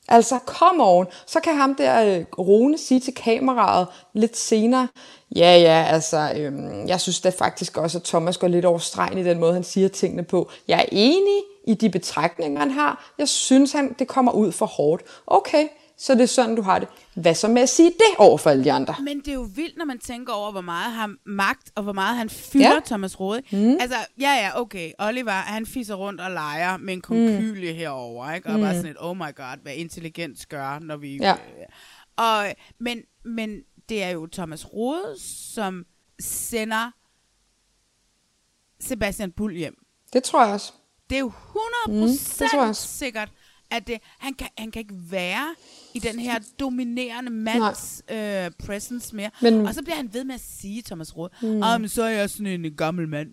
Altså, 0.08 0.38
kom 0.46 0.80
on. 0.80 1.06
Så 1.26 1.40
kan 1.40 1.56
ham 1.56 1.74
der 1.74 2.04
øh, 2.04 2.24
Rune 2.38 2.78
sige 2.78 3.00
til 3.00 3.14
kameraet 3.14 3.86
lidt 4.14 4.36
senere, 4.36 4.88
ja, 5.36 5.56
ja, 5.56 5.84
altså, 5.88 6.32
øhm, 6.36 6.88
jeg 6.88 7.00
synes 7.00 7.20
da 7.20 7.28
faktisk 7.28 7.76
også, 7.76 7.98
at 7.98 8.04
Thomas 8.04 8.38
går 8.38 8.48
lidt 8.48 8.64
over 8.64 8.78
stregen 8.78 9.18
i 9.18 9.24
den 9.24 9.38
måde, 9.38 9.52
han 9.52 9.64
siger 9.64 9.88
tingene 9.88 10.22
på. 10.22 10.50
Jeg 10.68 10.78
er 10.78 10.84
enig 10.92 11.42
i 11.70 11.74
de 11.74 11.90
betragtninger, 11.90 12.60
han 12.60 12.70
har. 12.70 13.12
Jeg 13.18 13.28
synes, 13.28 13.72
han, 13.72 13.94
det 13.98 14.08
kommer 14.08 14.32
ud 14.32 14.52
for 14.52 14.66
hårdt. 14.66 15.02
Okay, 15.26 15.68
så 15.96 16.14
det 16.14 16.22
er 16.22 16.26
sådan, 16.26 16.56
du 16.56 16.62
har 16.62 16.78
det. 16.78 16.88
Hvad 17.14 17.34
så 17.34 17.48
med 17.48 17.62
at 17.62 17.68
sige 17.68 17.90
det 17.90 18.18
over 18.18 18.38
for 18.38 18.50
alle 18.50 18.64
de 18.64 18.72
andre? 18.72 18.94
Men 19.04 19.18
det 19.18 19.28
er 19.28 19.34
jo 19.34 19.48
vildt, 19.54 19.76
når 19.76 19.84
man 19.84 19.98
tænker 19.98 20.32
over, 20.32 20.52
hvor 20.52 20.60
meget 20.60 20.92
han 20.92 21.16
magt, 21.26 21.72
og 21.74 21.82
hvor 21.82 21.92
meget 21.92 22.16
han 22.16 22.30
fylder 22.30 22.74
ja. 22.74 22.80
Thomas 22.86 23.20
Rode. 23.20 23.42
Mm. 23.52 23.76
Altså, 23.80 23.96
ja, 24.20 24.32
ja, 24.32 24.60
okay. 24.60 24.92
Oliver, 24.98 25.30
han 25.30 25.66
fiser 25.66 25.94
rundt 25.94 26.20
og 26.20 26.30
leger 26.30 26.76
med 26.76 26.94
en 26.94 27.00
konkylie 27.00 27.72
mm. 27.72 27.78
herover, 27.78 28.32
ikke? 28.32 28.48
Og 28.48 28.54
mm. 28.54 28.60
bare 28.60 28.74
sådan 28.74 28.90
et, 28.90 28.96
oh 29.00 29.16
my 29.16 29.34
god, 29.36 29.62
hvad 29.62 29.74
intelligens 29.74 30.46
gør, 30.46 30.78
når 30.78 30.96
vi... 30.96 31.16
Ja. 31.16 31.32
Øh, 31.32 31.66
og, 32.16 32.54
men, 32.80 33.02
men 33.24 33.60
det 33.88 34.02
er 34.02 34.10
jo 34.10 34.26
Thomas 34.32 34.72
Rode, 34.72 35.14
som 35.54 35.84
sender 36.20 36.90
Sebastian 38.80 39.32
Bull 39.32 39.56
hjem. 39.56 39.74
Det 40.12 40.22
tror 40.22 40.44
jeg 40.44 40.54
også. 40.54 40.72
Det 41.10 41.16
er 41.16 41.20
jo 41.20 41.32
100% 41.88 42.66
mm, 42.66 42.74
sikkert, 42.74 43.28
at 43.70 43.86
det, 43.86 43.98
han, 44.18 44.34
kan, 44.34 44.48
han 44.58 44.70
kan 44.70 44.80
ikke 44.80 44.94
være 45.10 45.54
i 45.94 45.98
den 45.98 46.18
her 46.18 46.38
dominerende 46.60 47.30
mands 47.30 48.02
øh, 48.10 48.50
presence 48.66 49.16
mere. 49.16 49.30
Men, 49.42 49.66
og 49.66 49.74
så 49.74 49.82
bliver 49.82 49.96
han 49.96 50.10
ved 50.12 50.24
med 50.24 50.34
at 50.34 50.40
sige, 50.60 50.82
Thomas 50.82 51.16
Rode, 51.16 51.30
mm. 51.42 51.62
ah, 51.62 51.80
men 51.80 51.88
så 51.88 52.02
er 52.02 52.08
jeg 52.08 52.30
sådan 52.30 52.46
en 52.46 52.76
gammel 52.76 53.08
mand. 53.08 53.28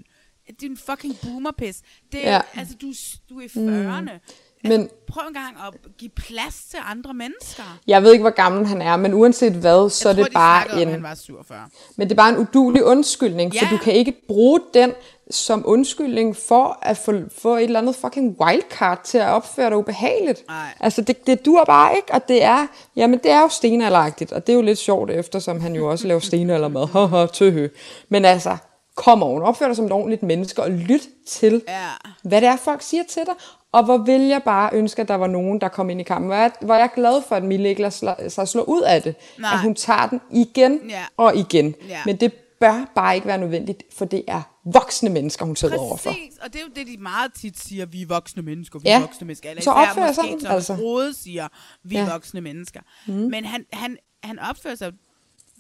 Det 0.47 0.63
er 0.63 0.69
en 0.69 0.77
fucking 0.77 1.15
boomerpiss. 1.23 1.81
Det 2.11 2.27
er, 2.27 2.33
ja. 2.33 2.41
altså, 2.55 2.75
du, 2.81 2.93
du 3.29 3.39
er 3.39 3.43
i 3.43 3.45
40'erne. 3.45 3.99
Mm. 4.01 4.19
Men, 4.63 4.71
altså, 4.71 4.95
prøv 5.07 5.27
en 5.27 5.33
gang 5.33 5.57
at 5.67 5.97
give 5.97 6.11
plads 6.15 6.65
til 6.69 6.79
andre 6.83 7.13
mennesker. 7.13 7.79
Jeg 7.87 8.03
ved 8.03 8.11
ikke, 8.11 8.21
hvor 8.21 8.35
gammel 8.35 8.65
han 8.65 8.81
er, 8.81 8.97
men 8.97 9.13
uanset 9.13 9.53
hvad, 9.53 9.89
så 9.89 10.09
jeg 10.09 10.13
er 10.13 10.23
det 10.23 10.31
de 10.31 10.33
bare 10.33 10.81
en... 10.81 10.89
han 10.89 11.03
var 11.03 11.15
47. 11.15 11.69
Men 11.95 12.07
det 12.07 12.11
er 12.11 12.15
bare 12.15 12.29
en 12.29 12.37
udulig 12.37 12.83
undskyldning, 12.83 13.53
ja. 13.53 13.61
for 13.61 13.77
du 13.77 13.83
kan 13.83 13.93
ikke 13.93 14.13
bruge 14.27 14.61
den 14.73 14.93
som 15.31 15.63
undskyldning 15.65 16.35
for 16.35 16.79
at 16.81 16.97
få, 16.97 17.13
få 17.37 17.55
et 17.55 17.63
eller 17.63 17.79
andet 17.79 17.95
fucking 17.95 18.35
wildcard 18.41 19.01
til 19.03 19.17
at 19.17 19.27
opføre 19.27 19.69
dig 19.69 19.77
ubehageligt. 19.77 20.43
Ej. 20.49 20.55
Altså, 20.79 21.01
det, 21.01 21.27
det 21.27 21.45
dur 21.45 21.63
bare 21.63 21.95
ikke, 21.95 22.13
og 22.13 22.27
det 22.27 22.43
er, 22.43 22.67
jamen 22.95 23.19
det 23.23 23.31
er 23.31 23.41
jo 23.41 23.49
stenalderagtigt, 23.49 24.31
og 24.31 24.47
det 24.47 24.53
er 24.53 24.57
jo 24.57 24.61
lidt 24.61 24.79
sjovt, 24.79 25.11
eftersom 25.11 25.61
han 25.61 25.75
jo 25.75 25.89
også 25.89 26.07
laver 26.07 26.19
stenaldermad. 26.19 26.87
Haha, 26.93 27.25
tøhø. 27.25 27.67
Men 28.09 28.25
altså, 28.25 28.57
kom 28.95 29.23
on, 29.23 29.41
opfør 29.41 29.67
dig 29.67 29.75
som 29.75 29.85
et 29.85 29.91
ordentligt 29.91 30.23
menneske, 30.23 30.63
og 30.63 30.71
lyt 30.71 31.07
til, 31.27 31.63
ja. 31.67 31.87
hvad 32.23 32.41
det 32.41 32.47
er, 32.47 32.55
folk 32.55 32.81
siger 32.81 33.03
til 33.09 33.21
dig. 33.25 33.33
Og 33.71 33.83
hvor 33.83 33.97
vil 33.97 34.21
jeg 34.21 34.41
bare 34.45 34.69
ønske, 34.73 35.01
at 35.01 35.07
der 35.07 35.15
var 35.15 35.27
nogen, 35.27 35.61
der 35.61 35.67
kom 35.67 35.89
ind 35.89 36.01
i 36.01 36.03
kampen. 36.03 36.27
Hvor 36.27 36.35
jeg, 36.35 36.51
hvor 36.61 36.75
jeg 36.75 36.83
er 36.83 36.95
glad 36.95 37.21
for, 37.27 37.35
at 37.35 37.43
Mille 37.43 37.69
ikke 37.69 37.81
lader 37.81 38.29
sig 38.29 38.47
slå 38.47 38.61
ud 38.61 38.81
af 38.81 39.01
det. 39.01 39.15
Nej. 39.39 39.53
At 39.53 39.59
hun 39.59 39.75
tager 39.75 40.07
den 40.07 40.21
igen 40.31 40.79
ja. 40.89 41.03
og 41.17 41.35
igen. 41.35 41.75
Ja. 41.89 41.99
Men 42.05 42.15
det 42.15 42.33
bør 42.59 42.91
bare 42.95 43.15
ikke 43.15 43.27
være 43.27 43.37
nødvendigt, 43.37 43.83
for 43.93 44.05
det 44.05 44.23
er 44.27 44.41
voksne 44.65 45.09
mennesker, 45.09 45.45
hun 45.45 45.55
sidder 45.55 45.75
Præcis, 45.75 45.87
overfor. 45.87 46.09
Præcis, 46.11 46.37
og 46.37 46.53
det 46.53 46.61
er 46.61 46.63
jo 46.63 46.71
det, 46.75 46.87
de 46.87 46.97
meget 46.97 47.33
tit 47.33 47.59
siger, 47.59 47.85
vi 47.85 48.01
er 48.01 48.07
voksne 48.07 48.41
mennesker, 48.41 48.79
vi 48.79 48.89
ja. 48.89 48.95
er 48.95 48.99
voksne 48.99 49.27
mennesker. 49.27 49.49
Eller 49.49 49.63
så 49.63 49.71
opfører 49.71 50.11
sig 50.13 50.23
sådan, 50.23 50.47
altså. 50.47 50.73
Rode 50.75 51.13
siger, 51.13 51.47
vi 51.83 51.95
er 51.95 52.03
ja. 52.03 52.11
voksne 52.11 52.41
mennesker. 52.41 52.81
Mm. 53.07 53.13
Men 53.13 53.45
han, 53.45 53.65
han, 53.73 53.97
han 54.23 54.39
opfører 54.39 54.75
sig 54.75 54.93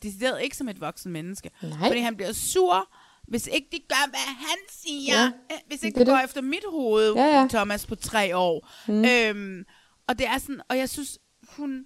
decideret 0.03 0.41
ikke 0.41 0.57
som 0.57 0.69
et 0.69 0.81
voksen 0.81 1.11
menneske. 1.11 1.51
Nej. 1.61 1.87
Fordi 1.87 1.99
han 1.99 2.15
bliver 2.15 2.33
sur, 2.33 2.89
hvis 3.27 3.47
ikke 3.47 3.67
de 3.71 3.79
gør, 3.89 4.09
hvad 4.09 4.19
han 4.19 4.57
siger. 4.69 5.21
Ja. 5.21 5.31
Øh, 5.51 5.57
hvis 5.67 5.83
ikke 5.83 5.99
det, 5.99 6.07
det 6.07 6.13
går 6.13 6.23
efter 6.23 6.41
mit 6.41 6.63
hoved, 6.71 7.13
ja, 7.13 7.25
ja. 7.25 7.47
Thomas 7.49 7.85
på 7.85 7.95
tre 7.95 8.37
år. 8.37 8.69
Mm. 8.87 9.05
Øhm, 9.05 9.65
og 10.07 10.19
det 10.19 10.27
er 10.27 10.37
sådan, 10.37 10.61
og 10.69 10.77
jeg 10.77 10.89
synes, 10.89 11.19
hun, 11.49 11.85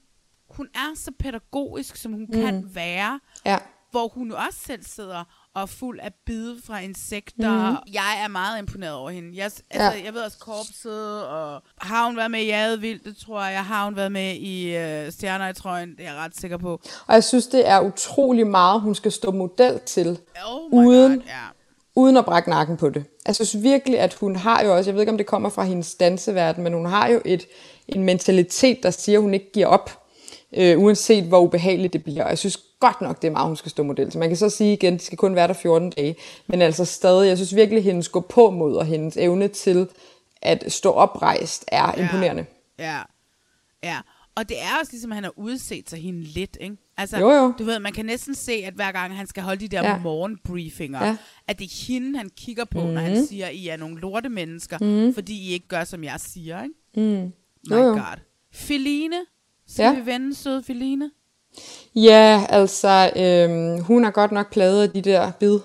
hun 0.50 0.68
er 0.76 0.96
så 0.96 1.12
pædagogisk, 1.20 1.96
som 1.96 2.12
hun 2.12 2.28
mm. 2.30 2.42
kan 2.42 2.76
være. 2.76 3.20
Ja. 3.46 3.58
Hvor 3.92 4.08
hun 4.08 4.32
også 4.32 4.60
selv 4.66 4.84
sidder 4.84 5.24
og 5.56 5.70
fuld 5.70 6.00
af 6.00 6.12
bid 6.26 6.56
fra 6.66 6.80
insekter. 6.80 7.72
Mm. 7.72 7.78
Jeg 7.94 8.22
er 8.24 8.28
meget 8.28 8.60
imponeret 8.60 8.94
over 8.94 9.10
hende. 9.10 9.30
Jeg, 9.34 9.44
altså, 9.44 9.64
ja. 9.74 10.06
jeg 10.06 10.14
ved 10.14 10.22
også 10.22 10.38
korpset, 10.40 11.26
og 11.26 11.62
har 11.82 12.06
hun 12.06 12.18
været 12.18 12.32
med 12.32 12.40
i 12.40 12.48
Jadevild, 12.48 13.00
det 13.00 13.18
tror 13.18 13.46
jeg. 13.46 13.66
Har 13.66 13.86
hun 13.86 13.96
været 13.96 14.12
med 14.12 14.36
i 14.36 14.76
uh, 14.76 15.14
Stjerner 15.14 15.50
i 15.50 15.54
trøjen, 15.54 15.90
det 15.90 16.00
er 16.00 16.04
jeg 16.04 16.16
ret 16.16 16.38
sikker 16.38 16.58
på. 16.58 16.82
Og 17.08 17.14
jeg 17.14 17.24
synes, 17.24 17.48
det 17.48 17.68
er 17.68 17.82
utrolig 17.82 18.48
meget, 18.48 18.82
hun 18.82 18.96
skal 18.96 19.12
stå 19.12 19.32
model 19.32 19.80
til, 19.86 20.20
oh 20.46 20.74
uden, 20.74 21.12
God, 21.12 21.26
ja. 21.28 21.46
uden 21.96 22.18
at 22.18 22.26
brække 22.26 22.50
nakken 22.50 22.78
på 22.78 22.90
det. 22.90 23.06
Jeg 23.28 23.36
synes 23.36 23.64
virkelig, 23.64 24.00
at 24.00 24.14
hun 24.14 24.36
har 24.36 24.64
jo 24.64 24.76
også, 24.76 24.90
jeg 24.90 24.96
ved 24.96 25.02
ikke, 25.02 25.12
om 25.12 25.18
det 25.18 25.28
kommer 25.28 25.50
fra 25.50 25.64
hendes 25.64 25.96
danseverden, 25.96 26.64
men 26.64 26.74
hun 26.74 26.86
har 26.86 27.08
jo 27.08 27.22
et, 27.26 27.48
en 27.88 28.04
mentalitet, 28.04 28.84
der 28.84 28.92
siger, 28.92 29.18
at 29.18 29.24
hun 29.24 29.34
ikke 29.34 29.52
giver 29.52 29.68
op 29.68 30.02
øh, 30.58 30.80
uanset 30.80 31.24
hvor 31.24 31.40
ubehageligt 31.40 31.94
det 31.94 32.04
bliver. 32.04 32.24
Og 32.24 32.30
jeg 32.30 32.38
synes 32.38 32.60
godt 32.82 33.02
nok, 33.02 33.22
det 33.22 33.28
er 33.28 33.32
meget, 33.32 33.48
hun 33.48 33.56
skal 33.56 33.72
stå 33.72 33.84
model. 33.84 34.12
Så 34.12 34.20
man 34.20 34.30
kan 34.30 34.38
så 34.38 34.50
sige 34.50 34.74
igen, 34.74 34.94
de 34.94 35.00
skal 35.00 35.18
kun 35.18 35.36
være 35.36 35.48
der 35.48 35.54
14 35.54 35.90
dage. 35.90 36.16
Men 36.48 36.62
altså 36.62 36.86
stadig, 36.86 37.28
jeg 37.28 37.38
synes 37.38 37.56
virkelig, 37.56 37.78
at 37.78 37.84
hendes 37.84 38.10
gå 38.10 38.20
på 38.20 38.50
mod 38.50 38.76
og 38.76 38.86
hendes 38.86 39.18
evne 39.18 39.48
til 39.48 39.88
at 40.42 40.72
stå 40.72 40.92
oprejst 40.92 41.66
er 41.68 41.94
ja. 41.98 42.04
imponerende. 42.04 42.46
Ja, 42.80 43.00
ja. 43.84 43.98
Og 44.36 44.50
det 44.50 44.62
er 44.62 44.80
også 44.80 44.92
ligesom, 44.92 45.12
at 45.12 45.16
han 45.16 45.24
har 45.24 45.34
udset 45.36 45.90
sig 45.90 46.00
hende 46.00 46.24
lidt, 46.24 46.58
ikke? 46.62 46.78
Altså, 46.98 47.18
jo, 47.18 47.32
jo. 47.32 47.54
du 47.60 47.64
ved, 47.64 47.80
man 47.80 47.94
kan 47.94 48.06
næsten 48.06 48.36
se, 48.36 48.52
at 48.52 48.74
hver 48.74 48.92
gang 48.92 49.18
han 49.18 49.28
skal 49.28 49.44
holde 49.44 49.60
de 49.60 49.68
der 49.68 49.90
ja. 49.90 49.98
morgenbriefinger, 49.98 51.06
ja. 51.06 51.18
at 51.48 51.60
det 51.60 51.66
er 51.66 51.86
hende, 51.88 52.18
han 52.18 52.30
kigger 52.38 52.66
på, 52.66 52.80
mm. 52.86 52.94
når 52.94 53.02
han 53.02 53.18
mhm. 53.18 53.26
siger, 53.26 53.48
at 53.48 53.54
I 53.54 53.68
er 53.68 53.78
nogle 53.78 54.00
lorte 54.00 54.30
mennesker, 54.30 54.78
mm. 54.82 55.14
fordi 55.14 55.50
I 55.50 55.54
ikke 55.54 55.68
gør, 55.68 55.84
som 55.84 56.04
jeg 56.04 56.20
siger, 56.20 56.64
ikke? 56.64 56.76
Mm. 56.96 57.34
My 57.70 57.76
jo, 57.76 57.78
jo. 57.78 57.94
God. 57.94 58.20
Feline, 58.54 59.16
skal 59.68 59.84
ja. 59.84 59.94
vi 59.94 60.06
vende 60.06 60.36
søde 60.36 60.64
Feline? 60.64 61.12
Ja, 61.96 62.46
altså, 62.50 63.12
øhm, 63.16 63.84
hun 63.84 64.06
er 64.06 64.12
godt 64.12 64.32
nok 64.32 64.52
pladet 64.52 64.82
af 64.82 64.90
de 64.90 65.02
der 65.02 65.32
bid. 65.40 65.60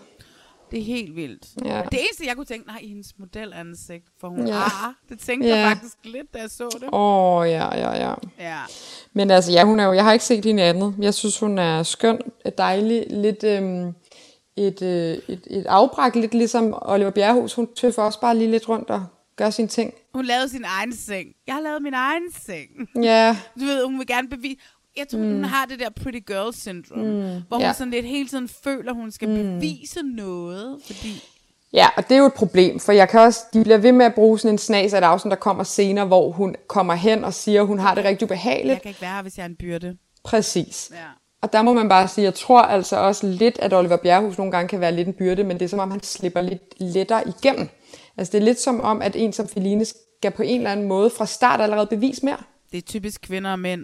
Det 0.70 0.78
er 0.78 0.84
helt 0.84 1.16
vildt. 1.16 1.46
Ja. 1.64 1.82
Det 1.92 2.00
eneste, 2.00 2.26
jeg 2.26 2.36
kunne 2.36 2.46
tænke, 2.46 2.66
nej, 2.66 2.80
hendes 2.82 3.12
modelansigt, 3.18 4.04
for 4.20 4.28
hun 4.28 4.46
ja. 4.46 4.62
ah, 4.64 4.92
det 5.08 5.18
tænkte 5.20 5.48
ja. 5.48 5.56
jeg 5.56 5.68
faktisk 5.68 5.96
lidt, 6.04 6.34
da 6.34 6.38
jeg 6.38 6.50
så 6.50 6.68
det. 6.80 6.88
Åh, 6.92 7.36
oh, 7.40 7.48
ja, 7.48 7.76
ja, 7.76 8.06
ja. 8.06 8.14
Ja. 8.38 8.60
Men 9.12 9.30
altså, 9.30 9.52
ja, 9.52 9.64
hun 9.64 9.80
er 9.80 9.84
jo, 9.84 9.92
jeg 9.92 10.04
har 10.04 10.12
ikke 10.12 10.24
set 10.24 10.44
hende 10.44 10.62
andet. 10.62 10.94
Jeg 10.98 11.14
synes, 11.14 11.38
hun 11.38 11.58
er 11.58 11.82
skøn, 11.82 12.18
dejlig, 12.58 13.06
lidt... 13.10 13.44
Øhm, 13.44 13.94
et, 14.56 14.82
øh, 14.82 15.18
et, 15.28 15.46
et 15.50 15.66
afbræk, 15.66 16.14
lidt 16.14 16.34
ligesom 16.34 16.74
Oliver 16.82 17.10
Bjerrehus. 17.10 17.54
Hun 17.54 17.74
tøffer 17.74 18.02
også 18.02 18.20
bare 18.20 18.36
lige 18.36 18.50
lidt 18.50 18.68
rundt 18.68 18.90
og 18.90 19.04
gør 19.36 19.50
sine 19.50 19.68
ting. 19.68 19.94
Hun 20.14 20.24
lavede 20.24 20.48
sin 20.48 20.64
egen 20.64 20.92
seng. 20.96 21.28
Jeg 21.46 21.54
har 21.54 21.62
lavet 21.62 21.82
min 21.82 21.94
egen 21.94 22.32
seng. 22.32 22.70
Ja. 23.04 23.36
Du 23.60 23.64
ved, 23.64 23.84
hun 23.84 23.98
vil 23.98 24.06
gerne 24.06 24.28
bevise... 24.28 24.56
Jeg 24.96 25.08
tror, 25.08 25.18
mm. 25.18 25.32
hun 25.32 25.44
har 25.44 25.66
det 25.66 25.78
der 25.78 25.90
pretty 25.90 26.18
girl 26.26 26.54
syndrome, 26.54 27.34
mm. 27.34 27.42
hvor 27.48 27.56
hun 27.56 27.66
ja. 27.66 27.72
sådan 27.72 27.90
lidt 27.90 28.06
hele 28.06 28.28
tiden 28.28 28.48
føler, 28.48 28.92
hun 28.92 29.10
skal 29.10 29.28
mm. 29.28 29.34
bevise 29.34 30.02
noget, 30.02 30.78
fordi... 30.86 31.22
Ja, 31.72 31.86
og 31.96 32.08
det 32.08 32.14
er 32.14 32.18
jo 32.18 32.26
et 32.26 32.34
problem, 32.34 32.80
for 32.80 32.92
jeg 32.92 33.08
kan 33.08 33.20
også, 33.20 33.40
de 33.52 33.62
bliver 33.62 33.78
ved 33.78 33.92
med 33.92 34.06
at 34.06 34.14
bruge 34.14 34.38
sådan 34.38 34.54
en 34.54 34.58
snas 34.58 34.92
af 34.92 34.98
et 34.98 35.04
afsnit, 35.04 35.30
der 35.30 35.36
kommer 35.36 35.64
senere, 35.64 36.06
hvor 36.06 36.30
hun 36.30 36.54
kommer 36.68 36.94
hen 36.94 37.24
og 37.24 37.34
siger, 37.34 37.60
at 37.60 37.66
hun 37.66 37.78
har 37.78 37.94
det 37.94 38.04
rigtig 38.04 38.26
ubehageligt. 38.26 38.72
Jeg 38.72 38.82
kan 38.82 38.88
ikke 38.88 39.02
være 39.02 39.14
her, 39.14 39.22
hvis 39.22 39.38
jeg 39.38 39.44
er 39.44 39.48
en 39.48 39.56
byrde. 39.56 39.96
Præcis. 40.24 40.90
Ja. 40.94 40.96
Og 41.42 41.52
der 41.52 41.62
må 41.62 41.72
man 41.72 41.88
bare 41.88 42.08
sige, 42.08 42.24
jeg 42.24 42.34
tror 42.34 42.62
altså 42.62 42.96
også 42.96 43.26
lidt, 43.26 43.58
at 43.58 43.74
Oliver 43.74 43.96
Bjerrehus 43.96 44.38
nogle 44.38 44.52
gange 44.52 44.68
kan 44.68 44.80
være 44.80 44.92
lidt 44.92 45.08
en 45.08 45.14
byrde, 45.14 45.44
men 45.44 45.58
det 45.58 45.64
er 45.64 45.68
som 45.68 45.78
om, 45.78 45.90
han 45.90 46.02
slipper 46.02 46.40
lidt 46.40 46.62
lettere 46.80 47.22
igennem. 47.28 47.68
Altså 48.16 48.32
det 48.32 48.38
er 48.38 48.44
lidt 48.44 48.60
som 48.60 48.80
om, 48.80 49.02
at 49.02 49.16
en 49.16 49.32
som 49.32 49.48
Feline 49.48 49.84
skal 49.84 50.30
på 50.30 50.42
en 50.42 50.60
eller 50.60 50.70
anden 50.70 50.88
måde 50.88 51.10
fra 51.10 51.26
start 51.26 51.60
allerede 51.60 51.86
bevise 51.86 52.24
mere. 52.24 52.38
Det 52.72 52.78
er 52.78 52.82
typisk 52.82 53.20
kvinder 53.20 53.52
og 53.52 53.58
mænd. 53.58 53.82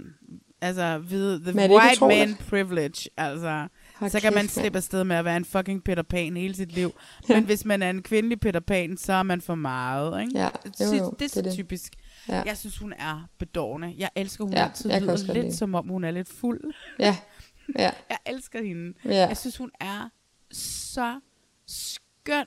Altså, 0.63 0.99
ved 0.99 1.41
the 1.41 1.53
white 1.71 2.01
man 2.29 2.37
privilege. 2.49 3.09
Altså, 3.17 3.67
Har 3.95 4.09
så 4.09 4.21
kan 4.21 4.35
man 4.35 4.49
slippe 4.49 4.77
afsted 4.77 5.05
med 5.05 5.17
at 5.17 5.25
være 5.25 5.37
en 5.37 5.45
fucking 5.45 5.85
Peter 5.85 6.03
Pan 6.03 6.37
hele 6.37 6.55
sit 6.55 6.73
liv. 6.73 6.93
Ja. 7.29 7.35
Men 7.35 7.45
hvis 7.51 7.65
man 7.65 7.83
er 7.83 7.91
en 7.91 8.03
kvindelig 8.03 8.41
Peter 8.41 8.61
Pan, 8.61 8.97
så 8.97 9.13
er 9.13 9.23
man 9.23 9.41
for 9.41 9.55
meget. 9.55 10.21
Ikke? 10.21 10.33
Ja, 10.39 10.49
jo, 10.81 10.93
jo, 10.99 11.15
det, 11.19 11.25
er 11.25 11.29
så 11.29 11.43
det. 11.43 11.53
typisk. 11.53 11.93
Ja. 12.29 12.43
Jeg 12.47 12.57
synes, 12.57 12.79
hun 12.79 12.93
er 12.99 13.29
bedårende. 13.39 13.95
Jeg 13.99 14.11
elsker, 14.17 14.45
hun 14.45 14.53
Ja, 14.53 14.65
altid 14.65 14.91
lyder 15.01 15.33
lidt, 15.33 15.55
som 15.55 15.75
om 15.75 15.89
hun 15.89 16.05
er 16.05 16.11
lidt 16.11 16.29
fuld. 16.29 16.61
Ja, 16.99 17.17
ja. 17.79 17.91
jeg 18.11 18.19
elsker 18.27 18.63
hende. 18.63 18.95
Ja. 19.05 19.27
Jeg 19.29 19.37
synes, 19.37 19.57
hun 19.57 19.71
er 19.81 20.09
så 20.53 21.21
skøn. 21.67 22.45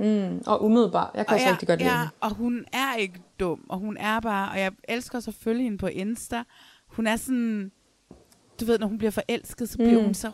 Mm, 0.00 0.42
og 0.46 0.64
umiddelbar. 0.64 1.10
Jeg 1.14 1.26
kan 1.26 1.28
Og 1.28 1.34
også 1.34 1.44
jeg- 1.46 1.52
rigtig 1.52 1.68
godt 1.68 1.80
lide 1.80 1.90
ja, 1.90 1.98
hende. 1.98 2.10
og 2.20 2.30
hun 2.30 2.64
er 2.72 2.94
ikke 2.96 3.20
dum, 3.40 3.66
og 3.68 3.78
hun 3.78 3.96
er 3.96 4.20
bare, 4.20 4.50
og 4.50 4.58
jeg 4.60 4.72
elsker 4.88 5.30
følge 5.40 5.62
hende 5.62 5.78
på 5.78 5.86
Insta. 5.86 6.42
Hun 6.98 7.06
er 7.06 7.16
sådan, 7.16 7.72
du 8.60 8.64
ved, 8.64 8.78
når 8.78 8.86
hun 8.86 8.98
bliver 8.98 9.10
forelsket, 9.10 9.68
så 9.68 9.78
bliver 9.78 9.98
Mm. 9.98 10.04
hun 10.04 10.14
så 10.14 10.32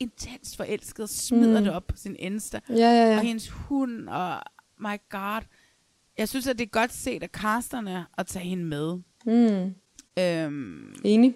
intens 0.00 0.56
forelsket 0.56 1.02
og 1.02 1.08
smider 1.08 1.58
Mm. 1.60 1.64
det 1.64 1.74
op 1.74 1.86
på 1.86 1.96
sin 1.96 2.16
Insta. 2.18 2.60
Ja, 2.68 2.74
ja, 2.76 3.10
ja. 3.10 3.16
Og 3.16 3.22
hendes 3.22 3.48
hund, 3.48 4.08
og 4.08 4.40
my 4.78 4.96
god. 5.10 5.40
Jeg 6.18 6.28
synes, 6.28 6.46
at 6.46 6.58
det 6.58 6.64
er 6.64 6.68
godt 6.70 6.92
set 6.92 7.22
af 7.22 7.28
casterne 7.28 8.06
at 8.18 8.26
tage 8.26 8.44
hende 8.44 8.64
med. 8.64 8.98
Mm. 9.26 9.74
Øhm, 10.22 10.94
Enig. 11.04 11.34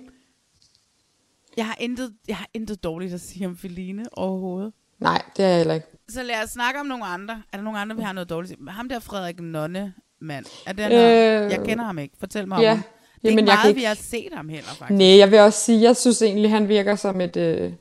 jeg, 1.57 1.67
har 1.67 1.77
intet, 1.81 2.15
jeg 2.29 2.37
har 2.37 2.49
intet 2.55 2.85
dårligt 2.85 3.15
at 3.15 3.21
sige 3.21 3.47
om 3.47 3.57
Feline 3.57 4.05
overhovedet. 4.13 4.73
Nej, 4.99 5.23
det 5.37 5.45
er 5.45 5.49
jeg 5.49 5.57
heller 5.57 5.75
ikke. 5.75 5.87
Så 6.09 6.23
lad 6.23 6.43
os 6.45 6.51
snakke 6.51 6.81
om 6.81 6.87
nogle 6.87 7.05
andre. 7.05 7.43
Er 7.53 7.57
der 7.57 7.65
nogle 7.65 7.79
andre, 7.79 7.97
vi 7.97 8.03
har 8.03 8.13
noget 8.13 8.31
dårligt? 8.31 8.69
Ham 8.69 8.89
der 8.89 8.99
Frederik 8.99 9.41
Nonne, 9.41 9.95
mand. 10.21 10.47
Er 10.67 10.75
her, 10.89 11.45
Øh, 11.45 11.51
jeg 11.53 11.61
kender 11.65 11.85
ham 11.85 11.99
ikke. 11.99 12.15
Fortæl 12.19 12.49
mig 12.49 12.61
ja. 12.61 12.73
om 12.73 12.77
ham. 12.77 12.87
Det 13.23 13.29
er 13.29 13.31
Jamen, 13.31 13.39
ikke 13.39 13.51
jeg 13.51 13.57
meget, 13.57 13.61
kan 13.63 13.69
ikke- 13.69 13.79
vi 13.81 13.85
har 13.85 13.95
set 13.95 14.29
ham 14.35 14.49
heller, 14.49 14.69
faktisk. 14.79 14.99
Nej, 14.99 15.19
jeg 15.19 15.31
vil 15.31 15.39
også 15.39 15.59
sige, 15.61 15.83
jeg 15.83 15.97
synes 15.97 16.23
egentlig, 16.23 16.51
han 16.51 16.69
virker 16.69 16.97
som 16.97 17.21
et 17.21 17.37
øh, 17.37 17.73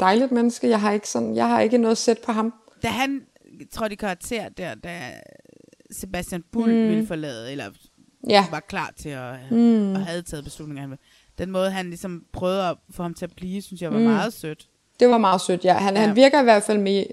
dejligt 0.00 0.32
menneske. 0.32 0.68
Jeg 0.68 0.80
har 0.80 0.92
ikke 0.92 1.08
sådan, 1.08 1.36
jeg 1.36 1.48
har 1.48 1.60
ikke 1.60 1.78
noget 1.78 1.98
sæt 1.98 2.18
på 2.18 2.32
ham. 2.32 2.54
Da 2.82 2.88
han 2.88 3.22
trådte 3.72 3.92
i 3.92 3.96
karakter 3.96 4.48
der, 4.48 4.74
da 4.74 4.98
Sebastian 5.90 6.44
Bull 6.52 6.72
Mm. 6.74 6.88
ville 6.88 7.06
forlade, 7.06 7.52
eller 7.52 7.64
Ja. 8.28 8.44
var 8.50 8.60
klar 8.60 8.92
til 8.96 9.08
at, 9.08 9.34
Mm. 9.50 9.94
og 9.94 10.06
havde 10.06 10.22
taget 10.22 10.44
beslutninger. 10.44 10.80
han 10.80 10.90
ville- 10.90 11.02
Den 11.38 11.50
måde, 11.50 11.70
han 11.70 11.86
ligesom 11.86 12.24
prøvede 12.32 12.68
at 12.68 12.76
få 12.90 13.02
ham 13.02 13.14
til 13.14 13.24
at 13.24 13.32
blive, 13.36 13.62
synes 13.62 13.82
jeg 13.82 13.92
var 13.92 13.98
Mm. 13.98 14.04
meget 14.04 14.32
sødt. 14.32 14.66
Det 15.00 15.08
var 15.08 15.18
meget 15.18 15.40
sødt, 15.40 15.64
ja. 15.64 15.72
Han, 15.74 15.94
ja. 15.94 16.00
Ja. 16.00 16.06
han 16.06 16.16
virker 16.16 16.40
i 16.40 16.44
hvert 16.44 16.62
fald 16.62 16.78
mere, 16.78 17.06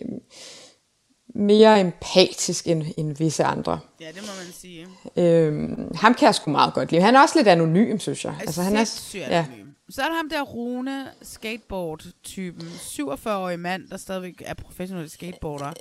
mere 1.34 1.80
empatisk 1.80 2.68
end, 2.68 2.84
end 2.98 3.18
visse 3.18 3.44
andre. 3.44 3.80
Ja, 4.02 4.08
det 4.08 4.22
må 4.22 4.44
man 4.44 4.54
sige. 4.54 4.88
Øhm, 5.16 5.96
ham 5.96 6.14
kan 6.14 6.26
jeg 6.26 6.36
sgu 6.36 6.52
meget 6.52 6.74
godt 6.74 6.92
lide. 6.92 7.02
Han 7.02 7.16
er 7.16 7.22
også 7.22 7.40
lidt 7.40 7.48
anonym, 7.48 8.00
synes 8.00 8.26
jeg. 8.26 8.36
Altså, 8.40 8.62
han 8.62 8.76
er 8.76 9.00
ja. 9.16 9.46
Så 9.90 10.02
er 10.02 10.06
der 10.06 10.16
ham 10.16 10.30
der 10.30 10.42
Rune, 10.42 11.06
skateboard-typen. 11.22 12.68
47-årig 12.68 13.60
mand, 13.60 13.88
der 13.90 13.98
stadigvæk 13.98 14.42
er 14.46 14.54
professionel 14.54 15.10
skateboarder. 15.10 15.74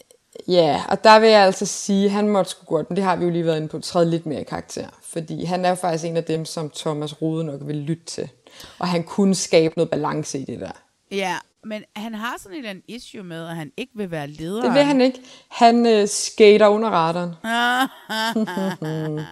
Ja, 0.48 0.82
og 0.88 1.04
der 1.04 1.18
vil 1.18 1.28
jeg 1.28 1.42
altså 1.42 1.66
sige, 1.66 2.08
han 2.08 2.28
måtte 2.28 2.50
sgu 2.50 2.64
godt, 2.64 2.90
men 2.90 2.96
det 2.96 3.04
har 3.04 3.16
vi 3.16 3.24
jo 3.24 3.30
lige 3.30 3.44
været 3.44 3.56
inde 3.56 3.68
på, 3.68 3.78
træde 3.78 4.10
lidt 4.10 4.26
mere 4.26 4.40
i 4.40 4.44
karakter. 4.44 4.88
Fordi 5.02 5.44
han 5.44 5.64
er 5.64 5.68
jo 5.68 5.74
faktisk 5.74 6.04
en 6.04 6.16
af 6.16 6.24
dem, 6.24 6.44
som 6.44 6.70
Thomas 6.70 7.22
Rode 7.22 7.44
nok 7.44 7.60
vil 7.64 7.76
lytte 7.76 8.04
til. 8.04 8.28
Og 8.78 8.88
han 8.88 9.02
kunne 9.02 9.34
skabe 9.34 9.74
noget 9.76 9.90
balance 9.90 10.38
i 10.38 10.44
det 10.44 10.60
der. 10.60 10.70
Ja, 11.10 11.36
men 11.64 11.84
han 11.96 12.14
har 12.14 12.34
sådan 12.38 12.52
et 12.52 12.58
eller 12.58 12.70
andet 12.70 12.84
issue 12.88 13.22
med, 13.22 13.48
at 13.48 13.56
han 13.56 13.72
ikke 13.76 13.92
vil 13.94 14.10
være 14.10 14.26
leder. 14.26 14.62
Det 14.62 14.74
vil 14.74 14.82
han 14.82 15.00
ikke. 15.00 15.20
Han 15.48 15.86
øh, 15.86 16.08
skater 16.08 16.68
under 16.68 16.90
radaren. 16.90 17.34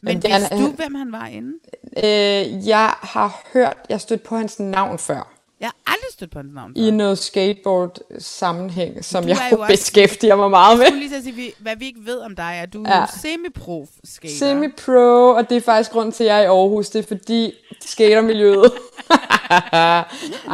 Men 0.00 0.22
vidste 0.22 0.58
du, 0.58 0.70
hvem 0.70 0.94
han 0.94 1.12
var 1.12 1.26
inde? 1.26 1.52
Øh, 1.96 2.68
jeg 2.68 2.94
har 3.00 3.42
hørt, 3.52 3.76
jeg 3.88 4.00
stødt 4.00 4.22
på 4.22 4.36
hans 4.36 4.58
navn 4.58 4.98
før. 4.98 5.35
Jeg 5.60 5.66
har 5.68 5.92
aldrig 5.92 6.12
stødt 6.12 6.30
på 6.30 6.38
hans 6.38 6.54
navn. 6.54 6.72
I 6.76 6.90
noget 6.90 7.18
skateboard-sammenhæng, 7.18 9.04
som 9.04 9.22
Du 9.22 9.28
jeg 9.28 9.48
jo 9.52 9.58
også- 9.58 9.72
beskæftiger 9.72 10.36
mig 10.36 10.50
meget 10.50 10.70
Jeg 10.70 10.78
med. 10.78 10.86
skulle 10.86 11.08
lige 11.08 11.22
sige, 11.22 11.52
hvad 11.58 11.76
vi 11.76 11.86
ikke 11.86 12.00
ved 12.04 12.18
om 12.18 12.36
dig, 12.36 12.58
er 12.62 12.66
du 12.66 12.84
Ja. 12.88 13.04
semi-prof 13.22 13.88
skater. 14.04 14.34
Semi-pro, 14.36 15.34
og 15.36 15.48
det 15.50 15.56
er 15.56 15.60
faktisk 15.60 15.90
grund 15.92 16.12
til, 16.12 16.24
at 16.24 16.28
jeg 16.30 16.38
er 16.38 16.42
i 16.42 16.46
Aarhus. 16.46 16.90
Det 16.90 16.98
er 16.98 17.02
fordi 17.08 17.52
skatermiljøet. 17.80 18.72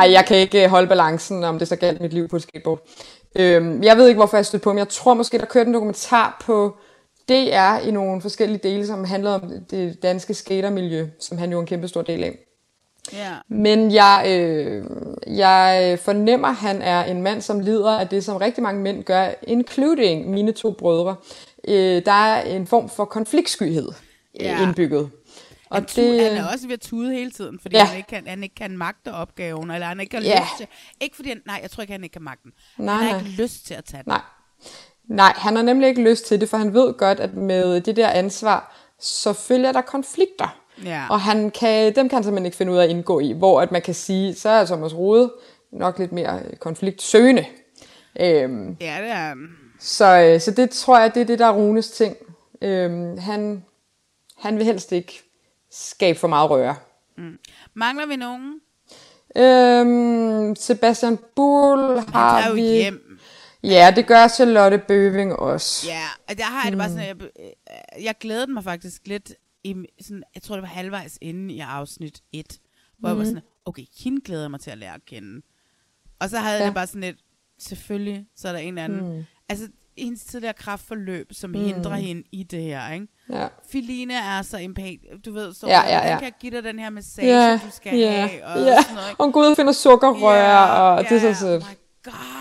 Ej, 0.00 0.12
jeg 0.12 0.24
kan 0.28 0.36
ikke 0.36 0.64
øh, 0.64 0.70
holde 0.70 0.86
balancen, 0.88 1.44
om 1.44 1.58
det 1.58 1.68
så 1.68 1.76
galt 1.76 2.00
mit 2.00 2.12
liv 2.12 2.28
på 2.28 2.38
skateboard. 2.38 2.80
Øhm, 3.36 3.82
jeg 3.82 3.96
ved 3.96 4.08
ikke, 4.08 4.18
hvorfor 4.18 4.36
jeg 4.36 4.46
stødte 4.46 4.62
på 4.64 4.70
ham. 4.70 4.78
Jeg 4.78 4.88
tror 4.88 5.14
måske, 5.14 5.38
der 5.38 5.44
kørte 5.44 5.68
en 5.68 5.74
dokumentar 5.74 6.36
på 6.44 6.76
DR 7.28 7.78
i 7.78 7.90
nogle 7.90 8.20
forskellige 8.22 8.60
dele, 8.62 8.86
som 8.86 9.04
handlede 9.04 9.34
om 9.34 9.52
det 9.70 10.02
danske 10.02 10.34
skatermiljø, 10.34 11.06
som 11.20 11.38
han 11.38 11.50
jo 11.50 11.56
er 11.56 11.60
en 11.60 11.66
kæmpe 11.66 11.88
stor 11.88 12.02
del 12.02 12.24
af. 12.24 12.38
Ja. 13.12 13.34
Men 13.48 13.92
jeg, 13.94 14.24
øh, 14.28 14.84
jeg 15.26 15.98
fornemmer, 16.02 16.48
at 16.48 16.54
han 16.54 16.82
er 16.82 17.04
en 17.04 17.22
mand, 17.22 17.40
som 17.42 17.60
lider 17.60 17.98
af 17.98 18.08
det, 18.08 18.24
som 18.24 18.36
rigtig 18.36 18.62
mange 18.62 18.82
mænd 18.82 19.04
gør, 19.04 19.28
including 19.42 20.30
mine 20.30 20.52
to 20.52 20.70
brødre. 20.72 21.16
Øh, 21.68 22.04
der 22.04 22.12
er 22.12 22.42
en 22.42 22.66
form 22.66 22.88
for 22.88 23.04
konfliktskyhed 23.04 23.88
ja. 24.40 24.62
indbygget. 24.62 25.10
Og 25.70 25.76
Han, 25.76 25.84
det... 25.96 26.20
han 26.22 26.36
er 26.36 26.48
også 26.52 26.66
ved 26.66 26.74
at 26.74 26.80
tude 26.80 27.12
hele 27.14 27.30
tiden, 27.30 27.58
fordi 27.62 27.76
Ja. 27.76 27.84
han, 27.84 27.96
ikke 27.96 28.08
kan, 28.08 28.26
han 28.26 28.42
ikke 28.42 28.54
kan 28.54 28.78
magte 28.78 29.12
opgaven, 29.12 29.70
eller 29.70 29.86
han 29.86 30.00
ikke 30.00 30.16
har 30.16 30.22
Ja. 30.22 30.40
lyst 30.40 30.56
til... 30.56 30.66
Ikke 31.00 31.16
fordi 31.16 31.28
han, 31.28 31.40
nej, 31.46 31.58
jeg 31.62 31.70
tror 31.70 31.80
ikke, 31.80 31.92
han 31.92 32.04
ikke 32.04 32.12
kan 32.12 32.22
magte 32.22 32.42
den. 32.44 32.52
Nej, 32.78 32.94
han 32.94 33.04
har 33.04 33.12
nej. 33.12 33.26
ikke 33.28 33.42
lyst 33.42 33.66
til 33.66 33.74
at 33.74 33.84
tage 33.84 34.02
den. 34.02 34.10
Nej. 34.10 34.20
Nej, 35.08 35.32
han 35.36 35.56
har 35.56 35.62
nemlig 35.62 35.88
ikke 35.88 36.02
lyst 36.10 36.26
til 36.26 36.40
det, 36.40 36.48
for 36.48 36.56
han 36.56 36.74
ved 36.74 36.94
godt, 36.94 37.20
at 37.20 37.34
med 37.34 37.80
det 37.80 37.96
der 37.96 38.08
ansvar, 38.08 38.76
så 39.00 39.32
følger 39.32 39.72
der 39.72 39.80
konflikter. 39.80 40.58
Ja. 40.84 41.06
Og 41.10 41.20
han 41.20 41.50
kan, 41.50 41.94
dem 41.94 42.08
kan 42.08 42.16
han 42.16 42.24
simpelthen 42.24 42.46
ikke 42.46 42.56
finde 42.56 42.72
ud 42.72 42.76
af 42.76 42.84
at 42.84 42.90
indgå 42.90 43.20
i, 43.20 43.32
hvor 43.32 43.60
at 43.60 43.72
man 43.72 43.82
kan 43.82 43.94
sige, 43.94 44.34
så 44.34 44.48
er 44.48 44.64
Thomas 44.66 44.94
Rode 44.94 45.32
nok 45.72 45.98
lidt 45.98 46.12
mere 46.12 46.40
øh, 46.50 46.56
konfliktsøgende. 46.56 47.44
Øhm, 48.20 48.76
Ja, 48.80 48.98
det 49.02 49.10
er 49.10 49.34
så, 49.80 50.04
øh, 50.34 50.40
så 50.40 50.50
det 50.50 50.70
tror 50.70 50.98
jeg, 50.98 51.14
det 51.14 51.20
er 51.20 51.24
det, 51.26 51.38
der 51.38 51.46
er 51.46 51.52
Runes 51.52 51.90
ting. 51.90 52.16
Øhm, 52.62 53.18
han, 53.18 53.64
han 54.38 54.56
vil 54.58 54.64
helst 54.64 54.92
ikke 54.92 55.22
skabe 55.70 56.18
for 56.18 56.28
meget 56.28 56.50
røre. 56.50 56.76
Mm. 57.18 57.38
Mangler 57.74 58.06
vi 58.06 58.16
nogen? 58.16 58.60
Øhm, 59.36 60.56
Sebastian 60.56 61.18
Bull 61.36 62.00
har 62.12 62.40
tager 62.40 62.48
jo 62.48 62.54
vi... 62.54 62.60
hjem. 62.62 63.18
Ja, 63.62 63.92
det 63.96 64.06
gør 64.06 64.28
Charlotte 64.28 64.78
Bøving 64.78 65.32
også. 65.36 65.86
Ja, 65.88 66.02
og 66.28 66.38
der 66.38 66.44
har 66.44 66.62
jeg 66.64 66.72
det 66.72 66.78
bare 66.78 66.88
Mm. 66.88 66.94
sådan, 66.94 67.08
jeg, 67.08 67.16
øh, 67.98 68.04
jeg 68.04 68.14
glædede 68.20 68.52
mig 68.52 68.64
faktisk 68.64 69.02
lidt, 69.04 69.32
i, 69.64 69.74
sådan, 70.00 70.22
jeg 70.34 70.42
tror 70.42 70.54
det 70.56 70.62
var 70.62 70.68
halvvejs 70.68 71.18
inde 71.20 71.54
i 71.54 71.60
afsnit 71.60 72.22
1, 72.32 72.58
hvor 72.98 73.08
jeg 73.08 73.16
var 73.16 73.22
Mhm. 73.24 73.30
sådan, 73.30 73.42
okay, 73.64 73.84
hende 74.04 74.20
glæder 74.20 74.42
jeg 74.42 74.50
mig 74.50 74.60
til 74.60 74.70
at 74.70 74.78
lære 74.78 74.94
at 74.94 75.04
kende. 75.04 75.42
Og 76.20 76.30
så 76.30 76.38
havde 76.38 76.58
Ja. 76.58 76.64
jeg 76.64 76.74
bare 76.74 76.86
sådan 76.86 77.00
lidt, 77.00 77.16
selvfølgelig, 77.58 78.26
så 78.36 78.48
er 78.48 78.52
der 78.52 78.58
en 78.58 78.68
eller 78.68 78.84
anden, 78.84 79.16
Mm. 79.18 79.24
altså 79.48 79.68
hendes 79.98 80.24
tidligere 80.24 80.54
kraftforløb, 80.54 81.32
som 81.32 81.50
Mm. 81.50 81.56
hindrer 81.64 81.94
hende 81.96 82.22
i 82.32 82.42
det 82.42 82.62
her, 82.62 82.92
ikke? 82.92 83.06
Ja. 83.30 83.48
Filine 83.70 84.14
er 84.14 84.42
så 84.42 84.58
empat, 84.58 84.98
du 85.24 85.32
ved, 85.32 85.54
så 85.54 85.66
Ja, 85.66 85.80
ja, 85.88 86.12
ja. 86.12 86.18
kan 86.18 86.32
give 86.40 86.52
dig 86.56 86.64
den 86.64 86.78
her 86.78 86.90
massage, 86.90 87.28
Ja, 87.28 87.60
du 87.64 87.70
skal 87.70 87.98
ja, 87.98 88.26
have, 88.26 88.44
og 88.46 88.58
ja. 88.60 88.82
sådan 88.82 88.94
noget, 88.94 89.08
ikke? 89.10 89.20
Og 89.20 89.24
hun 89.26 89.32
går 89.32 89.40
ud 89.40 89.46
og 89.46 89.56
finder 89.56 89.72
sukkerrør, 89.72 90.34
Ja, 90.36 90.64
og 90.96 91.04
det 91.04 91.12
er 91.24 91.34
så 91.34 91.40
sødt. 91.40 91.62
Oh 91.62 91.68
my 91.68 91.74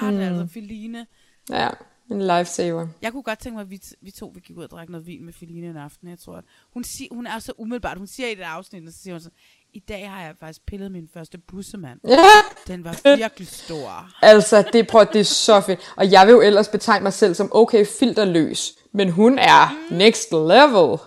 god, 0.02 0.12
mm. 0.12 0.20
altså 0.20 0.48
Filine. 0.54 1.06
Ja, 1.50 1.70
en 2.12 2.22
lifesaver. 2.22 2.88
Jeg 3.02 3.12
kunne 3.12 3.24
godt 3.24 3.40
tænke 3.40 3.56
mig, 3.56 3.62
at 3.62 3.70
vi, 3.70 3.80
t- 3.86 3.94
vi 4.02 4.12
to 4.12 4.32
vi 4.36 4.40
gik 4.40 4.58
ud 4.58 4.64
og 4.64 4.70
drak 4.70 4.90
noget 4.90 5.08
vin 5.08 5.26
med 5.26 5.34
Feline 5.34 5.68
en 5.68 5.78
aften. 5.78 6.10
Jeg 6.10 6.20
tror, 6.20 6.36
at 6.36 6.44
hun, 6.74 6.84
sig, 6.84 7.08
hun 7.12 7.28
er 7.28 7.40
så 7.40 7.54
umiddelbart. 7.58 7.98
Hun 7.98 8.08
siger 8.08 8.28
i 8.28 8.36
det 8.36 8.42
afsnit, 8.44 8.88
og 8.88 8.94
så 8.94 9.00
siger 9.04 9.14
hun 9.14 9.22
så, 9.22 9.30
i 9.74 9.80
dag 9.80 10.10
har 10.10 10.22
jeg 10.22 10.36
faktisk 10.40 10.66
pillet 10.66 10.92
min 10.92 11.10
første 11.14 11.38
bussemand. 11.38 12.00
Ja. 12.08 12.18
Den 12.74 12.84
var 12.84 13.16
virkelig 13.18 13.48
stor. 13.48 14.10
Altså, 14.22 14.64
det, 14.74 14.88
prøv, 14.88 15.06
det 15.14 15.20
er 15.20 15.26
så 15.26 15.62
fedt. 15.62 15.94
Og 15.98 16.12
jeg 16.12 16.28
vil 16.28 16.34
jo 16.34 16.42
ellers 16.42 16.68
betegne 16.68 17.04
mig 17.04 17.14
selv 17.14 17.34
som 17.34 17.50
okay 17.52 17.86
filterløs. 17.86 18.74
Men 18.94 19.10
hun 19.10 19.40
er 19.40 19.88
next 19.92 20.32
level. 20.32 20.98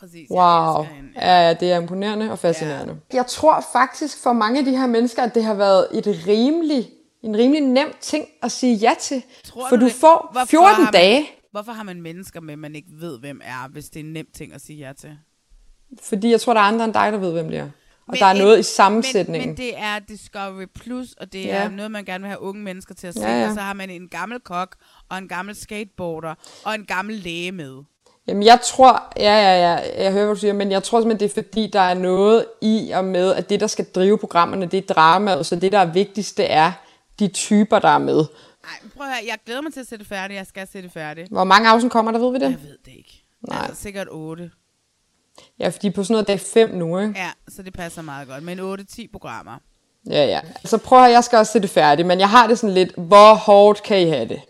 Præcis. 0.00 0.30
Wow. 0.30 0.86
Ja, 1.16 1.46
ja, 1.46 1.54
det 1.54 1.72
er 1.72 1.80
imponerende 1.80 2.30
og 2.30 2.38
fascinerende. 2.38 3.00
Ja. 3.12 3.16
Jeg 3.16 3.26
tror 3.26 3.64
faktisk 3.72 4.22
for 4.22 4.32
mange 4.32 4.58
af 4.58 4.64
de 4.64 4.76
her 4.76 4.86
mennesker, 4.86 5.22
at 5.22 5.34
det 5.34 5.44
har 5.44 5.54
været 5.54 5.86
et 5.92 6.06
rimelig, 6.26 6.90
en 7.22 7.36
rimelig 7.36 7.62
nem 7.62 7.94
ting 8.00 8.26
at 8.42 8.52
sige 8.52 8.74
ja 8.74 8.92
til. 9.00 9.22
Tror 9.44 9.68
for 9.68 9.76
du 9.76 9.84
det? 9.84 9.92
får 9.92 10.28
Hvorfor 10.32 10.46
14 10.46 10.74
har 10.74 10.82
man, 10.82 10.92
dage, 10.92 11.26
Hvorfor 11.52 11.72
har 11.72 11.82
man 11.82 12.02
mennesker 12.02 12.40
med, 12.40 12.56
man 12.56 12.74
ikke 12.74 12.88
ved, 12.92 13.18
hvem 13.18 13.40
er, 13.44 13.68
hvis 13.68 13.84
det 13.84 14.00
er 14.00 14.04
en 14.04 14.12
nem 14.12 14.26
ting 14.36 14.54
at 14.54 14.60
sige 14.60 14.78
ja 14.86 14.92
til? 14.92 15.18
fordi 16.02 16.30
jeg 16.30 16.40
tror, 16.40 16.54
der 16.54 16.60
er 16.60 16.64
andre 16.64 16.84
end 16.84 16.94
dig, 16.94 17.12
der 17.12 17.18
ved, 17.18 17.32
hvem 17.32 17.48
det 17.48 17.58
er. 17.58 17.62
Og 17.62 17.68
Men 18.08 18.16
der 18.18 18.26
er 18.26 18.32
noget 18.38 18.58
i 18.58 18.62
sammensætningen. 18.62 19.40
Men, 19.40 19.48
men 19.48 19.56
det 19.56 19.78
er 19.78 19.98
Discovery 19.98 20.64
Plus, 20.74 21.12
og 21.12 21.32
det 21.32 21.44
Ja. 21.44 21.56
er 21.56 21.68
noget, 21.68 21.90
man 21.90 22.04
gerne 22.04 22.22
vil 22.22 22.28
have 22.28 22.40
unge 22.40 22.62
mennesker 22.62 22.94
til 22.94 23.06
at 23.06 23.14
se. 23.14 23.20
Ja, 23.20 23.40
ja. 23.40 23.48
Og 23.48 23.54
så 23.54 23.60
har 23.60 23.72
man 23.72 23.90
en 23.90 24.08
gammel 24.08 24.40
kok, 24.40 24.76
og 25.08 25.18
en 25.18 25.28
gammel 25.28 25.54
skateboarder, 25.56 26.34
og 26.64 26.74
en 26.74 26.84
gammel 26.84 27.14
læge 27.16 27.52
med. 27.52 27.82
Jamen, 28.28 28.42
jeg 28.42 28.60
tror, 28.64 29.12
ja, 29.16 29.22
ja, 29.34 29.72
ja, 29.72 30.02
jeg 30.04 30.12
hører, 30.12 30.24
hvad 30.24 30.34
du 30.34 30.40
siger, 30.40 30.52
men 30.52 30.70
jeg 30.70 30.82
tror 30.82 31.00
simpelthen, 31.00 31.28
det 31.28 31.38
er 31.38 31.42
fordi, 31.42 31.70
der 31.72 31.80
er 31.80 31.94
noget 31.94 32.44
i 32.62 32.90
og 32.94 33.04
med, 33.04 33.34
at 33.34 33.48
det, 33.50 33.60
der 33.60 33.66
skal 33.66 33.84
drive 33.84 34.18
programmerne, 34.18 34.66
det 34.66 34.90
er 34.90 34.94
dramaet, 34.94 35.46
så 35.46 35.56
det, 35.56 35.72
der 35.72 35.78
er 35.78 35.92
vigtigst, 35.92 36.36
det 36.36 36.52
er 36.52 36.72
de 37.22 37.32
typer, 37.32 37.78
der 37.78 37.88
er 37.88 37.98
med. 37.98 38.18
Ej, 38.64 38.88
prøv 38.96 39.06
at 39.06 39.12
høre, 39.12 39.22
jeg 39.26 39.38
glæder 39.46 39.60
mig 39.60 39.72
til 39.72 39.80
at 39.80 39.86
se 39.86 39.98
det 39.98 40.06
færdigt. 40.06 40.36
Jeg 40.36 40.46
skal 40.46 40.68
se 40.72 40.82
det 40.82 40.92
færdigt. 40.92 41.28
Hvor 41.28 41.44
mange 41.44 41.68
afsnit 41.68 41.92
kommer 41.92 42.12
der, 42.12 42.18
ved 42.18 42.32
vi 42.32 42.38
det? 42.38 42.50
Jeg 42.50 42.62
ved 42.62 42.78
det 42.84 42.92
ikke. 42.92 43.24
Nej. 43.48 43.58
Altså, 43.62 43.82
sikkert 43.82 44.08
8. 44.10 44.50
Ja, 45.58 45.68
fordi 45.68 45.90
på 45.90 46.04
sådan 46.04 46.14
noget 46.14 46.28
dag 46.28 46.40
5 46.40 46.70
nu, 46.70 46.98
ikke? 46.98 47.14
Ja, 47.16 47.30
så 47.48 47.62
det 47.62 47.72
passer 47.72 48.02
meget 48.02 48.28
godt. 48.28 48.42
Men 48.42 48.60
8-10 48.60 49.06
programmer. 49.12 49.58
Ja, 50.10 50.24
ja. 50.24 50.40
Så 50.64 50.78
prøv 50.78 50.98
at 50.98 51.04
høre, 51.04 51.12
jeg 51.12 51.24
skal 51.24 51.38
også 51.38 51.52
se 51.52 51.60
det 51.60 51.70
færdigt, 51.70 52.08
men 52.08 52.18
jeg 52.20 52.30
har 52.30 52.46
det 52.46 52.58
sådan 52.58 52.74
lidt, 52.74 52.94
hvor 52.96 53.34
hårdt 53.34 53.82
kan 53.82 54.00
I 54.00 54.04
have 54.10 54.28
det? 54.28 54.40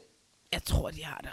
Jeg 0.53 0.63
tror, 0.65 0.91
de 0.91 1.05
har 1.05 1.21
det. 1.23 1.31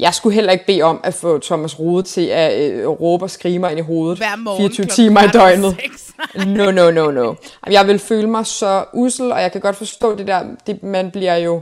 Jeg 0.00 0.14
skulle 0.14 0.34
heller 0.34 0.52
ikke 0.52 0.66
bede 0.66 0.82
om 0.82 1.00
at 1.04 1.14
få 1.14 1.38
Thomas 1.38 1.78
Rode 1.80 2.02
til 2.02 2.26
at 2.26 2.70
øh, 2.72 2.88
råbe 2.88 3.24
og 3.24 3.30
skrige 3.30 3.58
mig 3.58 3.70
ind 3.70 3.78
i 3.78 3.82
hovedet 3.82 4.18
Hver 4.18 4.36
morgen 4.36 4.58
24 4.58 4.86
klokken 4.86 4.94
timer 5.04 5.22
i 5.22 5.28
døgnet. 5.28 5.76
No, 6.46 6.70
no, 6.70 6.90
no, 6.90 7.10
no. 7.10 7.34
Jeg 7.70 7.86
vil 7.86 7.98
føle 7.98 8.26
mig 8.26 8.46
så 8.46 8.84
usel, 8.92 9.32
og 9.32 9.42
jeg 9.42 9.52
kan 9.52 9.60
godt 9.60 9.76
forstå 9.76 10.16
det 10.16 10.26
der, 10.26 10.44
det, 10.66 10.82
man 10.82 11.10
bliver 11.10 11.36
jo 11.36 11.60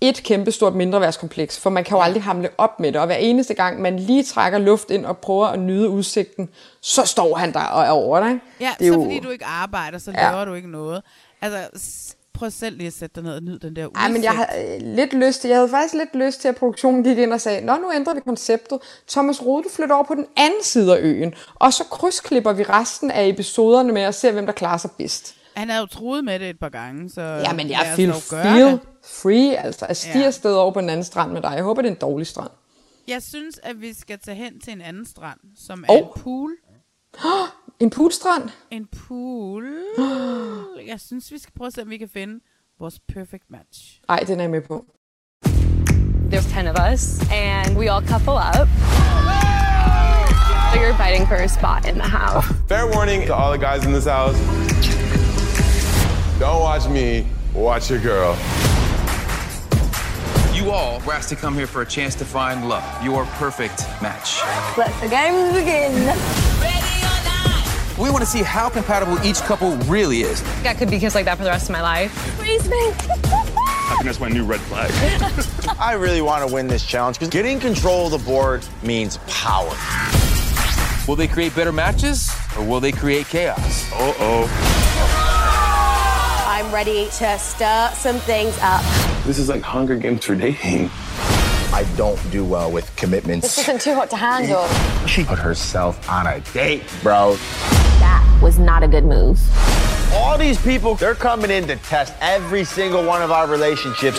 et 0.00 0.22
kæmpe 0.22 0.52
stort 0.52 0.74
mindreværdskompleks, 0.74 1.60
for 1.60 1.70
man 1.70 1.84
kan 1.84 1.96
jo 1.96 2.02
aldrig 2.02 2.22
hamle 2.22 2.48
op 2.58 2.80
med 2.80 2.92
det, 2.92 3.00
og 3.00 3.06
hver 3.06 3.16
eneste 3.16 3.54
gang 3.54 3.80
man 3.82 3.98
lige 3.98 4.24
trækker 4.24 4.58
luft 4.58 4.90
ind 4.90 5.06
og 5.06 5.18
prøver 5.18 5.46
at 5.46 5.58
nyde 5.58 5.88
udsigten, 5.88 6.48
så 6.82 7.04
står 7.06 7.34
han 7.36 7.52
der 7.52 7.60
og 7.64 7.82
er 7.84 7.90
over 7.90 8.20
dig. 8.20 8.38
Ja, 8.60 8.70
det 8.78 8.86
er 8.86 8.92
så 8.92 8.98
jo, 8.98 9.04
fordi 9.04 9.18
du 9.20 9.30
ikke 9.30 9.44
arbejder, 9.44 9.98
så 9.98 10.10
Ja. 10.10 10.30
laver 10.30 10.44
du 10.44 10.54
ikke 10.54 10.70
noget. 10.70 11.02
Altså, 11.42 11.58
prøv 12.40 12.50
selv 12.50 12.76
lige 12.76 12.86
at 12.86 12.92
sætte 12.92 13.14
dig 13.14 13.22
ned 13.22 13.34
og 13.34 13.42
nyde 13.42 13.58
den 13.58 13.76
der 13.76 13.86
udsigt. 13.86 13.98
Ej, 13.98 14.08
men 14.08 14.22
jeg 14.22 14.32
havde 14.32 14.74
øh, 14.74 14.80
lidt 14.96 15.12
lyst 15.12 15.40
til, 15.40 15.48
jeg 15.48 15.56
havde 15.58 15.68
faktisk 15.68 15.94
lidt 15.94 16.14
lyst 16.14 16.40
til, 16.40 16.48
at 16.48 16.56
produktionen 16.56 17.04
gik 17.04 17.18
ind 17.18 17.32
og 17.32 17.40
sagde, 17.40 17.66
Nå, 17.66 17.76
nu 17.76 17.92
ændrer 17.94 18.14
vi 18.14 18.20
konceptet. 18.20 18.78
Thomas 19.08 19.42
Rode, 19.42 19.62
du 19.62 19.68
flytter 19.68 19.94
over 19.94 20.04
på 20.04 20.14
den 20.14 20.26
anden 20.36 20.62
side 20.62 20.96
af 20.96 21.00
øen, 21.02 21.34
og 21.54 21.72
så 21.72 21.84
krydsklipper 21.84 22.52
vi 22.52 22.62
resten 22.62 23.10
af 23.10 23.28
episoderne 23.28 23.92
med 23.92 24.02
at 24.02 24.14
se, 24.14 24.32
hvem 24.32 24.46
der 24.46 24.52
klarer 24.52 24.78
sig 24.78 24.90
bedst. 24.98 25.34
Han 25.54 25.68
havde 25.68 25.80
jo 25.80 25.86
troet 25.86 26.24
med 26.24 26.38
det 26.38 26.50
et 26.50 26.58
par 26.60 26.68
gange, 26.68 27.10
så 27.10 27.20
Ja, 27.22 27.52
men 27.52 27.70
jeg 27.70 27.92
feel, 27.96 28.12
feel 28.12 28.78
free, 29.04 29.56
altså 29.56 29.86
at 29.86 29.96
stige 29.96 30.18
Ja. 30.24 30.30
sted 30.30 30.54
over 30.54 30.72
på 30.72 30.80
den 30.80 30.90
anden 30.90 31.04
strand 31.04 31.32
med 31.32 31.42
dig. 31.42 31.52
Jeg 31.56 31.62
håber, 31.62 31.82
det 31.82 31.88
er 31.88 31.92
en 31.92 31.98
dårlig 32.00 32.26
strand. 32.26 32.50
Jeg 33.08 33.22
synes, 33.22 33.60
at 33.62 33.80
vi 33.80 33.94
skal 33.94 34.18
tage 34.24 34.34
hen 34.36 34.60
til 34.60 34.72
en 34.72 34.80
anden 34.80 35.06
strand, 35.06 35.38
som 35.66 35.84
er 35.88 35.92
Åh. 35.92 35.98
en 35.98 36.04
pool. 36.16 36.50
En 37.80 37.90
poolstrand? 37.90 38.50
En 38.70 38.88
pool. 39.08 39.64
Jeg 40.86 41.00
synes, 41.00 41.32
vi 41.32 41.38
skal 41.38 41.52
prøve 41.56 41.66
at 41.66 41.72
se, 41.72 41.82
om 41.82 41.90
vi 41.90 41.98
kan 41.98 42.08
finde 42.08 42.40
vores 42.80 43.00
perfect 43.14 43.44
match. 43.48 44.00
Ej, 44.08 44.18
den 44.26 44.40
er 44.40 44.44
jeg 44.44 44.50
med 44.50 44.60
på. 44.60 44.84
There's 46.32 46.60
10 46.60 46.68
of 46.68 46.76
us, 46.92 47.20
and 47.32 47.78
we 47.78 47.92
all 47.92 48.06
couple 48.06 48.32
up. 48.32 48.68
So 50.72 50.80
you're 50.80 50.94
fighting 51.04 51.26
for 51.28 51.34
a 51.34 51.48
spot 51.48 51.88
in 51.88 51.94
the 51.94 52.10
house. 52.20 52.46
Fair 52.68 52.86
warning 52.96 53.26
to 53.26 53.34
all 53.34 53.58
the 53.58 53.66
guys 53.68 53.86
in 53.86 53.92
this 53.92 54.06
house. 54.06 54.38
Don't 56.40 56.62
watch 56.70 56.86
me, 56.88 57.26
watch 57.54 57.90
your 57.90 58.00
girl. 58.10 58.36
You 60.56 60.70
all 60.70 61.00
were 61.06 61.14
asked 61.18 61.30
to 61.34 61.36
come 61.36 61.54
here 61.54 61.66
for 61.66 61.80
a 61.82 61.86
chance 61.96 62.14
to 62.18 62.24
find 62.24 62.68
love, 62.68 62.84
your 63.04 63.24
perfect 63.42 63.78
match. 64.02 64.28
Let 64.76 64.92
the 65.02 65.08
games 65.08 65.54
begin. 65.58 66.99
We 68.00 68.08
want 68.08 68.24
to 68.24 68.30
see 68.30 68.42
how 68.42 68.70
compatible 68.70 69.22
each 69.22 69.40
couple 69.42 69.76
really 69.80 70.22
is. 70.22 70.42
I 70.64 70.72
could 70.72 70.90
be 70.90 70.98
kissed 70.98 71.14
like 71.14 71.26
that 71.26 71.36
for 71.36 71.44
the 71.44 71.50
rest 71.50 71.68
of 71.68 71.72
my 71.72 71.82
life. 71.82 72.10
Freeze 72.38 72.66
me. 72.66 72.78
I 72.78 73.94
think 73.96 74.04
that's 74.04 74.18
my 74.18 74.30
new 74.30 74.46
red 74.46 74.60
flag. 74.60 74.90
I 75.78 75.92
really 75.92 76.22
want 76.22 76.48
to 76.48 76.54
win 76.54 76.66
this 76.66 76.82
challenge 76.82 77.18
because 77.18 77.28
getting 77.28 77.60
control 77.60 78.06
of 78.06 78.12
the 78.12 78.18
board 78.26 78.64
means 78.82 79.18
power. 79.28 79.76
Will 81.06 81.16
they 81.16 81.28
create 81.28 81.54
better 81.54 81.72
matches 81.72 82.30
or 82.56 82.64
will 82.64 82.80
they 82.80 82.92
create 82.92 83.26
chaos? 83.26 83.92
Uh 83.92 84.14
oh. 84.18 84.46
I'm 86.48 86.72
ready 86.72 87.04
to 87.04 87.38
stir 87.38 87.90
some 87.92 88.16
things 88.20 88.56
up. 88.62 88.82
This 89.26 89.38
is 89.38 89.50
like 89.50 89.60
Hunger 89.60 89.96
Games 89.96 90.24
for 90.24 90.34
dating. 90.34 90.90
I 91.72 91.84
don't 91.96 92.18
do 92.30 92.44
well 92.44 92.70
with 92.70 92.94
commitments. 92.96 93.46
This 93.56 93.58
isn't 93.68 93.80
too 93.80 93.94
hot 93.94 94.10
to 94.10 94.16
handle. 94.16 94.66
She 95.06 95.24
put 95.24 95.38
herself 95.38 96.08
on 96.10 96.26
a 96.26 96.40
date, 96.52 96.82
bro. 97.02 97.34
That 98.00 98.40
was 98.42 98.58
not 98.58 98.82
a 98.82 98.88
good 98.88 99.04
move. 99.04 99.38
All 100.12 100.36
these 100.36 100.60
people, 100.60 100.96
they're 100.96 101.14
coming 101.14 101.50
in 101.50 101.66
to 101.68 101.76
test 101.76 102.12
every 102.20 102.64
single 102.64 103.04
one 103.04 103.22
of 103.22 103.30
our 103.30 103.46
relationships. 103.46 104.18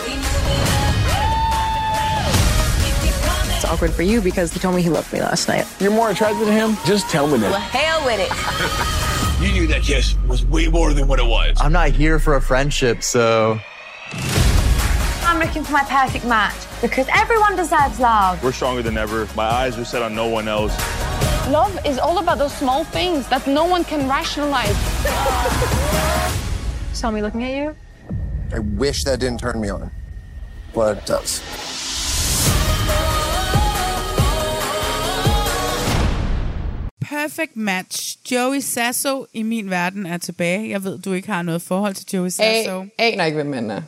It's 3.54 3.64
awkward 3.66 3.92
for 3.92 4.02
you 4.02 4.20
because 4.22 4.52
he 4.52 4.58
told 4.58 4.74
me 4.74 4.82
he 4.82 4.88
loved 4.88 5.12
me 5.12 5.20
last 5.20 5.46
night. 5.48 5.66
You're 5.78 5.90
more 5.92 6.10
attracted 6.10 6.46
to 6.46 6.52
him? 6.52 6.76
Just 6.86 7.10
tell 7.10 7.26
me 7.26 7.34
Well, 7.34 7.52
that. 7.52 7.60
hell 7.60 8.04
with 8.06 8.18
it. 8.20 8.98
You 9.42 9.50
knew 9.50 9.66
that 9.66 9.82
kiss 9.82 10.14
was 10.28 10.44
way 10.46 10.68
more 10.68 10.92
than 10.94 11.08
what 11.08 11.18
it 11.18 11.26
was. 11.26 11.56
I'm 11.60 11.72
not 11.72 11.90
here 11.90 12.20
for 12.20 12.36
a 12.36 12.40
friendship, 12.40 13.02
so. 13.02 13.58
I'm 15.32 15.38
looking 15.38 15.64
for 15.64 15.72
my 15.72 15.82
perfect 15.84 16.26
match 16.26 16.54
because 16.82 17.06
everyone 17.10 17.56
deserves 17.56 17.98
love. 17.98 18.44
We're 18.44 18.52
stronger 18.52 18.82
than 18.82 18.98
ever. 18.98 19.26
My 19.34 19.44
eyes 19.44 19.78
are 19.78 19.84
set 19.84 20.02
on 20.02 20.14
no 20.14 20.26
one 20.28 20.46
else. 20.46 20.76
Love 21.48 21.72
is 21.86 21.98
all 21.98 22.18
about 22.18 22.36
those 22.36 22.52
small 22.54 22.84
things 22.84 23.26
that 23.28 23.46
no 23.46 23.64
one 23.64 23.82
can 23.82 24.06
rationalize. 24.10 24.76
Saw 26.92 27.10
me 27.10 27.22
looking 27.22 27.42
at 27.44 27.52
you? 27.54 27.74
I 28.54 28.58
wish 28.58 29.04
that 29.04 29.20
didn't 29.20 29.40
turn 29.40 29.58
me 29.58 29.70
on, 29.70 29.90
but 30.74 30.98
it 30.98 31.06
does. 31.06 31.40
Perfect 37.00 37.56
match. 37.56 38.16
Joey 38.30 38.60
Sasso 38.60 39.26
i 39.32 39.42
min 39.42 39.70
verden 39.70 40.06
er 40.06 40.18
tilbage. 40.18 40.68
Jeg 40.70 40.84
ved, 40.84 40.98
du 40.98 41.12
ikke 41.12 41.28
har 41.32 41.42
noget 41.42 41.62
forhold 41.62 41.94
til 41.94 42.06
Joey 42.12 42.28
Sasso. 42.28 42.80
A- 42.80 42.86
aner 42.98 43.24
ikke, 43.24 43.34
hvem 43.34 43.46
man 43.46 43.70
er. 43.70 43.82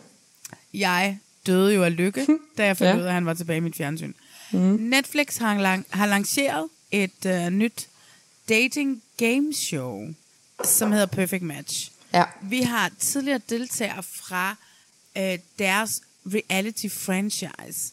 Jeg 0.75 1.19
døde 1.47 1.75
jo 1.75 1.85
af 1.85 1.97
lykke, 1.97 2.27
da 2.59 2.67
jeg 2.67 2.77
fandt 2.77 2.91
Ja. 2.91 2.97
ud 2.97 3.03
af, 3.03 3.07
at 3.09 3.15
han 3.15 3.27
var 3.27 3.35
tilbage 3.35 3.57
i 3.57 3.61
mit 3.61 3.77
fjernsyn. 3.77 4.13
Mm. 4.53 4.59
Netflix 4.61 5.37
har, 5.37 5.59
lang- 5.59 5.87
har 5.91 6.07
lanceret 6.07 6.69
et 6.91 7.27
uh, 7.27 7.49
nyt 7.53 7.89
dating 8.49 9.03
game 9.17 9.55
show, 9.55 10.15
som 10.65 10.93
hedder 10.93 11.07
Perfect 11.07 11.43
Match. 11.43 11.91
Ja. 12.13 12.25
Vi 12.43 12.61
har 12.61 12.91
tidligere 12.99 13.41
deltagere 13.51 14.03
fra 14.03 14.57
uh, 15.17 15.23
deres 15.59 16.01
reality 16.27 16.87
franchise. 16.91 17.93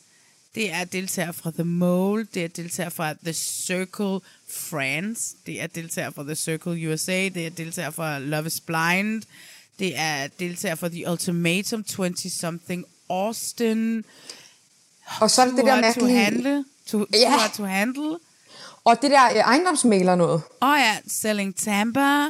Det 0.56 0.72
er 0.72 0.84
deltagere 0.84 1.34
fra 1.34 1.52
The 1.52 1.64
Mole, 1.64 2.28
det 2.34 2.44
er 2.44 2.48
deltagere 2.48 2.92
fra 2.92 3.14
The 3.24 3.34
Circle 3.34 4.20
France, 4.50 5.36
det 5.46 5.62
er 5.62 5.68
deltagere 5.68 6.12
fra 6.14 6.24
The 6.24 6.36
Circle 6.36 6.92
USA, 6.92 7.30
det 7.30 7.46
er 7.46 7.50
deltagere 7.50 7.92
fra 7.92 8.20
Love 8.20 8.48
is 8.48 8.60
Blind, 8.60 9.24
det 9.80 9.98
er 10.00 10.28
deltagere 10.28 10.78
fra 10.78 10.90
The 10.90 11.10
Ultimatum 11.12 11.86
20-something 11.92 12.84
Austin. 13.12 14.06
Og 15.22 15.32
så 15.32 15.42
er 15.42 15.46
det 15.46 15.58
det 15.58 15.66
der 15.66 15.76
Hot 15.76 15.84
to 15.84 15.88
mærkelige- 16.06 16.18
handle. 16.24 16.66
To, 16.88 17.06
Ja. 17.14 17.38
to 17.58 17.64
handle. 17.64 18.18
Og 18.84 19.02
det 19.02 19.12
der 19.12 19.26
øh, 19.30 19.36
ejendomsmaler 19.36 20.16
noget. 20.16 20.42
Åh 20.62 20.70
oh 20.70 20.78
ja, 20.80 20.98
Selling 21.08 21.56
Tampa. 21.56 22.26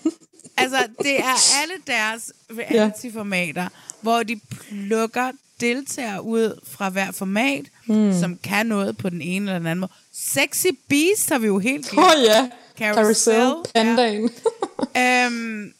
altså, 0.56 0.86
det 1.02 1.18
er 1.20 1.60
alle 1.62 1.74
deres 1.86 2.32
reality-formater, 2.50 3.68
hvor 4.00 4.22
de 4.22 4.40
plukker 4.70 5.32
deltagere 5.60 6.22
ud 6.22 6.60
fra 6.66 6.88
hver 6.88 7.10
format, 7.12 7.64
Hmm. 7.86 8.20
som 8.20 8.38
kan 8.44 8.66
noget 8.66 8.96
på 8.96 9.08
den 9.10 9.22
ene 9.22 9.44
eller 9.50 9.58
den 9.58 9.66
anden 9.66 9.80
måde. 9.80 9.92
Sexy 10.14 10.66
Beast 10.88 11.28
har 11.28 11.38
vi 11.38 11.46
jo 11.46 11.58
helt 11.58 11.88
glemt. 11.90 12.06
Åh 12.06 12.10
oh, 12.16 12.22
ja, 12.24 12.48
Carousel. 12.78 13.34
Carousel, 13.34 13.72
Pandaen. 13.74 14.30
øhm, 14.96 15.72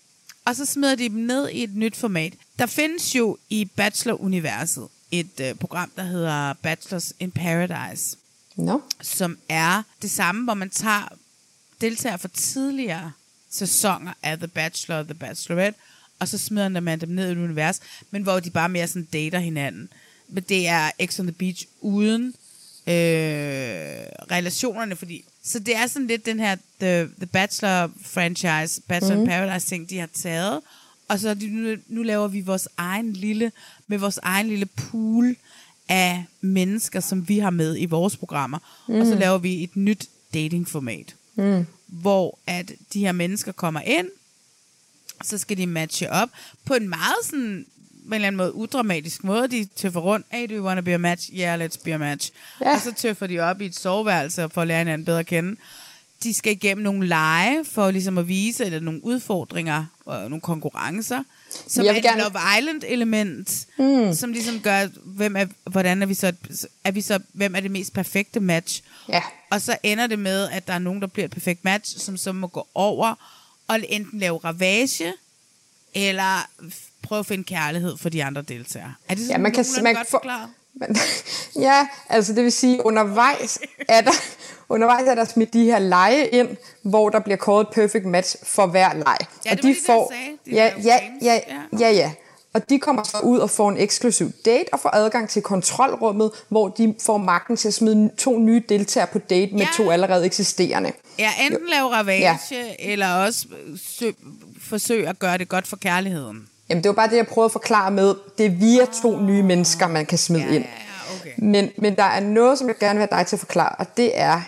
og 0.45 0.57
så 0.57 0.65
smider 0.67 0.95
de 0.95 1.09
dem 1.09 1.19
ned 1.19 1.49
i 1.49 1.63
et 1.63 1.77
nyt 1.77 1.97
format. 1.97 2.33
Der 2.63 2.67
findes 2.69 3.15
jo 3.15 3.39
i 3.51 3.65
Bachelor-universet 3.65 4.89
et 5.11 5.41
øh, 5.41 5.55
program, 5.55 5.91
der 5.97 6.03
hedder 6.03 6.53
Bachelors 6.53 7.13
in 7.21 7.31
Paradise. 7.31 8.17
No. 8.57 8.79
Som 9.01 9.39
er 9.49 9.83
det 10.03 10.11
samme, 10.11 10.45
hvor 10.45 10.55
man 10.55 10.71
tager 10.71 11.09
deltager 11.81 12.17
fra 12.17 12.29
tidligere 12.35 13.13
sæsoner 13.51 14.13
af 14.23 14.39
The 14.39 14.49
Bachelor 14.49 14.97
og 14.97 15.05
The 15.05 15.15
Bachelorette, 15.15 15.79
og 16.19 16.29
så 16.29 16.39
smider 16.39 16.69
man 16.81 17.01
dem 17.01 17.09
ned 17.09 17.29
i 17.29 17.33
et 17.33 17.39
univers, 17.39 17.81
men 18.11 18.23
hvor 18.23 18.41
de 18.41 18.51
bare 18.51 18.69
mere 18.69 18.89
sådan 18.89 19.09
dater 19.13 19.39
hinanden. 19.39 19.89
Men 20.29 20.43
det 20.49 20.69
er 20.69 20.91
X 21.07 21.21
on 21.21 21.27
the 21.27 21.33
Beach 21.35 21.67
uden 21.81 22.27
øh, 22.87 22.93
relationerne, 24.31 24.97
fordi 24.97 25.25
så 25.45 25.59
det 25.59 25.77
er 25.77 25.87
sådan 25.87 26.07
lidt 26.07 26.27
den 26.27 26.41
her 26.41 26.57
The, 26.81 27.09
the 27.19 27.27
Bachelor 27.27 27.91
franchise, 28.03 28.81
Bachelor 28.89 29.15
Mhm. 29.15 29.23
in 29.23 29.29
Paradise 29.29 29.67
ting, 29.67 29.91
de 29.91 29.99
har 29.99 30.09
taget, 30.23 30.61
og 31.13 31.19
så 31.21 31.37
nu, 31.41 31.77
nu 31.89 32.03
laver 32.03 32.29
vi 32.29 32.41
vores 32.41 32.69
egen 32.77 33.13
lille, 33.13 33.53
med 33.87 33.99
vores 33.99 34.19
egen 34.23 34.49
lille 34.49 34.67
pool 34.67 35.37
af 35.89 36.25
mennesker, 36.41 37.01
som 37.01 37.29
vi 37.29 37.39
har 37.39 37.51
med 37.51 37.77
i 37.79 37.85
vores 37.87 38.17
programmer, 38.17 38.59
mm. 38.89 38.95
og 39.01 39.07
så 39.07 39.13
Mm. 39.15 39.21
laver 39.21 39.39
vi 39.39 39.63
et 39.65 39.77
nyt 39.77 40.07
datingformat, 40.35 41.15
Mm. 41.35 41.67
hvor 41.87 42.39
at 42.47 42.73
de 42.93 43.01
her 43.01 43.13
mennesker 43.13 43.53
kommer 43.53 43.81
ind, 43.81 44.09
så 45.25 45.39
skal 45.39 45.57
de 45.57 45.67
matche 45.67 46.11
op 46.11 46.29
på 46.65 46.75
en 46.75 46.89
meget 46.89 47.15
sådan, 47.25 47.67
på 48.03 48.07
en 48.09 48.15
eller 48.15 48.27
anden 48.27 48.37
måde 48.37 48.55
udramatisk 48.55 49.25
måde. 49.25 49.49
De 49.49 49.65
tøffer 49.77 50.01
rundt. 50.01 50.27
Hey, 50.31 50.49
do 50.49 50.55
you 50.55 50.65
want 50.65 50.79
to 50.79 50.83
be 50.85 50.95
a 50.95 50.99
match? 50.99 51.31
Yeah, 51.35 51.61
let's 51.67 51.83
be 51.85 51.95
a 51.95 51.99
match. 51.99 52.31
Ja. 52.61 52.75
Og 52.75 52.81
så 52.81 52.93
tøffer 52.95 53.27
de 53.27 53.39
op 53.41 53.61
i 53.61 53.67
et 53.67 53.75
soveværelse 53.77 54.49
for 54.49 54.61
at 54.63 54.69
lære 54.69 54.79
hinanden 54.79 55.05
bedre 55.05 55.19
at 55.21 55.27
kende. 55.27 55.57
De 56.23 56.35
skal 56.35 56.53
igennem 56.53 56.83
nogle 56.83 57.07
lege 57.09 57.65
for 57.65 57.91
ligesom 57.91 58.19
at 58.19 58.29
vise, 58.29 58.65
eller 58.65 58.81
nogle 58.81 59.05
udfordringer 59.05 59.85
og 60.05 60.21
nogle 60.31 60.41
konkurrencer. 60.41 61.23
Som 61.69 61.85
Jeg 61.85 61.91
er 61.91 61.93
vil 61.95 61.99
et 61.99 62.05
gerne- 62.05 62.23
Love 62.23 62.39
Island-element, 62.59 63.67
Mm. 63.79 64.15
som 64.15 64.33
ligesom 64.33 64.61
gør, 64.61 64.87
hvem 65.05 65.37
er, 65.37 65.47
hvordan 65.71 66.03
er 66.03 66.07
vi 66.07 66.15
så, 66.15 66.33
er 66.85 66.91
vi 66.91 67.01
så, 67.01 67.19
hvem 67.33 67.55
er 67.55 67.61
det 67.61 67.71
mest 67.71 67.93
perfekte 67.93 68.41
match? 68.41 68.83
Ja. 69.09 69.23
Og 69.51 69.61
så 69.63 69.77
ender 69.83 70.07
det 70.07 70.19
med, 70.19 70.49
at 70.51 70.67
der 70.67 70.73
er 70.73 70.79
nogen, 70.79 71.01
der 71.01 71.07
bliver 71.07 71.25
et 71.25 71.31
perfekt 71.31 71.65
match, 71.65 71.99
som 71.99 72.17
så 72.17 72.33
må 72.33 72.47
gå 72.47 72.67
over 72.75 73.15
og 73.69 73.81
enten 73.89 74.19
lave 74.21 74.39
ravage, 74.39 75.13
eller 75.95 76.49
prøve 77.03 77.19
at 77.19 77.27
finde 77.27 77.45
kærlighed 77.45 77.97
for 77.97 78.09
de 78.09 78.25
andre 78.25 78.43
deltagere. 78.43 78.95
Er 79.09 79.15
det 79.15 79.25
sådan 79.25 79.37
Ja, 79.37 79.43
man 79.43 79.53
kan, 79.53 79.65
man, 79.83 79.95
godt 79.95 80.11
for, 80.11 80.19
forklaret? 80.19 80.49
Ja, 81.69 81.87
altså 82.09 82.33
det 82.33 82.45
vil 82.45 82.53
sige, 82.53 82.87
undervejs 82.87 83.59
er 83.89 84.01
der, 84.01 84.13
undervejs 84.73 85.09
er 85.09 85.15
der 85.15 85.25
smidt 85.25 85.53
de 85.53 85.65
her 85.65 85.79
lege 85.79 86.27
ind, 86.27 86.49
hvor 86.83 87.09
der 87.09 87.19
bliver 87.19 87.37
kåret 87.37 87.67
perfect 87.73 88.05
match 88.05 88.37
for 88.43 88.67
hver 88.67 88.95
leg. 88.95 89.17
Ja, 89.47 89.51
og 89.51 89.63
de 89.63 89.69
det, 89.69 89.77
får, 89.87 90.13
de 90.47 90.51
ja, 90.55 90.71
ja, 90.85 90.99
games. 90.99 91.23
ja, 91.23 91.41
ja, 91.81 91.91
ja. 91.91 92.13
Og 92.55 92.69
de 92.71 92.79
kommer 92.79 93.03
så 93.03 93.17
ud 93.23 93.39
og 93.39 93.51
får 93.51 93.69
en 93.69 93.77
eksklusiv 93.79 94.31
date 94.45 94.65
og 94.73 94.81
får 94.81 94.91
adgang 94.95 95.29
til 95.29 95.43
kontrolrummet, 95.43 96.31
hvor 96.49 96.69
de 96.69 96.95
får 97.07 97.17
magten 97.17 97.57
til 97.57 97.69
at 97.69 97.75
smide 97.75 98.11
to 98.19 98.39
nye 98.39 98.63
deltagere 98.69 99.07
på 99.13 99.19
date 99.19 99.53
med 99.53 99.61
Ja. 99.61 99.67
to 99.77 99.91
allerede 99.91 100.27
eksisterende. 100.27 100.93
Ja, 101.19 101.31
enten 101.43 101.69
lave 101.73 101.89
ravage, 101.89 102.21
ja. 102.21 102.39
eller 102.79 103.15
også 103.15 103.47
sø- 103.87 104.11
forsøge 104.63 105.09
at 105.09 105.19
gøre 105.19 105.39
det 105.39 105.49
godt 105.49 105.67
for 105.67 105.77
kærligheden. 105.77 106.47
Jamen, 106.69 106.83
det 106.85 106.89
var 106.89 106.95
bare 106.95 107.09
det, 107.11 107.17
jeg 107.17 107.27
prøvede 107.27 107.47
at 107.47 107.53
forklare 107.53 107.91
med, 107.91 108.15
det 108.39 108.47
er 108.47 108.51
via 108.51 108.85
to 109.03 109.19
nye 109.21 109.43
mennesker, 109.43 109.89
man 109.89 110.07
kan 110.07 110.19
smide 110.19 110.57
ind. 110.57 110.65
Okay. 111.21 111.31
Men, 111.39 111.71
men 111.79 111.97
der 111.97 112.03
er 112.05 112.21
noget, 112.21 112.59
som 112.59 112.69
jeg 112.69 112.77
gerne 112.79 112.99
vil 112.99 113.09
have 113.11 113.19
dig 113.21 113.27
til 113.27 113.37
at 113.37 113.41
forklare, 113.41 113.75
og 113.79 113.97
det 113.97 114.11
er, 114.15 114.41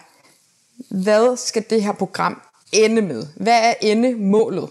hvad 0.91 1.37
skal 1.37 1.65
det 1.71 1.83
her 1.83 1.93
program 1.93 2.43
ende 2.73 3.03
med? 3.03 3.27
Hvad 3.37 3.61
er 3.63 3.75
endemålet? 3.81 4.69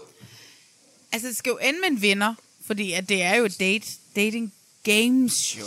Altså, 1.12 1.28
det 1.28 1.36
skal 1.36 1.50
jo 1.50 1.58
ende 1.62 1.78
med 1.80 1.90
en 1.90 2.02
vinder, 2.02 2.34
fordi 2.66 2.92
at 2.92 3.08
det 3.08 3.22
er 3.22 3.34
jo 3.36 3.44
et 3.44 3.60
date, 3.60 3.86
dating 4.16 4.52
game 4.84 5.30
show. 5.30 5.66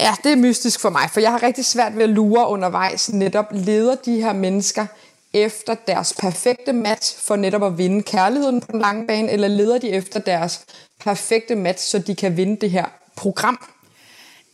Ja, 0.00 0.14
det 0.24 0.32
er 0.32 0.36
mystisk 0.36 0.80
for 0.80 0.90
mig, 0.90 1.10
for 1.12 1.20
jeg 1.20 1.30
har 1.30 1.42
rigtig 1.42 1.64
svært 1.64 1.96
ved 1.96 2.02
at 2.02 2.08
lure 2.10 2.48
undervejs. 2.48 3.12
Netop 3.12 3.46
leder 3.52 3.94
de 3.94 4.20
her 4.20 4.32
mennesker 4.32 4.86
efter 5.32 5.74
deres 5.74 6.14
perfekte 6.20 6.72
match 6.72 7.18
for 7.22 7.36
netop 7.36 7.62
at 7.62 7.78
vinde 7.78 8.02
kærligheden 8.02 8.60
på 8.60 8.66
den 8.72 8.80
lange 8.80 9.06
bane, 9.06 9.30
eller 9.30 9.48
leder 9.48 9.78
de 9.78 9.88
efter 9.90 10.20
deres 10.20 10.60
perfekte 11.00 11.54
match, 11.54 11.86
så 11.90 11.98
de 11.98 12.14
kan 12.14 12.36
vinde 12.36 12.56
det 12.60 12.70
her 12.70 12.86
program? 13.16 13.68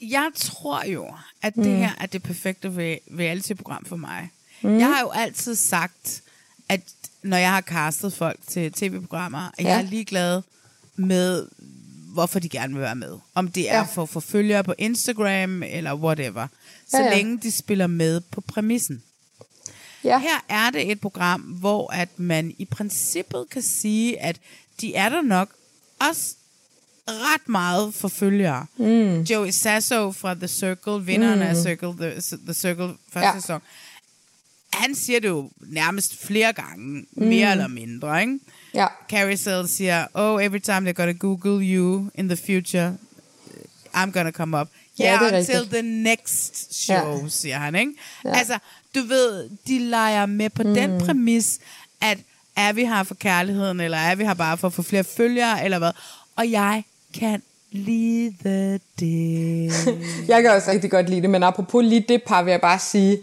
Jeg 0.01 0.31
tror 0.36 0.85
jo, 0.85 1.06
at 1.43 1.55
det 1.55 1.66
Mm. 1.66 1.76
her 1.76 1.90
er 2.01 2.06
det 2.06 2.22
perfekte 2.22 2.68
re- 2.68 3.18
reality-program 3.18 3.85
for 3.85 3.97
mig. 3.97 4.28
Mm. 4.64 4.78
Jeg 4.78 4.86
har 4.86 5.00
jo 5.00 5.10
altid 5.10 5.54
sagt, 5.54 6.22
at 6.68 6.80
når 7.22 7.36
jeg 7.36 7.50
har 7.50 7.60
castet 7.60 8.12
folk 8.12 8.40
til 8.48 8.72
tv-programmer, 8.72 9.50
at 9.58 9.64
Ja. 9.64 9.70
jeg 9.70 9.78
er 9.78 9.82
ligeglad 9.90 10.42
med, 10.96 11.46
hvorfor 12.12 12.38
de 12.38 12.48
gerne 12.48 12.72
vil 12.74 12.82
være 12.82 12.94
med. 12.94 13.18
Om 13.34 13.48
det 13.48 13.70
er 13.70 13.76
Ja. 13.76 13.82
for 13.82 14.02
at 14.02 14.08
få 14.08 14.20
følgere 14.20 14.64
på 14.64 14.74
Instagram, 14.78 15.62
eller 15.62 15.94
whatever. 15.94 16.46
Så 16.88 16.98
Ja, 16.98 17.04
ja. 17.04 17.14
længe 17.16 17.38
de 17.42 17.50
spiller 17.50 17.86
med 17.86 18.20
på 18.20 18.40
præmissen. 18.40 19.02
Ja. 20.04 20.18
Her 20.18 20.44
er 20.48 20.70
det 20.70 20.90
et 20.90 21.00
program, 21.00 21.40
hvor 21.40 21.92
at 21.92 22.08
man 22.18 22.54
i 22.58 22.64
princippet 22.64 23.46
kan 23.50 23.62
sige, 23.62 24.20
at 24.20 24.36
de 24.80 24.94
er 24.94 25.08
der 25.08 25.22
nok 25.22 25.48
også 26.08 26.34
ret 27.08 27.48
meget 27.48 27.94
for 27.94 28.08
følgere. 28.08 28.66
Mm. 28.76 29.20
Joey 29.22 29.50
Sasso 29.50 30.12
fra 30.12 30.34
The 30.34 30.48
Circle, 30.48 31.06
vinderen 31.06 31.38
Mm. 31.38 31.44
af 31.44 31.56
Circle, 31.56 31.88
The, 31.98 32.20
The 32.44 32.54
Circle 32.54 32.94
første 33.12 33.28
Ja. 33.28 33.40
sæson, 33.40 33.60
han 34.74 34.94
siger 34.94 35.20
det 35.20 35.28
jo 35.28 35.51
nærmest 35.60 36.26
flere 36.26 36.52
gange, 36.52 37.05
Mm. 37.16 37.26
mere 37.26 37.51
eller 37.51 37.68
mindre, 37.68 38.20
ikke? 38.20 38.38
Ja. 38.74 38.86
Carousel 39.10 39.68
siger, 39.68 40.06
oh, 40.14 40.44
every 40.44 40.59
time 40.59 40.90
they're 40.90 40.92
gonna 40.92 41.12
Google 41.12 41.64
you 41.66 42.10
in 42.14 42.28
the 42.28 42.36
future, 42.46 42.94
I'm 43.96 44.10
gonna 44.10 44.30
come 44.30 44.60
up. 44.60 44.68
Ja, 44.98 45.05
Yeah, 45.05 45.32
er 45.32 45.38
until 45.38 45.55
rigtigt. 45.55 45.70
the 45.72 45.82
next 45.82 46.74
show, 46.84 47.22
Ja. 47.22 47.28
siger 47.28 47.59
han, 47.59 47.74
ikke? 47.74 47.92
Ja. 48.24 48.36
Altså, 48.38 48.59
du 48.94 49.01
ved, 49.02 49.48
de 49.68 49.78
leger 49.78 50.26
med 50.26 50.51
på 50.51 50.62
mm. 50.62 50.74
den 50.74 51.01
præmis, 51.01 51.59
at 52.01 52.18
er 52.56 52.72
vi 52.72 52.84
her 52.84 53.02
for 53.02 53.14
kærligheden, 53.14 53.80
eller 53.80 53.98
er 53.98 54.14
vi 54.14 54.24
her 54.24 54.34
bare 54.34 54.59
for 54.59 54.66
at 54.68 54.72
få 54.74 54.82
flere 54.82 55.05
følgere, 55.05 55.64
eller 55.64 55.78
hvad? 55.78 55.90
Og 56.36 56.51
jeg 56.51 56.82
kan 57.20 57.42
lide 57.72 58.78
det. 59.01 59.72
Jeg 60.28 60.42
kan 60.42 60.51
også 60.51 60.70
rigtig 60.70 60.90
godt 60.90 61.09
lide 61.09 61.22
det, 61.22 61.30
men 61.30 61.42
apropos 61.42 61.84
lige 61.84 62.05
det 62.09 62.22
par, 62.26 62.42
vil 62.42 62.51
jeg 62.51 62.60
bare 62.60 62.78
sige, 62.78 63.18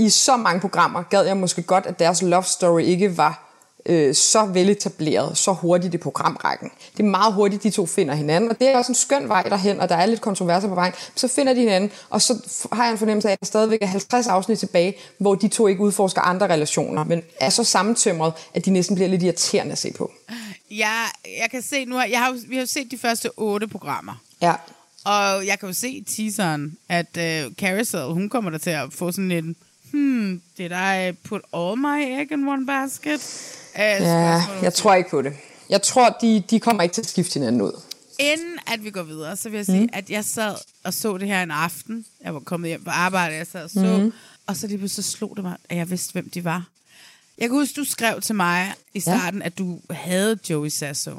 i 0.00 0.08
så 0.08 0.36
mange 0.36 0.60
programmer 0.60 1.02
gad 1.02 1.24
jeg 1.26 1.36
måske 1.36 1.62
godt, 1.62 1.86
at 1.86 1.98
deres 1.98 2.22
love 2.22 2.44
story 2.44 2.82
ikke 2.82 3.16
var 3.16 3.50
øh, 3.86 4.14
så 4.14 4.44
veletableret, 4.44 5.38
så 5.38 5.52
hurtigt 5.52 5.94
i 5.94 5.98
programrækken. 5.98 6.70
Det 6.96 7.02
er 7.02 7.08
meget 7.08 7.34
hurtigt, 7.34 7.62
de 7.62 7.70
to 7.70 7.86
finder 7.86 8.14
hinanden, 8.14 8.50
og 8.50 8.60
det 8.60 8.68
er 8.68 8.78
også 8.78 8.92
en 8.92 8.96
skøn 8.96 9.28
vej 9.28 9.42
derhen, 9.42 9.80
og 9.80 9.88
der 9.88 9.94
er 9.94 10.06
lidt 10.06 10.20
kontroverser 10.20 10.68
på 10.68 10.74
vejen. 10.74 10.92
Så 11.14 11.28
finder 11.28 11.54
de 11.54 11.60
hinanden, 11.60 11.90
og 12.10 12.22
så 12.22 12.34
har 12.72 12.84
jeg 12.84 12.92
en 12.92 12.98
fornemmelse 12.98 13.28
af, 13.28 13.32
at 13.32 13.40
der 13.40 13.46
stadigvæk 13.46 13.82
er 13.82 13.86
50 13.86 14.26
afsnit 14.26 14.58
tilbage, 14.58 14.94
hvor 15.18 15.34
de 15.34 15.48
to 15.48 15.66
ikke 15.66 15.80
udforsker 15.80 16.20
andre 16.20 16.46
relationer, 16.46 17.04
men 17.04 17.22
er 17.40 17.50
så 17.50 17.64
sammentømret, 17.64 18.32
at 18.54 18.64
de 18.64 18.70
næsten 18.70 18.94
bliver 18.94 19.08
lidt 19.08 19.22
irriterende 19.22 19.72
at 19.72 19.78
se 19.78 19.92
på. 19.92 20.12
jeg, 20.70 21.04
jeg 21.40 21.50
kan 21.50 21.62
se 21.62 21.84
nu, 21.84 22.00
jeg 22.00 22.18
har, 22.18 22.36
vi 22.48 22.54
har 22.54 22.62
jo 22.62 22.66
set 22.66 22.90
de 22.90 22.98
første 22.98 23.30
otte 23.36 23.68
programmer. 23.68 24.14
Ja. 24.42 24.54
Og 25.04 25.46
jeg 25.46 25.58
kan 25.58 25.68
jo 25.68 25.74
se 25.74 25.88
i 25.88 26.04
teaseren, 26.04 26.76
at 26.88 27.06
uh, 27.16 27.54
Carousel, 27.54 28.04
hun 28.04 28.28
kommer 28.28 28.50
der 28.50 28.58
til 28.58 28.70
at 28.70 28.92
få 28.92 29.12
sådan 29.12 29.30
en, 29.30 29.56
hmm, 29.90 30.42
did 30.58 30.70
I 30.72 31.12
put 31.24 31.42
all 31.52 31.76
my 31.78 32.20
egg 32.20 32.32
in 32.32 32.48
one 32.48 32.66
basket? 32.66 33.20
Uh, 33.74 33.80
Ja, 33.80 34.42
jeg 34.62 34.74
tror 34.74 34.94
ikke 34.94 35.10
på 35.10 35.22
det. 35.22 35.32
Jeg 35.68 35.82
tror, 35.82 36.08
de, 36.20 36.42
de 36.50 36.60
kommer 36.60 36.82
ikke 36.82 36.92
til 36.92 37.00
at 37.02 37.08
skifte 37.08 37.34
hinanden 37.34 37.62
ud. 37.62 37.80
Inden 38.18 38.58
at 38.66 38.84
vi 38.84 38.90
går 38.90 39.02
videre, 39.02 39.36
så 39.36 39.48
vil 39.48 39.56
jeg 39.56 39.66
sige, 39.66 39.80
Mhm. 39.80 39.88
at 39.92 40.10
jeg 40.10 40.24
sad 40.24 40.54
og 40.84 40.94
så 40.94 41.18
det 41.18 41.28
her 41.28 41.42
en 41.42 41.50
aften. 41.50 42.04
Jeg 42.24 42.34
var 42.34 42.40
kommet 42.40 42.68
hjem 42.68 42.84
på 42.84 42.90
arbejde, 42.90 43.34
jeg 43.36 43.46
sad 43.46 43.64
og 43.64 43.70
så. 43.70 43.80
Mhm. 43.98 44.12
Og 44.46 44.56
så 44.56 44.66
lige 44.66 44.78
pludselig 44.78 45.04
så 45.04 45.10
slog 45.10 45.32
det 45.36 45.44
mig, 45.44 45.56
at 45.68 45.76
jeg 45.76 45.90
vidste, 45.90 46.12
hvem 46.12 46.30
de 46.30 46.44
var. 46.44 46.64
Jeg 47.38 47.48
kan 47.48 47.58
huske, 47.58 47.74
du 47.76 47.84
skrev 47.84 48.20
til 48.20 48.34
mig 48.34 48.72
i 48.94 49.00
starten, 49.00 49.40
ja. 49.40 49.46
at 49.46 49.58
du 49.58 49.80
havde 49.90 50.38
Joey 50.50 50.68
Sasso. 50.68 51.12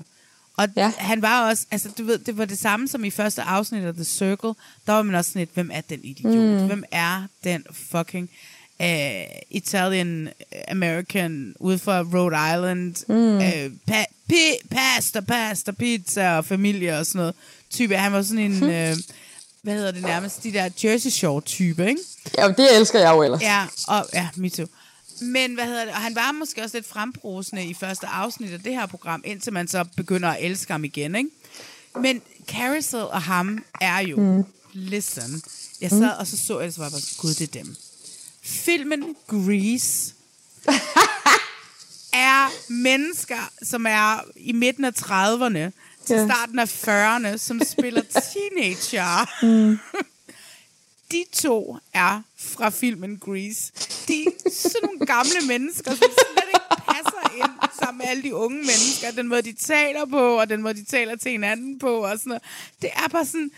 Og 0.58 0.68
ja. 0.76 0.92
han 0.98 1.22
var 1.22 1.50
også, 1.50 1.66
altså 1.72 1.90
du 1.98 2.04
ved, 2.04 2.18
det 2.18 2.38
var 2.38 2.46
det 2.46 2.58
samme 2.58 2.88
som 2.88 3.04
i 3.06 3.10
første 3.10 3.42
afsnit 3.42 3.84
af 3.84 3.94
The 3.94 4.04
Circle. 4.04 4.54
Der 4.88 4.94
var 4.94 5.02
man 5.02 5.16
også 5.16 5.30
sådan 5.32 5.40
lidt, 5.40 5.50
hvem 5.54 5.70
er 5.74 5.82
den 5.82 6.00
idiot? 6.04 6.34
Mm. 6.34 6.40
Mm. 6.62 6.66
Hvem 6.66 6.84
er 6.92 7.24
den 7.44 7.66
fucking 7.92 8.30
uh, 8.82 9.36
Italian 9.50 10.30
American 10.68 11.54
ude 11.60 11.80
fra 11.80 12.02
Rhode 12.02 12.36
Island? 12.54 12.96
Mm. 13.08 13.38
Uh, 13.38 13.78
pa, 13.88 14.06
pi, 14.30 14.36
pasta, 14.72 15.20
pasta, 15.22 15.72
pizza 15.72 16.38
og 16.38 16.46
familie 16.46 16.98
og 17.00 17.06
sådan 17.06 17.20
noget 17.20 17.36
type. 17.70 17.98
Han 17.98 18.12
var 18.14 18.22
sådan 18.22 18.40
en, 18.52 18.58
Hm. 18.58 18.64
uh, 18.64 18.98
hvad 19.62 19.74
hedder 19.74 19.92
det 19.92 20.02
nærmest, 20.02 20.44
de 20.44 20.54
der 20.54 20.70
Jersey 20.84 21.10
Shore 21.10 21.42
type, 21.42 21.88
ikke? 21.90 22.02
Ja, 22.38 22.48
det 22.48 22.76
elsker 22.78 23.00
jeg 23.00 23.12
jo 23.12 23.24
ellers. 23.24 23.42
Ja, 23.42 23.66
og, 23.88 24.06
ja, 24.14 24.30
me 24.36 24.50
too. 24.50 24.66
Men 25.22 25.54
hvad 25.54 25.66
hedder 25.66 25.86
det? 25.86 25.94
Og 25.94 26.00
han 26.02 26.16
var 26.16 26.32
måske 26.32 26.64
også 26.64 26.78
lidt 26.78 26.88
frembrusende 26.88 27.66
i 27.66 27.74
første 27.74 28.08
afsnit 28.08 28.52
af 28.54 28.60
det 28.60 28.74
her 28.74 28.86
program, 28.86 29.22
indtil 29.26 29.54
man 29.54 29.68
så 29.68 29.86
begynder 29.96 30.30
at 30.30 30.38
elske 30.46 30.72
ham 30.72 30.84
igen, 30.84 31.16
ikke? 31.16 31.30
Men 32.02 32.22
Carousel 32.48 33.00
og 33.00 33.22
ham 33.22 33.64
er 33.82 34.00
jo, 34.00 34.18
Mm. 34.20 34.44
listen, 34.74 35.42
jeg 35.82 35.90
sad 35.90 36.00
Mm. 36.00 36.20
og 36.20 36.28
så 36.28 36.38
så 36.38 36.60
jeg 36.60 36.66
det, 36.66 36.74
så 36.74 36.80
var 36.82 36.86
jeg 36.86 36.92
bare, 36.92 37.02
gud, 37.18 37.34
det 37.34 37.42
er 37.56 37.64
dem. 37.64 37.76
Filmen 38.52 39.16
Grease 39.28 40.14
er 42.14 42.72
mennesker, 42.72 43.52
som 43.64 43.86
er 43.86 44.20
i 44.36 44.52
midten 44.52 44.86
af 44.86 44.92
30'erne 45.02 45.72
til 46.06 46.16
Ja. 46.16 46.26
starten 46.28 46.60
af 46.60 46.66
40'erne, 46.88 47.38
som 47.38 47.62
spiller 47.72 48.02
teenager. 48.02 49.46
Mm. 49.46 49.78
De 51.12 51.24
to 51.34 51.78
er 51.94 52.22
fra 52.38 52.70
filmen 52.70 53.18
Grease. 53.18 53.72
De 54.08 54.24
er 54.24 54.50
sådan 54.54 54.80
nogle 54.84 55.06
gamle 55.06 55.48
mennesker, 55.48 55.92
som 55.92 56.00
slet 56.00 56.48
ikke 56.48 56.84
passer 56.88 57.36
ind 57.38 57.70
sammen 57.80 57.98
med 57.98 58.06
alle 58.06 58.24
de 58.24 58.36
unge 58.36 58.58
mennesker. 58.58 59.12
Den 59.12 59.28
måde, 59.28 59.42
de 59.42 59.54
taler 59.54 60.06
på, 60.06 60.40
og 60.40 60.50
den 60.50 60.62
måde, 60.62 60.74
de 60.74 60.86
taler 60.86 61.16
til 61.16 61.32
hinanden 61.32 61.80
på, 61.80 62.06
og 62.06 62.18
sådan 62.20 62.30
noget. 62.30 62.44
Det 62.82 62.90
er 62.96 63.08
bare 63.08 63.26
sådan, 63.26 63.52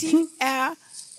de 0.00 0.28
er 0.40 0.70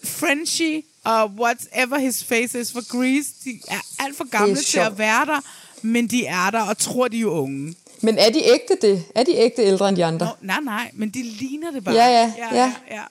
Frenchie 0.03 0.83
og 1.03 1.32
whatever 1.40 1.98
his 1.99 2.23
face 2.23 2.60
is 2.60 2.72
for 2.72 2.98
Grease. 2.98 3.30
De 3.45 3.60
er 3.68 3.82
alt 3.99 4.18
for 4.18 4.30
gamle 4.30 4.56
til 4.56 4.80
at 4.80 4.98
være 4.98 5.26
der, 5.26 5.40
men 5.82 6.07
de 6.07 6.26
er 6.26 6.49
der 6.49 6.61
og 6.61 6.78
tror, 6.78 7.07
de 7.07 7.22
er 7.22 7.26
unge. 7.26 7.76
Men 8.02 8.18
er 8.18 8.30
de 8.30 8.44
ægte 8.44 8.78
det? 8.82 9.03
Er 9.15 9.23
de 9.23 9.36
ægte 9.36 9.61
ældre 9.61 9.90
end 9.90 9.98
de 9.98 10.06
andre? 10.06 10.26
Nå, 10.26 10.32
nej, 10.41 10.60
nej, 10.61 10.91
men 10.94 11.10
de 11.10 11.23
ligner 11.23 11.72
det 11.72 11.84
bare. 11.84 11.95
Ja, 11.95 12.07
ja, 12.07 12.34
ja, 12.38 12.56
ja. 12.56 12.73
ja. 12.91 13.02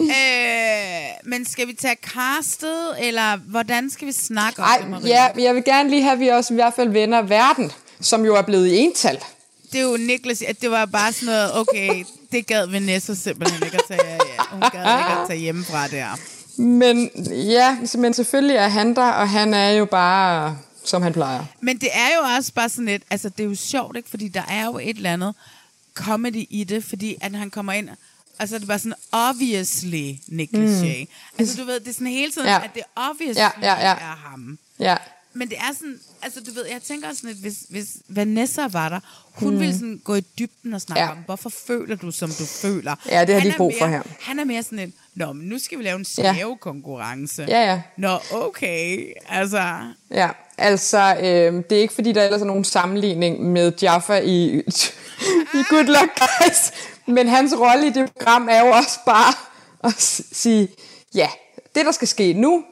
Øh, 0.00 1.08
men 1.24 1.44
skal 1.44 1.68
vi 1.68 1.72
tage 1.72 1.96
castet, 2.02 2.94
eller 2.98 3.36
hvordan 3.36 3.90
skal 3.90 4.06
vi 4.06 4.12
snakke 4.12 4.62
om 4.62 4.64
Ej, 4.64 4.78
det, 4.78 4.90
Maria? 4.90 5.08
ja, 5.08 5.42
jeg 5.42 5.54
vil 5.54 5.64
gerne 5.64 5.90
lige 5.90 6.02
have, 6.02 6.12
at 6.12 6.20
vi 6.20 6.28
også 6.28 6.54
i 6.54 6.56
hvert 6.56 6.74
fald 6.74 6.88
vender 6.88 7.22
verden, 7.22 7.72
som 8.00 8.24
jo 8.24 8.36
er 8.36 8.42
blevet 8.42 8.66
i 8.66 8.76
ental. 8.76 9.18
Det 9.72 9.80
er 9.80 9.84
jo 9.84 9.96
Niklas, 9.96 10.42
at 10.42 10.62
det 10.62 10.70
var 10.70 10.86
bare 10.86 11.12
sådan 11.12 11.26
noget, 11.26 11.56
okay, 11.56 12.04
det 12.32 12.46
gad 12.46 12.66
Vanessa 12.66 13.14
simpelthen 13.14 13.62
ikke 13.64 13.76
at 13.76 13.84
tage, 13.88 14.12
ja, 14.12 14.42
hun 14.50 14.60
gad 14.60 14.80
ikke 14.80 15.20
at 15.20 15.26
tage 15.26 15.38
hjemmefra 15.40 15.88
der. 15.88 16.18
Men 16.58 17.10
ja, 17.30 17.78
men 17.98 18.14
selvfølgelig 18.14 18.56
er 18.56 18.68
han 18.68 18.96
der, 18.96 19.10
og 19.10 19.28
han 19.30 19.54
er 19.54 19.70
jo 19.70 19.84
bare, 19.84 20.58
som 20.84 21.02
han 21.02 21.12
plejer. 21.12 21.44
Men 21.60 21.78
det 21.78 21.88
er 21.92 22.08
jo 22.16 22.36
også 22.36 22.52
bare 22.52 22.68
sådan 22.68 22.84
lidt, 22.84 23.02
altså 23.10 23.28
det 23.28 23.40
er 23.44 23.48
jo 23.48 23.54
sjovt, 23.54 23.96
ikke? 23.96 24.10
Fordi 24.10 24.28
der 24.28 24.42
er 24.48 24.64
jo 24.64 24.78
et 24.78 24.96
eller 24.96 25.12
andet 25.12 25.34
comedy 25.94 26.46
i 26.50 26.64
det, 26.64 26.84
fordi 26.84 27.16
at 27.20 27.32
han 27.32 27.50
kommer 27.50 27.72
ind, 27.72 27.88
altså 28.38 28.56
det 28.56 28.62
er 28.62 28.66
bare 28.66 28.78
sådan, 28.78 28.94
obviously 29.12 30.12
Nick 30.28 30.52
Mm. 30.52 31.06
Altså 31.38 31.56
du 31.60 31.64
ved, 31.64 31.80
det 31.80 31.88
er 31.88 31.92
sådan 31.92 32.06
hele 32.06 32.32
tiden, 32.32 32.46
Ja. 32.48 32.60
at 32.64 32.70
det 32.74 32.82
obviously 32.96 33.40
Ja, 33.40 33.50
ja, 33.62 33.74
ja. 33.80 33.90
er 33.90 34.16
ham. 34.30 34.58
Ja. 34.78 34.96
Men 35.32 35.48
det 35.48 35.58
er 35.58 35.74
sådan, 35.74 36.00
altså 36.22 36.40
du 36.40 36.52
ved, 36.52 36.66
jeg 36.66 36.82
tænker 36.82 37.08
sådan 37.14 37.30
lidt, 37.30 37.38
hvis, 37.40 37.56
hvis 37.68 37.86
Vanessa 38.08 38.68
var 38.68 38.88
der, 38.88 39.00
hun 39.32 39.54
Mm. 39.54 39.60
ville 39.60 39.74
sådan 39.74 40.00
gå 40.04 40.14
i 40.14 40.20
dybden 40.20 40.74
og 40.74 40.80
snakke 40.80 41.00
Ja. 41.00 41.06
ja. 41.06 41.12
om, 41.12 41.18
hvorfor 41.26 41.50
føler 41.50 41.96
du, 41.96 42.10
som 42.10 42.30
du 42.30 42.44
føler. 42.44 42.94
Ja, 43.10 43.20
det 43.24 43.34
har 43.34 43.40
Han 43.40 43.48
de 43.50 43.54
er 43.54 43.56
brug 43.56 43.72
for 43.78 43.86
mere, 43.86 43.96
her. 43.96 44.02
Han 44.20 44.38
er 44.38 44.44
mere 44.44 44.62
sådan 44.62 44.78
en, 44.78 44.94
nå, 45.14 45.32
men 45.32 45.46
nu 45.48 45.58
skal 45.58 45.78
vi 45.78 45.82
lave 45.84 45.96
en 45.98 46.06
Ja. 46.18 46.32
svævekonkurrence. 46.34 47.42
Ja, 47.48 47.64
ja. 47.64 47.82
Nå, 47.96 48.18
okay, 48.30 49.12
altså... 49.28 49.62
Ja, 50.10 50.28
altså, 50.58 51.16
øh, 51.20 51.24
det 51.70 51.72
er 51.72 51.80
ikke 51.80 51.94
fordi, 51.94 52.12
der 52.12 52.24
ellers 52.24 52.40
er 52.42 52.46
nogen 52.46 52.64
sammenligning 52.64 53.42
med 53.52 53.72
Jaffa 53.82 54.18
i, 54.18 54.44
i 55.54 55.62
Good 55.70 55.84
Luck 55.86 56.18
Guys, 56.20 56.72
men 57.06 57.28
hans 57.28 57.54
rolle 57.58 57.86
i 57.86 57.90
det 57.90 58.12
program 58.12 58.48
er 58.48 58.60
jo 58.60 58.66
også 58.66 58.98
bare 59.06 59.34
at 59.84 59.94
sige, 60.32 60.68
ja, 61.14 61.28
det 61.74 61.86
der 61.86 61.92
skal 61.92 62.08
ske 62.08 62.32
nu, 62.32 62.64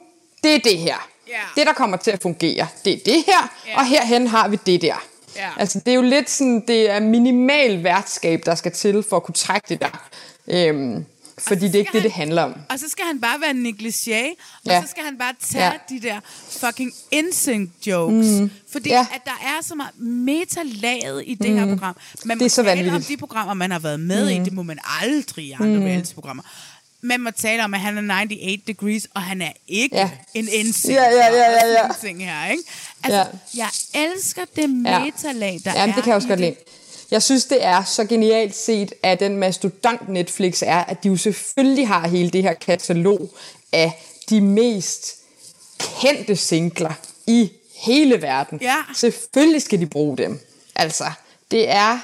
det 0.43 0.55
er 0.55 0.59
det 0.59 0.77
her. 0.77 1.08
Ja. 1.29 1.35
Det, 1.55 1.67
der 1.67 1.73
kommer 1.73 1.97
til 1.97 2.11
at 2.11 2.21
fungere, 2.21 2.67
det 2.85 2.93
er 2.93 2.97
det 3.05 3.23
her, 3.27 3.53
Ja. 3.67 3.77
og 3.77 3.85
herhen 3.85 4.27
har 4.27 4.47
vi 4.47 4.57
det 4.65 4.81
der. 4.81 5.03
Ja. 5.35 5.49
Altså, 5.57 5.79
det 5.85 5.91
er 5.91 5.95
jo 5.95 6.01
lidt 6.01 6.29
sådan, 6.29 6.63
det 6.67 6.89
er 6.89 6.99
minimal 6.99 7.83
værtskab, 7.83 8.41
der 8.45 8.55
skal 8.55 8.71
til 8.71 9.03
for 9.09 9.15
at 9.17 9.23
kunne 9.23 9.35
trække 9.35 9.65
det 9.69 9.81
der. 9.81 10.07
Øhm, 10.47 11.05
fordi 11.47 11.65
det 11.67 11.75
er 11.75 11.79
ikke 11.79 11.91
det, 11.93 12.03
det 12.03 12.11
handler 12.11 12.43
om. 12.43 12.53
Og 12.69 12.79
så 12.79 12.89
skal 12.89 13.05
han 13.05 13.21
bare 13.21 13.41
være 13.41 13.51
negligé, 13.51 14.41
og 14.65 14.71
Ja. 14.71 14.81
så 14.81 14.87
skal 14.87 15.03
han 15.03 15.17
bare 15.17 15.33
tage 15.49 15.63
Ja. 15.65 15.71
de 15.89 15.99
der 16.01 16.19
fucking 16.49 16.91
insync 17.11 17.69
jokes. 17.87 18.27
Mm. 18.39 18.51
Fordi 18.71 18.89
Ja. 18.89 19.07
at 19.15 19.21
der 19.25 19.39
er 19.41 19.63
så 19.63 19.75
meget 19.75 19.99
metalaget 19.99 21.23
i 21.25 21.35
det 21.35 21.49
Mm. 21.51 21.57
her 21.57 21.65
program. 21.67 21.95
Man 22.25 22.39
Det 22.39 22.45
er 22.45 22.49
så 22.49 22.63
tale 22.63 22.71
om 22.81 22.85
vanvittigt. 22.85 23.09
de 23.09 23.17
programmer, 23.17 23.53
man 23.53 23.71
har 23.71 23.79
været 23.79 23.99
med 23.99 24.23
Mm. 24.35 24.41
i. 24.41 24.45
Det 24.45 24.53
må 24.53 24.63
man 24.63 24.79
aldrig 25.01 25.45
i 25.45 25.51
andre 25.51 25.65
Mm. 25.67 25.75
mm. 25.79 25.83
reality-programmer. 25.85 26.43
Man 27.01 27.21
må 27.21 27.31
tale 27.31 27.63
om, 27.63 27.73
at 27.73 27.79
han 27.79 27.97
er 28.11 28.21
98 28.21 28.61
degrees, 28.67 29.07
og 29.15 29.21
han 29.21 29.41
er 29.41 29.51
ikke 29.67 29.95
Ja. 29.95 30.01
ja. 30.01 30.39
en 30.39 30.47
insync. 30.51 30.93
Ja, 30.93 31.03
ja, 31.03 31.33
ja, 31.35 31.51
ja, 31.51 31.67
ja. 31.67 31.87
ting 32.01 32.25
her, 32.25 32.51
ikke? 32.51 32.63
Altså, 33.03 33.17
Ja. 33.17 33.25
ja. 33.57 33.67
jeg 33.93 34.11
elsker 34.11 34.41
det 34.55 34.69
metalag, 34.69 35.59
der 35.65 35.71
Jamen, 35.73 35.89
er 35.89 35.95
det 35.95 36.03
kan 36.03 36.07
jeg 36.11 36.15
også 36.15 36.27
godt 36.27 36.39
lide. 36.39 36.55
Jeg 37.11 37.23
synes, 37.23 37.45
det 37.45 37.63
er 37.65 37.83
så 37.83 38.05
genialt 38.05 38.55
set, 38.55 38.93
at 39.03 39.19
den 39.19 39.37
mastodont 39.37 40.09
Netflix 40.09 40.61
er, 40.65 40.77
at 40.83 41.03
de 41.03 41.07
jo 41.07 41.17
selvfølgelig 41.17 41.87
har 41.87 42.07
hele 42.07 42.29
det 42.29 42.43
her 42.43 42.53
katalog 42.53 43.29
af 43.73 44.03
de 44.29 44.41
mest 44.41 45.15
kendte 46.01 46.35
singler 46.35 46.93
i 47.27 47.51
hele 47.75 48.21
verden. 48.21 48.59
Ja. 48.61 48.75
Selvfølgelig 48.95 49.61
skal 49.61 49.79
de 49.79 49.85
bruge 49.85 50.17
dem. 50.17 50.39
Altså, 50.75 51.11
det 51.51 51.69
er 51.69 51.99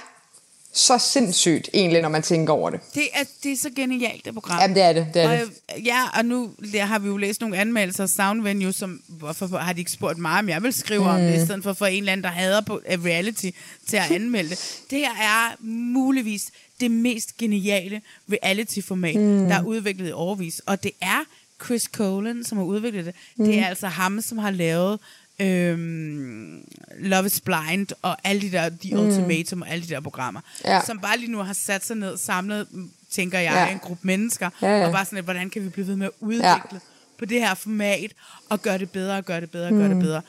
så 0.75 0.97
sindssygt 0.97 1.69
egentlig, 1.73 2.01
når 2.01 2.09
man 2.09 2.21
tænker 2.21 2.53
over 2.53 2.69
det. 2.69 2.79
Det 2.93 3.03
er, 3.13 3.23
det 3.43 3.51
er 3.51 3.57
så 3.57 3.69
genialt, 3.75 4.25
det 4.25 4.33
program. 4.33 4.59
Jamen, 4.61 4.75
det 4.75 4.83
er 4.83 4.93
det. 4.93 5.07
det, 5.13 5.21
er 5.21 5.29
og, 5.31 5.37
det. 5.37 5.51
øh, 5.77 5.85
Ja, 5.85 6.01
og 6.17 6.25
nu 6.25 6.51
der 6.73 6.85
har 6.85 6.99
vi 6.99 7.07
jo 7.07 7.17
læst 7.17 7.41
nogle 7.41 7.57
anmeldelser 7.57 8.03
af 8.03 8.09
Sound 8.09 8.41
Venue, 8.43 8.73
som, 8.73 9.01
hvorfor 9.07 9.57
har 9.57 9.73
de 9.73 9.79
ikke 9.79 9.91
spurgt 9.91 10.17
mig, 10.17 10.39
om 10.39 10.49
jeg 10.49 10.63
vil 10.63 10.73
skrive 10.73 11.01
mm. 11.01 11.07
om 11.07 11.19
det, 11.19 11.35
i 11.35 11.39
Mm. 11.39 11.45
stedet 11.45 11.63
for 11.63 11.69
at 11.69 11.77
få 11.77 11.85
en 11.85 11.97
eller 11.97 12.11
anden, 12.11 12.23
der 12.23 12.29
hader 12.29 12.61
på 12.61 12.81
af 12.85 12.97
reality, 12.97 13.49
til 13.87 13.97
at 13.97 14.11
anmelde 14.11 14.49
det. 14.49 14.79
Det 14.89 14.99
her 14.99 15.11
er 15.21 15.55
muligvis 15.65 16.51
det 16.79 16.91
mest 16.91 17.37
geniale 17.37 18.01
reality-format, 18.31 19.15
Mm. 19.15 19.47
der 19.47 19.55
er 19.55 19.63
udviklet 19.63 20.09
i 20.09 20.11
overvis. 20.11 20.59
Og 20.65 20.83
det 20.83 20.91
er 21.01 21.23
Chris 21.65 21.83
Colan, 21.83 22.43
som 22.43 22.57
har 22.57 22.65
udviklet 22.65 23.05
det. 23.05 23.13
Mm. 23.37 23.45
Det 23.45 23.59
er 23.59 23.65
altså 23.67 23.87
ham, 23.87 24.21
som 24.21 24.37
har 24.37 24.51
lavet 24.51 24.99
øhm, 25.39 26.63
Love 26.99 27.25
is 27.25 27.41
Blind 27.41 27.87
og 28.01 28.17
alle 28.23 28.41
de 28.41 28.51
der, 28.51 28.69
The 28.69 28.95
Mm. 28.95 28.99
Ultimatum 29.01 29.61
og 29.61 29.69
alle 29.69 29.83
de 29.85 29.89
der 29.89 29.99
programmer, 29.99 30.41
Ja. 30.65 30.81
som 30.85 30.99
bare 30.99 31.17
lige 31.17 31.31
nu 31.31 31.37
har 31.37 31.53
sat 31.53 31.85
sig 31.85 31.95
ned, 31.95 32.17
samlet, 32.17 32.67
mm, 32.71 32.91
tænker 33.11 33.39
jeg, 33.39 33.53
Ja. 33.53 33.71
en 33.73 33.79
gruppe 33.79 34.07
mennesker, 34.07 34.49
Ja, 34.61 34.67
ja. 34.77 34.85
og 34.85 34.91
bare 34.91 35.05
sådan 35.05 35.17
lidt, 35.17 35.25
hvordan 35.25 35.49
kan 35.49 35.63
vi 35.63 35.69
blive 35.69 35.87
ved 35.87 35.95
med 35.95 36.05
at 36.05 36.11
udvikle 36.19 36.47
Ja. 36.49 36.79
på 37.17 37.25
det 37.25 37.39
her 37.39 37.53
format, 37.53 38.11
og 38.49 38.61
gøre 38.61 38.77
det 38.77 38.89
bedre, 38.91 39.17
og 39.17 39.25
gøre 39.25 39.41
det 39.41 39.51
bedre, 39.51 39.67
og 39.67 39.73
gøre 39.73 39.87
Mm. 39.89 39.93
det 39.95 40.03
bedre. 40.03 40.21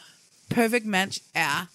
Perfect 0.50 0.86
Match 0.86 1.20
er 1.34 1.66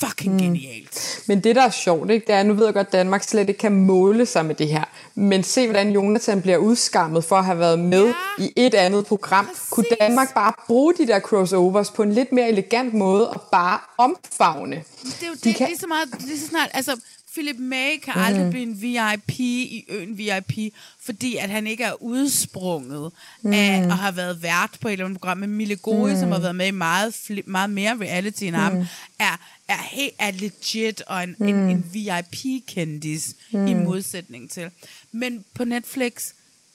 fucking 0.00 0.32
Mm. 0.32 0.38
genialt. 0.38 1.20
Men 1.26 1.40
det, 1.40 1.56
der 1.56 1.62
er 1.62 1.70
sjovt, 1.70 2.10
ikke, 2.10 2.26
det 2.26 2.34
er, 2.34 2.42
nu 2.42 2.54
ved 2.54 2.64
jeg 2.64 2.74
godt, 2.74 2.86
at 2.86 2.92
Danmark 2.92 3.22
slet 3.22 3.48
ikke 3.48 3.58
kan 3.58 3.72
måle 3.72 4.26
sig 4.26 4.46
med 4.46 4.54
det 4.54 4.68
her. 4.68 4.84
Men 5.14 5.42
se, 5.42 5.66
hvordan 5.66 5.90
Jonathan 5.90 6.42
bliver 6.42 6.56
udskammet 6.56 7.24
for 7.24 7.36
at 7.36 7.44
have 7.44 7.58
været 7.58 7.78
med 7.78 8.06
ja. 8.06 8.44
i 8.44 8.52
et 8.56 8.74
andet 8.74 9.06
program. 9.06 9.46
Præcis. 9.46 9.68
Kunne 9.70 9.86
Danmark 10.00 10.34
bare 10.34 10.52
bruge 10.66 10.94
de 10.94 11.06
der 11.06 11.20
crossovers 11.20 11.90
på 11.90 12.02
en 12.02 12.12
lidt 12.12 12.32
mere 12.32 12.48
elegant 12.48 12.94
måde 12.94 13.30
og 13.30 13.40
bare 13.52 13.78
omfavne? 13.98 14.76
Det 15.02 15.22
er 15.22 15.26
jo 15.26 15.32
De 15.34 15.38
det, 15.48 15.54
kan- 15.56 15.66
lige 15.68 15.78
så 15.78 15.86
meget, 15.86 16.08
lige 16.20 16.40
så 16.40 16.46
snart, 16.46 16.68
altså, 16.74 16.96
Philip 17.38 17.58
May 17.58 17.98
kan 18.02 18.12
mm. 18.16 18.22
aldrig 18.22 18.50
blive 18.50 18.62
en 18.62 18.82
VIP 18.82 19.40
i 19.40 19.84
øen 19.88 20.18
VIP, 20.18 20.74
fordi 21.04 21.36
at 21.36 21.50
han 21.50 21.66
ikke 21.66 21.84
er 21.84 22.02
udsprunget 22.02 23.12
mm. 23.42 23.52
af 23.52 23.82
at 23.82 23.92
have 23.92 24.16
været 24.16 24.42
vært 24.42 24.70
på 24.80 24.88
et 24.88 24.92
eller 24.92 25.04
andet 25.04 25.20
program. 25.20 25.38
Men 25.38 25.50
Mille 25.50 25.76
Gori, 25.76 26.12
mm. 26.12 26.20
som 26.20 26.32
har 26.32 26.38
været 26.38 26.56
med 26.56 26.66
i 26.66 26.70
meget, 26.70 27.14
meget 27.46 27.70
mere 27.70 27.96
reality 28.00 28.42
end 28.44 28.56
mm. 28.56 28.62
ham, 28.62 28.76
er, 29.18 29.40
er, 29.68 29.82
helt, 29.90 30.12
er 30.18 30.30
legit 30.30 31.02
og 31.06 31.22
en, 31.22 31.36
Mm. 31.38 31.48
en, 31.48 31.54
en 31.54 31.84
VIP-kendis 31.92 33.34
mm. 33.52 33.66
i 33.66 33.74
modsætning 33.74 34.50
til. 34.50 34.70
Men 35.12 35.44
på 35.54 35.64
Netflix, 35.64 36.12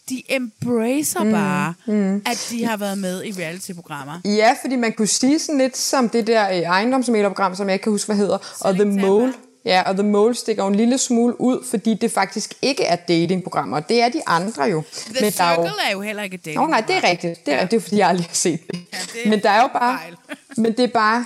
de 0.10 0.24
embracer 0.30 1.24
Mm. 1.24 1.32
bare, 1.32 1.74
Mm. 1.88 2.16
at 2.26 2.48
de 2.52 2.66
har 2.66 2.78
været 2.78 2.98
med 2.98 3.24
i 3.24 3.32
reality-programmer. 3.32 4.20
Ja, 4.26 4.56
fordi 4.64 4.76
man 4.76 4.94
kunne 4.94 5.08
sige 5.08 5.40
sådan 5.40 5.58
lidt 5.58 5.78
som 5.78 6.10
det 6.10 6.28
der 6.28 6.50
øh, 6.50 6.56
ejendomsmælerprogram, 6.58 7.56
som 7.56 7.68
jeg 7.68 7.74
ikke 7.74 7.84
kan 7.84 7.92
huske, 7.92 8.08
hvad 8.08 8.18
hedder. 8.18 8.38
Og 8.62 8.74
The 8.74 8.86
Mole. 8.86 9.34
Ja, 9.66 9.84
og 9.86 9.96
The 9.96 10.04
Mole 10.04 10.36
stikker 10.36 10.64
jo 10.64 10.68
en 10.70 10.76
lille 10.76 10.98
smule 10.98 11.42
ud, 11.42 11.66
fordi 11.70 11.94
det 11.94 12.12
faktisk 12.12 12.54
ikke 12.62 12.84
er 12.84 12.96
datingprogrammer. 12.96 13.80
Det 13.80 14.02
er 14.02 14.10
de 14.10 14.22
andre 14.28 14.64
jo. 14.64 14.84
The 14.94 15.14
Men 15.22 15.32
der 15.32 15.44
er 15.44 15.50
jo- 15.56 15.56
Circle 15.64 15.82
er 15.88 15.92
jo 15.92 16.02
heller 16.02 16.24
ikke 16.24 16.38
dating. 16.38 16.62
Nå, 16.62 16.68
nej, 16.68 16.82
det 16.88 16.96
er 16.96 17.04
rigtigt. 17.04 17.46
Det 17.46 17.54
er, 17.54 17.58
ja. 17.58 17.66
det 17.66 17.74
er 17.74 17.80
fordi, 17.82 17.98
jeg 17.98 18.08
aldrig 18.08 18.26
har 18.28 18.34
set 18.36 18.68
det. 18.68 18.80
Ja, 18.94 18.98
det 19.24 19.30
men 19.30 19.44
der 19.44 19.50
er 19.50 19.62
jo 19.62 19.68
bare... 19.74 20.00
men 20.58 20.72
det 20.78 20.84
er 20.84 20.88
bare... 20.88 21.26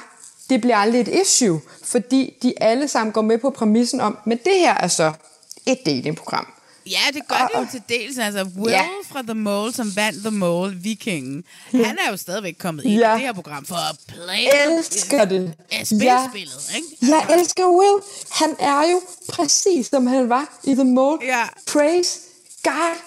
Det 0.49 0.61
bliver 0.61 0.77
aldrig 0.77 1.01
et 1.01 1.07
issue, 1.22 1.61
fordi 1.84 2.34
de 2.43 2.53
alle 2.61 2.88
sammen 2.88 3.14
går 3.14 3.22
med 3.22 3.38
på 3.38 3.49
præmissen 3.49 4.01
om, 4.01 4.18
men 4.26 4.38
det 4.38 4.53
her 4.59 4.73
er 4.73 4.88
så 4.88 5.11
et 5.65 5.77
datingprogram. 5.85 6.47
Ja, 6.91 6.99
det 7.14 7.27
gør 7.27 7.49
det 7.53 7.61
jo 7.61 7.68
til 7.72 7.81
dels. 7.89 8.18
Altså, 8.18 8.43
Will 8.57 8.72
Ja. 8.72 8.77
ja. 8.81 8.88
fra 9.11 9.22
The 9.22 9.34
Mole, 9.34 9.73
som 9.73 9.95
vandt 9.95 10.19
The 10.22 10.31
Mole, 10.31 10.76
Vikingen, 10.76 11.43
han 11.72 11.97
er 12.07 12.11
jo 12.11 12.18
stadigvæk 12.18 12.55
kommet 12.59 12.84
ind 12.85 12.93
Ja. 12.99 13.09
i 13.11 13.14
det 13.14 13.22
her 13.22 13.34
program 13.34 13.65
for 13.65 13.76
at 13.76 13.95
play 14.07 14.47
elsker 14.68 15.26
det. 15.26 15.53
Ja, 15.72 15.84
spilspillet, 15.84 16.72
ikke? 16.76 16.88
Jeg 17.01 17.27
elsker 17.39 17.65
Will. 17.68 18.01
Han 18.31 18.55
er 18.59 18.91
jo 18.91 19.01
præcis, 19.30 19.88
som 19.88 20.07
han 20.07 20.30
var 20.30 20.57
i 20.64 20.73
The 20.73 20.84
Mole. 20.84 21.19
Ja. 21.26 21.43
Praise 21.73 22.19
God 22.64 22.97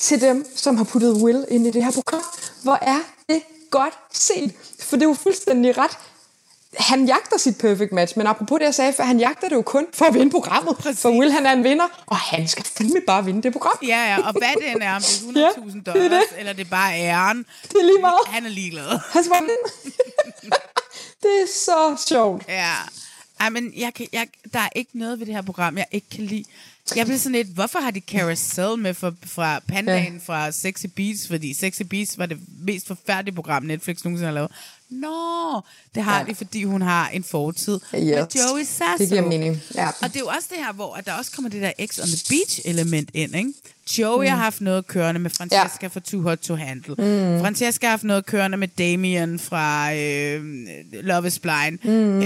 til 0.00 0.20
dem, 0.20 0.46
som 0.56 0.76
har 0.76 0.84
puttet 0.84 1.12
Will 1.12 1.44
ind 1.48 1.66
i 1.66 1.70
det 1.70 1.84
her 1.84 1.90
program. 1.92 2.22
Hvor 2.62 2.78
er 2.82 2.98
det 3.28 3.42
godt 3.70 3.94
set. 4.12 4.52
For 4.80 4.96
det 4.96 5.02
er 5.04 5.08
jo 5.08 5.14
fuldstændig 5.14 5.78
ret. 5.78 5.98
Han 6.78 7.06
jagter 7.06 7.38
sit 7.38 7.58
perfect 7.58 7.92
match, 7.92 8.18
men 8.18 8.26
apropos 8.26 8.58
det, 8.58 8.64
jeg 8.64 8.74
sagde 8.74 8.92
før, 8.92 9.04
han 9.04 9.18
jagter 9.18 9.48
det 9.48 9.56
jo 9.56 9.62
kun 9.62 9.86
for 9.94 10.04
at 10.04 10.14
vinde 10.14 10.30
programmet. 10.30 10.76
Præcis. 10.76 11.02
For 11.02 11.10
Will, 11.10 11.32
han 11.32 11.46
er 11.46 11.52
en 11.52 11.64
vinder, 11.64 12.02
og 12.06 12.16
han 12.16 12.48
skal 12.48 12.64
fandme 12.64 13.00
bare 13.06 13.24
vinde 13.24 13.42
det 13.42 13.52
program. 13.52 13.78
Ja, 13.82 14.14
ja, 14.14 14.26
og 14.26 14.32
hvad 14.32 14.48
det 14.60 14.70
end 14.70 14.82
er, 14.82 14.94
om 14.94 15.02
det 15.34 15.42
er 15.42 15.50
100.000 15.50 15.56
Ja, 15.86 15.92
det 15.92 16.04
er 16.04 16.08
dollars, 16.08 16.24
det. 16.30 16.38
eller 16.38 16.52
det 16.52 16.66
er 16.66 16.70
bare 16.70 16.94
æren. 16.94 17.46
Det 17.62 17.74
er 17.80 17.84
lige 17.84 18.00
meget. 18.00 18.20
Han 18.26 18.44
er 18.46 18.50
ligeglad. 18.50 18.98
Han 19.12 19.24
vinde. 19.24 19.56
det 21.22 21.30
er 21.42 21.46
så 21.54 22.04
sjovt. 22.08 22.44
Ja. 22.48 22.72
Ej, 23.40 23.48
men 23.50 23.72
jeg 23.76 23.94
kan, 23.94 24.06
jeg, 24.12 24.28
der 24.52 24.58
er 24.58 24.68
ikke 24.76 24.90
noget 24.98 25.18
ved 25.18 25.26
det 25.26 25.34
her 25.34 25.42
program, 25.42 25.78
jeg 25.78 25.86
ikke 25.92 26.06
kan 26.10 26.24
lide. 26.24 26.44
Jeg 26.96 27.06
bliver 27.06 27.18
sådan 27.18 27.32
lidt, 27.32 27.48
hvorfor 27.48 27.78
har 27.78 27.90
de 27.90 28.00
Carousel 28.00 28.78
med 28.78 28.94
fra, 28.94 29.12
fra 29.26 29.58
Pandaen 29.68 30.12
ja. 30.12 30.18
fra 30.24 30.52
Sexy 30.52 30.86
Beats? 30.96 31.28
Fordi 31.28 31.54
Sexy 31.54 31.82
Beats 31.82 32.18
var 32.18 32.26
det 32.26 32.38
mest 32.58 32.86
forfærdelige 32.86 33.34
program, 33.34 33.62
Netflix 33.62 34.04
nogensinde 34.04 34.26
har 34.26 34.34
lavet. 34.34 34.50
Nå, 34.90 35.60
det 35.94 36.02
har 36.02 36.14
Ja. 36.14 36.18
ja. 36.18 36.24
de, 36.30 36.34
fordi 36.34 36.64
hun 36.64 36.82
har 36.82 37.08
en 37.08 37.24
fortid 37.24 37.74
Yes. 37.74 37.82
med 37.92 38.26
Joey 38.34 38.64
Sasso. 38.64 38.84
Det 38.98 39.08
giver 39.08 39.22
mening. 39.28 39.60
Ja. 39.74 39.88
Og 39.88 40.08
det 40.08 40.16
er 40.16 40.20
jo 40.20 40.26
også 40.26 40.48
det 40.50 40.58
her, 40.64 40.72
hvor 40.72 40.94
at 40.94 41.06
der 41.06 41.12
også 41.12 41.30
kommer 41.32 41.50
det 41.50 41.62
der 41.62 41.72
X 41.86 41.98
on 41.98 42.06
the 42.06 42.18
Beach 42.28 42.60
element 42.64 43.10
ind, 43.14 43.34
ikke? 43.36 43.52
Joey 43.98 44.24
mm. 44.24 44.30
har 44.30 44.36
haft 44.36 44.60
noget 44.60 44.86
kørende 44.86 45.20
med 45.20 45.30
Francesca 45.30 45.78
ja. 45.82 45.86
fra 45.88 46.00
Too 46.00 46.22
Hot 46.22 46.38
to 46.38 46.54
Handle. 46.54 46.94
Mm. 46.98 47.40
Francesca 47.40 47.86
har 47.86 47.90
haft 47.90 48.04
noget 48.04 48.26
kørende 48.26 48.56
med 48.56 48.68
Damien 48.68 49.38
fra 49.38 49.94
øh, 49.94 50.42
Love 50.92 51.26
is 51.26 51.38
Blind. 51.38 51.78
Mm. 51.84 52.22
Øh, 52.22 52.24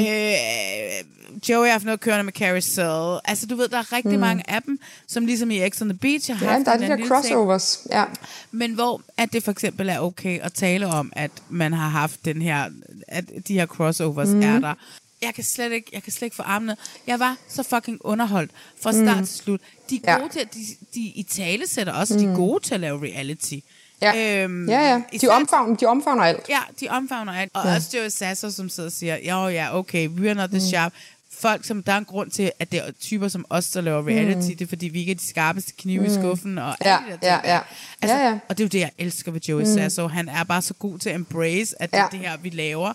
Joey 1.48 1.64
har 1.66 1.72
haft 1.72 1.85
noget 1.85 2.01
kørende 2.01 2.24
med 2.24 2.32
Carousel. 2.32 3.20
Altså, 3.24 3.47
du 3.47 3.56
ved, 3.56 3.68
der 3.68 3.78
er 3.78 3.93
rigtig 3.93 4.14
Mm. 4.14 4.20
mange 4.20 4.51
af 4.51 4.62
dem, 4.62 4.78
som 5.06 5.26
ligesom 5.26 5.51
i 5.51 5.68
X 5.70 5.82
on 5.82 5.89
the 5.89 5.98
Beach 5.98 6.32
har 6.32 6.47
Ja, 6.47 6.52
haft 6.52 6.66
der 6.66 6.72
er 6.72 6.76
de 6.76 6.86
der 6.86 6.97
ting. 6.97 7.09
crossovers. 7.09 7.78
Ja. 7.90 8.05
Men 8.51 8.72
hvor 8.74 9.02
at 9.16 9.32
det 9.32 9.43
for 9.44 9.51
eksempel 9.51 9.89
er 9.89 9.98
okay 9.98 10.40
at 10.40 10.52
tale 10.52 10.86
om, 10.86 11.12
at 11.16 11.30
man 11.48 11.72
har 11.72 11.89
haft 11.89 12.24
den 12.24 12.43
her, 12.43 12.64
at 13.09 13.24
de 13.48 13.55
her 13.55 13.66
crossovers 13.66 14.28
mm. 14.28 14.43
er 14.43 14.59
der. 14.60 14.74
Jeg 15.22 15.34
kan 15.34 15.44
slet 15.44 15.72
ikke, 15.72 15.90
jeg 15.92 16.02
kan 16.02 16.12
slet 16.12 16.22
ikke 16.26 16.36
få 16.36 16.42
armene. 16.42 16.76
Jeg 17.06 17.18
var 17.20 17.36
så 17.48 17.62
fucking 17.62 17.98
underholdt 18.00 18.50
fra 18.82 18.92
start 18.92 19.04
Mm. 19.04 19.20
mm. 19.20 19.26
til 19.26 19.36
slut. 19.36 19.60
De 19.90 20.00
er 20.04 20.12
Ja. 20.12 20.18
gode 20.18 20.32
til, 20.32 20.40
at 20.40 20.54
de, 20.54 20.60
de 20.94 21.00
i 21.00 21.22
tale 21.22 21.66
sætter 21.66 21.92
også, 21.92 22.14
mm. 22.14 22.20
de 22.20 22.26
er 22.26 22.30
Mm. 22.30 22.36
gode 22.36 22.64
til 22.64 22.74
at 22.74 22.80
lave 22.80 23.02
reality. 23.02 23.54
Ja. 24.02 24.42
Øhm, 24.44 24.68
ja, 24.68 24.80
ja. 24.92 25.02
De 25.20 25.28
omfavner, 25.28 25.76
de 25.76 25.86
omfavner 25.86 26.22
alt. 26.24 26.40
Ja, 26.48 26.60
de 26.80 26.88
omfavner 26.88 27.32
alt. 27.32 27.50
Og 27.54 27.64
Ja. 27.64 27.70
ja. 27.70 27.76
også 27.76 27.96
Joey 27.98 28.08
Sasser, 28.08 28.50
som 28.50 28.68
sidder 28.68 28.88
og 28.88 28.92
siger, 28.92 29.16
ja, 29.24 29.46
ja, 29.46 29.78
okay, 29.78 30.08
we're 30.08 30.34
not 30.34 30.50
the 30.50 30.58
mm. 30.58 30.64
sharp. 30.70 30.92
folk, 31.40 31.64
som 31.64 31.82
der 31.82 31.92
er 31.92 31.96
en 31.98 32.04
grund 32.04 32.30
til, 32.30 32.52
at 32.58 32.72
det 32.72 32.78
er 32.88 32.90
typer 33.00 33.28
som 33.28 33.44
os, 33.50 33.70
der 33.70 33.80
laver 33.80 34.06
reality, 34.08 34.50
Mm. 34.50 34.56
det 34.56 34.60
er 34.60 34.66
fordi, 34.68 34.88
vi 34.88 34.98
ikke 35.00 35.10
er 35.12 35.16
de 35.16 35.26
skarpeste 35.28 35.72
knive 35.78 36.04
i 36.04 36.08
Mm. 36.08 36.14
skuffen, 36.14 36.58
og 36.58 36.76
Ja, 36.84 36.96
alle 36.96 37.06
de 37.06 37.10
der 37.26 37.36
ting. 37.36 37.44
ja, 37.46 37.54
ja. 37.54 37.60
Altså, 38.02 38.16
Ja, 38.16 38.28
ja. 38.28 38.38
Og 38.48 38.58
det 38.58 38.64
er 38.64 38.64
jo 38.64 38.68
det, 38.68 38.78
jeg 38.80 38.90
elsker 38.98 39.30
ved 39.32 39.40
Joey 39.48 39.60
Mm. 39.62 39.74
Sasso. 39.74 40.06
Han 40.08 40.28
er 40.28 40.44
bare 40.44 40.62
så 40.62 40.74
god 40.74 40.98
til 40.98 41.08
at 41.08 41.14
embrace, 41.14 41.82
at 41.82 41.90
det 41.90 41.96
Ja. 41.98 42.06
det 42.12 42.18
her, 42.20 42.36
vi 42.36 42.50
laver. 42.50 42.92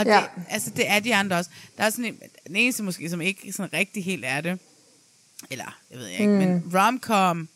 Og 0.00 0.06
Ja. 0.06 0.20
det, 0.36 0.42
altså, 0.50 0.70
det 0.76 0.90
er 0.90 0.98
de 1.00 1.14
andre 1.14 1.36
også. 1.36 1.50
Der 1.78 1.84
er 1.84 1.90
sådan 1.90 2.04
en, 2.04 2.18
den 2.46 2.56
eneste 2.56 2.82
måske, 2.82 3.10
som 3.10 3.20
ikke 3.20 3.52
sådan 3.52 3.72
rigtig 3.72 4.04
helt 4.04 4.24
er 4.26 4.40
det, 4.40 4.58
eller, 5.50 5.78
jeg 5.90 5.98
ved 5.98 6.06
ikke, 6.08 6.26
Mm. 6.26 6.32
men 6.32 6.72
romcom, 6.74 7.48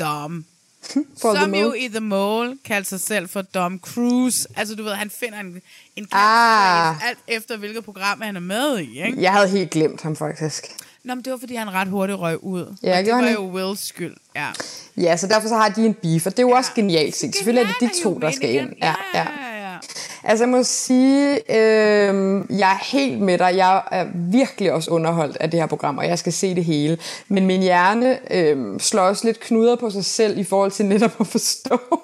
Dom, 0.00 0.44
som 1.20 1.54
jo 1.54 1.72
i 1.72 1.88
The 1.88 2.00
Mole 2.00 2.58
kaldte 2.64 2.88
sig 2.88 3.00
selv 3.00 3.28
for 3.28 3.42
Dom 3.42 3.78
Cruise. 3.78 4.48
Altså, 4.56 4.74
du 4.74 4.82
ved, 4.82 4.92
han 4.92 5.10
finder 5.10 5.40
en, 5.40 5.62
en 5.96 6.08
Ah. 6.12 7.08
alt 7.08 7.18
efter 7.28 7.56
hvilket 7.56 7.84
program 7.84 8.20
han 8.20 8.36
er 8.36 8.40
med 8.40 8.78
i, 8.78 9.02
ikke? 9.06 9.22
Jeg 9.22 9.32
havde 9.32 9.48
helt 9.48 9.70
glemt 9.70 10.02
ham, 10.02 10.16
faktisk. 10.16 10.66
Nå, 11.04 11.14
men 11.14 11.24
det 11.24 11.32
var, 11.32 11.38
fordi 11.38 11.54
han 11.54 11.72
ret 11.72 11.88
hurtigt 11.88 12.18
røg 12.18 12.44
ud. 12.44 12.76
Ja, 12.82 12.98
og 12.98 13.04
det 13.04 13.12
var 13.14 13.20
han 13.22 13.32
jo 13.34 13.50
Wills 13.50 13.86
skyld. 13.88 14.16
Ja. 14.36 14.48
Ja, 14.96 15.16
så 15.16 15.26
derfor 15.26 15.48
så 15.48 15.56
har 15.56 15.68
de 15.68 15.86
en 15.86 15.94
beef, 15.94 16.26
og 16.26 16.32
det 16.32 16.38
er 16.38 16.42
jo 16.42 16.50
også 16.50 16.70
genialt 16.74 17.16
set. 17.16 17.34
Selvfølgelig 17.36 17.70
er 17.70 17.74
det 17.80 17.90
de 17.94 18.02
to, 18.02 18.18
der 18.18 18.30
skal 18.30 18.54
ind. 18.54 18.72
Ja, 18.82 18.94
ja. 19.14 19.20
ja. 19.20 19.59
Altså, 20.24 20.44
jeg 20.44 20.48
må 20.48 20.62
sige, 20.62 21.34
øh, 21.56 22.44
jeg 22.58 22.72
er 22.72 22.84
helt 22.84 23.20
med 23.20 23.38
dig. 23.38 23.52
Jeg 23.56 23.82
er 23.90 24.06
virkelig 24.14 24.72
også 24.72 24.90
underholdt 24.90 25.36
af 25.36 25.50
det 25.50 25.60
her 25.60 25.66
program, 25.66 25.98
og 25.98 26.06
jeg 26.06 26.18
skal 26.18 26.32
se 26.32 26.54
det 26.54 26.64
hele. 26.64 26.98
Men 27.28 27.46
min 27.46 27.60
hjerne 27.62 28.18
øh, 28.34 28.80
slår 28.80 29.02
også 29.02 29.26
lidt 29.26 29.40
knuder 29.40 29.76
på 29.76 29.90
sig 29.90 30.04
selv 30.04 30.38
i 30.38 30.44
forhold 30.44 30.70
til 30.70 30.86
netop 30.86 31.20
at 31.20 31.26
forstå 31.26 31.80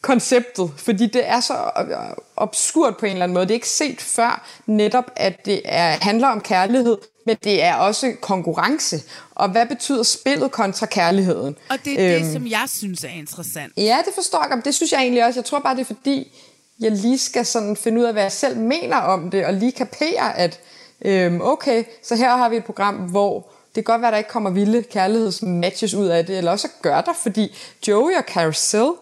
konceptet. 0.00 0.70
Fordi 0.76 1.06
det 1.06 1.28
er 1.28 1.40
så 1.40 1.54
øh, 1.80 1.96
obskurt 2.36 2.96
på 2.96 3.06
en 3.06 3.12
eller 3.12 3.24
anden 3.24 3.34
måde. 3.34 3.44
Det 3.44 3.50
er 3.50 3.54
ikke 3.54 3.68
set 3.68 4.00
før 4.00 4.46
netop, 4.66 5.10
at 5.16 5.46
det 5.46 5.60
er, 5.64 5.96
handler 6.00 6.28
om 6.28 6.40
kærlighed, 6.40 6.96
men 7.26 7.36
det 7.44 7.62
er 7.62 7.74
også 7.74 8.12
konkurrence. 8.20 9.02
Og 9.34 9.48
hvad 9.48 9.66
betyder 9.66 10.02
spillet 10.02 10.50
kontra 10.50 10.86
kærligheden? 10.86 11.56
Og 11.70 11.76
det 11.84 11.92
er 11.92 12.14
det, 12.14 12.22
Øhm, 12.22 12.32
som 12.32 12.46
jeg 12.46 12.64
synes 12.68 13.04
er 13.04 13.08
interessant. 13.08 13.72
Ja, 13.76 13.98
det 14.06 14.14
forstår 14.14 14.46
jeg. 14.50 14.64
Det 14.64 14.74
synes 14.74 14.92
jeg 14.92 15.00
egentlig 15.00 15.24
også. 15.26 15.40
Jeg 15.40 15.44
tror 15.44 15.58
bare, 15.58 15.74
det 15.74 15.80
er 15.80 15.84
fordi, 15.94 16.32
jeg 16.80 16.90
lige 16.90 17.18
skal 17.18 17.46
sådan 17.46 17.76
finde 17.76 18.00
ud 18.00 18.04
af, 18.04 18.12
hvad 18.12 18.22
jeg 18.22 18.32
selv 18.32 18.56
mener 18.56 18.96
om 18.96 19.30
det, 19.30 19.46
og 19.46 19.54
lige 19.54 19.72
kapere, 19.72 20.38
at 20.38 20.60
øhm, 21.04 21.40
okay, 21.40 21.84
så 22.02 22.16
her 22.16 22.36
har 22.36 22.48
vi 22.48 22.56
et 22.56 22.64
program, 22.64 22.94
hvor 22.94 23.50
det 23.74 23.74
kan 23.74 23.92
godt 23.92 24.00
være, 24.00 24.08
at 24.08 24.12
der 24.12 24.18
ikke 24.18 24.30
kommer 24.30 24.50
vilde 24.50 24.82
kærlighedsmatches 24.82 25.94
ud 25.94 26.06
af 26.06 26.26
det, 26.26 26.38
eller 26.38 26.50
også 26.50 26.68
gør 26.82 27.00
der, 27.00 27.12
fordi 27.12 27.56
Joey 27.88 28.16
og 28.16 28.24
Carousel, 28.26 28.92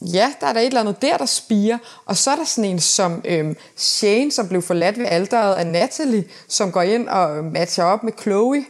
ja, 0.00 0.32
der 0.40 0.46
er 0.46 0.52
der 0.52 0.60
et 0.60 0.66
eller 0.66 0.80
andet 0.80 1.02
der, 1.02 1.16
der 1.16 1.26
spiger, 1.26 1.78
og 2.06 2.16
så 2.16 2.30
er 2.30 2.36
der 2.36 2.44
sådan 2.44 2.70
en 2.70 2.80
som 2.80 3.22
øhm, 3.24 3.56
Shane, 3.76 4.32
som 4.32 4.48
blev 4.48 4.62
forladt 4.62 4.98
ved 4.98 5.06
alderet 5.06 5.54
af 5.54 5.66
Natalie, 5.66 6.24
som 6.48 6.72
går 6.72 6.82
ind 6.82 7.08
og 7.08 7.44
matcher 7.44 7.84
op 7.84 8.02
med 8.02 8.12
Chloe, 8.20 8.64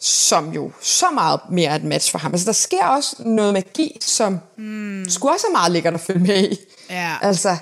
som 0.00 0.52
jo 0.52 0.72
så 0.82 1.06
meget 1.14 1.40
mere 1.50 1.70
er 1.70 1.74
et 1.74 1.84
match 1.84 2.10
for 2.10 2.18
ham. 2.18 2.32
Altså, 2.32 2.46
der 2.46 2.52
sker 2.52 2.84
også 2.84 3.16
noget 3.24 3.52
magi, 3.52 3.96
som 4.00 4.38
mm. 4.56 5.04
skulle 5.08 5.34
også 5.34 5.46
meget 5.52 5.72
lækkert 5.72 5.94
at 5.94 6.00
følge 6.00 6.20
med 6.26 6.50
i. 6.50 6.56
Ja. 6.90 7.16
Altså, 7.22 7.56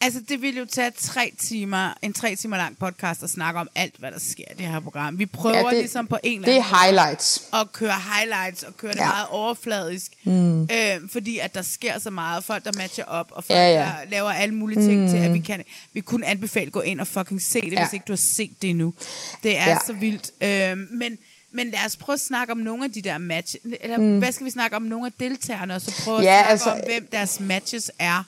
Altså, 0.00 0.20
det 0.28 0.42
ville 0.42 0.60
jo 0.60 0.66
tage 0.72 0.90
tre 0.98 1.32
timer, 1.40 1.94
en 2.02 2.12
tre 2.12 2.36
timer 2.36 2.56
lang 2.56 2.78
podcast 2.78 3.22
at 3.22 3.30
snakke 3.30 3.60
om 3.60 3.68
alt, 3.74 3.94
hvad 3.98 4.12
der 4.12 4.18
sker 4.18 4.44
i 4.50 4.54
det 4.58 4.66
her 4.66 4.80
program. 4.80 5.18
Vi 5.18 5.26
prøver 5.26 5.56
Ja, 5.58 5.64
det- 5.64 5.72
ligesom 5.78 6.06
på 6.06 6.18
en 6.22 6.34
eller 6.44 6.46
det 6.54 6.60
er 6.60 6.64
anden 6.64 6.80
highlights. 6.80 7.42
At 7.52 7.72
køre 7.72 7.92
highlights 8.14 8.62
og 8.62 8.76
køre 8.76 8.92
det 8.92 8.98
Ja. 8.98 9.06
meget 9.06 9.26
overfladisk. 9.30 10.12
Mm. 10.24 10.62
Øh, 10.62 10.68
fordi 11.12 11.38
at 11.38 11.54
der 11.54 11.62
sker 11.62 11.98
så 12.00 12.10
meget. 12.10 12.44
Folk, 12.44 12.64
der 12.64 12.72
matcher 12.76 13.04
op, 13.04 13.26
og 13.30 13.44
folk, 13.44 13.56
Ja, 13.58 13.68
ja, 13.72 13.78
der 14.04 14.10
laver 14.10 14.30
alle 14.30 14.54
mulige 14.54 14.88
ting 14.88 15.02
Mm. 15.02 15.08
til, 15.08 15.16
at 15.16 15.34
vi 15.34 15.38
kan 15.40 15.64
vi 15.92 16.00
kun 16.00 16.22
anbefale 16.24 16.66
at 16.66 16.72
gå 16.72 16.80
ind 16.80 17.00
og 17.00 17.06
fucking 17.06 17.42
se 17.42 17.60
det, 17.60 17.72
Ja. 17.72 17.84
hvis 17.84 17.92
ikke 17.92 18.04
du 18.08 18.12
har 18.12 18.16
set 18.36 18.62
det 18.62 18.70
endnu. 18.70 18.94
Det 19.42 19.58
er 19.58 19.68
ja. 19.70 19.78
så 19.86 19.92
vildt. 19.92 20.30
Øh, 20.40 20.76
men 20.98 21.18
men 21.52 21.70
lad 21.70 21.78
os 21.86 21.96
prøve 21.96 22.14
at 22.14 22.20
snakke 22.20 22.52
om 22.52 22.58
nogle 22.58 22.84
af 22.84 22.92
de 22.92 23.02
der 23.02 23.18
match, 23.18 23.56
eller 23.80 23.98
Mm. 23.98 24.04
mm. 24.04 24.18
hvad 24.18 24.32
skal 24.32 24.46
vi 24.46 24.50
snakke 24.50 24.76
om 24.76 24.82
nogle 24.82 25.06
af 25.06 25.12
deltagerne, 25.20 25.74
og 25.74 25.80
så 25.80 26.02
prøve 26.04 26.18
at 26.18 26.24
Ja, 26.24 26.36
snakke 26.38 26.50
altså- 26.50 26.70
om, 26.70 26.78
hvem 26.86 27.08
deres 27.12 27.40
matches 27.40 27.90
er. 27.98 28.24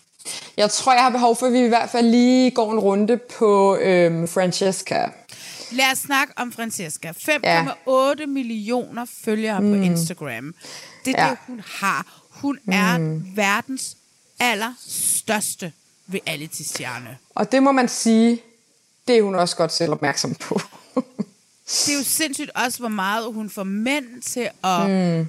jeg 0.56 0.70
tror, 0.70 0.92
jeg 0.92 1.02
har 1.02 1.10
behov 1.10 1.36
for, 1.36 1.46
at 1.46 1.52
vi 1.52 1.58
i 1.64 1.68
hvert 1.68 1.90
fald 1.90 2.06
lige 2.10 2.50
går 2.50 2.72
en 2.72 2.78
runde 2.78 3.16
på 3.38 3.76
øhm, 3.76 4.28
Francesca. 4.28 5.06
Lad 5.72 5.92
os 5.92 5.98
snakke 5.98 6.32
om 6.36 6.52
Francesca. 6.52 7.12
5,8 7.12 8.20
Ja. 8.22 8.26
millioner 8.26 9.04
følgere 9.24 9.60
Mm. 9.60 9.70
på 9.70 9.82
Instagram. 9.82 10.54
Det 11.04 11.14
er 11.18 11.24
Ja. 11.24 11.30
det, 11.30 11.38
hun 11.46 11.62
har. 11.66 12.20
Hun 12.30 12.58
er 12.72 13.20
verdens 13.34 13.96
allerstørste 14.40 15.72
reality-stjerne. 16.14 17.18
Og 17.34 17.52
det 17.52 17.62
må 17.62 17.72
man 17.72 17.88
sige, 17.88 18.40
det 19.08 19.18
er 19.18 19.22
hun 19.22 19.34
også 19.34 19.56
godt 19.56 19.72
selv 19.72 19.92
opmærksom 19.92 20.34
på. 20.34 20.60
Det 21.68 21.92
er 21.94 21.98
jo 21.98 22.04
sindssygt 22.04 22.50
også, 22.54 22.78
hvor 22.78 22.88
meget 22.88 23.32
hun 23.34 23.50
får 23.50 23.64
mænd 23.64 24.22
til 24.22 24.48
at 24.64 24.90
Mm. 24.90 25.26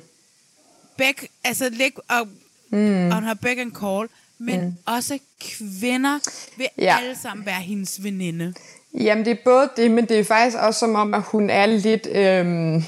bæk, 0.98 1.28
altså 1.44 1.70
lægge 1.70 2.02
og, 2.10 2.28
Mm. 2.70 3.08
og 3.08 3.14
hun 3.14 3.24
har 3.24 3.34
back 3.34 3.60
and 3.60 3.72
call, 3.76 4.08
men 4.38 4.66
Mm. 4.66 4.74
også 4.86 5.20
kvinder 5.42 6.20
vil 6.58 6.68
ja. 6.78 6.98
alle 7.00 7.18
sammen 7.22 7.46
være 7.46 7.62
hendes 7.62 8.04
veninde. 8.04 8.54
Jamen, 8.94 9.26
det 9.26 9.32
er 9.32 9.36
både 9.46 9.70
det, 9.78 9.92
men 9.92 10.06
det 10.06 10.20
er 10.20 10.24
faktisk 10.24 10.58
også 10.58 10.80
som 10.80 10.96
om, 10.96 11.14
at 11.14 11.22
hun 11.22 11.50
er 11.50 11.66
lidt... 11.66 12.08
Øhm, 12.12 12.84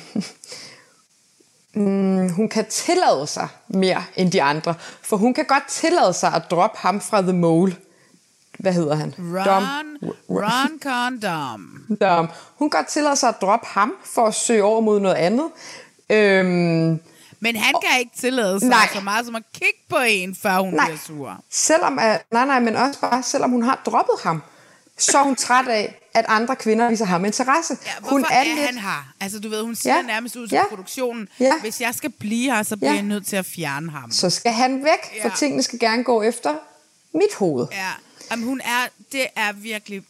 mm, 1.74 2.30
hun 2.30 2.50
kan 2.50 2.66
tillade 2.70 3.28
sig 3.28 3.48
mere 3.68 4.04
end 4.16 4.32
de 4.32 4.42
andre. 4.42 4.76
For 5.02 5.18
hun 5.18 5.34
kan 5.34 5.46
godt 5.46 5.68
tillade 5.70 6.14
sig 6.14 6.34
at 6.34 6.42
droppe 6.52 6.78
ham 6.80 7.02
fra 7.02 7.22
The 7.22 7.34
Mole. 7.34 7.76
Hvad 8.62 8.74
hedder 8.74 8.96
han? 8.96 9.14
Ron, 9.20 9.98
Ron 10.30 10.80
Condom. 10.84 11.86
Dom. 12.02 12.28
Hun 12.56 12.70
godt 12.70 12.88
tillade 12.88 13.16
sig 13.16 13.30
at 13.30 13.36
droppe 13.42 13.68
ham 13.70 13.94
for 14.06 14.28
at 14.28 14.36
søge 14.36 14.64
over 14.64 14.82
mod 14.82 15.00
noget 15.00 15.16
andet. 15.16 15.46
Øhm, 16.10 17.00
Men 17.40 17.56
han 17.56 17.74
kan 17.90 18.00
ikke 18.00 18.12
tillade 18.18 18.60
sig 18.60 18.70
Nej. 18.70 18.88
så 18.94 19.02
meget 19.02 19.26
som 19.26 19.36
at 19.36 19.44
kigge 19.54 19.80
på 19.90 19.98
en, 20.08 20.36
før 20.36 20.60
hun 20.60 20.74
Nej. 20.74 20.86
bliver 20.86 21.00
sur. 21.00 21.38
selvom, 21.50 22.00
at, 22.00 22.22
nej, 22.32 22.46
nej, 22.46 22.60
men 22.60 22.76
også 22.76 23.00
bare, 23.00 23.24
selvom 23.24 23.50
hun 23.52 23.64
har 23.64 23.82
droppet 23.86 24.16
ham, 24.24 24.42
så 24.98 25.18
er 25.18 25.24
hun 25.24 25.36
træt 25.36 25.68
af, 25.68 25.98
at 26.14 26.26
andre 26.28 26.56
kvinder 26.56 26.90
viser 26.90 27.06
ham 27.06 27.26
interesse. 27.26 27.78
Ja, 27.86 27.92
Hvorfor 28.00 28.12
hun 28.16 28.24
er, 28.32 28.36
er 28.36 28.66
han 28.66 28.78
her? 28.78 29.14
Altså, 29.22 29.40
du 29.40 29.50
ved, 29.50 29.64
hun 29.64 29.76
siger 29.76 29.96
Ja. 29.96 30.02
nærmest 30.02 30.36
ud 30.36 30.48
til 30.48 30.56
Ja. 30.56 30.64
produktionen, 30.70 31.28
Ja. 31.40 31.54
hvis 31.62 31.82
jeg 31.82 31.96
skal 31.96 32.10
blive 32.20 32.52
her, 32.56 32.64
så 32.64 32.78
bliver 32.78 32.90
Ja. 32.92 32.96
jeg 32.96 33.04
nødt 33.06 33.28
til 33.28 33.36
at 33.36 33.46
fjerne 33.46 33.92
ham. 33.92 34.12
Så 34.12 34.30
skal 34.30 34.52
han 34.52 34.84
væk, 34.84 35.22
for 35.22 35.30
Ja. 35.30 35.36
tingene 35.38 35.64
skal 35.64 35.80
gerne 35.80 36.04
gå 36.04 36.22
efter 36.22 36.54
mit 37.14 37.36
hoved. 37.40 37.68
Ja, 37.72 37.90
Jamen, 38.32 38.46
hun 38.46 38.62
er, 38.66 38.88
det 39.12 39.28
er 39.36 39.52
virkelig 39.54 40.04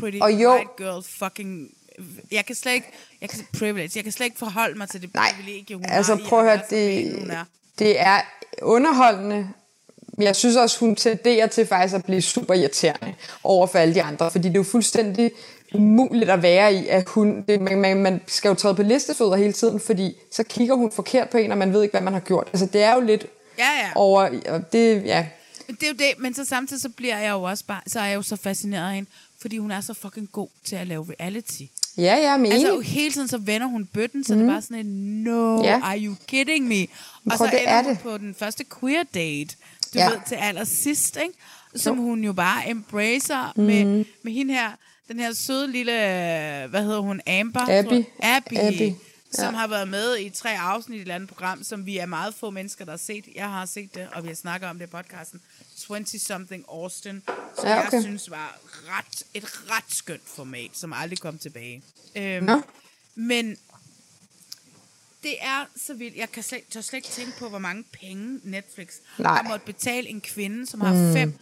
pretty 0.00 0.18
Og 0.20 0.32
jo- 0.32 0.52
white 0.54 0.70
girl 0.78 1.02
fucking... 1.18 1.68
Jeg 2.30 2.46
kan 2.46 2.56
slet 2.56 2.72
ikke, 2.72 2.86
jeg 3.20 3.28
kan, 3.30 3.46
privilege, 3.58 3.90
jeg 3.94 4.02
kan 4.04 4.12
slet 4.12 4.24
ikke 4.26 4.38
forholde 4.38 4.78
mig 4.78 4.88
til 4.88 5.02
det 5.02 5.14
Nej, 5.14 5.32
privilegie, 5.36 5.76
hun 5.76 5.84
Altså 5.88 6.14
har 6.14 6.22
prøv 6.28 6.38
at 6.38 6.44
høre, 6.44 6.60
pæn, 6.70 7.18
hun 7.18 7.28
det, 7.28 7.36
er. 7.36 7.44
det 7.78 8.00
er 8.00 8.20
underholdende, 8.62 9.48
men 10.12 10.26
jeg 10.26 10.36
synes 10.36 10.56
også, 10.56 10.78
hun 10.80 10.96
tenderer 10.96 11.46
til 11.46 11.66
faktisk 11.66 11.94
at 11.94 12.04
blive 12.04 12.22
super 12.22 12.54
irriterende 12.54 13.14
over 13.44 13.66
for 13.66 13.78
alle 13.78 13.94
de 13.94 14.02
andre, 14.02 14.30
fordi 14.30 14.48
det 14.48 14.54
er 14.54 14.58
jo 14.58 14.62
fuldstændig 14.62 15.30
umuligt 15.74 16.30
at 16.30 16.42
være 16.42 16.74
i, 16.74 16.86
at 16.88 17.08
hun, 17.08 17.44
det, 17.48 17.60
man, 17.60 17.78
man, 17.80 17.96
man 17.96 18.20
skal 18.26 18.48
jo 18.48 18.54
træde 18.54 18.74
på 18.74 18.82
listefødder 18.82 19.36
hele 19.36 19.52
tiden, 19.52 19.80
fordi 19.80 20.16
så 20.32 20.42
kigger 20.44 20.74
hun 20.74 20.92
forkert 20.92 21.28
på 21.30 21.38
en, 21.38 21.52
og 21.52 21.58
man 21.58 21.72
ved 21.72 21.82
ikke, 21.82 21.92
hvad 21.92 22.00
man 22.00 22.12
har 22.12 22.20
gjort. 22.20 22.48
Altså 22.52 22.66
det 22.66 22.82
er 22.82 22.94
jo 22.94 23.00
lidt 23.00 23.26
Ja, 23.58 23.64
ja. 23.64 23.90
over, 23.94 24.28
og 24.48 24.72
det, 24.72 25.04
ja, 25.04 25.26
Det 25.70 25.82
er 25.82 25.88
jo 25.88 25.94
det, 25.98 26.12
men 26.18 26.34
så 26.34 26.44
samtidig 26.44 26.82
så 26.82 26.88
bliver 26.88 27.18
jeg 27.18 27.30
jo 27.30 27.42
også 27.42 27.64
bare, 27.64 27.80
så 27.86 28.00
er 28.00 28.04
jeg 28.04 28.14
jo 28.14 28.22
så 28.22 28.36
fascineret 28.36 28.88
af 28.88 28.94
hende, 28.94 29.10
fordi 29.40 29.58
hun 29.58 29.70
er 29.70 29.80
så 29.80 29.94
fucking 29.94 30.32
god 30.32 30.48
til 30.64 30.76
at 30.76 30.86
lave 30.86 31.06
reality. 31.20 31.62
ja, 31.98 32.16
ja, 32.16 32.36
men 32.36 32.52
Altså 32.52 32.68
jo 32.68 32.80
hele 32.80 33.12
tiden 33.12 33.28
så 33.28 33.38
vender 33.38 33.66
hun 33.66 33.86
bøtten, 33.86 34.24
så 34.24 34.34
mm. 34.34 34.38
Mhm. 34.40 34.46
det 34.48 34.52
er 34.52 34.54
bare 34.54 34.62
sådan 34.62 34.86
en, 34.86 35.22
no, 35.24 35.62
Ja. 35.64 35.80
are 35.82 35.98
you 35.98 36.14
kidding 36.26 36.68
me? 36.68 36.82
Og 36.82 36.88
prøv, 37.26 37.36
så 37.36 37.44
det 37.52 37.68
er 37.68 37.82
det. 37.82 37.98
på 37.98 38.18
den 38.18 38.34
første 38.34 38.64
queer 38.80 39.02
date, 39.14 39.56
du 39.94 39.98
Ja. 39.98 40.08
ved, 40.10 40.18
til 40.28 40.34
allersidst, 40.34 41.16
ikke? 41.22 41.34
Som 41.76 41.96
Jo. 41.96 42.02
hun 42.02 42.24
jo 42.24 42.32
bare 42.32 42.70
embracer 42.70 43.52
Mhm. 43.56 43.66
med, 43.66 44.04
med 44.22 44.32
hende 44.32 44.54
her, 44.54 44.70
den 45.08 45.20
her 45.20 45.32
søde 45.32 45.72
lille, 45.72 45.92
hvad 46.70 46.82
hedder 46.82 47.00
hun, 47.00 47.20
Amber? 47.26 47.60
Abby. 47.60 47.92
jeg. 47.92 48.04
Abby. 48.22 48.92
Abby, 49.32 49.36
Som 49.36 49.54
ja. 49.54 49.60
har 49.60 49.66
været 49.66 49.88
med 49.88 50.18
i 50.18 50.30
tre 50.30 50.58
afsnit 50.58 50.94
i 50.94 50.98
et 50.98 51.00
eller 51.02 51.14
andet 51.14 51.28
program, 51.28 51.64
som 51.64 51.86
vi 51.86 51.98
er 51.98 52.06
meget 52.06 52.34
få 52.34 52.50
mennesker, 52.50 52.84
der 52.84 52.92
har 52.92 52.96
set. 52.98 53.24
Jeg 53.34 53.48
har 53.50 53.66
set 53.66 53.94
det, 53.94 54.08
og 54.12 54.22
vi 54.22 54.28
har 54.28 54.34
snakket 54.34 54.68
om 54.70 54.78
det 54.78 54.86
i 54.86 54.90
podcasten. 54.90 55.40
20-something 55.78 56.64
Austin, 56.68 57.22
som 57.56 57.64
Ja, 57.64 57.70
ja, 57.70 57.86
okay. 57.86 57.92
jeg 57.92 58.02
synes 58.02 58.30
var 58.30 58.58
ret, 58.88 59.22
et 59.34 59.44
ret 59.70 59.84
skønt 59.94 60.22
format, 60.26 60.70
som 60.72 60.92
aldrig 60.92 61.18
kom 61.18 61.38
tilbage. 61.38 61.82
Øhm, 62.16 62.44
Nå. 62.44 62.62
men 63.14 63.56
det 65.22 65.34
er 65.40 65.64
så 65.86 65.94
vildt. 65.94 66.16
Jeg 66.16 66.32
kan 66.32 66.42
slet, 66.42 66.60
tør 66.70 66.80
slet 66.80 66.96
ikke 66.96 67.08
tænke 67.08 67.38
på, 67.38 67.48
hvor 67.48 67.58
mange 67.58 67.84
penge 68.00 68.40
Netflix 68.44 68.88
Nej. 69.18 69.34
har 69.36 69.42
måttet 69.42 69.62
betale 69.76 70.08
en 70.08 70.20
kvinde, 70.20 70.66
som 70.66 70.80
har 70.80 70.92
Mm. 70.94 71.34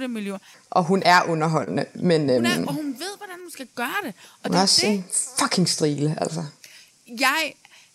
5,8 0.00 0.06
millioner. 0.06 0.38
Og 0.70 0.84
hun 0.84 1.02
er 1.04 1.22
underholdende, 1.22 1.86
men 1.94 2.20
Hun 2.20 2.30
øhm, 2.30 2.44
er, 2.44 2.66
og 2.66 2.74
hun 2.74 2.86
ved, 2.98 3.16
hvordan 3.16 3.36
hun 3.42 3.50
skal 3.50 3.66
gøre 3.74 3.94
det. 4.04 4.14
Og 4.42 4.48
hun 4.48 4.50
det 4.50 4.54
er 4.54 4.58
er 4.58 4.62
også 4.62 4.80
det, 4.86 4.92
en 4.94 5.04
fucking 5.38 5.68
strile, 5.68 6.16
altså. 6.20 6.44
Jeg 7.20 7.52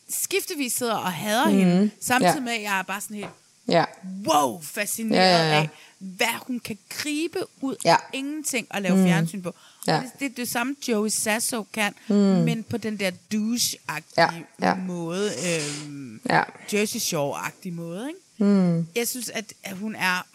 skiftevis 0.10 0.73
sidder 0.73 0.95
og 0.95 1.14
hader 1.14 1.49
mm. 1.49 1.57
hende, 1.57 1.91
samtidig 2.02 2.34
Ja. 2.36 2.40
med, 2.40 2.52
at 2.53 2.61
jeg 2.61 2.80
er 2.80 2.84
bare 2.84 3.02
sådan 3.02 3.15
helt, 3.18 3.30
Ja. 3.68 3.86
wow, 4.27 4.61
fascineret 4.61 5.19
Ja, 5.22 5.38
ja, 5.38 5.48
ja. 5.53 5.61
af, 5.61 5.69
hvad 5.99 6.27
hun 6.48 6.60
kan 6.60 6.77
gribe 6.90 7.40
ud 7.61 7.76
Ja. 7.86 7.91
af 7.94 7.98
ingenting 8.14 8.68
og 8.69 8.81
lave 8.81 8.95
Mm. 8.95 9.02
mm. 9.02 9.07
fjernsyn 9.07 9.41
på. 9.41 9.56
Ja. 9.88 9.94
Det, 10.02 10.11
det 10.19 10.26
er 10.26 10.30
det 10.36 10.49
samme, 10.49 10.76
Joey 10.88 11.10
Sasso 11.10 11.65
kan, 11.73 11.94
Mm. 12.07 12.15
men 12.15 12.64
på 12.64 12.77
den 12.77 12.99
der 12.99 13.11
douche-agtige 13.34 14.14
Ja, 14.18 14.30
ja. 14.61 14.76
måde. 14.76 15.31
Øhm, 15.48 16.22
Ja. 16.30 16.44
Jersey 16.73 16.99
Shore-agtige 16.99 17.72
måde, 17.72 18.07
ikke? 18.07 18.19
Mm. 18.53 18.88
Jeg 18.95 19.07
synes, 19.07 19.30
at, 19.30 19.53
at 19.64 19.77
hun 19.77 19.95
er 19.95 20.27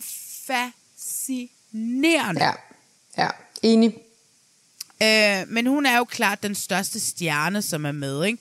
fascinerende. 0.46 2.44
Ja, 2.44 2.52
ja. 3.18 3.28
Enig. 3.62 3.94
Øh, 5.02 5.48
men 5.48 5.66
hun 5.66 5.86
er 5.86 5.96
jo 5.98 6.04
klart 6.04 6.42
den 6.42 6.54
største 6.54 7.00
stjerne, 7.00 7.62
som 7.62 7.84
er 7.86 7.92
med, 7.92 8.24
ikke? 8.24 8.38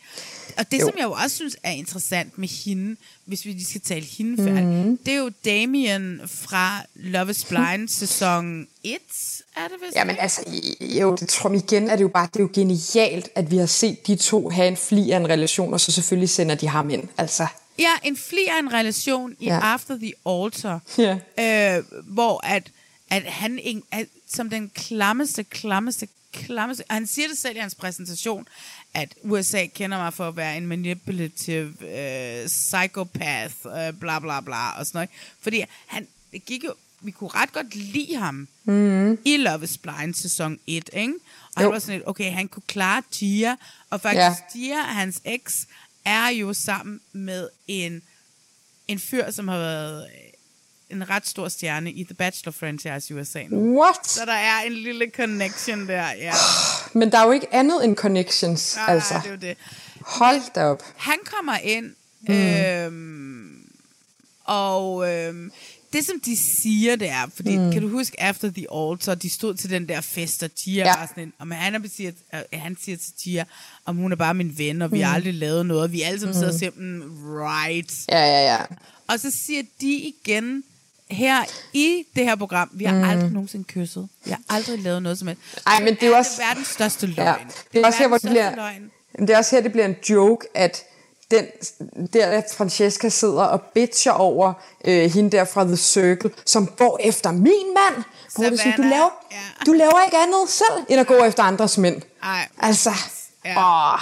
Og 0.57 0.71
det, 0.71 0.79
Jo. 0.79 0.85
som 0.85 0.93
jeg 0.97 1.03
jo 1.03 1.11
også 1.11 1.35
synes 1.35 1.57
er 1.63 1.71
interessant 1.71 2.37
med 2.37 2.47
hende, 2.65 2.95
hvis 3.25 3.45
vi 3.45 3.51
lige 3.51 3.65
skal 3.65 3.81
tale 3.81 4.05
hende 4.05 4.43
færdig, 4.43 4.63
Mhm. 4.63 4.97
det 4.97 5.13
er 5.13 5.17
jo 5.17 5.31
Damien 5.45 6.21
fra 6.25 6.81
Love 6.95 7.29
is 7.31 7.45
Blind 7.45 7.87
sæson 7.89 8.67
1, 8.83 8.97
er 9.55 9.61
det 9.67 9.71
vist? 9.85 9.95
Jamen 9.95 10.15
altså, 10.19 10.41
jo, 10.81 11.15
det 11.19 11.29
tror 11.29 11.49
jeg 11.51 11.63
igen, 11.63 11.89
er 11.89 11.95
det 11.95 12.03
jo 12.03 12.07
bare, 12.07 12.27
det 12.33 12.39
er 12.39 12.43
jo 12.43 12.49
genialt, 12.53 13.29
at 13.35 13.51
vi 13.51 13.57
har 13.57 13.65
set 13.65 14.07
de 14.07 14.15
to 14.15 14.49
have 14.49 14.67
en 14.67 14.77
fli 14.77 15.11
af 15.11 15.17
en 15.17 15.29
relation, 15.29 15.73
og 15.73 15.81
så 15.81 15.91
selvfølgelig 15.91 16.29
sender 16.29 16.55
de 16.55 16.67
ham 16.67 16.89
ind. 16.89 17.03
Altså, 17.17 17.47
Ja, 17.79 17.91
en 18.03 18.17
fli 18.17 18.45
af 18.55 18.59
en 18.59 18.73
relation 18.73 19.35
i 19.39 19.45
Ja. 19.45 19.59
After 19.61 19.97
the 19.97 20.13
Altar, 20.25 20.79
Ja. 20.97 21.77
øh, 21.77 21.83
hvor 22.03 22.45
at, 22.47 22.71
at 23.09 23.23
han 23.23 23.59
at, 23.91 24.05
som 24.33 24.49
den 24.49 24.71
klammeste, 24.75 25.43
klammeste, 25.43 26.07
klammeste, 26.33 26.83
han 26.89 27.07
siger 27.07 27.27
det 27.27 27.37
selv 27.37 27.55
i 27.55 27.59
hans 27.59 27.75
præsentation, 27.75 28.47
at 28.93 29.15
USA 29.23 29.65
kender 29.65 29.97
mig 29.97 30.13
for 30.13 30.27
at 30.27 30.35
være 30.37 30.57
en 30.57 30.67
manipulative 30.67 31.73
øh, 31.81 32.47
psychopath, 32.47 33.55
øh, 33.65 33.93
bla 33.99 34.19
bla 34.19 34.41
bla, 34.41 34.79
og 34.79 34.85
sådan 34.85 34.97
noget. 34.97 35.09
Fordi 35.41 35.63
han, 35.87 36.07
det 36.31 36.45
gik 36.45 36.63
jo, 36.63 36.73
vi 37.01 37.11
kunne 37.11 37.29
ret 37.33 37.53
godt 37.53 37.75
lide 37.75 38.15
ham 38.15 38.47
mm. 38.63 39.11
i 39.25 39.37
Love 39.37 39.63
is 39.63 39.77
Blind 39.77 40.13
sæson 40.13 40.59
1, 40.67 40.89
ikke? 40.93 41.13
Og 41.43 41.61
han 41.61 41.63
Jo. 41.63 41.69
var 41.69 41.79
sådan 41.79 41.95
lidt, 41.95 42.07
okay, 42.07 42.31
han 42.31 42.47
kunne 42.47 42.63
klare 42.67 43.03
Tia, 43.11 43.55
og 43.89 44.01
faktisk 44.01 44.17
Ja. 44.19 44.35
Tia, 44.53 44.81
hans 44.81 45.21
eks, 45.25 45.67
er 46.05 46.27
jo 46.27 46.53
sammen 46.53 47.01
med 47.11 47.49
en, 47.67 48.01
en 48.87 48.99
fyr, 48.99 49.31
som 49.31 49.47
har 49.47 49.57
været 49.57 50.07
en 50.93 51.09
ret 51.09 51.27
stor 51.27 51.47
stjerne 51.49 51.91
i 51.91 52.03
The 52.03 52.13
Bachelor 52.13 52.51
franchise 52.51 53.13
i 53.13 53.17
USA 53.19 53.43
nu. 53.49 53.79
What? 53.81 54.07
Så 54.07 54.25
der 54.25 54.33
er 54.33 54.61
en 54.65 54.73
lille 54.73 55.11
connection 55.15 55.87
der, 55.87 56.07
ja. 56.13 56.33
men 56.93 57.11
der 57.11 57.17
er 57.19 57.25
jo 57.25 57.31
ikke 57.31 57.53
andet 57.53 57.83
end 57.85 57.95
connections, 57.95 58.75
Nej, 58.75 58.95
altså. 58.95 59.13
det 59.23 59.31
er 59.31 59.35
det. 59.35 59.57
Hold 60.01 60.41
da 60.55 60.63
op. 60.65 60.83
Han 60.97 61.17
kommer 61.25 61.57
ind, 61.57 61.93
Mm. 62.27 62.33
øhm, 62.35 63.65
og 64.43 65.11
øhm, 65.13 65.51
det 65.93 66.05
som 66.05 66.19
de 66.25 66.37
siger, 66.37 66.95
det 66.95 67.09
er, 67.09 67.25
fordi 67.35 67.57
Mm. 67.57 67.63
mm. 67.63 67.71
kan 67.71 67.81
du 67.81 67.89
huske 67.89 68.21
After 68.21 68.51
the 68.51 68.65
Altar, 68.73 69.15
de 69.15 69.29
stod 69.29 69.55
til 69.55 69.69
den 69.69 69.89
der 69.89 70.01
fest, 70.01 70.43
og 70.43 70.55
Tia 70.55 70.83
Ja. 70.85 70.97
var 70.99 71.05
sådan 71.07 71.23
en, 71.23 71.33
og 71.39 71.47
han, 71.55 71.89
siger, 71.95 72.11
øh, 72.33 72.41
han 72.53 72.77
siger 72.83 72.97
til 72.97 73.13
Tia, 73.23 73.45
om 73.85 73.95
hun 73.95 74.11
er 74.11 74.15
bare 74.15 74.33
min 74.33 74.57
ven, 74.57 74.81
og 74.81 74.91
vi 74.91 74.99
har 74.99 75.09
Mm. 75.11 75.15
aldrig 75.15 75.33
lavet 75.33 75.65
noget, 75.65 75.83
og 75.83 75.91
vi 75.91 76.01
alle 76.01 76.19
sammen 76.19 76.35
Mm. 76.35 76.39
sidder 76.39 76.53
og 76.53 76.59
siger, 76.59 76.71
mm, 76.75 77.01
right. 77.25 77.93
Ja, 78.09 78.19
ja, 78.25 78.53
ja. 78.53 78.57
Og 79.07 79.19
så 79.19 79.31
siger 79.45 79.63
de 79.81 79.93
igen, 79.93 80.63
her 81.13 81.43
i 81.73 82.03
det 82.15 82.23
her 82.25 82.35
program, 82.35 82.69
vi 82.73 82.85
har 82.85 82.95
Mm. 82.95 83.03
aldrig 83.03 83.31
nogensinde 83.31 83.63
kysset. 83.67 84.07
Vi 84.25 84.31
har 84.31 84.39
aldrig 84.49 84.79
lavet 84.79 85.03
noget 85.03 85.19
som 85.19 85.27
helst. 85.27 85.41
Ej, 85.67 85.79
men 85.83 85.95
det 85.95 86.03
er 86.03 86.07
jo 86.07 86.15
også... 86.15 86.31
Det 86.37 86.43
er 86.43 86.47
verdens 86.47 86.67
største 86.67 87.05
løgn. 87.07 87.27
Ja. 87.27 87.33
Det 87.73 87.81
er 87.81 87.85
også 87.87 87.99
her, 87.99 88.07
hvor 88.07 88.17
det 88.17 88.29
bliver... 88.29 88.55
løgn. 88.55 88.91
Det 89.19 89.29
er 89.29 89.37
også 89.37 89.55
her, 89.55 89.61
det 89.63 89.71
bliver 89.71 89.85
en 89.85 89.95
joke, 90.09 90.47
at 90.53 90.83
den, 91.31 91.45
der 92.13 92.25
at 92.27 92.45
Francesca 92.57 93.09
sidder 93.09 93.43
og 93.43 93.61
bitcher 93.61 94.11
over 94.11 94.53
øh, 94.85 95.11
hende 95.11 95.37
der 95.37 95.45
fra 95.45 95.63
The 95.63 95.77
Circle, 95.77 96.31
som 96.45 96.67
går 96.67 96.99
efter 97.03 97.31
min 97.31 97.43
mand. 97.75 98.03
Hvor 98.35 98.43
det 98.43 98.59
sådan, 98.59 98.73
du, 98.77 98.81
laver, 98.81 99.09
du 99.65 99.71
laver 99.71 100.03
ikke 100.05 100.17
andet 100.17 100.49
selv, 100.49 100.85
end 100.89 100.99
at 100.99 101.07
gå 101.07 101.13
efter 101.23 101.43
andres 101.43 101.77
mænd. 101.77 102.01
Ej. 102.23 102.47
Altså, 102.59 102.89
Ja. 103.45 103.93
åh. 103.93 103.99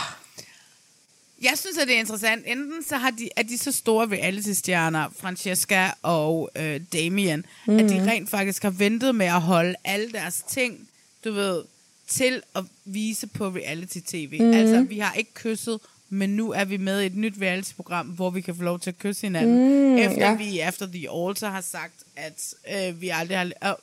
Jeg 1.42 1.54
synes, 1.56 1.78
at 1.78 1.88
det 1.88 1.96
er 1.96 2.00
interessant. 2.00 2.44
Enten 2.48 2.84
så 2.84 2.98
har 2.98 3.10
de, 3.10 3.30
er 3.36 3.44
de 3.44 3.58
så 3.58 3.72
store 3.72 4.08
reality-stjerner, 4.08 5.10
Francesca 5.20 5.92
og 6.02 6.50
øh, 6.56 6.82
Damien, 6.94 7.46
mm. 7.68 7.80
at 7.80 7.90
de 7.90 8.12
rent 8.12 8.30
faktisk 8.30 8.64
har 8.64 8.70
ventet 8.70 9.16
med 9.16 9.26
at 9.26 9.42
holde 9.42 9.76
alle 9.84 10.12
deres 10.12 10.44
ting, 10.50 10.90
du 11.24 11.32
ved, 11.32 11.64
til 12.08 12.42
at 12.56 12.64
vise 12.86 13.28
på 13.28 13.48
reality-tv. 13.48 14.40
Mm. 14.42 14.52
Altså, 14.52 14.82
vi 14.82 15.00
har 15.00 15.14
ikke 15.14 15.34
kysset, 15.34 15.80
men 16.10 16.30
nu 16.30 16.52
er 16.52 16.66
vi 16.66 16.78
med 16.78 17.02
i 17.02 17.06
et 17.06 17.16
nyt 17.16 17.34
reality-program, 17.42 18.08
hvor 18.08 18.30
vi 18.30 18.42
kan 18.42 18.56
få 18.56 18.64
lov 18.64 18.80
til 18.80 18.90
at 18.90 19.00
kysse 19.00 19.22
hinanden. 19.22 19.90
Mm, 19.90 19.98
efter 19.98 20.30
ja. 20.30 20.36
vi 20.36 20.60
efter 20.60 20.86
The 20.86 21.10
Altar 21.10 21.50
har 21.50 21.62
sagt, 21.62 22.04
at 22.16 22.54
øh, 22.76 23.02
vi 23.02 23.10
aldrig 23.10 23.38
har... 23.38 23.52
Og 23.62 23.80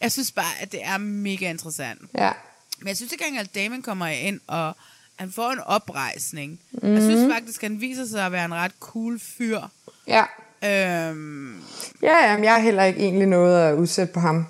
jeg 0.00 0.12
synes 0.12 0.32
bare, 0.32 0.60
at 0.60 0.72
det 0.72 0.84
er 0.84 0.98
mega 0.98 1.50
interessant. 1.50 2.00
Ja. 2.14 2.32
Men 2.78 2.88
jeg 2.88 2.96
synes 2.96 3.12
ikke 3.12 3.24
engang, 3.24 3.40
at 3.48 3.54
Damon 3.54 3.82
kommer 3.82 4.06
ind, 4.06 4.40
og 4.46 4.76
han 5.16 5.32
får 5.32 5.50
en 5.50 5.60
oprejsning. 5.60 6.60
Mm. 6.72 6.78
Jeg 6.82 6.90
Mhm. 7.02 7.10
synes 7.10 7.32
faktisk, 7.34 7.62
at 7.62 7.70
han 7.70 7.80
viser 7.80 8.04
sig 8.06 8.26
at 8.26 8.32
være 8.32 8.44
en 8.44 8.54
ret 8.54 8.72
cool 8.80 9.20
fyr. 9.20 9.60
Ja. 10.06 10.24
Øhm, 10.64 11.62
Ja, 12.02 12.30
jamen, 12.30 12.44
jeg 12.44 12.52
har 12.52 12.60
heller 12.60 12.84
ikke 12.84 13.00
egentlig 13.00 13.26
noget 13.26 13.60
at 13.68 13.74
udsætte 13.74 14.12
på 14.12 14.20
ham. 14.20 14.46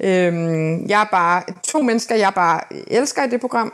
Øhm, 0.00 0.86
jeg 0.88 1.00
er 1.00 1.04
bare... 1.04 1.42
To 1.64 1.82
mennesker, 1.82 2.14
jeg 2.14 2.34
bare 2.34 2.60
elsker 2.92 3.24
i 3.24 3.30
det 3.30 3.40
program. 3.40 3.72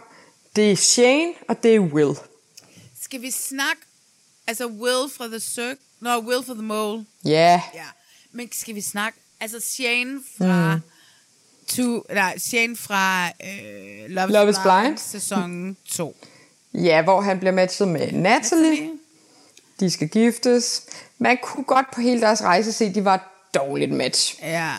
Det 0.57 0.73
er 0.73 0.77
Shane, 0.77 1.33
og 1.49 1.63
det 1.63 1.75
er 1.75 1.81
Will. 1.81 2.15
skal 3.03 3.23
vi 3.23 3.31
snakke... 3.31 3.83
Altså, 4.47 4.67
Will 4.67 5.11
fra 5.17 5.27
The 5.27 5.41
Circle... 5.41 5.77
Nå, 6.01 6.19
Will 6.21 6.45
fra 6.47 6.55
The 6.55 6.63
Mole. 6.63 7.07
Ja. 7.25 7.63
Ja. 7.75 7.85
Men 8.33 8.49
skal 8.53 8.75
vi 8.75 8.81
snakke... 8.81 9.19
Altså, 9.41 9.61
Shane 9.61 10.21
fra... 10.39 10.75
Mm. 10.75 10.81
To, 11.69 12.03
nej, 12.15 12.39
Shane 12.39 12.77
fra 12.77 13.27
øh, 13.29 14.09
Love, 14.11 14.31
Love 14.33 14.51
is 14.51 14.57
Blind. 14.63 14.99
sæson 14.99 15.77
2. 15.89 16.17
Ja, 16.75 17.03
hvor 17.03 17.21
han 17.21 17.39
bliver 17.39 17.53
matchet 17.53 17.89
med 17.89 18.13
Natalie. 18.13 18.91
De 19.81 19.91
skal 19.91 20.09
giftes. 20.09 20.83
Man 21.19 21.39
kunne 21.43 21.65
godt 21.65 21.87
på 21.95 22.01
hele 22.01 22.21
deres 22.21 22.43
rejse 22.43 22.73
se, 22.73 22.85
at 22.85 22.95
de 22.95 23.05
var 23.05 23.15
et 23.15 23.21
dårligt 23.55 23.93
match. 23.93 24.39
Ja. 24.43 24.73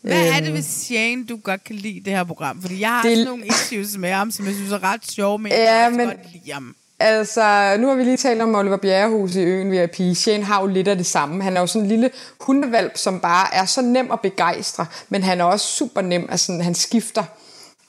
Hvad 0.00 0.26
er 0.28 0.40
det 0.40 0.46
Øhm. 0.46 0.54
ved 0.56 0.62
Shane, 0.62 1.24
du 1.26 1.36
godt 1.36 1.64
kan 1.64 1.76
lide 1.76 2.00
det 2.04 2.12
her 2.12 2.24
program? 2.24 2.60
Fordi 2.62 2.80
jeg 2.80 2.88
har 2.90 3.02
Det- 3.02 3.16
det... 3.16 3.26
nogle 3.26 3.46
issues 3.46 3.96
med 3.96 4.10
ham, 4.10 4.30
som 4.30 4.46
jeg 4.46 4.54
synes 4.54 4.72
er 4.72 4.82
ret 4.82 5.10
sjove, 5.10 5.38
men 5.38 5.52
Ja, 5.52 5.72
jeg 5.72 5.90
kan 5.90 6.00
også 6.00 6.06
men- 6.06 6.16
godt 6.16 6.32
lide 6.32 6.52
ham. 6.52 6.76
Altså, 7.00 7.76
nu 7.80 7.88
har 7.88 7.94
vi 7.94 8.04
lige 8.04 8.16
talt 8.16 8.42
om 8.42 8.54
Oliver 8.54 8.76
Bjerrehus 8.76 9.34
i 9.34 9.40
Øen 9.40 9.70
VIP. 9.70 10.16
Shane 10.16 10.44
har 10.44 10.60
jo 10.60 10.66
lidt 10.66 10.88
af 10.88 10.96
det 10.96 11.06
samme. 11.06 11.42
Han 11.42 11.56
er 11.56 11.60
jo 11.60 11.66
sådan 11.66 11.82
en 11.82 11.88
lille 11.88 12.10
hundevalp, 12.40 12.96
som 12.96 13.20
bare 13.20 13.54
er 13.54 13.64
så 13.64 13.82
nem 13.82 14.10
at 14.10 14.20
begejstre, 14.20 14.86
men 15.08 15.22
han 15.22 15.40
er 15.40 15.44
også 15.44 15.66
super 15.66 16.00
nem. 16.00 16.26
Altså, 16.30 16.52
han 16.52 16.74
skifter 16.74 17.24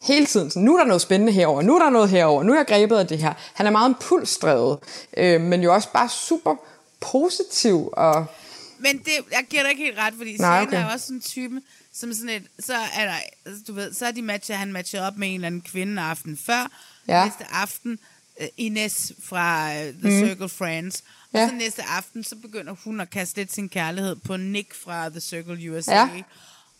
hele 0.01 0.25
tiden. 0.25 0.51
Så 0.51 0.59
nu 0.59 0.75
er 0.75 0.79
der 0.79 0.87
noget 0.87 1.01
spændende 1.01 1.33
herover, 1.33 1.61
nu 1.61 1.75
er 1.75 1.83
der 1.83 1.89
noget 1.89 2.09
herover, 2.09 2.43
nu 2.43 2.53
er 2.53 2.57
jeg 2.57 2.67
grebet 2.67 2.97
af 2.97 3.07
det 3.07 3.17
her. 3.17 3.33
Han 3.53 3.65
er 3.67 3.71
meget 3.71 3.89
impulsdrevet, 3.89 4.77
øh, 5.17 5.41
men 5.41 5.61
jo 5.61 5.73
også 5.73 5.89
bare 5.93 6.09
super 6.09 6.55
positiv. 7.01 7.89
Og, 7.93 8.25
Men 8.79 8.97
det, 8.97 9.11
jeg 9.31 9.45
giver 9.49 9.61
dig 9.63 9.71
ikke 9.71 9.83
helt 9.83 9.97
ret, 9.99 10.13
fordi 10.17 10.37
Nej, 10.37 10.57
Shane 10.65 10.67
okay. 10.67 10.89
er 10.89 10.93
også 10.93 11.05
sådan 11.05 11.17
en 11.17 11.21
type, 11.21 11.61
som 11.93 12.13
sådan 12.13 12.29
et, 12.29 12.43
så 12.59 12.73
er 12.73 13.05
der, 13.05 13.13
altså, 13.45 13.63
du 13.67 13.73
ved, 13.73 13.93
så 13.93 14.05
er 14.05 14.11
de 14.11 14.21
matchet, 14.21 14.57
han 14.57 14.71
matcher 14.73 15.07
op 15.07 15.17
med 15.17 15.27
en 15.27 15.33
eller 15.33 15.47
anden 15.47 15.61
kvinde 15.61 16.01
aften 16.01 16.39
før, 16.45 16.71
Ja. 17.07 17.23
næste 17.25 17.45
aften, 17.51 17.99
uh, 18.39 18.45
Ines 18.57 19.11
fra 19.23 19.69
uh, 19.71 19.75
The 19.75 19.93
Mm. 20.21 20.27
Circle 20.27 20.49
Friends, 20.49 21.03
og 21.33 21.39
Ja. 21.39 21.47
så 21.47 21.53
næste 21.55 21.83
aften, 21.83 22.23
så 22.23 22.35
begynder 22.35 22.73
hun 22.83 22.99
at 23.01 23.09
kaste 23.09 23.37
lidt 23.37 23.53
sin 23.53 23.69
kærlighed 23.69 24.15
på 24.15 24.37
Nick 24.37 24.75
fra 24.83 25.09
The 25.09 25.19
Circle 25.19 25.71
USA, 25.71 25.91
Ja. 25.95 26.09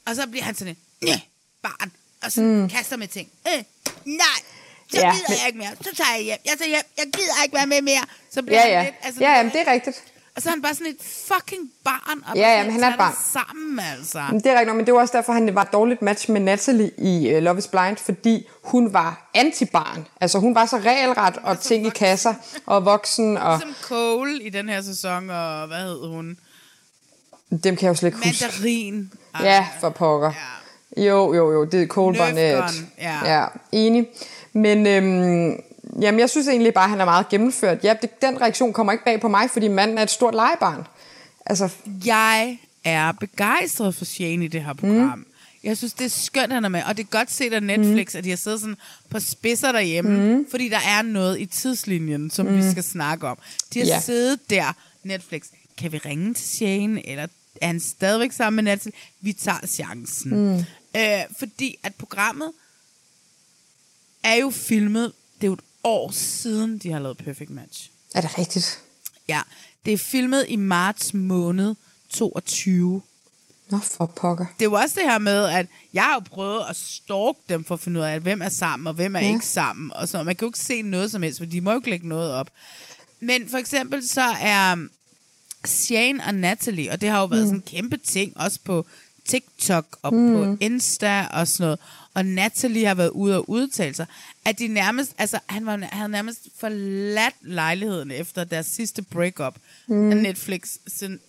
og 0.06 0.16
så 0.16 0.28
bliver 0.28 0.44
han 0.44 0.56
sådan 0.56 0.76
et, 1.02 1.22
barn, 1.62 1.92
og 2.24 2.32
så 2.32 2.42
Mm. 2.42 2.70
kaster 2.70 2.98
med 2.98 3.08
ting, 3.08 3.30
øh, 3.48 3.64
nej, 4.06 4.26
så 4.92 4.98
Ja, 5.00 5.12
gider 5.14 5.26
men- 5.30 5.38
jeg 5.38 5.48
ikke 5.48 5.58
mere, 5.60 5.72
så 5.82 5.96
tager 5.96 6.16
jeg 6.16 6.24
hjem, 6.24 6.38
jeg 6.46 6.54
tager 6.58 6.70
hjem, 6.70 6.82
jeg 6.98 7.06
gider 7.14 7.44
ikke 7.44 7.56
være 7.56 7.68
med 7.68 7.82
mere, 7.82 8.06
så 8.32 8.42
bliver 8.42 8.60
ja, 8.60 8.62
han 8.66 8.72
ja. 8.72 8.84
lidt, 8.84 8.96
altså, 9.02 9.22
ja, 9.24 9.32
jamen, 9.38 9.52
det 9.52 9.62
er 9.68 9.72
rigtigt. 9.72 10.04
Og 10.36 10.42
så 10.42 10.50
er 10.50 10.54
han 10.54 10.62
bare 10.62 10.74
sådan 10.74 10.88
et 10.88 10.98
fucking 11.34 11.72
barn. 11.84 12.24
Og 12.28 12.36
Ja, 12.38 12.58
ja, 12.58 12.64
men 12.64 12.72
han 12.72 12.84
er 12.84 12.88
et 12.92 12.98
barn. 12.98 13.14
sammen, 13.34 13.80
altså. 13.98 14.22
Men 14.32 14.40
det 14.42 14.46
er 14.52 14.60
rigtigt 14.60 14.76
men 14.76 14.86
det 14.86 14.94
var 14.94 15.00
også 15.00 15.18
derfor, 15.18 15.34
han 15.34 15.56
var 15.56 15.62
et 15.62 15.74
dårligt 15.74 16.02
match 16.02 16.32
med 16.32 16.42
Natalie 16.42 16.92
i 16.98 17.36
uh, 17.36 17.44
Love 17.44 17.58
is 17.58 17.68
Blind, 17.68 17.98
fordi 17.98 18.48
hun 18.64 18.94
var 18.94 19.30
antibarn. 19.34 20.08
Altså 20.22 20.40
hun 20.40 20.56
var 20.56 20.66
så 20.66 20.78
regelret 20.78 21.38
og 21.44 21.60
ting 21.60 21.88
i 21.88 21.90
kasser 21.90 22.34
og 22.66 22.86
voksen, 22.86 23.38
og 23.38 23.58
Ligesom 23.58 23.76
Cole 23.84 24.44
i 24.44 24.50
den 24.50 24.70
her 24.70 24.82
sæson, 24.82 25.30
og 25.30 25.68
hvad 25.68 25.78
hed 25.78 26.08
hun? 26.08 26.38
dem 27.64 27.76
kan 27.76 27.84
jeg 27.86 27.90
jo 27.90 27.96
slet 27.96 28.08
ikke 28.10 28.18
huske. 28.18 28.46
Mandarin. 28.46 29.12
Ja, 29.44 29.68
for 29.80 29.90
pokker. 29.90 30.32
Jo, 30.98 31.34
jo, 31.34 31.52
jo, 31.52 31.64
det 31.66 31.82
er 31.84 31.88
Cole 31.88 32.18
Barnett. 32.18 32.74
ja. 33.02 33.34
ja, 33.40 33.46
enig. 33.72 34.08
Men 34.54 34.88
øhm, 34.88 35.62
jamen, 36.02 36.20
jeg 36.20 36.30
synes 36.30 36.48
egentlig 36.48 36.74
bare, 36.74 36.84
at 36.84 36.90
han 36.90 37.02
er 37.02 37.06
meget 37.06 37.30
gennemført. 37.30 37.84
Ja, 37.84 37.94
det, 38.02 38.22
den 38.22 38.42
reaktion 38.42 38.74
kommer 38.74 38.94
ikke 38.94 39.06
bag 39.06 39.22
på 39.22 39.28
mig, 39.28 39.50
fordi 39.50 39.68
manden 39.68 39.98
er 39.98 40.04
et 40.04 40.12
stort 40.12 40.36
legebarn. 40.36 40.88
Altså, 41.46 41.70
Jeg 42.06 42.60
er 42.84 43.12
begejstret 43.12 43.96
for 43.96 44.06
Shane 44.06 44.46
i 44.46 44.48
det 44.48 44.64
her 44.64 44.74
program. 44.74 45.20
Mm. 45.20 45.26
Jeg 45.64 45.78
synes, 45.78 45.94
det 45.94 46.06
er 46.06 46.10
skønt, 46.10 46.54
han 46.54 46.66
er 46.66 46.70
med. 46.70 46.82
Og 46.84 46.98
det 46.98 47.04
er 47.04 47.08
godt 47.08 47.32
set 47.32 47.54
af 47.54 47.64
Netflix, 47.64 48.14
mm. 48.14 48.18
at 48.18 48.24
de 48.24 48.30
har 48.30 48.38
siddet 48.38 48.60
sådan 48.60 48.78
på 49.10 49.20
spidser 49.20 49.72
derhjemme. 49.72 50.36
Mm. 50.36 50.46
Fordi 50.52 50.70
der 50.70 50.80
er 50.88 51.02
noget 51.02 51.40
i 51.40 51.46
tidslinjen, 51.46 52.30
som 52.30 52.46
mm. 52.46 52.58
vi 52.58 52.72
skal 52.72 52.84
snakke 52.84 53.28
om. 53.28 53.38
De 53.74 53.80
har 53.80 53.86
ja. 53.86 54.00
siddet 54.00 54.50
der, 54.50 54.74
Netflix. 55.04 55.42
Kan 55.78 55.92
vi 55.92 55.98
ringe 55.98 56.34
til 56.34 56.46
Shane? 56.48 57.08
Eller 57.08 57.28
er 57.62 57.68
han 57.68 57.80
stadigvæk 57.80 58.32
sammen 58.32 58.56
med 58.66 58.72
Natalie? 58.72 59.00
Vi 59.22 59.34
tager 59.34 59.68
chancen. 59.68 60.32
Mm. 60.32 60.58
Øh, 60.96 61.22
fordi 61.40 61.76
at 61.84 61.96
programmet 61.96 62.52
er 64.24 64.36
jo 64.36 64.50
filmet, 64.50 65.12
det 65.36 65.44
er 65.44 65.48
jo 65.48 65.54
et 65.54 65.60
år 65.84 66.12
siden, 66.12 66.78
de 66.78 66.92
har 66.92 67.00
lavet 67.00 67.18
Perfect 67.18 67.50
Match. 67.50 67.90
Er 68.16 68.22
det 68.22 68.38
rigtigt? 68.38 68.80
Ja, 69.28 69.42
det 69.86 69.94
er 69.94 69.98
filmet 69.98 70.46
i 70.48 70.56
marts 70.56 71.14
måned 71.14 71.76
22. 72.14 73.02
Nå, 73.70 73.78
for 73.80 74.06
pokker. 74.06 74.46
Det 74.60 74.66
er 74.66 74.70
jo 74.70 74.74
også 74.74 74.96
det 75.00 75.12
her 75.12 75.18
med, 75.20 75.46
at 75.46 75.68
jeg 75.94 76.04
har 76.04 76.14
jo 76.14 76.20
prøvet 76.20 76.64
at 76.70 76.76
stalke 76.76 77.40
dem 77.50 77.64
for 77.64 77.74
at 77.76 77.80
finde 77.82 78.00
ud 78.00 78.06
af, 78.06 78.20
hvem 78.20 78.42
er 78.42 78.50
sammen, 78.50 78.88
og 78.88 78.94
hvem 78.94 79.16
er 79.16 79.20
Ja. 79.20 79.26
ja. 79.28 79.34
ikke 79.34 79.46
sammen. 79.46 79.94
Og 79.94 80.08
så 80.10 80.24
man 80.24 80.36
kan 80.36 80.46
jo 80.46 80.50
ikke 80.50 80.60
se 80.60 80.82
noget 80.82 81.12
som 81.12 81.24
helst, 81.24 81.38
for 81.40 81.46
de 81.46 81.62
må 81.62 81.72
jo 81.72 81.78
ikke 81.78 81.90
lægge 81.90 82.08
noget 82.08 82.32
op. 82.34 82.50
Men 83.20 83.50
for 83.50 83.58
eksempel 83.58 84.08
så 84.08 84.22
er 84.42 84.74
um, 84.74 84.90
Shane 85.66 86.26
og 86.26 86.36
Natalie, 86.36 86.92
og 86.92 87.02
det 87.02 87.10
har 87.10 87.20
jo 87.20 87.26
været 87.26 87.42
Mm. 87.42 87.48
sådan 87.48 87.58
en 87.58 87.62
kæmpe 87.62 87.98
ting, 87.98 88.38
også 88.38 88.60
på 88.66 88.86
TikTok 89.28 89.98
og 90.02 90.14
Mm. 90.14 90.34
på 90.34 90.58
Insta 90.66 91.28
og 91.32 91.48
sådan 91.48 91.64
noget. 91.66 91.80
Og 92.14 92.26
Natalie 92.26 92.86
har 92.86 92.94
været 92.96 93.10
ude 93.10 93.36
og 93.38 93.50
udtale 93.50 93.94
sig, 93.96 94.06
at 94.46 94.60
de 94.60 94.68
nærmest, 94.68 95.12
altså 95.18 95.40
han, 95.50 95.66
var, 95.66 95.72
han 95.72 95.84
havde 95.84 96.10
nærmest 96.10 96.40
forladt 96.60 97.36
lejligheden 97.42 98.12
efter 98.12 98.44
deres 98.44 98.66
sidste 98.66 99.02
breakup 99.02 99.56
Mm. 99.88 100.12
af 100.12 100.18
Netflix, 100.18 100.62
sådan, 100.88 101.20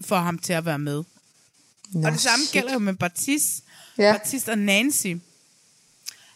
for 0.00 0.16
ham 0.16 0.38
til 0.38 0.52
at 0.52 0.64
være 0.64 0.78
med. 0.78 1.02
Nå, 1.92 2.06
og 2.06 2.12
det 2.12 2.20
samme 2.20 2.44
shit. 2.44 2.52
gælder 2.52 2.72
jo 2.72 2.78
med 2.78 2.94
Baptiste. 2.94 3.62
Ja. 3.98 4.12
Baptiste 4.12 4.48
og 4.50 4.58
Nancy. 4.58 5.06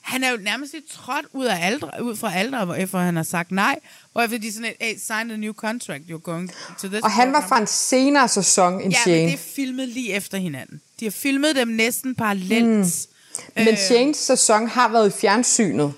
Han 0.01 0.25
er 0.25 0.31
jo 0.31 0.37
nærmest 0.37 0.73
lidt 0.73 0.89
trådt 0.89 1.27
ud, 1.33 1.45
af 1.47 1.67
aldre, 1.67 1.91
ud 2.03 2.17
fra 2.17 2.33
aldre, 2.35 2.81
efter 2.81 2.99
han 2.99 3.17
har 3.17 3.23
sagt 3.23 3.51
nej. 3.51 3.79
Hvorefter 4.13 4.39
de 4.39 4.53
sådan 4.53 4.71
et, 4.71 4.77
hey, 4.81 4.95
sign 4.99 5.31
a 5.31 5.37
new 5.37 5.53
contract, 5.53 6.03
you're 6.11 6.19
going 6.19 6.51
to 6.81 6.89
this 6.89 7.01
Og 7.03 7.11
han 7.11 7.29
var 7.33 7.41
program." 7.41 7.49
fra 7.49 7.61
en 7.61 7.67
senere 7.67 8.29
sæson 8.29 8.81
end 8.81 8.93
Ja, 8.93 8.99
Shane. 9.01 9.17
men 9.19 9.27
det 9.27 9.35
er 9.35 9.39
filmet 9.55 9.89
lige 9.89 10.13
efter 10.13 10.39
hinanden. 10.39 10.81
De 11.01 11.05
har 11.05 11.11
filmet 11.11 11.57
dem 11.57 11.69
næsten 11.69 12.15
parallelt. 12.15 12.67
Mm. 12.67 12.85
Men 13.57 13.69
Øh, 13.69 13.77
Shanes 13.79 14.17
sæson 14.17 14.69
har 14.69 14.89
været 14.89 15.09
i 15.17 15.21
fjernsynet, 15.21 15.93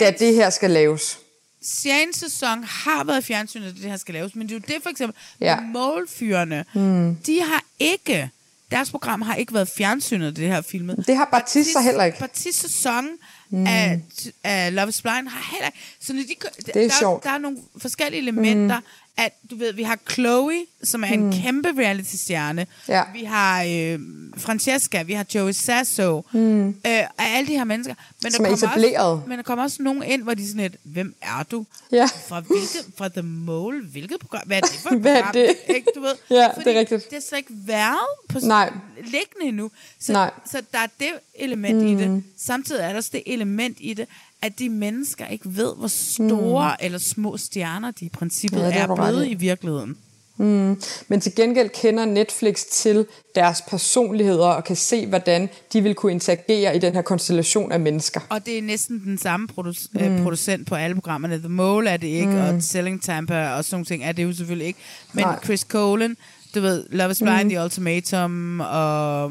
da 0.00 0.10
Shanes- 0.10 0.18
det 0.18 0.34
her 0.34 0.50
skal 0.50 0.70
laves. 0.70 1.18
Shanes 1.62 2.16
sæson 2.16 2.64
har 2.64 3.04
været 3.04 3.18
i 3.20 3.24
fjernsynet, 3.24 3.66
at 3.68 3.74
det 3.74 3.90
her 3.90 3.96
skal 3.96 4.14
laves, 4.14 4.34
men 4.34 4.48
det 4.48 4.54
er 4.54 4.58
jo 4.58 4.74
det 4.74 4.82
for 4.82 4.90
eksempel, 4.90 5.16
Ja. 5.40 5.60
målfyrene, 5.60 6.64
Mm. 6.74 7.16
de 7.26 7.40
har 7.42 7.64
ikke, 7.78 8.30
deres 8.70 8.90
program 8.90 9.22
har 9.22 9.34
ikke 9.34 9.54
været 9.54 9.68
i 9.68 9.72
fjernsynet, 9.76 10.36
det 10.36 10.48
her 10.48 10.60
filmet. 10.62 11.04
Det 11.06 11.16
har 11.16 11.28
Baptiste 11.32 11.72
så 11.72 11.80
heller 11.80 12.04
ikke. 12.04 12.18
Baptiste 12.18 12.60
sæson 12.68 13.08
mm. 13.50 13.66
af, 13.66 14.00
af 14.44 14.74
Love 14.74 14.88
is 14.88 15.02
Blind 15.02 15.28
har 15.28 15.50
heller 15.52 15.66
ikke. 15.66 15.78
Så 16.00 16.12
når 16.12 16.22
de, 16.22 16.34
Det 16.66 16.76
er 16.76 16.88
der, 16.88 16.94
sjovt. 17.00 17.24
der 17.24 17.30
er 17.30 17.38
nogle 17.38 17.58
forskellige 17.78 18.20
elementer, 18.22 18.76
Mm. 18.78 18.84
At 19.16 19.32
du 19.50 19.56
ved, 19.56 19.72
vi 19.72 19.82
har 19.82 19.98
Chloe, 20.10 20.66
som 20.82 21.02
er 21.04 21.08
en 21.08 21.24
Mm. 21.26 21.32
kæmpe 21.32 21.68
reality-stjerne. 21.78 22.66
Ja. 22.88 23.02
Vi 23.12 23.24
har 23.24 23.62
øh, 23.62 23.98
Francesca, 24.36 25.02
vi 25.02 25.12
har 25.12 25.26
Joey 25.34 25.52
Sasso, 25.52 26.22
Mm. 26.32 26.68
øh, 26.68 26.74
af 26.84 27.08
alle 27.18 27.46
de 27.46 27.52
her 27.52 27.64
mennesker. 27.64 27.94
Men 28.22 28.32
Som 28.32 28.44
er 28.44 28.48
kommer 28.48 28.66
etableret. 28.68 29.12
Også, 29.12 29.28
men 29.28 29.36
der 29.38 29.42
kommer 29.42 29.64
også 29.64 29.82
nogen 29.82 30.02
ind, 30.02 30.22
hvor 30.22 30.34
de 30.34 30.42
er 30.42 30.46
sådan 30.46 30.60
et, 30.64 30.76
hvem 30.82 31.14
er 31.22 31.42
du? 31.50 31.66
Ja. 31.92 32.06
Fra, 32.28 32.40
hvilket, 32.40 32.86
fra 32.98 33.08
The 33.08 33.22
Mole? 33.22 33.84
Hvilket 33.84 34.20
program? 34.20 34.42
Hvad 34.46 34.56
er 34.56 34.60
det 34.60 34.70
for 34.82 34.90
et 34.90 35.00
Hvad 35.04 35.16
er 35.16 35.32
det? 35.32 35.56
Ikke, 35.68 35.86
du 35.94 36.00
ved? 36.00 36.14
Ja, 36.30 36.34
det 36.36 36.42
er 36.44 36.54
Fordi 36.54 36.78
rigtigt. 36.78 37.10
Det 37.10 37.16
er 37.16 37.20
slet 37.28 37.38
ikke 37.38 37.52
været 37.66 37.96
på 38.28 38.38
Nej. 38.42 38.72
liggende 38.96 39.42
endnu. 39.42 39.70
Så, 40.00 40.12
Nej. 40.12 40.30
så 40.50 40.62
der 40.72 40.78
er 40.78 40.86
det 41.00 41.10
element 41.34 41.76
mm. 41.82 41.86
i 41.86 41.92
Mm. 41.94 41.98
det. 42.14 42.24
Samtidig 42.38 42.82
er 42.82 42.88
der 42.88 42.96
også 42.96 43.10
det 43.12 43.22
element 43.26 43.76
i 43.80 43.94
det, 43.94 44.08
at 44.44 44.58
de 44.58 44.68
mennesker 44.68 45.26
ikke 45.26 45.56
ved, 45.56 45.74
hvor 45.76 45.88
store 45.88 46.68
mm. 46.80 46.84
eller 46.86 46.98
små 46.98 47.36
stjerner 47.36 47.90
de 47.90 48.04
i 48.04 48.08
princippet 48.08 48.58
Ja, 48.60 48.70
er 48.82 48.94
blevet 48.94 49.26
i. 49.26 49.34
virkeligheden. 49.34 49.96
Mm. 50.36 50.80
Men 51.08 51.20
til 51.20 51.34
gengæld 51.34 51.68
kender 51.68 52.04
Netflix 52.04 52.62
til 52.72 53.06
deres 53.34 53.62
personligheder 53.68 54.46
og 54.46 54.64
kan 54.64 54.76
se, 54.76 55.06
hvordan 55.06 55.48
de 55.72 55.80
vil 55.82 55.94
kunne 55.94 56.12
interagere 56.12 56.76
i 56.76 56.78
den 56.78 56.94
her 56.94 57.02
konstellation 57.02 57.72
af 57.72 57.80
mennesker. 57.80 58.20
Og 58.28 58.46
det 58.46 58.58
er 58.58 58.62
næsten 58.62 59.00
den 59.04 59.18
samme 59.18 59.48
produc- 59.58 59.88
mm. 59.92 60.00
Øh, 60.00 60.22
producent 60.22 60.66
på 60.68 60.74
alle 60.74 60.94
programmerne. 60.94 61.38
The 61.38 61.48
Mole 61.48 61.90
er 61.90 61.96
det 61.96 62.06
ikke, 62.08 62.32
Mm. 62.32 62.38
og 62.56 62.62
Selling 62.62 63.02
Tampa 63.02 63.48
og 63.48 63.64
sådan 63.64 63.84
ting 63.84 64.04
er 64.04 64.12
det 64.12 64.22
jo 64.22 64.32
selvfølgelig 64.32 64.66
ikke. 64.66 64.78
Men 65.12 65.24
Nej. 65.24 65.38
Chris 65.44 65.60
Colen, 65.60 66.16
du 66.54 66.60
ved, 66.60 66.84
Love 66.90 67.10
is 67.10 67.18
Blind, 67.18 67.44
mm. 67.44 67.50
The 67.50 67.62
Ultimatum 67.64 68.60
og, 68.60 69.24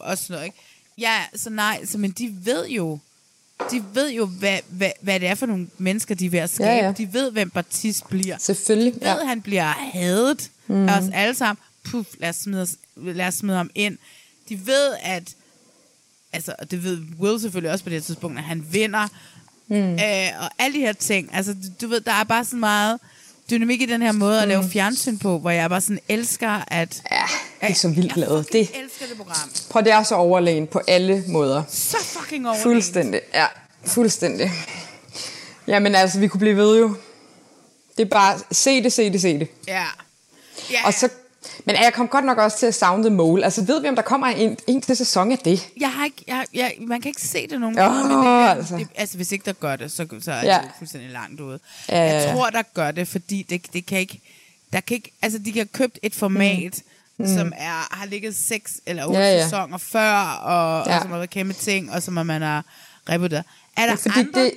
og 0.00 0.18
sådan 0.18 0.34
noget, 0.34 0.44
ikke? 0.44 0.58
Ja, 0.98 1.16
så 1.36 1.50
nej, 1.50 1.84
så, 1.84 1.98
men 1.98 2.10
de 2.10 2.34
ved 2.44 2.68
jo, 2.68 2.98
de 3.70 3.84
ved 3.94 4.10
jo, 4.12 4.26
hvad, 4.26 4.58
hvad, 4.68 4.90
hvad 5.00 5.20
det 5.20 5.28
er 5.28 5.34
for 5.34 5.46
nogle 5.46 5.66
mennesker, 5.78 6.14
de 6.14 6.26
er 6.26 6.30
ved 6.30 6.38
at 6.38 6.50
skabe. 6.50 6.70
Ja, 6.70 6.84
ja. 6.86 6.92
De 6.92 7.12
ved, 7.12 7.30
hvem 7.30 7.50
Baptiste 7.50 8.04
bliver. 8.08 8.38
Selvfølgelig, 8.38 8.94
De 8.94 9.00
ved, 9.00 9.06
ja. 9.20 9.26
han 9.26 9.42
bliver 9.42 9.64
hadet 9.92 10.50
Mm. 10.66 10.74
mm. 10.76 10.88
af 10.88 10.98
os 10.98 11.04
alle 11.14 11.34
sammen. 11.34 11.60
Puff, 11.90 12.08
lad 12.18 12.28
os, 12.28 12.36
smide, 12.36 12.62
os- 12.62 12.76
lad 12.96 13.26
os 13.26 13.34
smide 13.34 13.56
ham 13.56 13.70
ind. 13.74 13.98
De 14.48 14.66
ved, 14.66 14.94
at 15.02 15.22
altså, 16.32 16.54
og 16.58 16.70
det 16.70 16.84
ved 16.84 16.98
Will 17.20 17.40
selvfølgelig 17.40 17.70
også 17.72 17.84
på 17.84 17.90
det 17.90 18.04
tidspunkt, 18.04 18.38
at 18.38 18.44
han 18.44 18.66
vinder. 18.72 19.08
Mm. 19.68 19.76
Øh, 19.76 20.28
og 20.40 20.50
alle 20.58 20.74
de 20.78 20.80
her 20.80 20.92
ting. 20.92 21.30
Altså, 21.34 21.54
du, 21.54 21.68
du 21.80 21.88
ved, 21.88 22.00
der 22.00 22.12
er 22.12 22.24
bare 22.24 22.44
sådan 22.44 22.60
meget 22.60 23.00
dynamik 23.50 23.80
i 23.82 23.86
den 23.86 24.02
her 24.02 24.12
måde 24.12 24.42
at 24.42 24.48
lave 24.48 24.62
Mm. 24.62 24.70
fjernsyn 24.70 25.18
på, 25.18 25.38
hvor 25.38 25.50
jeg 25.50 25.70
bare 25.70 25.80
sådan 25.80 25.98
elsker, 26.08 26.64
at... 26.68 27.02
Ja, 27.10 27.22
det 27.66 27.70
er 27.70 27.78
så 27.78 27.88
vildt 27.88 28.16
lavet. 28.16 28.52
Det, 28.52 28.60
elsker 28.60 29.06
det 29.08 29.16
program. 29.16 29.50
prøv, 29.70 29.82
det 29.84 29.92
er 29.92 30.02
så 30.02 30.14
overlegen 30.14 30.66
på 30.66 30.80
alle 30.88 31.24
måder. 31.28 31.62
Så 31.68 31.96
fucking 32.04 32.46
overlegent. 32.46 32.62
Fuldstændig, 32.62 33.20
ja. 33.34 33.46
Fuldstændig. 33.86 34.50
Jamen 35.66 35.94
altså, 35.94 36.18
vi 36.20 36.28
kunne 36.28 36.40
blive 36.40 36.56
ved 36.56 36.78
jo. 36.78 36.96
Det 37.96 38.02
er 38.04 38.08
bare, 38.08 38.38
se 38.52 38.82
det, 38.82 38.92
se 38.92 39.12
det, 39.12 39.20
se 39.20 39.38
det. 39.38 39.48
Ja. 39.68 39.84
ja. 40.70 40.86
Og 40.86 40.94
så, 40.94 41.08
men 41.64 41.76
jeg 41.76 41.92
kom 41.94 42.08
godt 42.08 42.24
nok 42.24 42.38
også 42.38 42.58
til 42.58 42.66
at 42.66 42.74
savne 42.74 43.04
The 43.04 43.14
Mole. 43.14 43.44
Altså, 43.44 43.62
ved 43.64 43.80
vi, 43.82 43.88
om 43.88 43.94
der 43.94 44.02
kommer 44.02 44.26
en, 44.26 44.58
en 44.66 44.80
til 44.82 44.96
sæson 44.96 45.32
af 45.32 45.38
det? 45.38 45.68
Jeg 45.80 45.92
har 45.92 46.04
ikke, 46.04 46.24
jeg, 46.26 46.46
jeg, 46.54 46.74
man 46.80 47.00
kan 47.00 47.08
ikke 47.08 47.20
se 47.22 47.46
det 47.46 47.60
nogen 47.60 47.78
Åh, 47.78 47.84
gange, 47.84 48.08
men 48.08 48.10
det, 48.26 48.48
altså. 48.48 48.74
altså. 48.74 48.76
Det, 48.76 48.88
altså, 49.00 49.16
hvis 49.16 49.32
ikke 49.32 49.44
der 49.44 49.52
gør 49.52 49.76
det, 49.76 49.92
så, 49.92 50.06
så 50.20 50.32
er 50.32 50.44
Ja. 50.44 50.58
det 50.62 50.70
fuldstændig 50.78 51.10
langt 51.10 51.40
ude. 51.40 51.58
Ja, 51.88 52.00
Jeg 52.02 52.32
tror, 52.34 52.50
der 52.50 52.62
gør 52.74 52.90
det, 52.90 53.08
fordi 53.08 53.46
det, 53.50 53.66
det 53.72 53.86
kan 53.86 53.98
ikke, 53.98 54.20
der 54.72 54.80
kan 54.80 54.94
ikke, 54.94 55.12
altså 55.22 55.38
de 55.38 55.52
have 55.52 55.66
købt 55.66 55.98
et 56.02 56.14
format, 56.14 56.74
Mm. 56.76 56.90
Mm. 57.18 57.26
som 57.36 57.52
er, 57.56 57.94
har 57.96 58.06
ligget 58.06 58.36
seks 58.48 58.72
eller 58.86 59.04
otte 59.06 59.18
Ja, 59.18 59.24
ja, 59.24 59.30
ja. 59.30 59.36
ja. 59.36 59.42
sæsoner 59.44 59.78
før, 59.78 60.20
og, 60.22 60.86
ja. 60.86 60.92
Ja. 60.92 60.96
og 60.96 61.02
som 61.02 61.10
har 61.10 61.18
været 61.18 61.30
kæmpe 61.30 61.52
ting, 61.54 61.92
og 61.92 62.02
som 62.02 62.14
man 62.14 62.42
har 62.42 62.64
revurderet. 63.08 63.44
Er 63.76 63.86
der 63.86 63.96
Fordi 63.96 64.18
andre? 64.20 64.42
det, 64.44 64.52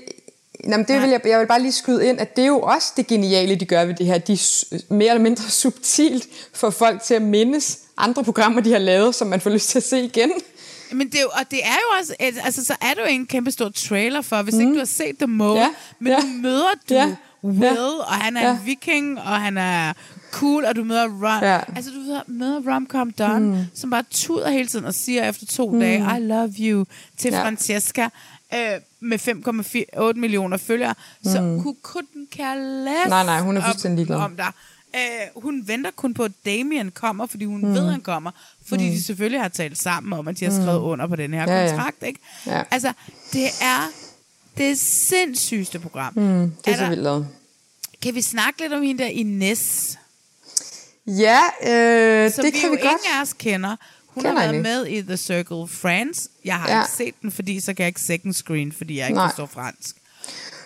Jamen, 0.64 0.86
det 0.88 1.02
vil 1.02 1.10
jeg, 1.10 1.22
jeg 1.26 1.40
vil 1.40 1.48
bare 1.48 1.62
lige 1.62 1.72
skyde 1.72 2.08
ind, 2.10 2.20
at 2.20 2.36
det 2.36 2.42
er 2.42 2.48
jo 2.48 2.60
også 2.62 2.94
det 2.98 3.08
geniale, 3.08 3.56
de 3.56 3.66
gør 3.66 3.86
ved 3.86 3.94
det 3.94 4.06
her. 4.06 4.18
De 4.18 4.34
er 4.34 4.94
mere 4.94 5.10
eller 5.10 5.22
mindre 5.24 5.44
subtilt 5.50 6.28
får 6.54 6.70
folk 6.70 7.04
til 7.04 7.14
at 7.14 7.22
mindes 7.22 7.80
andre 7.98 8.24
programmer, 8.24 8.62
de 8.62 8.72
har 8.72 8.80
lavet, 8.80 9.16
som 9.16 9.28
man 9.28 9.42
får 9.42 9.50
lyst 9.50 9.70
til 9.70 9.78
at 9.80 9.84
se 9.84 10.00
igen. 10.04 10.32
Men 10.92 11.10
det 11.10 11.26
og 11.26 11.42
det 11.52 11.60
er 11.64 11.74
jo 11.74 12.00
også, 12.02 12.16
et- 12.20 12.40
altså 12.44 12.66
så 12.66 12.76
er 12.82 12.94
jo 12.98 13.06
en 13.10 13.26
kæmpe 13.28 13.52
stor 13.52 13.70
trailer 13.70 14.22
for, 14.22 14.42
hvis 14.42 14.54
mm. 14.56 14.60
ikke 14.62 14.74
du 14.74 14.78
har 14.78 14.86
set 14.86 15.18
The 15.18 15.28
Mole, 15.28 15.60
Ja, 15.60 15.62
ja. 15.66 15.70
men 16.00 16.14
ja. 16.14 16.20
nu 16.20 16.42
møder 16.42 16.70
du 16.90 16.94
Ja, 16.94 17.02
ja. 17.08 17.16
Will, 17.44 17.64
ja, 17.64 17.72
ja. 17.72 17.84
og 18.00 18.14
han 18.14 18.38
er 18.38 18.42
ja. 18.48 18.52
en 18.52 18.60
viking, 18.66 19.20
og 19.20 19.42
han 19.42 19.58
er 19.58 19.94
cool, 20.40 20.66
og 20.66 20.76
du 20.76 20.84
møder 20.84 21.04
Rom, 21.06 21.44
Ja. 21.44 21.60
altså 21.76 21.92
du 21.92 22.00
møder, 22.00 22.22
møder 22.28 22.76
Romcom 22.76 23.12
Don, 23.12 23.44
Mm. 23.44 23.50
mm. 23.58 23.66
som 23.74 23.90
bare 23.90 24.04
tuder 24.12 24.50
hele 24.50 24.68
tiden 24.68 24.86
og 24.86 24.94
siger 24.94 25.30
efter 25.30 25.46
to 25.46 25.68
Mm. 25.70 25.74
mm. 25.76 25.80
dage, 25.80 26.18
I 26.18 26.20
love 26.22 26.54
you, 26.60 26.86
til 27.18 27.32
Ja. 27.32 27.44
Francesca, 27.44 28.10
øh, 28.54 28.60
med 29.00 29.20
5,8 29.20 30.20
millioner 30.20 30.58
følgere, 30.58 30.94
mm. 31.24 31.32
så 31.32 31.42
Mm. 31.42 31.60
hun 31.60 31.76
couldn't 31.88 32.30
care 32.38 32.60
less 32.86 33.10
Nej, 33.10 33.26
nej, 33.26 33.40
hun 33.42 33.58
er 33.58 33.62
fuldstændig 33.66 33.98
ligeglad. 33.98 34.18
om 34.26 34.36
dig. 34.36 34.52
Øh, 34.96 35.42
hun 35.44 35.64
venter 35.68 35.92
kun 35.92 36.14
på, 36.14 36.24
at 36.24 36.32
Damien 36.46 36.92
kommer, 36.92 37.26
fordi 37.26 37.46
hun 37.46 37.62
Mm. 37.62 37.68
mm. 37.68 37.74
ved, 37.74 37.90
han 37.92 38.02
kommer. 38.02 38.32
Fordi 38.68 38.84
Mm. 38.84 38.90
mm. 38.90 38.96
de 38.96 39.04
selvfølgelig 39.04 39.42
har 39.42 39.48
talt 39.50 39.78
sammen 39.78 40.14
om, 40.14 40.28
at 40.28 40.40
de 40.40 40.46
har 40.46 40.52
Mm. 40.52 40.62
skrevet 40.62 40.80
under 40.80 41.08
på 41.08 41.16
den 41.16 41.34
her 41.34 41.52
Ja, 41.52 41.64
ja. 41.64 41.70
kontrakt. 41.70 42.04
Ikke? 42.04 42.20
Ja. 42.46 42.64
Altså, 42.72 42.94
det 43.34 43.46
er 43.62 43.90
det 44.58 44.80
sindssygste 44.80 45.80
program. 45.80 46.14
Mm, 46.16 46.24
det 46.24 46.52
er, 46.68 46.72
Er 46.72 46.78
så 46.78 46.90
vildt 46.90 47.04
lavet. 47.04 47.28
Kan 48.02 48.16
vi 48.16 48.22
snakke 48.22 48.62
lidt 48.62 48.74
om 48.74 48.82
hende 48.82 49.04
der 49.04 49.10
Ines? 49.10 49.98
Ja, 51.08 51.40
øh, 51.68 52.32
Som 52.32 52.44
det 52.46 52.54
vi 52.54 52.60
kan 52.60 52.70
jo 52.70 52.72
vi 52.76 52.78
godt. 52.82 52.92
ingen 52.92 53.18
af 53.18 53.22
os 53.22 53.34
kender. 53.34 53.76
Hun 54.08 54.24
Kender 54.24 54.42
har 54.42 54.52
været 54.52 54.64
med 54.64 54.88
i 54.88 55.02
The 55.02 55.18
Circle 55.18 55.68
France. 55.68 56.30
Jeg 56.46 56.56
har 56.56 56.70
Ja. 56.70 56.82
ikke 56.82 56.92
set 56.92 57.22
den, 57.22 57.32
fordi 57.32 57.60
så 57.60 57.74
kan 57.74 57.84
jeg 57.84 57.88
ikke 57.88 58.02
second 58.02 58.34
screen, 58.34 58.72
fordi 58.72 58.98
jeg 58.98 59.08
ikke 59.08 59.16
Nej. 59.18 59.28
forstår 59.30 59.46
fransk. 59.46 59.96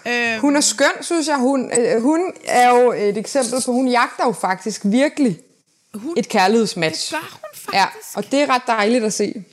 Øhm, 0.07 0.39
Hun 0.41 0.55
er 0.55 0.61
skøn, 0.61 0.91
synes 1.01 1.27
jeg. 1.27 1.37
Hun, 1.37 1.71
øh, 1.79 2.01
hun 2.01 2.33
er 2.45 2.69
jo 2.69 2.91
et 2.91 3.17
eksempel 3.17 3.61
på, 3.65 3.71
hun 3.71 3.87
jagter 3.87 4.25
jo 4.25 4.31
faktisk 4.31 4.81
virkelig 4.85 5.39
hun, 5.93 6.13
et 6.17 6.27
kærlighedsmatch. 6.29 7.11
Det 7.13 7.19
gør 7.21 7.29
hun 7.31 7.49
faktisk. 7.53 7.73
Ja, 7.73 7.85
og 8.15 8.31
det 8.31 8.41
er 8.41 8.49
ret 8.49 8.61
dejligt 8.67 9.03
at 9.03 9.13
se. 9.13 9.43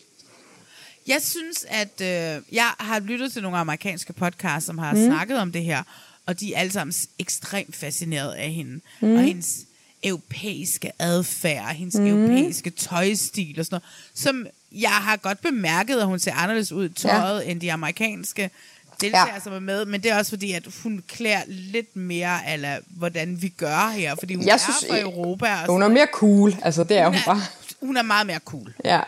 Jeg 1.07 1.23
synes, 1.23 1.67
at 1.69 2.01
øh, 2.01 2.43
jeg 2.53 2.71
har 2.81 3.01
lyttet 3.01 3.33
til 3.33 3.43
nogle 3.43 3.59
amerikanske 3.59 4.13
podcasts, 4.13 4.67
som 4.67 4.79
har 4.79 4.93
Mm. 4.93 5.05
snakket 5.07 5.39
om 5.39 5.53
det 5.53 5.63
her, 5.65 5.83
og 6.27 6.41
de 6.41 6.55
er 6.55 6.59
alle 6.61 6.73
sammen 6.73 6.95
ekstremt 7.19 7.77
fascineret 7.77 8.33
af 8.35 8.51
hende. 8.51 8.81
Mm. 9.01 9.15
Og 9.17 9.23
hendes 9.23 9.57
europæiske 10.05 10.93
adfærd, 10.99 11.75
hendes 11.75 11.95
Mm. 11.95 12.07
europæiske 12.07 12.71
tøjstil 12.71 13.59
og 13.61 13.65
sådan 13.65 13.75
noget, 13.75 13.85
som 14.15 14.47
jeg 14.73 14.91
har 14.91 15.17
godt 15.17 15.41
bemærket, 15.41 16.01
at 16.01 16.07
hun 16.07 16.19
ser 16.19 16.33
anderledes 16.35 16.73
ud 16.73 16.89
i 16.89 16.93
tøjet 16.93 17.45
ja. 17.45 17.51
end 17.51 17.61
de 17.61 17.73
amerikanske 17.73 18.51
deltagere, 19.01 19.35
Ja. 19.35 19.41
som 19.41 19.53
er 19.53 19.59
med, 19.61 19.85
men 19.85 20.03
det 20.03 20.11
er 20.11 20.19
også 20.19 20.31
fordi, 20.31 20.53
at 20.53 20.63
hun 20.83 21.03
klæder 21.09 21.41
lidt 21.49 21.97
mere, 21.97 22.53
eller 22.53 22.79
hvordan 22.87 23.43
vi 23.43 23.49
gør 23.49 23.89
her, 23.91 24.15
fordi 24.19 24.35
hun 24.35 24.47
Jeg 24.47 24.53
er 24.55 24.59
synes, 24.59 24.85
fra 24.91 25.01
Europa. 25.01 25.47
Og 25.67 25.73
Hun 25.73 25.83
er 25.83 25.89
mere 25.89 26.07
cool, 26.13 26.57
altså 26.63 26.85
det 26.85 26.99
er 26.99 27.05
hun 27.09 27.15
hun 27.15 27.23
bare. 27.27 27.41
hun 27.81 27.97
er 27.97 28.03
meget 28.03 28.27
mere 28.27 28.39
cool. 28.45 28.75
Ja. 28.85 29.01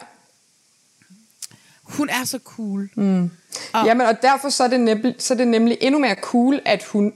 Hun 1.83 2.09
er 2.09 2.25
så 2.25 2.39
cool. 2.45 2.91
Mm. 2.95 3.31
Og- 3.73 3.87
Jamen, 3.87 4.07
og 4.07 4.23
derfor 4.23 4.49
så 4.49 4.65
er, 4.65 4.69
det 4.69 4.81
nemlig, 4.81 5.15
så 5.19 5.35
er 5.35 5.39
det 5.39 5.49
nemlig 5.49 5.79
endnu 5.81 6.01
mere 6.01 6.15
cool, 6.15 6.61
at 6.65 6.83
hun 6.85 7.13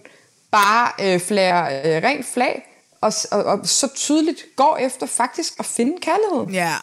bare 0.50 0.90
øh, 1.14 1.20
flager 1.20 1.64
øh, 1.64 2.02
rent 2.02 2.26
flag, 2.26 2.62
og, 3.04 3.12
og, 3.30 3.44
og 3.44 3.66
så 3.68 3.88
tydeligt 3.94 4.44
går 4.56 4.76
efter 4.76 5.06
faktisk 5.06 5.52
at 5.58 5.66
finde 5.66 5.96
kærligheden. 6.00 6.54
Ja. 6.54 6.74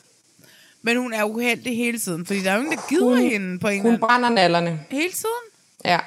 Men 0.81 0.97
hun 0.97 1.13
er 1.13 1.23
uheldig 1.23 1.77
hele 1.77 1.99
tiden, 1.99 2.25
fordi 2.25 2.39
der 2.43 2.51
er 2.51 2.55
jo 2.55 2.61
ingen, 2.61 2.77
der 2.77 2.83
gider 2.89 3.05
Hun- 3.05 3.17
hende 3.17 3.59
på 3.59 3.67
en 3.67 3.81
Hun 3.81 3.93
eller 3.93 4.07
brænder 4.07 4.29
nallerne. 4.29 4.79
Hele 4.89 5.11
tiden? 5.11 5.45
Ja. 5.85 5.99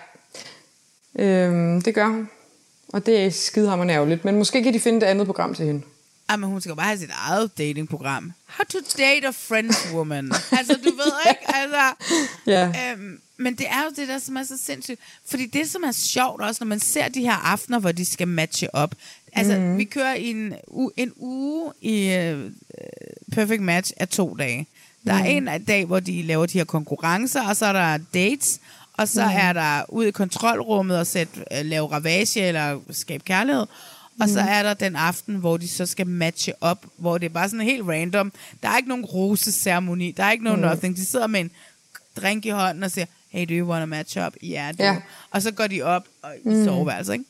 Øhm, 1.19 1.83
det 1.83 1.95
gør 1.95 2.07
hun. 2.07 2.29
Og 2.89 3.07
det 3.07 3.25
er 3.27 3.31
skidehammerende 3.31 3.95
ærgerligt. 3.95 4.25
Men 4.25 4.37
måske 4.39 4.63
kan 4.63 4.75
de 4.75 4.81
finde 4.81 4.99
et 4.99 5.03
andet 5.11 5.27
program 5.27 5.55
til 5.55 5.67
hende. 5.67 5.83
Ah, 6.29 6.41
men 6.41 6.49
hun 6.49 6.61
skal 6.61 6.77
bare 6.77 6.87
have 6.87 6.99
sit 6.99 7.11
eget 7.29 7.59
datingprogram. 7.59 8.33
How 8.47 8.65
to 8.65 8.79
date 8.99 9.27
a 9.27 9.31
French 9.31 9.95
woman. 9.95 10.33
altså, 10.59 10.75
du 10.85 10.91
ved 10.91 11.13
ikke, 11.31 11.55
altså... 11.55 12.07
Ja. 12.53 12.93
Øhm, 12.93 13.21
men 13.37 13.55
det 13.57 13.67
er 13.69 13.83
jo 13.85 13.91
det 13.97 14.09
der, 14.09 14.19
som 14.19 14.37
er 14.37 14.43
så 14.43 14.59
sindssygt. 14.63 15.01
Fordi 15.27 15.47
det, 15.47 15.71
som 15.71 15.83
er 15.83 15.93
sjovt 15.93 16.43
også, 16.43 16.65
når 16.65 16.69
man 16.69 16.81
ser 16.81 17.09
de 17.09 17.21
her 17.21 17.33
aftener, 17.51 17.79
hvor 17.79 17.93
de 17.93 18.05
skal 18.05 18.29
matche 18.29 18.75
op. 18.75 18.95
Altså, 19.35 19.59
mm. 19.59 19.79
vi 19.79 19.85
kører 19.85 20.15
en, 20.15 20.55
u- 20.55 20.91
en 20.97 21.13
uge 21.17 21.73
i 21.83 22.17
uh, 22.35 22.51
Perfect 23.33 23.63
Match 23.63 23.93
af 23.97 24.09
to 24.09 24.35
dage. 24.39 24.67
Der 25.07 25.13
er 25.15 25.41
Mhm. 25.41 25.49
en 25.49 25.65
dag, 25.65 25.85
hvor 25.85 26.01
de 26.01 26.23
laver 26.23 26.47
de 26.47 26.59
her 26.59 26.65
konkurrencer, 26.65 27.49
og 27.49 27.57
så 27.57 27.67
er 27.67 27.73
der 27.73 27.99
dates, 28.15 28.61
og 28.93 29.09
så 29.09 29.25
Mhm. 29.27 29.37
er 29.37 29.53
der 29.53 29.83
ud 29.89 30.05
i 30.05 30.11
kontrolrummet 30.11 30.99
og 30.99 31.07
sætte, 31.07 31.33
uh, 31.61 31.67
lave 31.67 31.87
ravage 31.93 32.41
eller 32.43 32.81
skabe 32.91 33.25
kærlighed. 33.25 33.67
Og 34.21 34.29
så 34.29 34.41
Mhm. 34.41 34.49
er 34.51 34.63
der 34.63 34.75
den 34.75 34.97
aften, 34.97 35.35
hvor 35.37 35.57
de 35.57 35.69
så 35.69 35.87
skal 35.87 36.07
matche 36.07 36.53
op, 36.61 36.85
hvor 36.97 37.19
det 37.19 37.27
er 37.27 37.31
bare 37.31 37.49
sådan 37.49 37.67
helt 37.67 37.83
random. 37.89 38.33
Der 38.63 38.69
er 38.69 38.77
ikke 38.77 38.89
nogen 38.89 39.05
roseceremoni, 39.05 40.11
der 40.11 40.25
er 40.25 40.31
ikke 40.33 40.45
nogen 40.45 40.61
Mhm. 40.61 40.69
nothing. 40.71 40.97
De 40.97 41.05
sidder 41.07 41.27
med 41.27 41.41
en 41.41 41.51
drink 42.17 42.47
i 42.47 42.49
hånden 42.49 42.83
og 42.83 42.91
siger, 42.91 43.07
hey, 43.31 43.47
do 43.49 43.53
you 43.55 43.69
want 43.69 43.83
to 43.83 43.87
match 43.87 44.19
up? 44.27 44.33
Ja, 44.43 44.71
du. 44.79 44.83
Ja. 44.83 44.97
Og 45.31 45.43
så 45.43 45.51
går 45.53 45.67
de 45.67 45.83
op 45.83 46.05
og 46.23 46.31
i 46.45 46.49
Mm. 46.49 46.65
soveværelset, 46.65 47.13
ikke? 47.13 47.25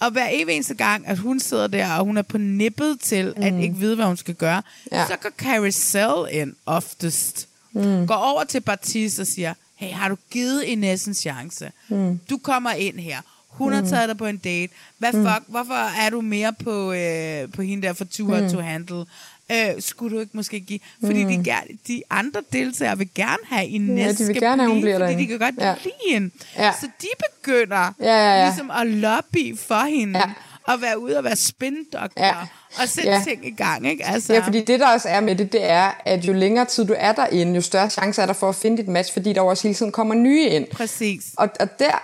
Og 0.00 0.10
hver 0.10 0.28
evig 0.30 0.54
eneste 0.54 0.74
gang, 0.74 1.06
at 1.06 1.18
hun 1.18 1.40
sidder 1.40 1.66
der, 1.66 1.92
og 1.94 2.04
hun 2.04 2.16
er 2.16 2.22
på 2.22 2.38
nippet 2.38 3.00
til 3.00 3.34
mm. 3.36 3.42
at 3.42 3.62
ikke 3.62 3.74
vide, 3.76 3.96
hvad 3.96 4.06
hun 4.06 4.16
skal 4.16 4.34
gøre, 4.34 4.62
Ja. 4.92 5.06
så 5.06 5.16
går 5.22 5.30
Carousel 5.38 6.36
ind 6.40 6.54
oftest. 6.66 7.48
Mm. 7.72 8.06
Går 8.06 8.14
over 8.14 8.44
til 8.44 8.60
Baptiste 8.60 9.20
og 9.20 9.26
siger, 9.26 9.54
hey, 9.76 9.92
har 9.92 10.08
du 10.08 10.16
givet 10.30 10.62
Ines 10.62 11.04
en 11.06 11.14
chance? 11.14 11.72
Mm. 11.88 12.20
Du 12.30 12.38
kommer 12.38 12.70
ind 12.72 12.98
her. 12.98 13.20
Hun 13.48 13.72
har 13.72 13.80
Mm. 13.82 13.88
taget 13.88 14.08
dig 14.08 14.16
på 14.18 14.26
en 14.26 14.36
date. 14.36 14.72
Hvad 14.98 15.12
Mm. 15.12 15.24
fuck? 15.26 15.42
Hvorfor 15.46 16.00
er 16.06 16.10
du 16.10 16.20
mere 16.20 16.52
på, 16.64 16.92
øh, 16.92 17.52
på 17.52 17.62
hende 17.62 17.86
der 17.86 17.92
for 17.92 18.04
tour 18.04 18.40
Mm. 18.40 18.50
to 18.50 18.60
handle? 18.60 19.04
Øh, 19.52 19.82
skulle 19.82 20.16
du 20.16 20.20
ikke 20.20 20.32
måske 20.34 20.60
give... 20.60 20.80
Fordi 21.04 21.24
Mm. 21.24 21.44
de, 21.44 21.54
de 21.88 22.02
andre 22.10 22.42
deltagere 22.52 22.98
vil 22.98 23.08
gerne 23.14 23.38
have 23.46 23.66
Ines 23.66 23.98
Ja, 23.98 24.12
de 24.12 24.26
vil 24.32 24.40
gerne 24.40 24.62
have, 24.62 24.72
hun 24.72 24.80
blive, 24.80 24.96
bliver 24.96 25.08
fordi 25.08 25.22
de 25.24 25.28
derinde. 25.28 25.38
kan 25.38 25.54
godt 25.54 25.66
Ja. 25.66 25.74
lide 25.84 25.94
hende. 26.14 26.30
Ja. 26.56 26.72
Så 26.80 26.88
de 27.02 27.06
begynder 27.30 27.76
Ja, 28.00 28.04
ja, 28.06 28.38
ja. 28.40 28.44
ligesom 28.46 28.70
at 28.70 28.86
lobby 28.86 29.58
for 29.58 29.84
hende. 29.86 30.18
Ja. 30.18 30.24
Og 30.64 30.82
være 30.82 30.98
ude 30.98 31.18
og 31.18 31.24
være 31.24 31.36
spindoktor. 31.36 32.24
Ja. 32.24 32.34
Og 32.82 32.88
sætte 32.88 33.10
Ja. 33.10 33.22
ting 33.28 33.46
i 33.46 33.50
gang, 33.50 33.86
ikke? 33.90 34.06
Altså, 34.06 34.32
Ja, 34.34 34.40
fordi 34.40 34.64
det 34.64 34.80
der 34.80 34.88
også 34.88 35.08
er 35.08 35.20
med 35.20 35.36
det, 35.36 35.52
det 35.52 35.64
er, 35.70 35.90
at 36.04 36.24
jo 36.24 36.32
længere 36.32 36.64
tid 36.64 36.84
du 36.84 36.94
er 36.98 37.12
derinde, 37.12 37.54
jo 37.54 37.60
større 37.60 37.90
chance 37.90 38.22
er 38.22 38.26
der 38.26 38.32
for 38.32 38.48
at 38.48 38.54
finde 38.54 38.76
dit 38.76 38.88
match, 38.88 39.12
fordi 39.12 39.32
der 39.32 39.40
også 39.40 39.62
hele 39.68 39.74
tiden 39.74 39.92
kommer 39.92 40.14
nye 40.14 40.44
ind. 40.46 40.66
Præcis. 40.66 41.24
Og, 41.36 41.48
og 41.60 41.78
der, 41.78 42.02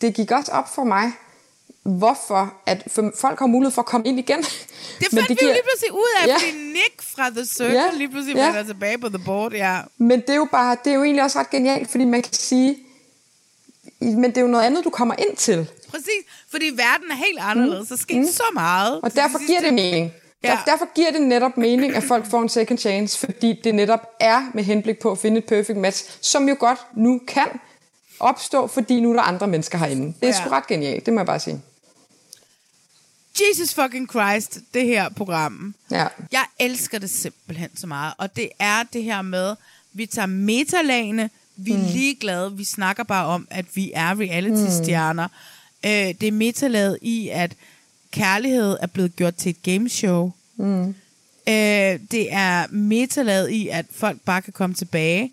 det 0.00 0.14
gik 0.14 0.30
også 0.30 0.52
op 0.52 0.74
for 0.74 0.84
mig, 0.84 1.12
hvorfor 1.84 2.54
at 2.66 2.82
for 2.86 3.12
folk 3.20 3.38
har 3.38 3.46
mulighed 3.46 3.72
for 3.72 3.82
at 3.82 3.86
komme 3.86 4.06
ind 4.06 4.18
igen. 4.18 4.38
Det 4.38 4.46
fandt 5.14 5.28
vi 5.28 5.36
jo 5.42 5.48
lige 5.48 5.62
pludselig 5.62 5.92
ud 5.92 6.08
af, 6.22 6.26
Ja. 6.26 6.34
fordi 6.34 6.52
Nick 6.52 7.02
fra 7.16 7.30
The 7.30 7.44
Circle 7.46 7.72
Ja. 7.74 7.90
lige 7.96 8.08
pludselig 8.08 8.36
Ja. 8.36 8.46
vender 8.46 8.62
tilbage 8.64 8.98
på 8.98 9.08
The 9.08 9.18
Board. 9.18 9.52
Ja. 9.52 9.78
Men 9.98 10.20
det 10.20 10.30
er 10.30 10.34
jo 10.34 10.48
bare, 10.52 10.76
det 10.84 10.90
er 10.90 10.94
jo 10.94 11.02
egentlig 11.02 11.22
også 11.24 11.38
ret 11.38 11.50
genialt, 11.50 11.90
fordi 11.90 12.04
man 12.04 12.22
kan 12.22 12.32
sige, 12.32 12.76
men 14.00 14.24
det 14.24 14.36
er 14.36 14.40
jo 14.40 14.46
noget 14.46 14.64
andet, 14.64 14.84
du 14.84 14.90
kommer 14.90 15.14
ind 15.18 15.36
til. 15.36 15.66
Præcis, 15.90 16.08
fordi 16.50 16.64
verden 16.66 17.10
er 17.10 17.14
helt 17.16 17.38
anderledes. 17.40 17.90
Mm. 17.90 17.96
Så 17.96 18.02
sker 18.02 18.18
mm. 18.18 18.26
så 18.26 18.42
meget. 18.54 19.00
Og 19.00 19.14
derfor 19.14 19.46
giver 19.46 19.60
det 19.60 19.74
mening. 19.74 20.12
Ja. 20.44 20.58
Derfor 20.66 20.94
giver 20.94 21.10
det 21.10 21.22
netop 21.22 21.56
mening, 21.56 21.94
at 21.96 22.02
folk 22.02 22.26
får 22.30 22.42
en 22.42 22.48
second 22.48 22.78
chance, 22.78 23.18
fordi 23.18 23.60
det 23.64 23.74
netop 23.74 24.00
er 24.20 24.50
med 24.54 24.64
henblik 24.64 24.98
på 24.98 25.10
at 25.12 25.18
finde 25.18 25.38
et 25.38 25.44
perfect 25.44 25.78
match, 25.78 26.18
som 26.20 26.48
jo 26.48 26.56
godt 26.58 26.78
nu 26.96 27.20
kan 27.28 27.46
opstå, 28.20 28.66
fordi 28.66 29.00
nu 29.00 29.10
er 29.10 29.14
der 29.14 29.22
andre 29.22 29.46
mennesker 29.46 29.78
herinde. 29.78 30.06
Det 30.06 30.14
er 30.22 30.26
Ja. 30.26 30.32
sgu 30.32 30.48
ret 30.50 30.66
genialt, 30.66 31.06
det 31.06 31.14
må 31.14 31.20
jeg 31.20 31.26
bare 31.26 31.40
sige. 31.40 31.60
Jesus 33.40 33.74
fucking 33.74 34.10
Christ, 34.10 34.58
det 34.74 34.86
her 34.86 35.08
program. 35.08 35.74
Ja. 35.90 36.06
Jeg 36.32 36.44
elsker 36.58 36.98
det 36.98 37.10
simpelthen 37.10 37.70
så 37.76 37.86
meget. 37.86 38.14
Og 38.18 38.36
det 38.36 38.48
er 38.58 38.82
det 38.82 39.02
her 39.04 39.22
med, 39.22 39.54
vi 39.92 40.06
tager 40.06 40.26
metalagene, 40.26 41.30
vi 41.56 41.72
er 41.72 41.76
Mm. 41.78 41.84
ligeglade, 41.84 42.56
vi 42.56 42.64
snakker 42.64 43.02
bare 43.02 43.26
om, 43.26 43.46
at 43.50 43.66
vi 43.76 43.92
er 43.94 44.20
reality-stjerner. 44.20 45.28
Øh, 45.84 45.90
det 45.90 46.22
er 46.22 46.32
metalaget 46.32 46.98
i, 47.02 47.28
at 47.28 47.52
kærlighed 48.10 48.76
er 48.82 48.86
blevet 48.86 49.16
gjort 49.16 49.34
til 49.34 49.50
et 49.50 49.62
gameshow. 49.62 50.32
Mm. 50.56 50.88
Øh, 51.48 52.00
det 52.10 52.32
er 52.32 52.66
metalaget 52.70 53.50
i, 53.50 53.68
at 53.68 53.86
folk 53.90 54.20
bare 54.20 54.42
kan 54.42 54.52
komme 54.52 54.74
tilbage. 54.74 55.32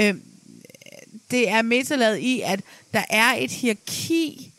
Øh, 0.00 0.14
det 1.30 1.48
er 1.48 1.62
metalaget 1.62 2.18
i, 2.18 2.40
at 2.40 2.60
der 2.92 3.02
er 3.10 3.34
et 3.38 3.50
hierarki 3.50 4.49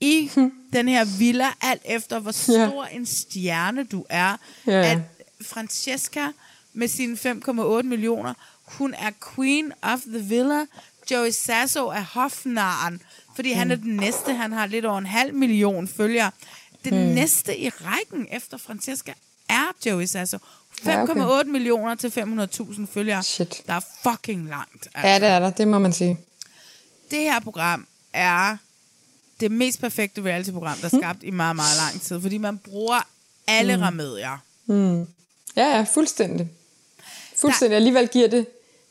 i 0.00 0.30
den 0.72 0.88
her 0.88 1.04
villa, 1.18 1.46
alt 1.60 1.82
efter 1.84 2.18
hvor 2.18 2.32
stor 2.32 2.84
en 2.84 3.06
stjerne 3.06 3.84
du 3.84 4.04
er. 4.08 4.36
Ja. 4.66 4.90
At 4.90 4.98
Francesca 5.46 6.26
med 6.72 6.88
sine 6.88 7.16
5,8 7.16 7.82
millioner, 7.82 8.34
hun 8.64 8.94
er 8.94 9.10
queen 9.34 9.72
of 9.82 10.00
the 10.00 10.18
villa. 10.20 10.64
Joey 11.10 11.30
Sasso 11.30 11.86
er 11.86 12.00
hofnaren, 12.00 13.02
fordi 13.34 13.52
mm. 13.52 13.58
han 13.58 13.70
er 13.70 13.76
den 13.76 13.96
næste. 13.96 14.34
Han 14.34 14.52
har 14.52 14.66
lidt 14.66 14.84
over 14.84 14.98
en 14.98 15.06
halv 15.06 15.34
million 15.34 15.88
følgere. 15.88 16.30
Den 16.84 16.92
Mm. 17.08 17.14
næste 17.14 17.58
i 17.58 17.68
rækken 17.68 18.26
efter 18.32 18.56
Francesca 18.56 19.12
er 19.48 19.72
Joey 19.86 20.04
Sasso. 20.06 20.36
5,8 20.36 20.90
Ja, 20.90 21.02
okay. 21.02 21.44
millioner 21.50 21.94
til 21.94 22.08
500.000 22.08 22.86
følgere. 22.92 23.22
Shit. 23.22 23.62
Der 23.66 23.74
er 23.74 23.80
fucking 24.02 24.48
langt. 24.48 24.88
Ja, 25.02 25.18
det 25.18 25.28
er 25.28 25.38
der, 25.38 25.50
det 25.50 25.68
må 25.68 25.78
man 25.78 25.92
sige. 25.92 26.18
Det 27.10 27.18
her 27.18 27.40
program 27.40 27.86
er 28.12 28.56
det 29.40 29.50
mest 29.52 29.80
perfekte 29.80 30.22
reality-program, 30.22 30.76
der 30.78 30.84
er 30.92 30.98
skabt 30.98 31.22
i 31.22 31.30
meget, 31.30 31.56
meget 31.56 31.76
lang 31.76 32.02
tid. 32.02 32.20
Fordi 32.20 32.38
man 32.38 32.58
bruger 32.58 33.08
alle 33.46 33.76
Mm. 33.76 33.80
mm. 33.80 33.86
remedier. 33.86 34.38
Mm. 34.66 35.06
Ja, 35.56 35.76
ja, 35.76 35.86
fuldstændig. 35.94 36.48
Fuldstændig. 37.36 37.76
Alligevel 37.76 38.08
giver 38.08 38.28
det 38.28 38.46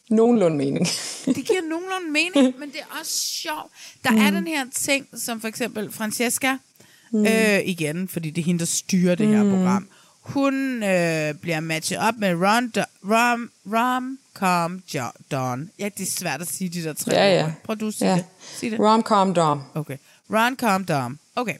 nogenlunde 0.10 0.58
mening. 0.58 0.88
Det 1.26 1.36
giver 1.46 1.62
nogenlunde 1.70 2.12
mening, 2.12 2.54
men 2.60 2.70
det 2.70 2.80
er 2.80 2.98
også 3.00 3.12
sjovt. 3.18 3.72
Der 4.04 4.12
mm. 4.12 4.18
er 4.18 4.30
den 4.32 4.48
her 4.48 4.66
ting, 4.76 5.08
som 5.18 5.42
for 5.42 5.48
eksempel 5.48 5.92
Francesca, 5.92 6.58
Mm. 7.12 7.20
mm. 7.20 7.26
øh, 7.26 7.60
igen, 7.66 8.08
fordi 8.08 8.30
det 8.30 8.42
er 8.42 8.46
hende, 8.46 8.60
der 8.60 8.66
styrer 8.66 9.16
det 9.16 9.28
her 9.28 9.44
Mm. 9.44 9.50
program. 9.50 9.88
Hun 10.22 10.84
øh, 10.84 11.34
bliver 11.34 11.60
matchet 11.60 11.98
op 12.00 12.14
med 12.18 12.34
Ron, 12.34 12.72
Do- 12.78 12.84
Rom, 13.14 13.52
Rom, 13.74 14.20
Com, 14.34 14.84
jo, 14.96 15.04
Don. 15.32 15.70
Ja, 15.80 15.90
det 15.98 16.08
er 16.08 16.12
svært 16.12 16.42
at 16.42 16.48
sige 16.48 16.70
de 16.70 16.84
der 16.84 16.94
tre 16.94 17.12
Ja, 17.12 17.34
ja. 17.40 17.52
Prøv 17.64 17.76
du 17.76 17.88
at 17.88 17.94
sige 17.94 18.10
Ja. 18.10 18.16
det. 18.16 18.26
Sig 18.60 18.72
det. 18.72 18.80
Rom-com 18.80 19.34
dom. 19.34 19.62
Okay. 19.74 19.98
Ron, 20.34 20.56
Com, 20.56 20.86
Dom. 20.86 21.20
Okay. 21.36 21.56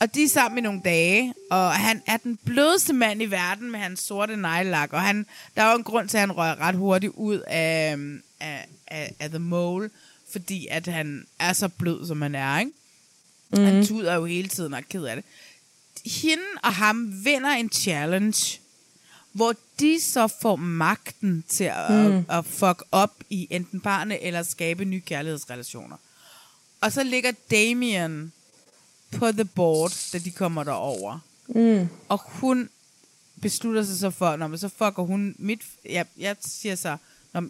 Og 0.00 0.14
de 0.14 0.22
er 0.24 0.28
sammen 0.28 0.58
i 0.58 0.60
nogle 0.60 0.80
dage, 0.84 1.34
og 1.50 1.72
han 1.72 2.02
er 2.06 2.16
den 2.16 2.36
blødeste 2.44 2.92
mand 2.92 3.22
i 3.22 3.26
verden 3.26 3.70
med 3.70 3.80
hans 3.80 4.00
sorte 4.00 4.36
neglelak, 4.36 4.92
og 4.92 5.02
han, 5.02 5.26
der 5.56 5.62
er 5.62 5.70
jo 5.70 5.76
en 5.78 5.84
grund 5.84 6.08
til, 6.08 6.16
at 6.16 6.20
han 6.20 6.32
rører 6.32 6.60
ret 6.60 6.74
hurtigt 6.74 7.12
ud 7.16 7.40
af, 7.46 7.96
af, 8.40 8.66
af, 8.86 9.14
af 9.20 9.28
The 9.30 9.38
Mole, 9.38 9.90
fordi 10.32 10.66
at 10.70 10.86
han 10.86 11.26
er 11.38 11.52
så 11.52 11.68
blød, 11.68 12.06
som 12.06 12.22
han 12.22 12.34
er, 12.34 12.58
ikke? 12.58 12.72
Mm. 13.52 13.64
Han 13.64 13.86
tuder 13.86 14.14
jo 14.14 14.24
hele 14.24 14.48
tiden 14.48 14.72
og 14.72 14.78
er 14.78 14.82
ked 14.90 15.04
af 15.04 15.16
det. 15.16 15.24
Hende 16.22 16.42
og 16.62 16.74
ham 16.74 17.24
vinder 17.24 17.50
en 17.50 17.70
challenge, 17.70 18.60
hvor 19.32 19.54
de 19.80 20.00
så 20.00 20.28
får 20.42 20.56
magten 20.56 21.44
til 21.48 21.64
at, 21.64 21.90
Mm. 21.90 21.96
mm. 22.10 22.24
at 22.28 22.44
fuck 22.44 22.82
op 22.92 23.14
i 23.30 23.46
enten 23.50 23.80
barne 23.80 24.22
eller 24.22 24.42
skabe 24.42 24.84
nye 24.84 25.00
kærlighedsrelationer. 25.00 25.96
Og 26.80 26.92
så 26.92 27.02
ligger 27.02 27.32
Damien 27.50 28.32
på 29.18 29.32
the 29.32 29.44
board, 29.44 29.92
da 30.12 30.18
de 30.18 30.30
kommer 30.30 30.64
derover. 30.64 31.18
Mm. 31.48 31.88
Og 32.08 32.20
hun 32.24 32.68
beslutter 33.42 33.84
sig 33.84 33.98
så 33.98 34.10
for, 34.10 34.36
når 34.36 34.46
man 34.46 34.58
så 34.58 34.68
fucker 34.68 35.02
hun 35.02 35.34
mit... 35.38 35.60
Jeg, 35.84 36.06
jeg 36.18 36.36
siger 36.40 36.74
så, 36.74 36.96
når 37.32 37.44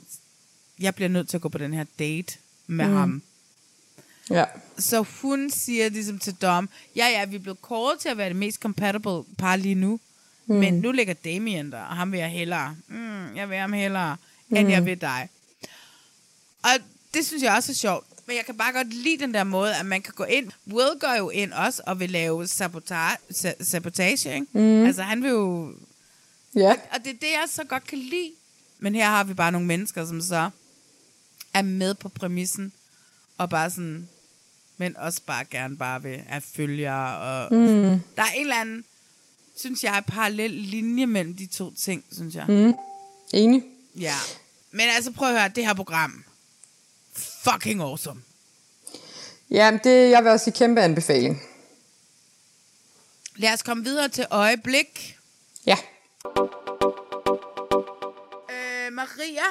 jeg 0.80 0.94
bliver 0.94 1.08
nødt 1.08 1.28
til 1.28 1.36
at 1.36 1.40
gå 1.40 1.48
på 1.48 1.58
den 1.58 1.74
her 1.74 1.84
date 1.98 2.34
med 2.66 2.86
Mm. 2.88 2.94
ham. 2.94 3.22
Ja. 4.30 4.44
Så 4.78 5.02
hun 5.02 5.50
siger 5.50 5.88
ligesom 5.88 6.18
til 6.18 6.34
Dom, 6.34 6.68
ja 6.96 7.06
ja, 7.08 7.24
vi 7.24 7.36
er 7.36 7.40
blevet 7.40 7.62
kåret 7.62 7.98
til 8.00 8.08
at 8.08 8.16
være 8.16 8.28
det 8.28 8.36
mest 8.36 8.60
compatible 8.60 9.24
par 9.38 9.56
lige 9.56 9.74
nu, 9.74 10.00
Mm. 10.46 10.54
men 10.56 10.74
nu 10.74 10.92
ligger 10.92 11.14
Damien 11.14 11.72
der, 11.72 11.80
og 11.82 11.96
ham 11.96 12.12
vil 12.12 12.18
jeg 12.20 12.28
hellere. 12.30 12.76
Mm, 12.88 13.36
jeg 13.36 13.50
vil 13.50 13.58
ham 13.58 13.72
hellere. 13.72 14.16
Mm. 14.48 14.56
end 14.56 14.68
jeg 14.70 14.84
vil 14.84 15.00
dig. 15.00 15.28
Og 16.62 16.70
det 17.14 17.26
synes 17.26 17.42
jeg 17.42 17.54
også 17.56 17.72
er 17.72 17.74
sjovt. 17.74 18.06
Men 18.26 18.36
jeg 18.36 18.44
kan 18.46 18.56
bare 18.56 18.72
godt 18.72 18.94
lide 18.94 19.18
den 19.18 19.34
der 19.34 19.44
måde, 19.44 19.74
at 19.74 19.86
man 19.86 20.02
kan 20.02 20.14
gå 20.16 20.24
ind. 20.24 20.50
Will 20.66 20.98
går 21.00 21.14
jo 21.18 21.30
ind 21.30 21.52
også 21.52 21.82
og 21.86 22.00
vil 22.00 22.10
lave 22.10 22.46
sabotage, 22.46 23.16
sa- 23.32 23.64
sabotage 23.64 24.34
ikke? 24.34 24.46
Mm. 24.52 24.84
Altså 24.84 25.02
han 25.02 25.22
vil 25.22 25.30
jo... 25.30 25.72
Ja. 26.54 26.70
Og 26.70 26.98
det 27.04 27.10
er 27.10 27.14
det, 27.20 27.22
jeg 27.22 27.44
så 27.50 27.64
godt 27.64 27.86
kan 27.86 27.98
lide. 27.98 28.30
Men 28.78 28.94
her 28.94 29.06
har 29.06 29.24
vi 29.24 29.34
bare 29.34 29.52
nogle 29.52 29.66
mennesker, 29.66 30.06
som 30.06 30.20
så 30.20 30.50
er 31.54 31.62
med 31.62 31.94
på 31.94 32.08
præmissen, 32.08 32.72
og 33.38 33.50
bare 33.50 33.70
sådan, 33.70 34.08
men 34.76 34.96
også 34.96 35.20
bare 35.26 35.44
gerne 35.44 35.76
bare 35.76 36.02
vil 36.02 36.22
have 36.26 36.40
følgere. 36.56 37.16
Og 37.18 37.54
Mm. 37.54 37.82
Der 38.16 38.22
er 38.22 38.32
en 38.36 38.40
eller 38.40 38.56
anden, 38.60 38.84
synes 39.56 39.84
jeg, 39.84 40.02
parallel 40.06 40.50
linje 40.50 41.06
mellem 41.06 41.34
de 41.36 41.46
to 41.46 41.74
ting, 41.74 42.04
synes 42.12 42.34
jeg. 42.34 42.44
Mm. 42.48 42.74
Enig. 43.32 43.62
Ja. 44.00 44.14
Men 44.70 44.80
altså, 44.96 45.10
prøv 45.12 45.28
at 45.34 45.40
høre, 45.40 45.48
det 45.48 45.66
her 45.66 45.74
program, 45.74 46.24
fucking 47.52 47.81
awesome. 47.82 48.23
Ja, 49.51 49.78
det 49.85 50.10
jeg 50.10 50.24
vil 50.24 50.32
også 50.32 50.44
sige 50.44 50.55
kæmpe 50.55 50.81
anbefaling. 50.81 51.43
Lad 53.36 53.52
os 53.52 53.62
komme 53.62 53.85
videre 53.85 54.09
til 54.09 54.27
øjeblik. 54.31 55.16
Ja. 55.66 55.77
Øh, 58.51 58.93
Maria, 58.93 59.43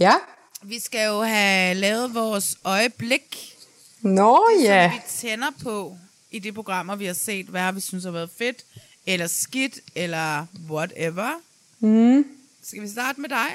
Ja? 0.00 0.14
vi 0.62 0.78
skal 0.80 1.06
jo 1.06 1.20
have 1.22 1.74
lavet 1.74 2.14
vores 2.14 2.56
øjeblik. 2.64 3.54
Nå 4.00 4.40
ja. 4.62 4.90
Som 4.90 4.98
vi 4.98 5.28
tænder 5.28 5.50
på 5.62 5.96
i 6.30 6.38
de 6.38 6.52
programmer, 6.52 6.96
vi 6.96 7.06
har 7.06 7.14
set. 7.14 7.46
Hvad 7.46 7.72
vi 7.72 7.80
synes 7.80 8.04
har 8.04 8.10
været 8.10 8.30
fedt, 8.38 8.64
eller 9.06 9.26
skidt, 9.26 9.78
eller 9.94 10.46
whatever. 10.70 11.40
Mm. 11.80 12.24
Skal 12.62 12.82
vi 12.82 12.88
starte 12.88 13.20
med 13.20 13.28
dig? 13.28 13.46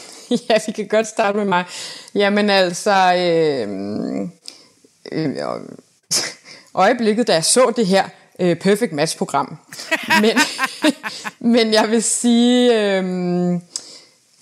ja, 0.48 0.58
vi 0.66 0.72
kan 0.72 0.88
godt 0.88 1.06
starte 1.06 1.38
med 1.38 1.44
mig. 1.44 1.64
Jamen 2.14 2.50
altså, 2.50 3.14
øh, 3.14 3.68
øh, 5.12 5.36
øjeblikket, 6.74 7.26
da 7.26 7.32
jeg 7.32 7.44
så 7.44 7.72
det 7.76 7.86
her 7.86 8.08
øh, 8.40 8.56
Perfect 8.56 8.92
Match-program. 8.92 9.58
men, 10.22 10.38
men 11.40 11.72
jeg 11.72 11.90
vil 11.90 12.02
sige, 12.02 12.80
øh, 12.80 13.04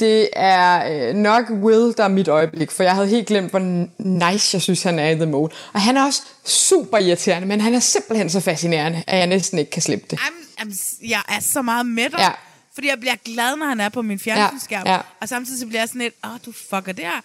det 0.01 0.28
er 0.32 1.09
øh, 1.09 1.14
nok 1.14 1.51
Will, 1.51 1.94
der 1.97 2.05
er 2.05 2.09
mit 2.09 2.28
øjeblik, 2.28 2.70
for 2.70 2.82
jeg 2.82 2.94
havde 2.94 3.09
helt 3.09 3.27
glemt, 3.27 3.51
hvor 3.51 3.86
nice 3.98 4.55
jeg 4.55 4.62
synes, 4.62 4.82
han 4.82 4.98
er 4.98 5.09
i 5.09 5.14
The 5.14 5.27
Mole. 5.27 5.52
Og 5.72 5.81
han 5.81 5.97
er 5.97 6.05
også 6.05 6.22
super 6.44 6.98
irriterende, 6.98 7.48
men 7.48 7.60
han 7.60 7.74
er 7.74 7.81
simpelthen 7.81 8.31
så 8.31 8.40
fascinerende, 8.40 9.02
at 9.06 9.18
jeg 9.18 9.27
næsten 9.27 9.59
ikke 9.59 9.70
kan 9.70 9.82
slippe 9.82 10.06
det. 10.10 10.18
I'm, 10.18 10.60
I'm, 10.60 11.09
jeg 11.09 11.22
er 11.28 11.40
så 11.40 11.62
meget 11.62 11.86
med 11.86 12.10
dig. 12.10 12.18
Ja. 12.18 12.31
Fordi 12.74 12.88
jeg 12.88 13.01
bliver 13.01 13.16
glad, 13.24 13.56
når 13.56 13.66
han 13.66 13.80
er 13.80 13.88
på 13.88 14.02
min 14.02 14.18
fjernsynsskærm. 14.18 14.86
Ja, 14.86 14.92
ja. 14.92 15.01
Og 15.20 15.28
samtidig 15.28 15.60
så 15.60 15.66
bliver 15.66 15.80
jeg 15.80 15.88
sådan 15.88 16.01
lidt, 16.01 16.14
åh, 16.24 16.30
du 16.47 16.52
fucker 16.52 16.92
det 16.92 17.05
her 17.05 17.20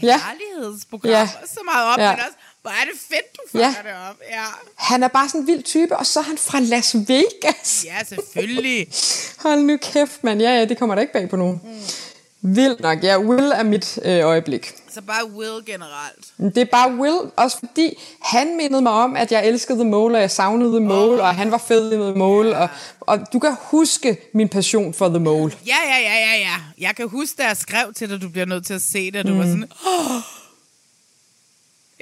kærlighedsprogram 0.00 1.10
Ja. 1.10 1.28
så 1.46 1.60
meget 1.64 1.86
op, 1.92 1.98
Ja. 1.98 2.10
men 2.10 2.20
også, 2.20 2.36
hvor 2.62 2.70
er 2.70 2.84
det 2.92 3.00
fedt, 3.08 3.36
du 3.36 3.40
fucker 3.50 3.66
Ja. 3.66 3.74
det 3.82 4.08
op. 4.10 4.16
Ja. 4.30 4.44
Han 4.76 5.02
er 5.02 5.08
bare 5.08 5.28
sådan 5.28 5.40
en 5.40 5.46
vild 5.46 5.62
type, 5.62 5.96
og 5.96 6.06
så 6.06 6.18
er 6.20 6.24
han 6.24 6.38
fra 6.38 6.60
Las 6.60 6.94
Vegas. 6.94 7.84
ja, 7.84 8.04
selvfølgelig. 8.04 8.88
Hold 9.42 9.60
nu 9.60 9.76
kæft, 9.82 10.24
mand. 10.24 10.40
Ja, 10.42 10.50
ja, 10.50 10.64
det 10.64 10.78
kommer 10.78 10.94
der 10.94 11.02
ikke 11.02 11.12
bag 11.12 11.28
på 11.28 11.36
nogen. 11.36 11.60
Mm. 11.64 12.54
Vildt 12.54 12.80
nok. 12.80 13.02
Ja, 13.04 13.18
Will 13.18 13.52
er 13.54 13.62
mit 13.62 13.98
øh, 14.04 14.24
øjeblik. 14.24 14.72
Så 14.94 15.00
bare 15.00 15.30
Will 15.30 15.64
generelt. 15.66 16.32
Det 16.54 16.58
er 16.58 16.64
bare 16.64 16.94
Will, 16.94 17.30
også 17.36 17.58
fordi 17.58 17.98
han 18.22 18.56
mindede 18.56 18.82
mig 18.82 18.92
om, 18.92 19.16
at 19.16 19.32
jeg 19.32 19.46
elskede 19.46 19.78
The 19.78 19.88
Mole, 19.88 20.16
og 20.16 20.20
jeg 20.20 20.30
savnede 20.30 20.70
The 20.70 20.80
Mole, 20.88 21.12
oh. 21.22 21.28
og 21.28 21.34
han 21.34 21.50
var 21.50 21.58
fed 21.58 21.92
i 21.92 21.94
The 21.94 22.14
Mole, 22.18 22.56
og, 22.56 22.68
og 23.00 23.32
du 23.32 23.38
kan 23.38 23.56
huske 23.60 24.18
min 24.34 24.48
passion 24.48 24.94
for 24.94 25.08
The 25.08 25.18
Mole. 25.18 25.52
Ja, 25.66 25.76
ja, 25.86 25.98
ja, 25.98 26.14
ja, 26.14 26.36
ja. 26.38 26.56
Jeg 26.78 26.96
kan 26.96 27.08
huske, 27.08 27.34
da 27.42 27.46
jeg 27.46 27.56
skrev 27.56 27.92
til 27.94 28.10
dig, 28.10 28.22
du 28.22 28.28
bliver 28.28 28.46
nødt 28.46 28.66
til 28.66 28.74
at 28.74 28.82
se 28.82 29.10
det, 29.10 29.20
og 29.20 29.26
du 29.26 29.32
Mm. 29.32 29.38
var 29.38 29.44
sådan, 29.44 29.68
åh. 29.86 30.22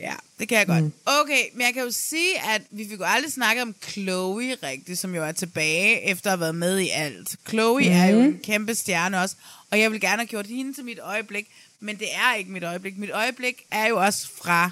Ja, 0.02 0.12
det 0.38 0.48
kan 0.48 0.58
jeg 0.58 0.66
godt. 0.66 0.84
Okay, 1.06 1.42
men 1.54 1.66
jeg 1.66 1.74
kan 1.74 1.82
jo 1.82 1.90
sige, 1.90 2.38
at 2.54 2.62
vi 2.70 2.88
fik 2.88 2.98
jo 3.00 3.04
aldrig 3.04 3.32
snakket 3.32 3.62
om 3.62 3.74
Chloe 3.88 4.54
rigtigt, 4.62 4.98
som 4.98 5.14
jo 5.14 5.24
er 5.24 5.32
tilbage 5.32 6.02
efter 6.10 6.26
at 6.26 6.30
have 6.32 6.40
været 6.40 6.54
med 6.54 6.78
i 6.78 6.88
alt. 6.88 7.36
Chloe 7.48 7.82
mm. 7.82 7.92
er 7.92 8.06
jo 8.06 8.20
en 8.20 8.38
kæmpe 8.44 8.74
stjerne 8.74 9.20
også, 9.20 9.36
og 9.70 9.80
jeg 9.80 9.92
vil 9.92 10.00
gerne 10.00 10.16
have 10.16 10.26
gjort 10.26 10.46
hende 10.46 10.72
til 10.74 10.84
mit 10.84 10.98
øjeblik, 10.98 11.46
men 11.80 11.98
det 11.98 12.14
er 12.14 12.34
ikke 12.34 12.50
mit 12.50 12.64
øjeblik. 12.64 12.98
Mit 12.98 13.10
øjeblik 13.10 13.66
er 13.70 13.86
jo 13.86 14.00
også 14.04 14.28
fra 14.42 14.70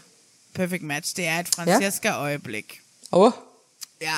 Perfect 0.55 0.83
Match. 0.83 1.17
Det 1.17 1.27
er 1.27 1.39
et 1.41 1.49
Francesca-øjeblik. 1.49 2.81
Åh, 3.13 3.27
oh. 3.27 3.33
Ja, 4.01 4.15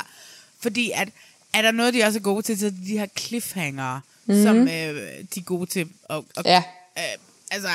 fordi 0.61 0.91
at, 0.95 1.09
er 1.53 1.63
der 1.63 1.71
noget, 1.71 1.95
de 1.95 2.03
også 2.05 2.19
er 2.19 2.23
gode 2.23 2.43
til, 2.43 2.59
så 2.59 2.67
er 2.67 2.71
de 2.71 2.99
her 2.99 3.07
cliffhanger, 3.19 4.01
Mhm. 4.25 4.37
mm-hmm. 4.37 4.43
som 4.45 4.57
øh, 4.69 5.25
de 5.35 5.41
er 5.41 5.45
gode 5.45 5.67
til. 5.67 5.89
Og, 6.05 6.25
og, 6.37 6.43
Ja. 6.45 6.63
øh, 6.99 7.03
altså, 7.51 7.69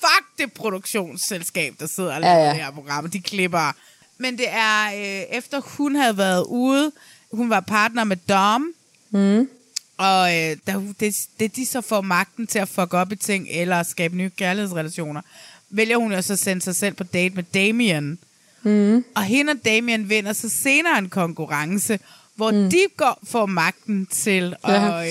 fuck 0.00 0.38
det 0.38 0.52
produktionsselskab, 0.52 1.74
der 1.80 1.86
sidder 1.86 2.14
og 2.14 2.20
Ja, 2.22 2.28
laver 2.28 2.44
ja. 2.44 2.48
det 2.50 2.56
her 2.56 2.70
program. 2.70 3.10
De 3.10 3.20
klipper. 3.20 3.72
Men 4.18 4.38
det 4.38 4.46
er, 4.48 4.86
øh, 4.86 5.36
efter 5.38 5.60
hun 5.60 5.96
havde 5.96 6.16
været 6.18 6.44
ude, 6.44 6.92
hun 7.30 7.50
var 7.50 7.60
partner 7.60 8.04
med 8.04 8.16
Dom, 8.16 8.74
Mm. 9.10 9.48
Og 9.96 10.36
øh, 10.36 10.56
hun- 10.74 10.96
det, 11.00 11.16
det 11.40 11.56
de 11.56 11.66
så 11.66 11.80
får 11.80 12.00
magten 12.00 12.46
til 12.46 12.58
at 12.58 12.68
fuck 12.68 12.94
op 12.94 13.12
i 13.12 13.16
ting, 13.16 13.46
eller 13.50 13.82
skabe 13.82 14.16
nye 14.16 14.30
kærlighedsrelationer, 14.30 15.20
vælger 15.70 15.96
hun 15.96 16.12
jo 16.12 16.22
så 16.22 16.32
at 16.32 16.38
sende 16.38 16.62
sig 16.62 16.76
selv 16.76 16.94
på 16.94 17.04
date 17.04 17.34
med 17.34 17.42
Damien. 17.54 18.18
Mm. 18.62 19.04
Og 19.14 19.22
hende 19.22 19.50
og 19.50 19.64
Damien 19.64 20.08
vinder 20.08 20.32
så 20.32 20.48
senere 20.48 20.98
en 20.98 21.08
konkurrence, 21.10 21.98
hvor 22.34 22.50
mm. 22.50 22.70
de 22.70 22.78
går, 22.96 23.18
får 23.24 23.46
magten 23.46 24.06
til 24.06 24.56
at... 24.64 24.70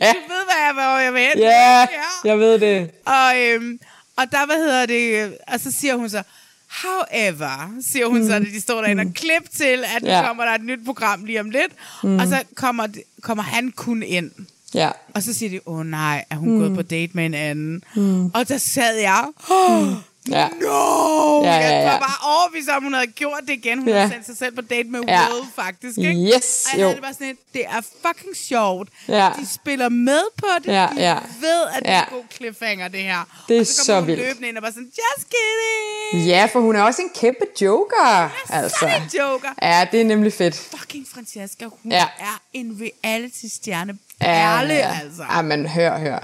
Ja. 0.00 0.08
Øh, 0.08 0.14
Du 0.14 0.32
ved, 0.32 0.44
hvad 0.46 0.56
jeg, 0.66 0.72
hvor 0.74 0.98
jeg 0.98 1.12
vil 1.14 1.20
hen. 1.22 1.38
Ja, 1.38 1.86
jeg 2.24 2.38
ved 2.38 2.58
det. 2.58 2.90
Og, 3.06 3.38
øhm, 3.38 3.80
og 4.16 4.24
der, 4.32 4.46
hvad 4.46 4.56
hedder 4.56 4.86
det, 4.86 5.36
og 5.48 5.60
så 5.60 5.70
siger 5.70 5.94
hun 5.96 6.10
så, 6.10 6.22
however, 6.70 7.70
siger 7.92 8.06
hun 8.06 8.18
mm. 8.20 8.26
så, 8.26 8.32
da 8.32 8.38
de 8.44 8.60
står 8.60 8.80
derinde 8.80 9.00
og 9.02 9.14
klip 9.14 9.50
til, 9.56 9.84
at 9.96 10.02
Ja. 10.02 10.26
kommer 10.26 10.44
der 10.44 10.52
et 10.54 10.64
nyt 10.64 10.84
program 10.84 11.24
lige 11.24 11.40
om 11.40 11.50
lidt, 11.50 11.72
Mm. 12.02 12.18
og 12.18 12.26
så 12.26 12.42
kommer, 12.54 12.86
kommer 13.22 13.42
han 13.44 13.70
kun 13.76 14.02
ind. 14.02 14.30
Ja. 14.74 14.90
Og 15.14 15.22
så 15.22 15.32
siger 15.32 15.50
de, 15.50 15.60
åh 15.66 15.78
oh, 15.78 15.86
nej, 15.86 16.24
er 16.30 16.36
hun 16.36 16.48
Mm. 16.48 16.54
mm. 16.54 16.60
gået 16.60 16.74
på 16.74 16.82
date 16.82 17.12
med 17.14 17.26
en 17.26 17.34
anden? 17.34 17.84
Mm. 17.96 18.26
Og 18.26 18.48
der 18.48 18.58
sad 18.58 18.96
jeg, 19.00 19.24
oh, 19.50 19.88
Ja. 20.28 20.48
no! 20.60 21.42
Ja, 21.44 21.50
ja, 21.50 21.56
Jeg 21.58 21.70
ja. 21.84 21.90
var 21.92 21.98
bare 21.98 22.18
overbevist 22.36 22.68
om, 22.68 22.82
hun 22.82 22.94
havde 22.94 23.06
gjort 23.06 23.40
det 23.46 23.52
igen. 23.52 23.78
Hun 23.78 23.88
Ja. 23.88 23.94
ja. 23.94 24.00
havde 24.00 24.12
sendt 24.12 24.26
sig 24.26 24.36
selv 24.36 24.54
på 24.54 24.60
date 24.62 24.88
med 24.88 25.00
Ja. 25.08 25.26
Will, 25.32 25.44
faktisk. 25.56 25.98
Ikke? 25.98 26.36
Yes, 26.36 26.66
og 26.72 26.78
jeg 26.78 26.82
jo. 26.82 26.86
havde 26.86 26.94
det 26.94 27.02
bare 27.02 27.12
sådan 27.14 27.26
et, 27.28 27.36
det 27.54 27.64
er 27.66 27.80
fucking 28.06 28.36
sjovt. 28.36 28.88
Ja. 29.08 29.30
De 29.40 29.46
spiller 29.54 29.88
med 29.88 30.20
på 30.38 30.46
det. 30.64 30.72
Ja, 30.72 30.88
de 30.96 31.00
ja. 31.00 31.14
ved, 31.40 31.62
at 31.76 31.82
det 31.82 31.90
Ja. 31.90 31.98
er 32.00 32.04
en 32.04 32.10
god 32.12 32.24
cliffhanger, 32.32 32.88
det 32.88 33.00
her. 33.02 33.42
Det 33.48 33.56
er 33.56 33.60
og 33.60 33.66
så 33.66 33.84
så 33.84 33.94
hun 33.98 34.06
vildt. 34.06 34.20
løbende 34.22 34.48
ind 34.48 34.56
og 34.56 34.62
bare 34.62 34.72
sådan, 34.72 34.84
just 35.16 35.26
kidding! 35.30 36.26
Ja, 36.28 36.48
for 36.52 36.60
hun 36.60 36.76
er 36.76 36.82
også 36.82 37.02
en 37.02 37.10
kæmpe 37.14 37.46
joker. 37.60 38.30
altså. 38.50 38.86
en 38.86 39.18
joker. 39.18 39.48
Ja, 39.62 39.86
det 39.92 40.00
er 40.00 40.04
nemlig 40.04 40.32
fedt. 40.32 40.54
Fucking 40.56 41.06
Francesca, 41.14 41.64
hun 41.64 41.92
Ja. 41.92 41.96
ja. 41.98 42.06
er 42.24 42.40
en 42.52 42.80
reality-stjerne. 42.82 43.98
Ja, 44.20 44.26
Perle, 44.26 44.74
ja. 44.74 44.98
altså. 45.02 45.22
Ja, 45.36 45.42
men 45.42 45.66
hør, 45.68 45.98
hør. 45.98 46.18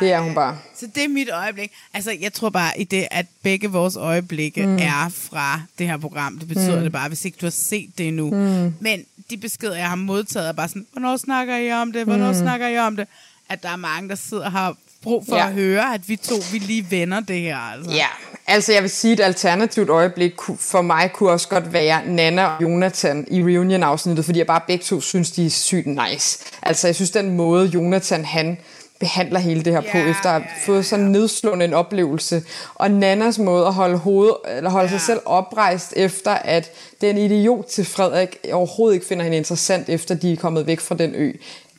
Det 0.00 0.12
er 0.12 0.20
hun 0.20 0.34
bare. 0.34 0.58
Så 0.76 0.86
det 0.94 1.04
er 1.04 1.08
mit 1.08 1.30
øjeblik. 1.30 1.72
Altså, 1.94 2.16
jeg 2.20 2.32
tror 2.32 2.50
bare 2.50 2.80
i 2.80 2.84
det, 2.84 3.08
at 3.10 3.26
begge 3.42 3.68
vores 3.70 3.96
øjeblikke 3.96 4.66
Mm. 4.66 4.76
er 4.76 5.08
fra 5.14 5.60
det 5.78 5.86
her 5.86 5.96
program. 5.96 6.38
Det 6.38 6.48
betyder 6.48 6.76
Mm. 6.76 6.82
det 6.82 6.92
bare, 6.92 7.08
hvis 7.08 7.24
ikke 7.24 7.38
du 7.40 7.46
har 7.46 7.50
set 7.50 7.90
det 7.98 8.08
endnu. 8.08 8.30
Mm. 8.30 8.74
Men 8.80 9.04
de 9.30 9.36
beskeder, 9.36 9.76
jeg 9.76 9.88
har 9.88 9.96
modtaget, 9.96 10.48
er 10.48 10.52
bare 10.52 10.68
sådan, 10.68 10.86
hvornår 10.92 11.16
snakker 11.16 11.56
I 11.56 11.72
om 11.72 11.92
det? 11.92 12.04
Hvornår 12.04 12.28
Mm. 12.32 12.38
snakker 12.38 12.68
I 12.68 12.78
om 12.78 12.96
det? 12.96 13.06
At 13.48 13.62
der 13.62 13.68
er 13.68 13.76
mange, 13.76 14.08
der 14.08 14.14
sidder 14.14 14.44
og 14.44 14.52
har 14.52 14.76
brug 15.02 15.24
for 15.28 15.36
Ja. 15.36 15.46
at 15.46 15.52
høre, 15.52 15.94
at 15.94 16.08
vi 16.08 16.16
to, 16.16 16.34
vi 16.52 16.58
lige 16.58 16.90
vender 16.90 17.20
det 17.20 17.40
her. 17.40 17.56
Altså. 17.56 17.90
Ja, 17.90 18.06
altså 18.46 18.72
jeg 18.72 18.82
vil 18.82 18.90
sige, 18.90 19.12
et 19.12 19.20
alternativt 19.20 19.88
øjeblik 19.88 20.32
for 20.58 20.82
mig 20.82 21.10
kunne 21.12 21.30
også 21.30 21.48
godt 21.48 21.72
være 21.72 22.06
Nana 22.06 22.44
og 22.46 22.62
Jonathan 22.62 23.26
i 23.30 23.42
Reunion-afsnittet, 23.42 24.24
fordi 24.24 24.38
jeg 24.38 24.46
bare 24.46 24.60
begge 24.66 24.84
to 24.84 25.00
synes, 25.00 25.30
de 25.30 25.46
er 25.46 25.50
sygt 25.50 25.86
nice. 25.86 26.38
Altså 26.62 26.88
jeg 26.88 26.94
synes, 26.94 27.10
den 27.10 27.36
måde 27.36 27.66
Jonathan 27.66 28.24
han 28.24 28.58
behandler 28.98 29.38
hele 29.40 29.62
det 29.62 29.72
her 29.72 29.80
på, 29.80 29.98
efter 29.98 30.30
at 30.30 30.42
have 30.42 30.44
fået 30.66 30.86
sådan 30.86 31.04
nedslående 31.04 31.64
en 31.64 31.74
oplevelse. 31.74 32.42
Og 32.74 32.90
Nannas 32.90 33.38
måde 33.38 33.66
at 33.66 33.74
holde, 33.74 33.98
hoved, 33.98 34.30
eller 34.56 34.70
holde 34.70 34.88
sig 34.88 35.00
selv 35.00 35.20
oprejst 35.24 35.92
efter, 35.96 36.30
at 36.30 36.70
den 37.00 37.18
idiot 37.18 37.66
til 37.66 37.84
Frederik 37.84 38.36
overhovedet 38.52 38.94
ikke 38.94 39.06
finder 39.06 39.24
hende 39.24 39.36
interessant, 39.36 39.88
efter 39.88 40.14
de 40.14 40.32
er 40.32 40.36
kommet 40.36 40.66
væk 40.66 40.80
fra 40.80 40.94
den 40.94 41.14
ø. 41.14 41.32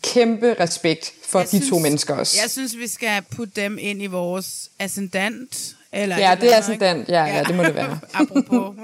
Kæmpe 0.04 0.56
respekt 0.60 1.12
for 1.28 1.40
Jeg 1.40 1.46
de 1.52 1.58
synes, 1.58 1.70
to 1.70 1.80
mennesker 1.80 2.16
også. 2.16 2.38
Jeg 2.44 2.50
synes, 2.52 2.78
vi 2.78 2.88
skal 2.88 3.22
putte 3.36 3.62
dem 3.62 3.78
ind 3.82 4.02
i 4.04 4.06
vores 4.08 4.70
ascendant. 4.80 5.76
Eller 5.94 6.18
Ja, 6.18 6.34
et 6.34 6.42
det 6.42 6.54
er 6.54 6.58
ascendant. 6.58 7.10
Ja, 7.10 7.26
ja, 7.26 7.44
det 7.44 7.56
må 7.56 7.64
det 7.64 7.76
være. 7.76 8.00
Apropos. 8.14 8.76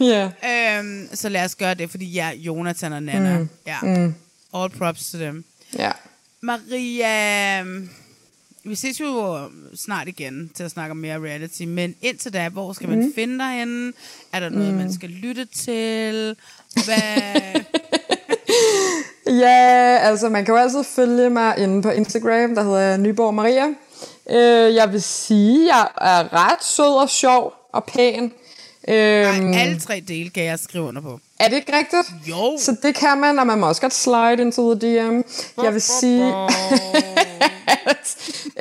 Ja. 0.00 0.30
øhm, 0.78 1.08
så 1.14 1.28
lad 1.28 1.44
os 1.44 1.54
gøre 1.54 1.74
det, 1.74 1.90
fordi 1.90 2.04
ja, 2.12 2.30
Jonathan 2.36 2.92
og 2.92 3.02
Nana. 3.02 3.38
Mm. 3.38 3.48
Ja. 3.66 3.76
Mm. 3.82 4.14
All 4.54 4.70
props 4.70 5.10
til 5.10 5.20
dem. 5.20 5.44
Ja. 5.78 5.90
Maria, 6.42 7.62
vi 8.64 8.74
ses 8.74 9.00
jo 9.00 9.38
snart 9.74 10.08
igen 10.08 10.50
til 10.54 10.62
at 10.62 10.70
snakke 10.70 10.90
om 10.90 10.96
mere 10.96 11.18
reality, 11.20 11.62
men 11.62 11.94
indtil 12.02 12.32
da, 12.32 12.48
hvor 12.48 12.72
skal 12.72 12.88
man 12.88 12.98
Mm. 12.98 13.12
finde 13.14 13.38
dig 13.38 13.50
henne? 13.58 13.92
Er 14.32 14.40
der 14.40 14.48
noget, 14.48 14.72
Mm. 14.72 14.78
man 14.78 14.92
skal 14.92 15.08
lytte 15.10 15.44
til? 15.44 16.36
Hvad? 16.84 17.60
Ja, 19.26 19.98
altså 20.02 20.28
man 20.28 20.44
kan 20.44 20.54
jo 20.54 20.60
altid 20.60 20.84
følge 20.84 21.30
mig 21.30 21.58
inde 21.58 21.82
på 21.82 21.90
Instagram, 21.90 22.54
der 22.54 22.62
hedder 22.62 22.96
Nyborg 22.96 23.34
Maria. 23.34 23.66
Øh, 24.30 24.74
jeg 24.74 24.92
vil 24.92 25.02
sige, 25.02 25.66
jeg 25.76 25.88
er 26.00 26.32
ret 26.32 26.64
sød 26.64 27.00
og 27.02 27.10
sjov 27.10 27.52
og 27.72 27.84
pæn. 27.84 28.24
Øhm, 28.88 29.52
Alle 29.54 29.80
tre 29.80 30.02
dele 30.08 30.30
kan 30.30 30.44
jeg 30.44 30.58
skrive 30.58 30.84
under 30.84 31.00
på. 31.02 31.20
Er 31.40 31.48
det 31.48 31.56
ikke 31.56 31.76
rigtigt? 31.76 32.28
Jo. 32.28 32.56
Så 32.58 32.76
det 32.82 32.94
kan 32.94 33.18
man, 33.20 33.38
og 33.38 33.46
man 33.46 33.58
må 33.58 33.68
også 33.68 33.80
godt 33.80 33.94
slide 33.94 34.42
into 34.42 34.74
the 34.74 34.80
DM. 34.80 35.20
Jeg 35.62 35.72
vil 35.72 35.82
sige, 35.82 36.34
at 36.34 36.50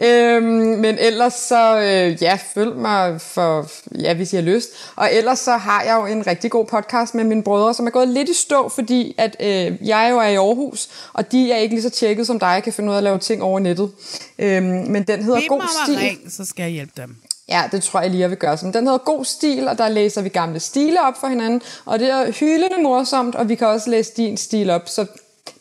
Øhm, 0.02 0.46
men 0.80 0.98
ellers 1.00 1.34
så, 1.34 1.78
øh, 1.78 2.24
ja, 2.24 2.38
følg 2.54 2.76
mig 2.76 3.22
for, 3.22 3.68
ja, 4.00 4.14
hvis 4.14 4.34
I 4.34 4.36
har 4.36 4.44
lyst. 4.44 4.70
Og 4.96 5.10
ellers 5.14 5.40
så 5.40 5.58
har 5.58 5.84
jeg 5.84 5.98
jo 6.02 6.06
en 6.06 6.28
rigtig 6.28 6.52
god 6.52 6.66
podcast 6.66 7.16
med 7.16 7.24
mine 7.24 7.44
brødre, 7.44 7.74
som 7.74 7.88
er 7.88 7.92
gået 7.92 8.08
lidt 8.08 8.30
i 8.30 8.34
stå, 8.34 8.70
fordi 8.70 9.16
at 9.18 9.36
øh, 9.40 9.88
jeg 9.88 10.08
jo 10.12 10.18
er 10.18 10.28
i 10.28 10.36
Aarhus, 10.36 10.90
og 11.14 11.32
de 11.32 11.52
er 11.52 11.58
ikke 11.58 11.76
lige 11.76 11.84
så 11.84 11.90
tjekket 11.90 12.28
som 12.28 12.40
dig, 12.40 12.48
jeg 12.48 12.64
kan 12.64 12.74
finde 12.74 12.90
ud 12.90 12.94
af 12.94 12.98
at 12.98 13.04
lave 13.04 13.20
ting 13.20 13.44
over 13.44 13.60
nettet. 13.60 13.92
Øhm, 14.40 14.66
men 14.66 15.04
den 15.04 15.24
hedder 15.24 15.40
Bip 15.40 15.50
God 15.50 15.62
Stil. 15.86 15.98
ring, 15.98 16.20
så 16.32 16.46
skal 16.46 16.64
jeg 16.64 16.72
hjælpe 16.72 16.94
dem. 16.98 17.16
Ja, 17.50 17.64
det 17.72 17.84
tror 17.84 18.02
jeg 18.02 18.10
lige, 18.10 18.22
jeg 18.22 18.30
vil 18.30 18.38
gøre. 18.38 18.58
Men 18.62 18.74
den 18.74 18.84
hedder 18.84 18.98
God 18.98 19.26
Stil, 19.26 19.68
og 19.68 19.78
der 19.78 19.90
læser 19.90 20.22
vi 20.22 20.30
gamle 20.30 20.60
stile 20.60 21.02
op 21.02 21.20
for 21.20 21.28
hinanden. 21.28 21.62
Og 21.86 22.00
det 22.00 22.10
er 22.10 22.32
hyldende 22.32 22.84
morsomt, 22.84 23.36
og 23.36 23.50
vi 23.50 23.56
kan 23.56 23.68
også 23.68 23.90
læse 23.90 24.12
din 24.18 24.38
stil 24.38 24.70
op. 24.70 24.90
Så 24.90 25.06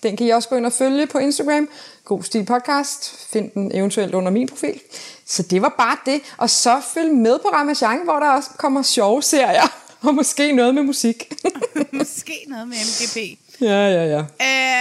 den 0.02 0.16
kan 0.16 0.26
I 0.26 0.30
også 0.30 0.48
gå 0.48 0.56
ind 0.56 0.66
og 0.66 0.72
følge 0.72 1.06
på 1.06 1.18
Instagram. 1.18 1.68
God 2.04 2.22
Stil 2.22 2.44
Podcast. 2.44 3.30
Find 3.32 3.50
den 3.50 3.70
eventuelt 3.74 4.14
under 4.14 4.30
min 4.30 4.48
profil. 4.48 4.80
Så 5.26 5.42
det 5.42 5.62
var 5.62 5.74
bare 5.78 5.96
det. 6.06 6.20
Og 6.36 6.50
så 6.50 6.80
følg 6.94 7.14
med 7.14 7.38
på 7.38 7.48
Ramachan, 7.48 7.98
hvor 8.04 8.18
der 8.18 8.30
også 8.30 8.50
kommer 8.56 8.82
sjove 8.82 9.22
serier. 9.22 9.74
Og 10.06 10.14
måske 10.14 10.52
noget 10.52 10.74
med 10.74 10.82
musik. 10.82 11.32
Måske 11.92 12.44
noget 12.48 12.68
med 12.68 12.76
MGP. 12.76 13.38
ja, 13.60 13.88
ja, 13.88 14.04
ja. 14.04 14.18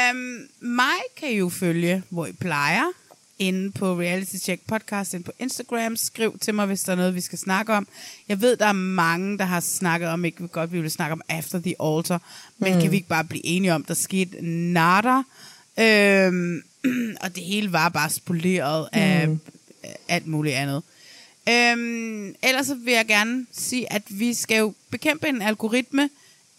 Øhm, 0.09 0.47
mig 0.59 0.99
kan 1.19 1.29
I 1.29 1.37
jo 1.37 1.49
følge, 1.49 2.03
hvor 2.09 2.25
I 2.25 2.31
plejer. 2.31 2.91
Inde 3.39 3.71
på 3.71 3.99
Reality 3.99 4.35
Check 4.35 4.61
Podcast, 4.67 5.13
inde 5.13 5.23
på 5.23 5.31
Instagram. 5.39 5.95
Skriv 5.97 6.37
til 6.39 6.53
mig, 6.55 6.65
hvis 6.65 6.83
der 6.83 6.91
er 6.91 6.95
noget, 6.95 7.15
vi 7.15 7.21
skal 7.21 7.39
snakke 7.39 7.73
om. 7.73 7.87
Jeg 8.29 8.41
ved, 8.41 8.57
der 8.57 8.65
er 8.65 8.71
mange, 8.73 9.37
der 9.37 9.45
har 9.45 9.59
snakket 9.59 10.09
om, 10.09 10.25
ikke 10.25 10.47
godt, 10.47 10.71
vi 10.71 10.81
vil 10.81 10.91
snakke 10.91 11.13
om 11.13 11.21
After 11.29 11.59
the 11.59 11.75
Altar. 11.81 12.21
Men 12.57 12.73
Mm. 12.75 12.81
kan 12.81 12.91
vi 12.91 12.95
ikke 12.95 13.07
bare 13.07 13.23
blive 13.23 13.45
enige 13.45 13.73
om, 13.73 13.83
der 13.83 13.93
skete 13.93 14.37
nada. 14.73 15.21
Øhm, 15.79 16.61
og 17.21 17.35
det 17.35 17.43
hele 17.43 17.71
var 17.73 17.89
bare 17.89 18.09
spoleret 18.09 18.87
af 18.93 19.27
Mm. 19.27 19.39
alt 20.09 20.27
muligt 20.27 20.55
andet. 20.55 20.83
Øhm, 21.49 22.35
ellers 22.43 22.67
så 22.67 22.75
vil 22.75 22.93
jeg 22.93 23.05
gerne 23.07 23.45
sige, 23.51 23.93
at 23.93 24.01
vi 24.09 24.33
skal 24.33 24.57
jo 24.57 24.73
bekæmpe 24.89 25.27
en 25.27 25.41
algoritme 25.41 26.09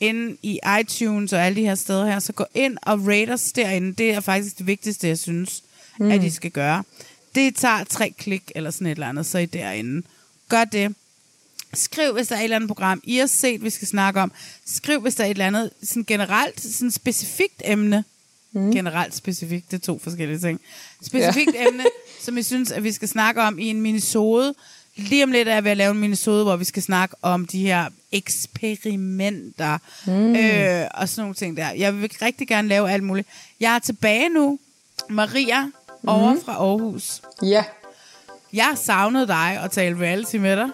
inde 0.01 0.37
i 0.43 0.59
iTunes 0.81 1.33
og 1.33 1.47
alle 1.47 1.57
de 1.57 1.65
her 1.67 1.75
steder 1.75 2.07
her, 2.07 2.19
så 2.19 2.33
gå 2.33 2.45
ind 2.55 2.77
og 2.83 3.07
rate 3.09 3.31
os 3.31 3.53
derinde. 3.53 3.93
Det 3.93 4.11
er 4.11 4.21
faktisk 4.21 4.59
det 4.59 4.67
vigtigste, 4.67 5.09
jeg 5.09 5.19
synes, 5.19 5.63
Mm. 5.99 6.11
at 6.11 6.25
I 6.25 6.31
skal 6.31 6.51
gøre. 6.51 6.85
Det 7.35 7.55
tager 7.57 7.85
tre 7.85 8.11
klik 8.19 8.53
eller 8.55 8.71
sådan 8.71 8.87
et 8.87 8.91
eller 8.91 9.09
andet, 9.09 9.27
så 9.27 9.39
er 9.39 9.43
I 9.43 9.47
derinde. 9.47 10.03
Gør 10.49 10.65
det. 10.65 10.95
Skriv, 11.75 12.13
hvis 12.13 12.29
der 12.29 12.35
er 12.35 12.41
et 12.41 12.45
eller 12.45 12.57
andet 12.57 12.69
program, 12.69 13.01
I 13.05 13.17
har 13.17 13.27
set, 13.27 13.65
vi 13.65 13.71
skal 13.71 13.89
snakke 13.89 14.21
om. 14.21 14.33
Skriv, 14.67 15.01
hvis 15.01 15.15
der 15.15 15.25
er 15.25 15.29
et 15.29 15.31
eller 15.31 15.47
andet 15.47 15.71
sådan 15.83 16.05
generelt, 16.05 16.61
sådan 16.61 16.91
specifikt 16.91 17.63
emne. 17.65 18.05
Mm. 18.53 18.73
Generelt 18.73 19.15
specifikt, 19.15 19.71
det 19.71 19.77
er 19.77 19.81
to 19.87 20.01
forskellige 20.03 20.39
ting. 20.39 20.61
Specifikt 21.03 21.51
ja. 21.55 21.69
emne, 21.69 21.85
som 22.21 22.39
I 22.39 22.43
synes, 22.43 22.71
at 22.73 22.85
vi 22.85 22.93
skal 22.93 23.09
snakke 23.09 23.41
om 23.43 23.59
i 23.59 23.67
en 23.71 23.81
minisode. 23.81 24.55
Lige 24.97 25.25
om 25.25 25.33
lidt 25.33 25.49
er 25.49 25.55
jeg 25.55 25.65
ved 25.65 25.71
at 25.71 25.77
lave 25.77 25.91
en 25.91 25.99
minisode, 25.99 26.45
hvor 26.45 26.57
vi 26.57 26.65
skal 26.65 26.83
snakke 26.83 27.17
om 27.23 27.47
de 27.47 27.61
her 27.63 27.89
eksperimenter 28.13 29.79
Mm. 30.07 30.37
øh, 30.37 30.87
og 30.95 31.09
sådan 31.09 31.23
nogle 31.23 31.35
ting 31.35 31.57
der. 31.57 31.71
Jeg 31.71 32.01
vil 32.01 32.11
rigtig 32.23 32.49
gerne 32.49 32.69
lave 32.69 32.91
alt 32.91 33.03
muligt. 33.03 33.29
Jeg 33.61 33.75
er 33.75 33.79
tilbage 33.79 34.29
nu. 34.29 34.59
Maria, 35.11 35.71
over 36.07 36.37
fra 36.45 36.53
Aarhus. 36.53 37.21
Ja. 37.43 37.65
Jeg 38.53 38.73
savnet 38.75 39.29
dig 39.29 39.59
og 39.63 39.71
tale 39.71 39.99
reality 39.99 40.37
med 40.37 40.57
dig. 40.57 40.69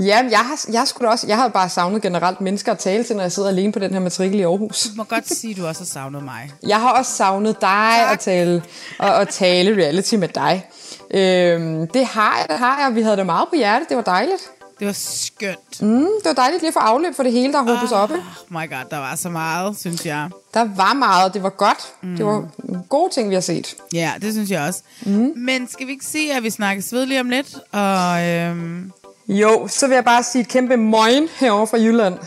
Ja, 0.00 0.24
jeg 0.30 0.38
har, 0.38 0.60
jeg, 0.72 0.88
skulle 0.88 1.10
også, 1.10 1.26
jeg 1.26 1.36
har 1.36 1.48
bare 1.48 1.68
savnet 1.68 2.02
generelt 2.02 2.40
mennesker 2.40 2.72
at 2.72 2.78
tale 2.78 3.04
til, 3.04 3.16
når 3.16 3.22
jeg 3.22 3.32
sidder 3.32 3.48
alene 3.48 3.72
på 3.72 3.78
den 3.78 3.92
her 3.92 4.00
matrikel 4.00 4.40
i 4.40 4.42
Aarhus. 4.42 4.82
Du 4.82 4.90
må 4.96 5.04
godt 5.04 5.28
sige, 5.28 5.50
at 5.50 5.56
du 5.56 5.66
også 5.66 5.80
har 5.80 5.86
savnet 5.86 6.22
mig. 6.24 6.52
Jeg 6.66 6.80
har 6.80 6.98
også 6.98 7.12
savnet 7.12 7.60
dig 7.60 8.10
at 8.12 8.18
tale, 8.18 8.62
og, 8.98 9.14
og 9.14 9.28
tale 9.28 9.76
reality 9.82 10.14
med 10.14 10.28
dig. 10.28 10.66
Øhm, 11.10 11.86
det 11.86 12.06
har 12.06 12.36
jeg, 12.38 12.46
det 12.48 12.58
har 12.58 12.80
jeg. 12.86 12.94
Vi 12.94 13.02
havde 13.02 13.16
det 13.16 13.26
meget 13.26 13.48
på 13.48 13.56
hjertet. 13.56 13.88
Det 13.88 13.96
var 13.96 14.02
dejligt. 14.02 14.50
Det 14.80 14.86
var 14.86 14.92
skønt. 14.92 15.82
Mm, 15.82 15.98
det 15.98 16.24
var 16.24 16.32
dejligt 16.32 16.62
lige 16.62 16.68
at 16.68 16.74
få 16.74 16.78
afløb 16.80 17.14
for 17.16 17.22
det 17.22 17.32
hele, 17.32 17.52
der 17.52 17.62
hobet 17.62 17.88
sig 17.88 17.98
op. 17.98 18.10
ikke? 18.10 18.22
Oh 18.50 18.52
my 18.60 18.70
god, 18.70 18.84
der 18.90 18.98
var 18.98 19.16
så 19.16 19.28
meget, 19.30 19.78
synes 19.78 20.06
jeg. 20.06 20.30
Der 20.54 20.64
var 20.76 20.92
meget. 20.94 21.34
Det 21.34 21.42
var 21.42 21.50
godt. 21.50 21.78
Mm. 22.02 22.16
Det 22.16 22.26
var 22.26 22.48
gode 22.88 23.12
ting, 23.12 23.28
vi 23.30 23.34
har 23.34 23.40
set. 23.40 23.74
Ja, 23.94 24.12
det 24.22 24.32
synes 24.32 24.50
jeg 24.50 24.62
også. 24.68 24.80
Mm. 25.02 25.32
Men 25.36 25.68
skal 25.68 25.86
vi 25.86 25.92
ikke 25.92 26.04
sige, 26.04 26.34
at 26.36 26.42
vi 26.42 26.50
snakkes 26.50 26.92
ved 26.92 27.06
lige 27.06 27.20
om 27.20 27.30
lidt? 27.30 27.56
Og 27.72 28.26
øhm, 28.28 28.92
Jo, 29.28 29.68
så 29.68 29.86
vil 29.86 29.94
jeg 29.94 30.04
bare 30.04 30.22
sige 30.22 30.42
et 30.42 30.48
kæmpe 30.48 30.76
moin 30.76 31.28
herovre 31.36 31.66
fra 31.66 31.76
Jylland. 31.78 32.18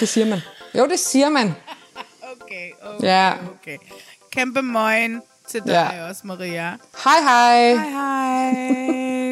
Det 0.00 0.08
siger 0.08 0.26
man. 0.26 0.40
Jo, 0.78 0.86
det 0.86 0.98
siger 0.98 1.28
man. 1.28 1.46
okay, 2.32 2.70
okay, 2.82 3.06
Ja. 3.06 3.32
okay. 3.32 3.76
Kæmpe 4.32 4.62
morgen 4.62 5.22
til 5.48 5.60
dig 5.62 5.70
Ja. 5.96 6.08
også, 6.08 6.20
Maria. 6.24 6.72
Hej 7.04 7.20
hej. 7.22 7.74
Hej 7.74 7.90
hej. 7.90 9.23